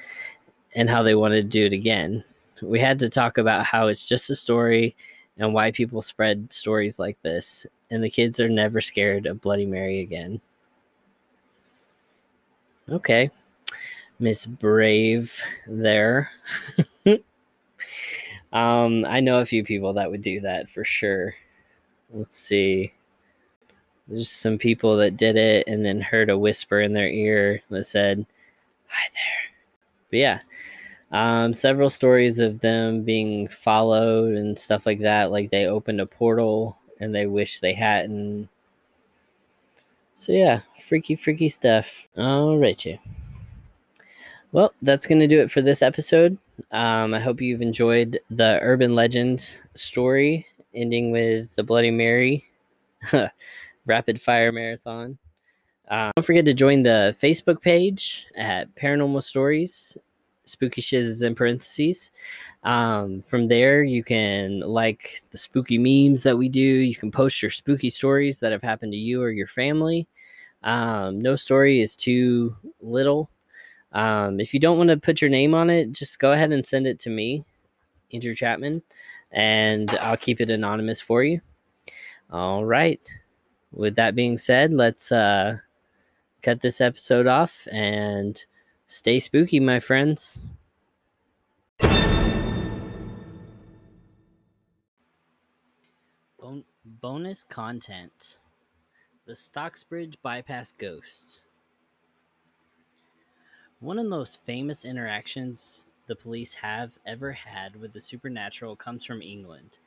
and 0.77 0.89
how 0.89 1.03
they 1.03 1.17
wanted 1.17 1.43
to 1.43 1.59
do 1.59 1.67
it 1.67 1.73
again. 1.73 2.23
We 2.63 2.79
had 2.79 3.01
to 3.01 3.09
talk 3.09 3.37
about 3.37 3.65
how 3.65 3.89
it's 3.89 4.07
just 4.07 4.31
a 4.31 4.37
story 4.37 4.95
and 5.39 5.53
why 5.53 5.73
people 5.73 6.03
spread 6.03 6.53
stories 6.53 7.01
like 7.01 7.21
this, 7.23 7.67
and 7.91 8.05
the 8.05 8.11
kids 8.11 8.39
are 8.39 8.49
never 8.49 8.81
scared 8.81 9.27
of 9.27 9.41
Bloody 9.41 9.67
Mary 9.67 10.01
again. 10.01 10.41
Okay, 12.89 13.31
Miss 14.23 14.47
Brave 14.47 15.37
there. 15.67 16.31
um, 18.53 19.05
I 19.05 19.19
know 19.19 19.41
a 19.41 19.47
few 19.47 19.65
people 19.65 19.95
that 19.95 20.11
would 20.11 20.23
do 20.23 20.41
that 20.43 20.71
for 20.71 20.85
sure. 20.85 21.35
Let's 22.15 22.39
see. 22.39 22.93
There's 24.07 24.31
some 24.31 24.59
people 24.59 24.97
that 24.99 25.17
did 25.17 25.37
it 25.37 25.67
and 25.67 25.85
then 25.85 26.01
heard 26.01 26.31
a 26.31 26.39
whisper 26.39 26.81
in 26.81 26.93
their 26.93 27.09
ear 27.09 27.63
that 27.71 27.85
said, 27.85 28.25
Hi 28.87 29.09
there. 29.13 29.51
But 30.11 30.19
yeah, 30.19 30.41
um, 31.11 31.53
several 31.53 31.91
stories 31.91 32.39
of 32.39 32.61
them 32.61 33.03
being 33.03 33.49
followed 33.49 34.37
and 34.37 34.57
stuff 34.57 34.87
like 34.87 35.01
that. 35.01 35.33
Like 35.33 35.51
they 35.51 35.67
opened 35.67 36.01
a 36.01 36.07
portal 36.07 36.79
and 37.01 37.13
they 37.13 37.27
wish 37.27 37.59
they 37.59 37.75
hadn't. 37.75 38.49
So 40.15 40.31
yeah, 40.31 40.61
freaky, 40.81 41.17
freaky 41.17 41.49
stuff. 41.49 42.07
All 42.17 42.57
right, 42.57 42.85
you. 42.85 42.99
Well, 44.53 44.75
that's 44.83 45.07
going 45.07 45.21
to 45.21 45.27
do 45.27 45.41
it 45.41 45.51
for 45.51 45.63
this 45.63 45.81
episode. 45.81 46.37
Um, 46.73 47.15
I 47.15 47.21
hope 47.21 47.41
you've 47.41 47.63
enjoyed 47.63 48.21
the 48.31 48.59
urban 48.61 48.95
legend 48.95 49.59
story 49.75 50.47
ending 50.75 51.11
with 51.11 51.55
the 51.57 51.63
Bloody 51.63 51.91
Mary 51.91 52.45
rapid 53.87 54.21
fire 54.21 54.53
marathon. 54.53 55.17
Uh, 55.89 56.11
don't 56.15 56.25
forget 56.25 56.45
to 56.45 56.53
join 56.53 56.83
the 56.83 57.17
Facebook 57.21 57.63
page 57.63 58.27
at 58.37 58.75
Paranormal 58.75 59.23
Stories, 59.23 59.97
Spooky 60.45 60.83
Shiz 60.83 61.23
in 61.23 61.35
parentheses. 61.35 62.11
Um, 62.63 63.23
from 63.23 63.49
there, 63.49 63.83
you 63.83 64.05
can 64.05 64.61
like 64.61 65.23
the 65.31 65.39
spooky 65.39 65.79
memes 65.79 66.23
that 66.25 66.37
we 66.37 66.51
do. 66.51 66.61
You 66.61 66.95
can 66.95 67.11
post 67.11 67.41
your 67.41 67.51
spooky 67.51 67.89
stories 67.89 68.39
that 68.41 68.53
have 68.53 68.63
happened 68.63 68.93
to 68.93 68.99
you 68.99 69.23
or 69.23 69.31
your 69.31 69.47
family. 69.47 70.07
Um, 70.63 71.23
no 71.23 71.37
story 71.37 71.81
is 71.81 71.97
too 71.97 72.55
little 72.83 73.31
um, 73.93 74.41
if 74.41 74.55
you 74.55 74.61
don't 74.61 74.79
want 74.79 74.91
to 74.91 74.97
put 74.97 75.21
your 75.21 75.31
name 75.31 75.55
on 75.55 75.69
it, 75.71 75.93
just 75.93 76.19
go 76.19 76.33
ahead 76.33 76.53
and 76.53 76.65
send 76.65 76.87
it 76.87 76.99
to 77.01 77.11
me, 77.11 77.45
Andrew 78.13 78.35
Chapman, 78.35 78.83
and 79.31 79.91
I'll 80.01 80.17
keep 80.17 80.41
it 80.41 80.51
anonymous 80.51 81.01
for 81.01 81.23
you. 81.23 81.41
All 82.31 82.65
right. 82.65 83.01
With 83.73 83.97
that 83.97 84.15
being 84.15 84.39
said, 84.39 84.73
let's 84.73 85.13
uh, 85.13 85.59
cut 86.43 86.61
this 86.61 86.81
episode 86.81 87.27
off 87.27 87.69
and 87.71 88.43
stay 88.87 89.19
spooky, 89.19 89.61
my 89.61 89.81
friends. 89.81 90.51
Bon- 96.39 96.65
bonus 96.85 97.45
content 97.45 98.39
The 99.27 99.35
Stocksbridge 99.35 100.17
Bypass 100.23 100.73
Ghost. 100.73 101.41
One 103.83 103.99
of 103.99 104.05
the 104.05 104.11
most 104.11 104.45
famous 104.45 104.85
interactions 104.85 105.87
the 106.07 106.15
police 106.15 106.55
have 106.55 107.01
ever 107.05 107.33
had 107.33 107.75
with 107.75 107.93
the 107.93 108.01
supernatural 108.01 108.77
comes 108.77 109.05
from 109.05 109.21
England. 109.21 109.79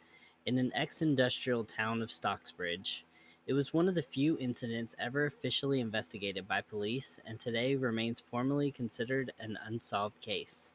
In 0.46 0.58
an 0.58 0.74
ex 0.76 1.02
industrial 1.02 1.64
town 1.64 2.02
of 2.02 2.10
Stocksbridge, 2.10 3.04
it 3.48 3.54
was 3.54 3.74
one 3.74 3.88
of 3.88 3.96
the 3.96 4.02
few 4.02 4.38
incidents 4.38 4.96
ever 5.00 5.26
officially 5.26 5.80
investigated 5.80 6.46
by 6.46 6.60
police 6.60 7.22
and 7.26 7.40
today 7.40 7.78
remains 7.78 8.20
formally 8.20 8.70
considered 8.70 9.32
an 9.40 9.58
unsolved 9.66 10.20
case. 10.20 10.74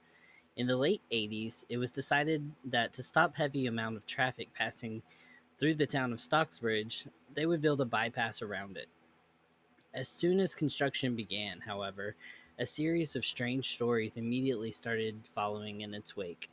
In 0.56 0.66
the 0.66 0.78
late 0.78 1.02
80s, 1.12 1.64
it 1.68 1.76
was 1.76 1.92
decided 1.92 2.50
that 2.64 2.94
to 2.94 3.02
stop 3.02 3.36
heavy 3.36 3.66
amount 3.66 3.98
of 3.98 4.06
traffic 4.06 4.48
passing 4.54 5.02
through 5.58 5.74
the 5.74 5.86
town 5.86 6.14
of 6.14 6.20
Stocksbridge, 6.20 7.06
they 7.34 7.44
would 7.44 7.60
build 7.60 7.82
a 7.82 7.84
bypass 7.84 8.40
around 8.40 8.78
it. 8.78 8.88
As 9.92 10.08
soon 10.08 10.40
as 10.40 10.54
construction 10.54 11.16
began, 11.16 11.60
however, 11.60 12.14
a 12.58 12.66
series 12.66 13.16
of 13.16 13.24
strange 13.24 13.72
stories 13.72 14.16
immediately 14.16 14.70
started 14.70 15.22
following 15.34 15.80
in 15.80 15.94
its 15.94 16.16
wake. 16.16 16.50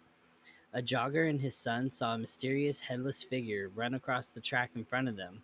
A 0.73 0.81
jogger 0.81 1.29
and 1.29 1.41
his 1.41 1.55
son 1.55 1.89
saw 1.89 2.13
a 2.13 2.17
mysterious 2.17 2.79
headless 2.79 3.23
figure 3.23 3.71
run 3.73 3.93
across 3.93 4.31
the 4.31 4.41
track 4.41 4.71
in 4.75 4.85
front 4.85 5.07
of 5.07 5.15
them. 5.15 5.41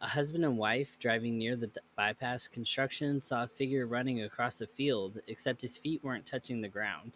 A 0.00 0.06
husband 0.06 0.44
and 0.44 0.58
wife 0.58 0.98
driving 0.98 1.38
near 1.38 1.56
the 1.56 1.70
bypass 1.96 2.46
construction 2.46 3.22
saw 3.22 3.44
a 3.44 3.48
figure 3.48 3.86
running 3.86 4.22
across 4.22 4.60
a 4.60 4.66
field, 4.66 5.18
except 5.28 5.62
his 5.62 5.78
feet 5.78 6.04
weren't 6.04 6.26
touching 6.26 6.60
the 6.60 6.68
ground. 6.68 7.12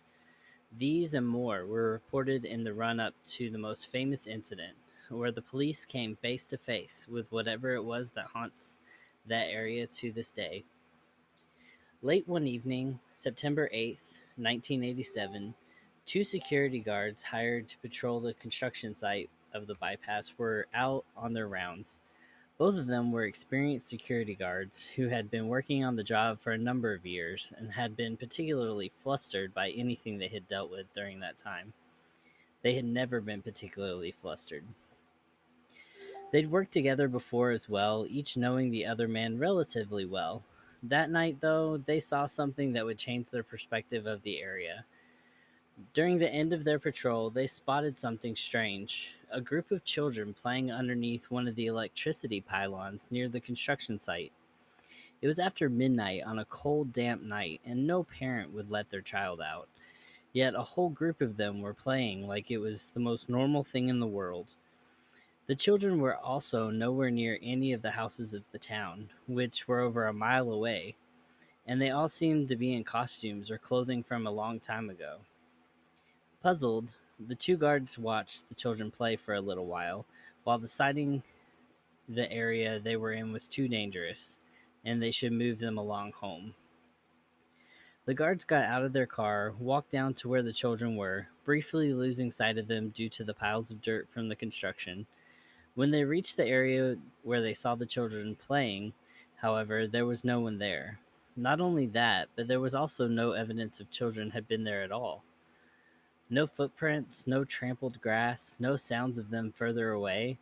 These 0.77 1.15
and 1.15 1.27
more 1.27 1.67
were 1.67 1.93
reported 1.93 2.45
in 2.45 2.65
the 2.65 2.75
run 2.75 3.01
up 3.01 3.15
to 3.33 3.51
the 3.51 3.59
most 3.59 3.91
famous 3.91 4.27
incident, 4.27 4.77
where 5.11 5.33
the 5.33 5.43
police 5.43 5.85
came 5.85 6.17
face 6.17 6.47
to 6.49 6.59
face 6.59 7.07
with 7.11 7.31
whatever 7.31 7.75
it 7.75 7.85
was 7.85 8.13
that 8.13 8.27
haunts 8.27 8.79
that 9.27 9.49
area 9.49 9.87
to 9.87 10.13
this 10.13 10.33
day. 10.33 10.65
Late 12.01 12.29
one 12.29 12.47
evening, 12.47 13.01
September 13.11 13.69
8th, 13.75 14.21
1987, 14.37 15.53
two 16.07 16.23
security 16.23 16.79
guards 16.79 17.25
hired 17.25 17.69
to 17.69 17.79
patrol 17.79 18.21
the 18.21 18.35
construction 18.35 18.97
site 18.97 19.29
of 19.53 19.67
the 19.67 19.75
bypass 19.75 20.33
were 20.39 20.69
out 20.73 21.05
on 21.17 21.33
their 21.33 21.49
rounds. 21.49 21.99
Both 22.57 22.77
of 22.77 22.87
them 22.87 23.11
were 23.11 23.25
experienced 23.25 23.89
security 23.89 24.37
guards 24.37 24.87
who 24.95 25.09
had 25.09 25.29
been 25.29 25.49
working 25.49 25.83
on 25.83 25.97
the 25.97 26.05
job 26.05 26.39
for 26.39 26.53
a 26.53 26.59
number 26.59 26.95
of 26.95 27.05
years 27.05 27.53
and 27.59 27.73
had 27.73 27.97
been 27.97 28.17
particularly 28.17 28.89
flustered 28.89 29.53
by 29.53 29.71
anything 29.71 30.19
they 30.19 30.29
had 30.29 30.47
dealt 30.47 30.71
with 30.71 30.95
during 30.95 31.19
that 31.19 31.37
time. 31.37 31.73
They 32.63 32.77
had 32.77 32.85
never 32.85 33.21
been 33.21 33.43
particularly 33.43 34.13
flustered. 34.13 34.63
They'd 36.31 36.53
worked 36.53 36.73
together 36.73 37.09
before 37.09 37.51
as 37.51 37.69
well, 37.69 38.07
each 38.09 38.37
knowing 38.37 38.71
the 38.71 38.87
other 38.87 39.09
man 39.09 39.41
relatively 39.41 40.05
well. 40.05 40.45
That 40.83 41.11
night, 41.11 41.39
though, 41.41 41.77
they 41.77 42.01
saw 42.01 42.27
something 42.27 42.73
that 42.73 42.85
would 42.85 42.99
change 42.99 43.31
their 43.31 43.43
perspective 43.43 44.07
of 44.07 44.23
the 44.23 44.41
area. 44.41 44.85
During 45.93 46.19
the 46.19 46.33
end 46.33 46.53
of 46.53 46.65
their 46.65 46.79
patrol, 46.79 47.31
they 47.31 47.47
spotted 47.47 47.99
something 47.99 48.35
strange 48.37 49.15
a 49.31 49.41
group 49.41 49.71
of 49.71 49.85
children 49.85 50.35
playing 50.35 50.73
underneath 50.73 51.31
one 51.31 51.47
of 51.47 51.55
the 51.55 51.67
electricity 51.67 52.41
pylons 52.41 53.07
near 53.11 53.29
the 53.29 53.41
construction 53.41 53.99
site. 53.99 54.33
It 55.21 55.27
was 55.27 55.39
after 55.39 55.69
midnight 55.69 56.23
on 56.25 56.39
a 56.39 56.45
cold, 56.45 56.93
damp 56.93 57.23
night, 57.23 57.61
and 57.65 57.87
no 57.87 58.05
parent 58.05 58.53
would 58.53 58.71
let 58.71 58.89
their 58.89 59.03
child 59.03 59.41
out. 59.41 59.69
Yet 60.33 60.55
a 60.55 60.63
whole 60.63 60.91
group 60.91 61.21
of 61.21 61.37
them 61.37 61.61
were 61.61 61.75
playing 61.75 62.27
like 62.27 62.51
it 62.51 62.59
was 62.59 62.91
the 62.91 63.01
most 63.01 63.29
normal 63.29 63.65
thing 63.65 63.89
in 63.89 63.99
the 63.99 64.07
world. 64.07 64.47
The 65.49 65.55
children 65.55 65.99
were 65.99 66.15
also 66.15 66.69
nowhere 66.69 67.11
near 67.11 67.39
any 67.43 67.73
of 67.73 67.81
the 67.81 67.93
houses 67.93 68.35
of 68.35 68.45
the 68.53 68.59
town, 68.59 69.09
which 69.27 69.67
were 69.67 69.81
over 69.81 70.07
a 70.07 70.13
mile 70.13 70.53
away, 70.53 70.95
and 71.67 71.81
they 71.81 71.89
all 71.89 72.07
seemed 72.07 72.49
to 72.49 72.57
be 72.57 72.75
in 72.75 72.85
costumes 72.85 73.51
or 73.51 73.57
clothing 73.57 74.03
from 74.03 74.27
a 74.27 74.31
long 74.31 74.61
time 74.61 74.91
ago. 74.91 75.21
Puzzled, 76.43 76.93
the 77.19 77.35
two 77.35 77.57
guards 77.57 77.99
watched 77.99 78.47
the 78.51 78.55
children 78.55 78.91
play 78.91 79.17
for 79.17 79.35
a 79.35 79.41
little 79.41 79.65
while, 79.65 80.05
while 80.45 80.59
deciding 80.59 81.23
the 82.07 82.31
area 82.31 82.79
they 82.79 82.97
were 82.97 83.15
in 83.15 83.33
was 83.33 83.49
too 83.49 83.69
dangerous 83.69 84.39
and 84.85 85.03
they 85.03 85.11
should 85.11 85.33
move 85.33 85.61
them 85.61 85.79
along 85.79 86.13
home. 86.13 86.55
The 88.05 88.15
guards 88.15 88.45
got 88.45 88.65
out 88.65 88.85
of 88.85 88.93
their 88.93 89.07
car, 89.07 89.55
walked 89.59 89.91
down 89.91 90.13
to 90.15 90.29
where 90.29 90.43
the 90.43 90.53
children 90.53 90.95
were, 90.97 91.29
briefly 91.45 91.95
losing 91.95 92.31
sight 92.31 92.59
of 92.59 92.69
them 92.69 92.91
due 92.91 93.09
to 93.11 93.25
the 93.25 93.35
piles 93.35 93.71
of 93.71 93.81
dirt 93.81 94.09
from 94.11 94.29
the 94.29 94.37
construction. 94.37 95.07
When 95.79 95.93
they 95.93 96.03
reached 96.03 96.37
the 96.37 96.45
area 96.45 96.97
where 97.23 97.41
they 97.41 97.55
saw 97.55 97.77
the 97.77 97.87
children 97.87 98.35
playing, 98.35 98.95
however, 99.37 99.87
there 99.87 100.07
was 100.07 100.25
no 100.25 100.41
one 100.41 100.59
there. 100.59 100.99
Not 101.37 101.61
only 101.61 101.87
that, 101.87 102.31
but 102.35 102.49
there 102.49 102.59
was 102.59 102.75
also 102.75 103.07
no 103.07 103.31
evidence 103.31 103.79
of 103.79 103.89
children 103.89 104.31
had 104.31 104.49
been 104.49 104.65
there 104.65 104.83
at 104.83 104.91
all. 104.91 105.23
No 106.29 106.49
footprints, 106.49 107.29
no 107.29 107.45
trampled 107.45 108.01
grass, 108.01 108.57
no 108.59 108.75
sounds 108.75 109.19
of 109.19 109.31
them 109.31 109.53
further 109.53 109.93
away. 109.93 110.39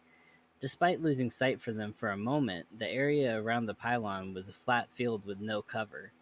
Despite 0.58 1.02
losing 1.02 1.30
sight 1.30 1.60
for 1.60 1.74
them 1.74 1.92
for 1.92 2.08
a 2.08 2.16
moment, 2.16 2.66
the 2.78 2.88
area 2.88 3.38
around 3.38 3.66
the 3.66 3.74
pylon 3.74 4.32
was 4.32 4.48
a 4.48 4.54
flat 4.54 4.88
field 4.90 5.26
with 5.26 5.38
no 5.38 5.60
cover. 5.60 6.12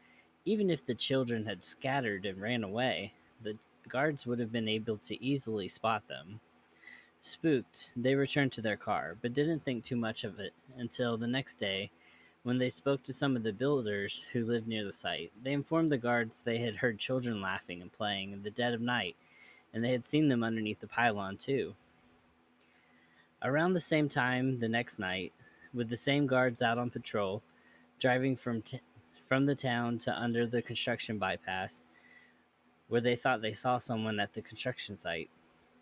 Even 0.45 0.70
if 0.70 0.85
the 0.85 0.93
children 0.93 1.47
had 1.47 1.62
scattered 1.62 2.27
and 2.27 2.41
ran 2.43 2.65
away, 2.65 3.12
the 3.41 3.57
guards 3.89 4.27
would 4.27 4.41
have 4.41 4.51
been 4.51 4.66
able 4.66 4.99
to 4.99 5.24
easily 5.24 5.69
spot 5.69 6.03
them. 6.09 6.41
Spooked, 7.27 7.91
they 7.97 8.15
returned 8.15 8.53
to 8.53 8.61
their 8.61 8.77
car, 8.77 9.17
but 9.21 9.33
didn't 9.33 9.65
think 9.65 9.83
too 9.83 9.97
much 9.97 10.25
of 10.25 10.39
it 10.39 10.53
until 10.77 11.17
the 11.17 11.27
next 11.27 11.57
day 11.57 11.91
when 12.43 12.59
they 12.59 12.69
spoke 12.69 13.03
to 13.05 13.15
some 13.15 13.35
of 13.35 13.43
the 13.43 13.53
builders 13.53 14.27
who 14.33 14.45
lived 14.45 14.69
near 14.69 14.85
the 14.85 14.93
site. 14.93 15.33
They 15.43 15.55
informed 15.55 15.91
the 15.91 15.97
guards 15.97 16.43
they 16.43 16.59
had 16.59 16.77
heard 16.77 16.99
children 16.99 17.41
laughing 17.41 17.81
and 17.81 17.91
playing 17.91 18.33
in 18.33 18.43
the 18.43 18.51
dead 18.51 18.75
of 18.75 18.83
night 18.83 19.17
and 19.75 19.83
they 19.83 19.91
had 19.91 20.07
seen 20.07 20.29
them 20.29 20.45
underneath 20.45 20.81
the 20.81 20.87
pylon 20.87 21.37
too. 21.37 21.75
Around 23.43 23.73
the 23.73 23.81
same 23.81 24.09
time 24.09 24.61
the 24.61 24.69
next 24.69 24.99
night, 24.99 25.33
with 25.75 25.89
the 25.89 25.97
same 25.97 26.27
guards 26.27 26.63
out 26.63 26.79
on 26.79 26.91
patrol, 26.91 27.43
driving 27.99 28.37
from 28.37 28.63
t- 28.63 28.81
from 29.27 29.47
the 29.47 29.55
town 29.55 29.99
to 29.99 30.13
under 30.15 30.47
the 30.47 30.63
construction 30.63 31.19
bypass, 31.19 31.87
where 32.89 33.01
they 33.01 33.17
thought 33.17 33.43
they 33.43 33.53
saw 33.53 33.79
someone 33.79 34.21
at 34.21 34.35
the 34.35 34.43
construction 34.43 34.97
site, 34.97 35.31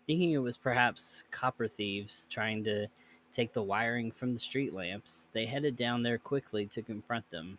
thinking 0.05 0.31
it 0.31 0.37
was 0.37 0.57
perhaps 0.57 1.23
copper 1.31 1.67
thieves 1.67 2.27
trying 2.29 2.63
to 2.65 2.87
take 3.31 3.53
the 3.53 3.63
wiring 3.63 4.11
from 4.11 4.33
the 4.33 4.39
street 4.39 4.73
lamps, 4.73 5.29
they 5.33 5.45
headed 5.45 5.75
down 5.75 6.03
there 6.03 6.17
quickly 6.17 6.65
to 6.67 6.81
confront 6.81 7.29
them. 7.31 7.57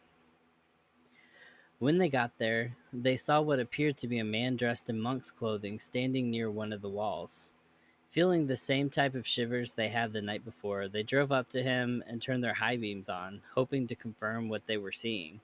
When 1.78 1.98
they 1.98 2.08
got 2.08 2.38
there, 2.38 2.76
they 2.92 3.16
saw 3.16 3.40
what 3.40 3.58
appeared 3.58 3.98
to 3.98 4.08
be 4.08 4.18
a 4.18 4.24
man 4.24 4.56
dressed 4.56 4.88
in 4.88 5.00
monk's 5.00 5.30
clothing 5.30 5.78
standing 5.80 6.30
near 6.30 6.50
one 6.50 6.72
of 6.72 6.80
the 6.80 6.88
walls. 6.88 7.52
Feeling 8.10 8.46
the 8.46 8.56
same 8.56 8.90
type 8.90 9.16
of 9.16 9.26
shivers 9.26 9.74
they 9.74 9.88
had 9.88 10.12
the 10.12 10.22
night 10.22 10.44
before, 10.44 10.86
they 10.86 11.02
drove 11.02 11.32
up 11.32 11.48
to 11.50 11.62
him 11.62 12.04
and 12.06 12.22
turned 12.22 12.44
their 12.44 12.54
high 12.54 12.76
beams 12.76 13.08
on, 13.08 13.42
hoping 13.54 13.88
to 13.88 13.96
confirm 13.96 14.48
what 14.48 14.66
they 14.66 14.76
were 14.76 14.92
seeing. 14.92 15.40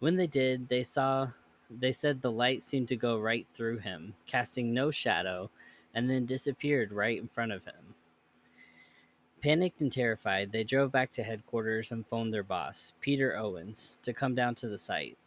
When 0.00 0.16
they 0.16 0.26
did, 0.26 0.68
they 0.68 0.82
saw 0.82 1.28
they 1.70 1.92
said 1.92 2.20
the 2.20 2.30
light 2.30 2.62
seemed 2.62 2.88
to 2.88 2.96
go 2.96 3.18
right 3.18 3.46
through 3.54 3.78
him, 3.78 4.14
casting 4.26 4.74
no 4.74 4.90
shadow, 4.90 5.50
and 5.94 6.10
then 6.10 6.26
disappeared 6.26 6.92
right 6.92 7.18
in 7.18 7.28
front 7.28 7.52
of 7.52 7.64
him. 7.64 7.94
Panicked 9.42 9.82
and 9.82 9.92
terrified, 9.92 10.52
they 10.52 10.64
drove 10.64 10.90
back 10.90 11.10
to 11.12 11.22
headquarters 11.22 11.90
and 11.90 12.06
phoned 12.06 12.32
their 12.32 12.42
boss, 12.42 12.92
Peter 13.00 13.36
Owens, 13.36 13.98
to 14.02 14.14
come 14.14 14.34
down 14.34 14.54
to 14.56 14.68
the 14.68 14.78
site. 14.78 15.18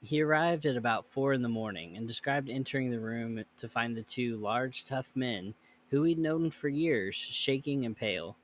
He 0.00 0.22
arrived 0.22 0.64
at 0.64 0.76
about 0.76 1.06
four 1.06 1.32
in 1.32 1.42
the 1.42 1.48
morning 1.48 1.96
and 1.96 2.06
described 2.06 2.48
entering 2.48 2.90
the 2.90 3.00
room 3.00 3.42
to 3.56 3.68
find 3.68 3.96
the 3.96 4.02
two 4.02 4.36
large, 4.36 4.84
tough 4.84 5.10
men 5.16 5.54
who 5.90 6.04
he'd 6.04 6.18
known 6.18 6.52
for 6.52 6.68
years, 6.68 7.16
shaking 7.16 7.84
and 7.84 7.96
pale. 7.96 8.36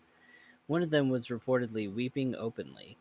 One 0.66 0.82
of 0.82 0.90
them 0.90 1.10
was 1.10 1.28
reportedly 1.28 1.92
weeping 1.92 2.34
openly. 2.34 2.96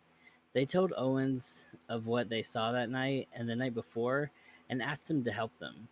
They 0.53 0.65
told 0.65 0.93
Owens 0.95 1.65
of 1.89 2.05
what 2.05 2.29
they 2.29 2.43
saw 2.43 2.71
that 2.71 2.91
night 2.91 3.27
and 3.33 3.49
the 3.49 3.55
night 3.55 3.73
before 3.73 4.29
and 4.69 4.83
asked 4.83 5.09
him 5.09 5.23
to 5.23 5.31
help 5.31 5.57
them. 5.57 5.87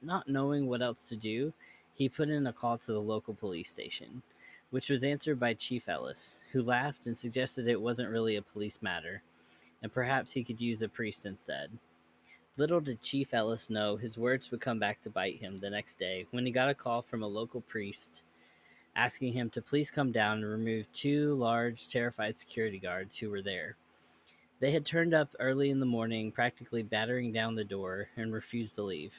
Not 0.00 0.28
knowing 0.28 0.68
what 0.68 0.82
else 0.82 1.02
to 1.06 1.16
do, 1.16 1.52
he 1.94 2.08
put 2.08 2.28
in 2.28 2.46
a 2.46 2.52
call 2.52 2.76
to 2.78 2.92
the 2.92 3.00
local 3.00 3.34
police 3.34 3.70
station, 3.70 4.22
which 4.70 4.90
was 4.90 5.04
answered 5.04 5.40
by 5.40 5.54
Chief 5.54 5.88
Ellis, 5.88 6.40
who 6.52 6.62
laughed 6.62 7.06
and 7.06 7.16
suggested 7.16 7.66
it 7.66 7.80
wasn't 7.80 8.10
really 8.10 8.36
a 8.36 8.42
police 8.42 8.82
matter, 8.82 9.22
and 9.82 9.92
perhaps 9.92 10.32
he 10.32 10.44
could 10.44 10.60
use 10.60 10.82
a 10.82 10.88
priest 10.88 11.24
instead. 11.24 11.70
Little 12.56 12.80
did 12.80 13.00
Chief 13.00 13.32
Ellis 13.32 13.70
know 13.70 13.96
his 13.96 14.18
words 14.18 14.50
would 14.50 14.60
come 14.60 14.78
back 14.78 15.00
to 15.02 15.10
bite 15.10 15.40
him 15.40 15.60
the 15.60 15.70
next 15.70 15.98
day 15.98 16.26
when 16.30 16.44
he 16.44 16.52
got 16.52 16.68
a 16.68 16.74
call 16.74 17.02
from 17.02 17.22
a 17.22 17.28
local 17.28 17.60
priest 17.60 18.22
asking 18.96 19.32
him 19.32 19.50
to 19.50 19.62
please 19.62 19.90
come 19.90 20.12
down 20.12 20.38
and 20.38 20.46
remove 20.46 20.92
two 20.92 21.34
large, 21.34 21.88
terrified 21.88 22.36
security 22.36 22.78
guards 22.78 23.16
who 23.16 23.30
were 23.30 23.42
there. 23.42 23.76
They 24.60 24.70
had 24.70 24.86
turned 24.86 25.12
up 25.12 25.34
early 25.40 25.70
in 25.70 25.80
the 25.80 25.86
morning, 25.86 26.30
practically 26.30 26.82
battering 26.82 27.32
down 27.32 27.54
the 27.54 27.64
door, 27.64 28.08
and 28.16 28.32
refused 28.32 28.76
to 28.76 28.82
leave. 28.82 29.12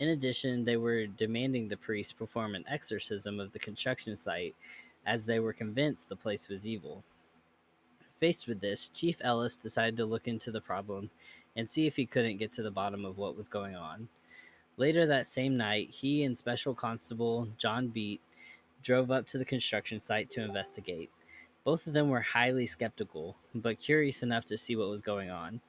In 0.00 0.08
addition, 0.08 0.64
they 0.64 0.76
were 0.76 1.06
demanding 1.06 1.68
the 1.68 1.76
priest 1.76 2.16
perform 2.16 2.54
an 2.54 2.64
exorcism 2.68 3.40
of 3.40 3.52
the 3.52 3.58
construction 3.58 4.14
site 4.14 4.54
as 5.04 5.24
they 5.24 5.40
were 5.40 5.52
convinced 5.52 6.08
the 6.08 6.16
place 6.16 6.48
was 6.48 6.66
evil. 6.66 7.02
Faced 8.20 8.46
with 8.46 8.60
this, 8.60 8.88
Chief 8.88 9.16
Ellis 9.20 9.56
decided 9.56 9.96
to 9.96 10.04
look 10.04 10.28
into 10.28 10.50
the 10.50 10.60
problem 10.60 11.10
and 11.56 11.68
see 11.68 11.86
if 11.86 11.96
he 11.96 12.06
couldn't 12.06 12.36
get 12.36 12.52
to 12.52 12.62
the 12.62 12.70
bottom 12.70 13.04
of 13.04 13.18
what 13.18 13.36
was 13.36 13.48
going 13.48 13.74
on. 13.74 14.08
Later 14.76 15.06
that 15.06 15.26
same 15.26 15.56
night, 15.56 15.90
he 15.90 16.22
and 16.22 16.38
Special 16.38 16.74
Constable 16.74 17.48
John 17.58 17.88
Beet 17.88 18.20
drove 18.82 19.10
up 19.10 19.26
to 19.28 19.38
the 19.38 19.44
construction 19.44 19.98
site 19.98 20.30
to 20.30 20.42
investigate. 20.42 21.10
Both 21.64 21.88
of 21.88 21.92
them 21.92 22.08
were 22.08 22.20
highly 22.20 22.66
skeptical, 22.66 23.36
but 23.54 23.80
curious 23.80 24.22
enough 24.22 24.44
to 24.46 24.56
see 24.58 24.76
what 24.76 24.90
was 24.90 25.00
going 25.00 25.30
on. 25.30 25.60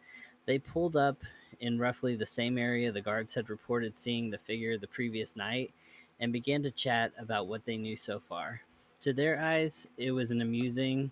They 0.45 0.59
pulled 0.59 0.95
up 0.95 1.17
in 1.59 1.79
roughly 1.79 2.15
the 2.15 2.25
same 2.25 2.57
area 2.57 2.91
the 2.91 3.01
guards 3.01 3.33
had 3.33 3.49
reported 3.49 3.97
seeing 3.97 4.29
the 4.29 4.37
figure 4.37 4.77
the 4.77 4.87
previous 4.87 5.35
night 5.35 5.71
and 6.19 6.33
began 6.33 6.63
to 6.63 6.71
chat 6.71 7.11
about 7.17 7.47
what 7.47 7.65
they 7.65 7.77
knew 7.77 7.95
so 7.95 8.19
far. 8.19 8.61
To 9.01 9.13
their 9.13 9.39
eyes, 9.39 9.87
it 9.97 10.11
was 10.11 10.31
an 10.31 10.41
amusing 10.41 11.11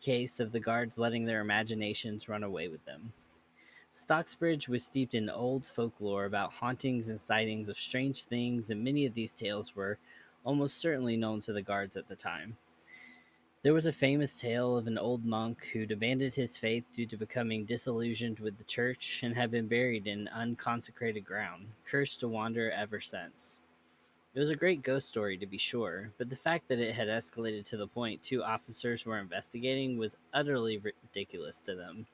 case 0.00 0.40
of 0.40 0.52
the 0.52 0.60
guards 0.60 0.98
letting 0.98 1.24
their 1.24 1.40
imaginations 1.40 2.28
run 2.28 2.42
away 2.42 2.68
with 2.68 2.84
them. 2.84 3.12
Stocksbridge 3.92 4.68
was 4.68 4.84
steeped 4.84 5.14
in 5.14 5.28
old 5.28 5.66
folklore 5.66 6.24
about 6.24 6.52
hauntings 6.54 7.08
and 7.08 7.20
sightings 7.20 7.68
of 7.68 7.76
strange 7.76 8.24
things, 8.24 8.70
and 8.70 8.82
many 8.82 9.04
of 9.04 9.14
these 9.14 9.34
tales 9.34 9.74
were 9.74 9.98
almost 10.44 10.78
certainly 10.78 11.16
known 11.16 11.40
to 11.40 11.52
the 11.52 11.62
guards 11.62 11.96
at 11.96 12.08
the 12.08 12.16
time. 12.16 12.56
There 13.62 13.74
was 13.74 13.84
a 13.84 13.92
famous 13.92 14.36
tale 14.36 14.78
of 14.78 14.86
an 14.86 14.96
old 14.96 15.26
monk 15.26 15.66
who'd 15.66 15.92
abandoned 15.92 16.32
his 16.32 16.56
faith 16.56 16.84
due 16.94 17.04
to 17.04 17.18
becoming 17.18 17.66
disillusioned 17.66 18.38
with 18.38 18.56
the 18.56 18.64
church 18.64 19.20
and 19.22 19.36
had 19.36 19.50
been 19.50 19.68
buried 19.68 20.06
in 20.06 20.28
unconsecrated 20.28 21.26
ground, 21.26 21.66
cursed 21.84 22.20
to 22.20 22.28
wander 22.28 22.70
ever 22.70 23.00
since. 23.00 23.58
It 24.32 24.38
was 24.38 24.48
a 24.48 24.56
great 24.56 24.82
ghost 24.82 25.08
story, 25.08 25.36
to 25.36 25.46
be 25.46 25.58
sure, 25.58 26.10
but 26.16 26.30
the 26.30 26.36
fact 26.36 26.68
that 26.68 26.78
it 26.78 26.94
had 26.94 27.08
escalated 27.08 27.66
to 27.66 27.76
the 27.76 27.86
point 27.86 28.22
two 28.22 28.42
officers 28.42 29.04
were 29.04 29.18
investigating 29.18 29.98
was 29.98 30.16
utterly 30.32 30.78
ridiculous 30.78 31.60
to 31.60 31.74
them. 31.74 32.06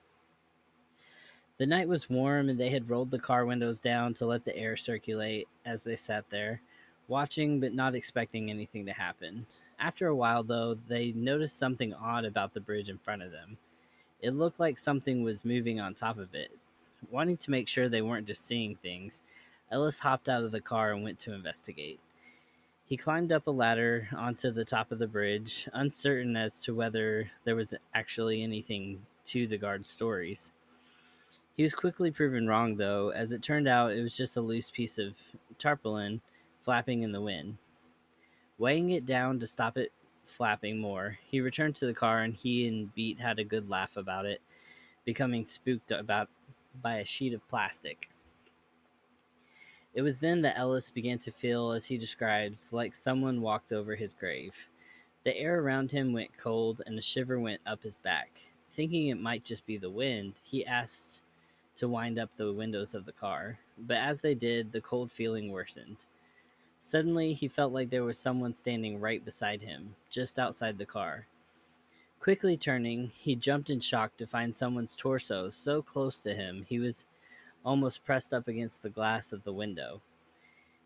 The 1.58 1.66
night 1.66 1.86
was 1.86 2.10
warm, 2.10 2.48
and 2.48 2.58
they 2.58 2.70
had 2.70 2.90
rolled 2.90 3.12
the 3.12 3.20
car 3.20 3.46
windows 3.46 3.78
down 3.78 4.14
to 4.14 4.26
let 4.26 4.44
the 4.44 4.56
air 4.56 4.76
circulate 4.76 5.46
as 5.64 5.84
they 5.84 5.94
sat 5.94 6.28
there, 6.30 6.60
watching 7.06 7.60
but 7.60 7.72
not 7.72 7.94
expecting 7.94 8.50
anything 8.50 8.84
to 8.86 8.92
happen. 8.92 9.46
After 9.78 10.06
a 10.06 10.16
while, 10.16 10.42
though, 10.42 10.74
they 10.88 11.12
noticed 11.12 11.58
something 11.58 11.92
odd 11.92 12.24
about 12.24 12.54
the 12.54 12.60
bridge 12.60 12.88
in 12.88 12.98
front 12.98 13.22
of 13.22 13.30
them. 13.30 13.58
It 14.20 14.30
looked 14.30 14.58
like 14.58 14.78
something 14.78 15.22
was 15.22 15.44
moving 15.44 15.78
on 15.78 15.94
top 15.94 16.18
of 16.18 16.34
it. 16.34 16.50
Wanting 17.10 17.36
to 17.36 17.50
make 17.50 17.68
sure 17.68 17.88
they 17.88 18.02
weren't 18.02 18.26
just 18.26 18.46
seeing 18.46 18.76
things, 18.76 19.22
Ellis 19.70 19.98
hopped 19.98 20.28
out 20.28 20.44
of 20.44 20.52
the 20.52 20.60
car 20.60 20.92
and 20.92 21.04
went 21.04 21.18
to 21.20 21.34
investigate. 21.34 22.00
He 22.86 22.96
climbed 22.96 23.32
up 23.32 23.46
a 23.46 23.50
ladder 23.50 24.08
onto 24.16 24.50
the 24.50 24.64
top 24.64 24.92
of 24.92 24.98
the 24.98 25.08
bridge, 25.08 25.68
uncertain 25.72 26.36
as 26.36 26.62
to 26.62 26.74
whether 26.74 27.30
there 27.44 27.56
was 27.56 27.74
actually 27.94 28.42
anything 28.42 29.04
to 29.26 29.46
the 29.46 29.58
guard's 29.58 29.90
stories. 29.90 30.52
He 31.56 31.62
was 31.62 31.74
quickly 31.74 32.10
proven 32.10 32.46
wrong, 32.46 32.76
though, 32.76 33.10
as 33.10 33.32
it 33.32 33.42
turned 33.42 33.66
out 33.66 33.92
it 33.92 34.02
was 34.02 34.16
just 34.16 34.36
a 34.36 34.40
loose 34.40 34.70
piece 34.70 34.98
of 34.98 35.14
tarpaulin 35.58 36.20
flapping 36.62 37.02
in 37.02 37.12
the 37.12 37.20
wind. 37.20 37.58
Weighing 38.58 38.90
it 38.90 39.04
down 39.04 39.38
to 39.40 39.46
stop 39.46 39.76
it 39.76 39.92
flapping 40.24 40.78
more, 40.78 41.18
he 41.26 41.40
returned 41.40 41.76
to 41.76 41.86
the 41.86 41.94
car 41.94 42.22
and 42.22 42.34
he 42.34 42.66
and 42.66 42.94
Beet 42.94 43.20
had 43.20 43.38
a 43.38 43.44
good 43.44 43.68
laugh 43.68 43.96
about 43.96 44.24
it, 44.24 44.40
becoming 45.04 45.44
spooked 45.44 45.90
about 45.90 46.28
by 46.80 46.96
a 46.96 47.04
sheet 47.04 47.34
of 47.34 47.46
plastic. 47.48 48.08
It 49.92 50.02
was 50.02 50.18
then 50.18 50.42
that 50.42 50.58
Ellis 50.58 50.90
began 50.90 51.18
to 51.20 51.32
feel, 51.32 51.72
as 51.72 51.86
he 51.86 51.96
describes, 51.96 52.72
like 52.72 52.94
someone 52.94 53.40
walked 53.40 53.72
over 53.72 53.96
his 53.96 54.12
grave. 54.14 54.54
The 55.24 55.36
air 55.36 55.60
around 55.60 55.90
him 55.92 56.12
went 56.12 56.36
cold 56.36 56.82
and 56.86 56.98
a 56.98 57.02
shiver 57.02 57.40
went 57.40 57.60
up 57.66 57.82
his 57.82 57.98
back. 57.98 58.30
Thinking 58.70 59.08
it 59.08 59.20
might 59.20 59.44
just 59.44 59.64
be 59.66 59.78
the 59.78 59.90
wind, 59.90 60.34
he 60.42 60.66
asked 60.66 61.22
to 61.76 61.88
wind 61.88 62.18
up 62.18 62.30
the 62.36 62.52
windows 62.52 62.94
of 62.94 63.06
the 63.06 63.12
car, 63.12 63.58
but 63.78 63.96
as 63.96 64.20
they 64.20 64.34
did, 64.34 64.72
the 64.72 64.80
cold 64.80 65.10
feeling 65.10 65.50
worsened. 65.50 66.04
Suddenly, 66.86 67.32
he 67.34 67.48
felt 67.48 67.72
like 67.72 67.90
there 67.90 68.04
was 68.04 68.16
someone 68.16 68.54
standing 68.54 69.00
right 69.00 69.24
beside 69.24 69.60
him, 69.60 69.96
just 70.08 70.38
outside 70.38 70.78
the 70.78 70.86
car. 70.86 71.26
Quickly 72.20 72.56
turning, 72.56 73.10
he 73.18 73.34
jumped 73.34 73.70
in 73.70 73.80
shock 73.80 74.16
to 74.16 74.24
find 74.24 74.56
someone's 74.56 74.94
torso 74.94 75.50
so 75.50 75.82
close 75.82 76.20
to 76.20 76.32
him 76.32 76.64
he 76.68 76.78
was 76.78 77.06
almost 77.64 78.04
pressed 78.04 78.32
up 78.32 78.46
against 78.46 78.84
the 78.84 78.88
glass 78.88 79.32
of 79.32 79.42
the 79.42 79.52
window. 79.52 80.00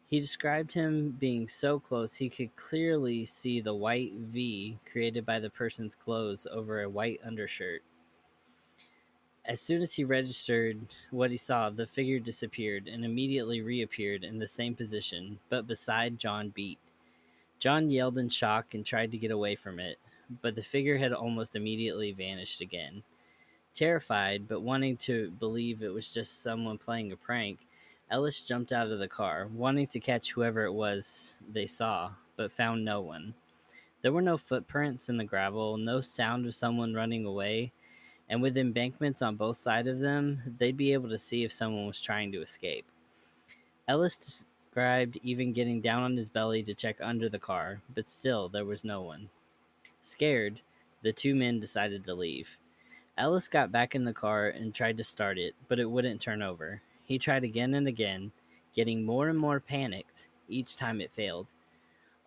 He 0.06 0.20
described 0.20 0.72
him 0.72 1.10
being 1.20 1.48
so 1.48 1.78
close 1.78 2.14
he 2.14 2.30
could 2.30 2.56
clearly 2.56 3.26
see 3.26 3.60
the 3.60 3.74
white 3.74 4.14
V 4.14 4.78
created 4.90 5.26
by 5.26 5.38
the 5.38 5.50
person's 5.50 5.94
clothes 5.94 6.46
over 6.50 6.80
a 6.80 6.88
white 6.88 7.20
undershirt. 7.22 7.82
As 9.50 9.60
soon 9.60 9.82
as 9.82 9.94
he 9.94 10.04
registered 10.04 10.78
what 11.10 11.32
he 11.32 11.36
saw, 11.36 11.70
the 11.70 11.84
figure 11.84 12.20
disappeared 12.20 12.86
and 12.86 13.04
immediately 13.04 13.60
reappeared 13.60 14.22
in 14.22 14.38
the 14.38 14.46
same 14.46 14.76
position, 14.76 15.40
but 15.48 15.66
beside 15.66 16.20
John 16.20 16.50
Beet. 16.50 16.78
John 17.58 17.90
yelled 17.90 18.16
in 18.16 18.28
shock 18.28 18.74
and 18.74 18.86
tried 18.86 19.10
to 19.10 19.18
get 19.18 19.32
away 19.32 19.56
from 19.56 19.80
it, 19.80 19.98
but 20.40 20.54
the 20.54 20.62
figure 20.62 20.98
had 20.98 21.12
almost 21.12 21.56
immediately 21.56 22.12
vanished 22.12 22.60
again. 22.60 23.02
Terrified, 23.74 24.46
but 24.46 24.60
wanting 24.62 24.96
to 24.98 25.32
believe 25.32 25.82
it 25.82 25.92
was 25.92 26.12
just 26.12 26.44
someone 26.44 26.78
playing 26.78 27.10
a 27.10 27.16
prank, 27.16 27.58
Ellis 28.08 28.42
jumped 28.42 28.70
out 28.70 28.92
of 28.92 29.00
the 29.00 29.08
car, 29.08 29.48
wanting 29.52 29.88
to 29.88 29.98
catch 29.98 30.30
whoever 30.30 30.64
it 30.64 30.74
was 30.74 31.40
they 31.52 31.66
saw, 31.66 32.12
but 32.36 32.52
found 32.52 32.84
no 32.84 33.00
one. 33.00 33.34
There 34.02 34.12
were 34.12 34.22
no 34.22 34.38
footprints 34.38 35.08
in 35.08 35.16
the 35.16 35.24
gravel, 35.24 35.76
no 35.76 36.00
sound 36.02 36.46
of 36.46 36.54
someone 36.54 36.94
running 36.94 37.24
away, 37.24 37.72
and 38.30 38.40
with 38.40 38.56
embankments 38.56 39.22
on 39.22 39.34
both 39.34 39.56
sides 39.56 39.88
of 39.88 39.98
them, 39.98 40.40
they'd 40.58 40.76
be 40.76 40.92
able 40.92 41.08
to 41.08 41.18
see 41.18 41.42
if 41.42 41.52
someone 41.52 41.86
was 41.86 42.00
trying 42.00 42.30
to 42.30 42.40
escape. 42.40 42.86
Ellis 43.88 44.16
described 44.16 45.18
even 45.24 45.52
getting 45.52 45.80
down 45.80 46.04
on 46.04 46.16
his 46.16 46.28
belly 46.28 46.62
to 46.62 46.72
check 46.72 46.96
under 47.00 47.28
the 47.28 47.40
car, 47.40 47.82
but 47.92 48.08
still 48.08 48.48
there 48.48 48.64
was 48.64 48.84
no 48.84 49.02
one. 49.02 49.28
Scared, 50.00 50.60
the 51.02 51.12
two 51.12 51.34
men 51.34 51.58
decided 51.58 52.04
to 52.04 52.14
leave. 52.14 52.48
Ellis 53.18 53.48
got 53.48 53.72
back 53.72 53.96
in 53.96 54.04
the 54.04 54.12
car 54.12 54.46
and 54.46 54.72
tried 54.72 54.96
to 54.96 55.04
start 55.04 55.36
it, 55.36 55.54
but 55.66 55.80
it 55.80 55.90
wouldn't 55.90 56.20
turn 56.20 56.40
over. 56.40 56.80
He 57.04 57.18
tried 57.18 57.42
again 57.42 57.74
and 57.74 57.88
again, 57.88 58.30
getting 58.76 59.04
more 59.04 59.28
and 59.28 59.38
more 59.38 59.58
panicked 59.58 60.28
each 60.48 60.76
time 60.76 61.00
it 61.00 61.12
failed. 61.12 61.48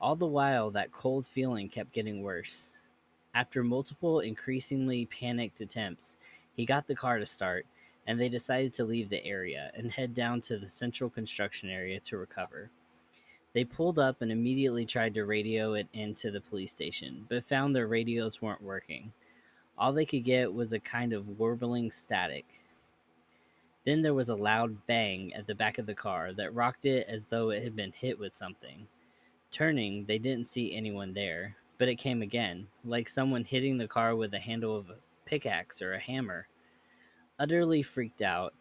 All 0.02 0.18
the 0.18 0.26
while, 0.26 0.70
that 0.72 0.92
cold 0.92 1.26
feeling 1.26 1.70
kept 1.70 1.94
getting 1.94 2.22
worse. 2.22 2.73
After 3.36 3.64
multiple 3.64 4.20
increasingly 4.20 5.06
panicked 5.08 5.60
attempts, 5.60 6.16
he 6.56 6.66
got 6.66 6.86
the 6.86 6.96
car 6.96 7.18
to 7.18 7.26
start, 7.26 7.66
and 8.06 8.20
they 8.20 8.30
decided 8.30 8.74
to 8.76 8.86
leave 8.86 9.10
the 9.10 9.26
area 9.26 9.72
and 9.76 9.92
head 9.92 10.14
down 10.14 10.42
to 10.42 10.58
the 10.58 10.68
central 10.68 11.10
construction 11.10 11.70
area 11.70 12.00
to 12.02 12.18
recover. 12.18 12.70
They 13.54 13.64
pulled 13.64 14.00
up 14.00 14.22
and 14.22 14.32
immediately 14.32 14.86
tried 14.86 15.14
to 15.16 15.26
radio 15.26 15.74
it 15.74 15.88
into 15.94 16.32
the 16.32 16.42
police 16.42 16.72
station, 16.72 17.26
but 17.30 17.46
found 17.46 17.76
their 17.76 17.88
radios 17.88 18.42
weren't 18.42 18.64
working. 18.64 19.14
All 19.78 19.94
they 19.94 20.06
could 20.06 20.24
get 20.24 20.54
was 20.54 20.74
a 20.74 20.80
kind 20.80 21.14
of 21.14 21.40
warbling 21.40 21.92
static. 21.92 22.46
Then 23.86 24.02
there 24.02 24.14
was 24.14 24.30
a 24.30 24.36
loud 24.36 24.86
bang 24.88 25.34
at 25.34 25.48
the 25.48 25.56
back 25.56 25.78
of 25.78 25.86
the 25.86 25.96
car 25.96 26.34
that 26.34 26.54
rocked 26.54 26.86
it 26.86 27.08
as 27.08 27.28
though 27.28 27.50
it 27.50 27.64
had 27.64 27.76
been 27.76 27.92
hit 27.92 28.18
with 28.18 28.34
something. 28.34 28.88
Turning, 29.52 30.06
they 30.06 30.18
didn't 30.18 30.50
see 30.50 30.76
anyone 30.76 31.14
there, 31.14 31.58
but 31.84 31.90
it 31.90 31.98
came 31.98 32.22
again, 32.22 32.68
like 32.86 33.10
someone 33.10 33.44
hitting 33.44 33.78
the 33.78 33.90
car 33.90 34.16
with 34.16 34.32
the 34.32 34.40
handle 34.40 34.74
of 34.74 34.90
a 34.90 34.96
pickaxe 35.26 35.82
or 35.82 35.92
a 35.92 36.00
hammer. 36.00 36.48
Utterly 37.38 37.82
freaked 37.82 38.22
out, 38.22 38.54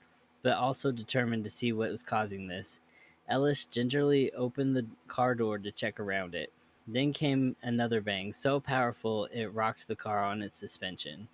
but 0.42 0.54
also 0.54 0.90
determined 0.90 1.44
to 1.44 1.50
see 1.50 1.72
what 1.72 1.92
was 1.92 2.02
causing 2.02 2.48
this, 2.48 2.80
Ellis 3.28 3.64
gingerly 3.64 4.32
opened 4.32 4.74
the 4.74 4.88
car 5.06 5.36
door 5.36 5.56
to 5.60 5.70
check 5.70 6.00
around 6.00 6.34
it. 6.34 6.52
Then 6.84 7.12
came 7.12 7.54
another 7.62 8.00
bang, 8.00 8.32
so 8.32 8.58
powerful 8.58 9.26
it 9.26 9.54
rocked 9.54 9.86
the 9.86 9.94
car 9.94 10.24
on 10.24 10.42
its 10.42 10.56
suspension. 10.56 11.28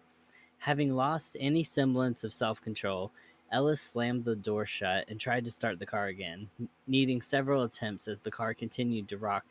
Having 0.59 0.95
lost 0.95 1.39
any 1.41 1.65
semblance 1.65 2.23
of 2.23 2.35
self 2.35 2.61
control, 2.61 3.13
Ellis 3.51 3.81
slammed 3.81 4.27
the 4.27 4.37
door 4.37 4.67
shut 4.67 5.07
and 5.09 5.19
tried 5.19 5.47
to 5.47 5.51
start 5.51 5.79
the 5.79 5.87
car 5.87 6.09
again, 6.09 6.51
needing 6.87 7.23
several 7.23 7.63
attempts 7.63 8.07
as 8.09 8.21
the 8.21 8.31
car 8.31 8.53
continued 8.53 9.09
to 9.09 9.17
rock, 9.17 9.47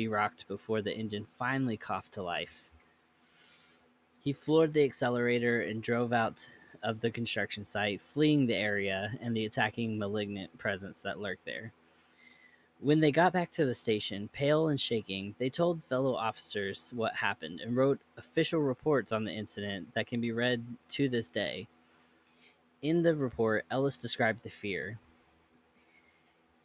be 0.00 0.08
rocked 0.08 0.48
before 0.48 0.80
the 0.80 0.96
engine 0.96 1.26
finally 1.38 1.76
coughed 1.76 2.12
to 2.14 2.22
life. 2.22 2.70
He 4.18 4.32
floored 4.32 4.72
the 4.72 4.82
accelerator 4.82 5.60
and 5.60 5.82
drove 5.82 6.10
out 6.10 6.48
of 6.82 7.00
the 7.00 7.10
construction 7.10 7.66
site, 7.66 8.00
fleeing 8.00 8.46
the 8.46 8.56
area 8.56 9.12
and 9.20 9.36
the 9.36 9.44
attacking 9.44 9.98
malignant 9.98 10.56
presence 10.56 11.00
that 11.02 11.20
lurked 11.20 11.44
there. 11.44 11.72
When 12.80 13.00
they 13.00 13.12
got 13.12 13.34
back 13.34 13.50
to 13.50 13.66
the 13.66 13.74
station, 13.74 14.30
pale 14.32 14.68
and 14.68 14.80
shaking, 14.80 15.34
they 15.38 15.50
told 15.50 15.84
fellow 15.84 16.14
officers 16.14 16.92
what 16.96 17.14
happened 17.14 17.60
and 17.60 17.76
wrote 17.76 18.00
official 18.16 18.60
reports 18.62 19.12
on 19.12 19.24
the 19.24 19.32
incident 19.32 19.92
that 19.92 20.06
can 20.06 20.22
be 20.22 20.32
read 20.32 20.64
to 20.90 21.10
this 21.10 21.28
day. 21.28 21.68
In 22.80 23.02
the 23.02 23.14
report, 23.14 23.66
Ellis 23.70 23.98
described 23.98 24.44
the 24.44 24.48
fear. 24.48 24.98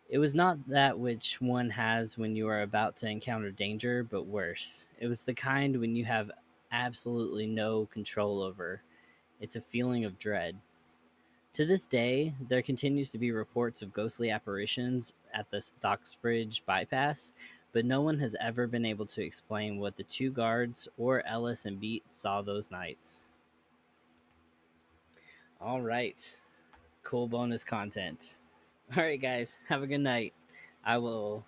It 0.08 0.20
was 0.20 0.36
not 0.36 0.68
that 0.70 1.00
which 1.00 1.42
one 1.42 1.72
has 1.72 2.18
when 2.18 2.36
you 2.36 2.48
are 2.48 2.62
about 2.62 2.96
to 2.98 3.10
encounter 3.10 3.50
danger, 3.52 4.04
but 4.04 4.28
worse. 4.28 4.88
It 5.00 5.08
was 5.08 5.24
the 5.24 5.34
kind 5.34 5.80
when 5.80 5.96
you 5.96 6.06
have 6.06 6.32
absolutely 6.72 7.48
no 7.48 7.88
control 7.88 8.42
over. 8.42 8.82
It's 9.42 9.56
a 9.56 9.62
feeling 9.62 10.06
of 10.06 10.20
dread. 10.20 10.58
To 11.54 11.66
this 11.66 11.88
day, 11.88 12.36
there 12.50 12.62
continues 12.62 13.10
to 13.12 13.18
be 13.18 13.32
reports 13.32 13.82
of 13.82 13.94
ghostly 13.94 14.30
apparitions 14.30 15.14
at 15.34 15.50
the 15.50 15.58
Stocksbridge 15.58 16.62
bypass, 16.66 17.34
but 17.72 17.86
no 17.86 18.02
one 18.02 18.20
has 18.20 18.36
ever 18.40 18.68
been 18.68 18.86
able 18.86 19.06
to 19.08 19.24
explain 19.24 19.80
what 19.80 19.98
the 19.98 20.04
two 20.04 20.32
guards 20.32 20.88
or 20.98 21.26
Ellis 21.26 21.66
and 21.66 21.80
Beet 21.80 22.04
saw 22.10 22.42
those 22.42 22.70
nights. 22.70 23.26
All 25.60 25.82
right. 25.82 26.38
Cool 27.04 27.28
bonus 27.28 27.64
content. 27.64 28.36
All 28.96 29.04
right, 29.04 29.20
guys. 29.20 29.58
Have 29.68 29.82
a 29.82 29.88
good 29.88 30.00
night. 30.00 30.34
I 30.86 31.00
will 31.00 31.44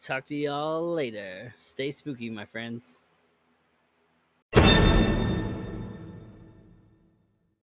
talk 0.00 0.26
to 0.26 0.34
y'all 0.36 0.94
later. 0.94 1.54
Stay 1.58 1.92
spooky, 1.92 2.28
my 2.28 2.44
friends. 2.44 3.04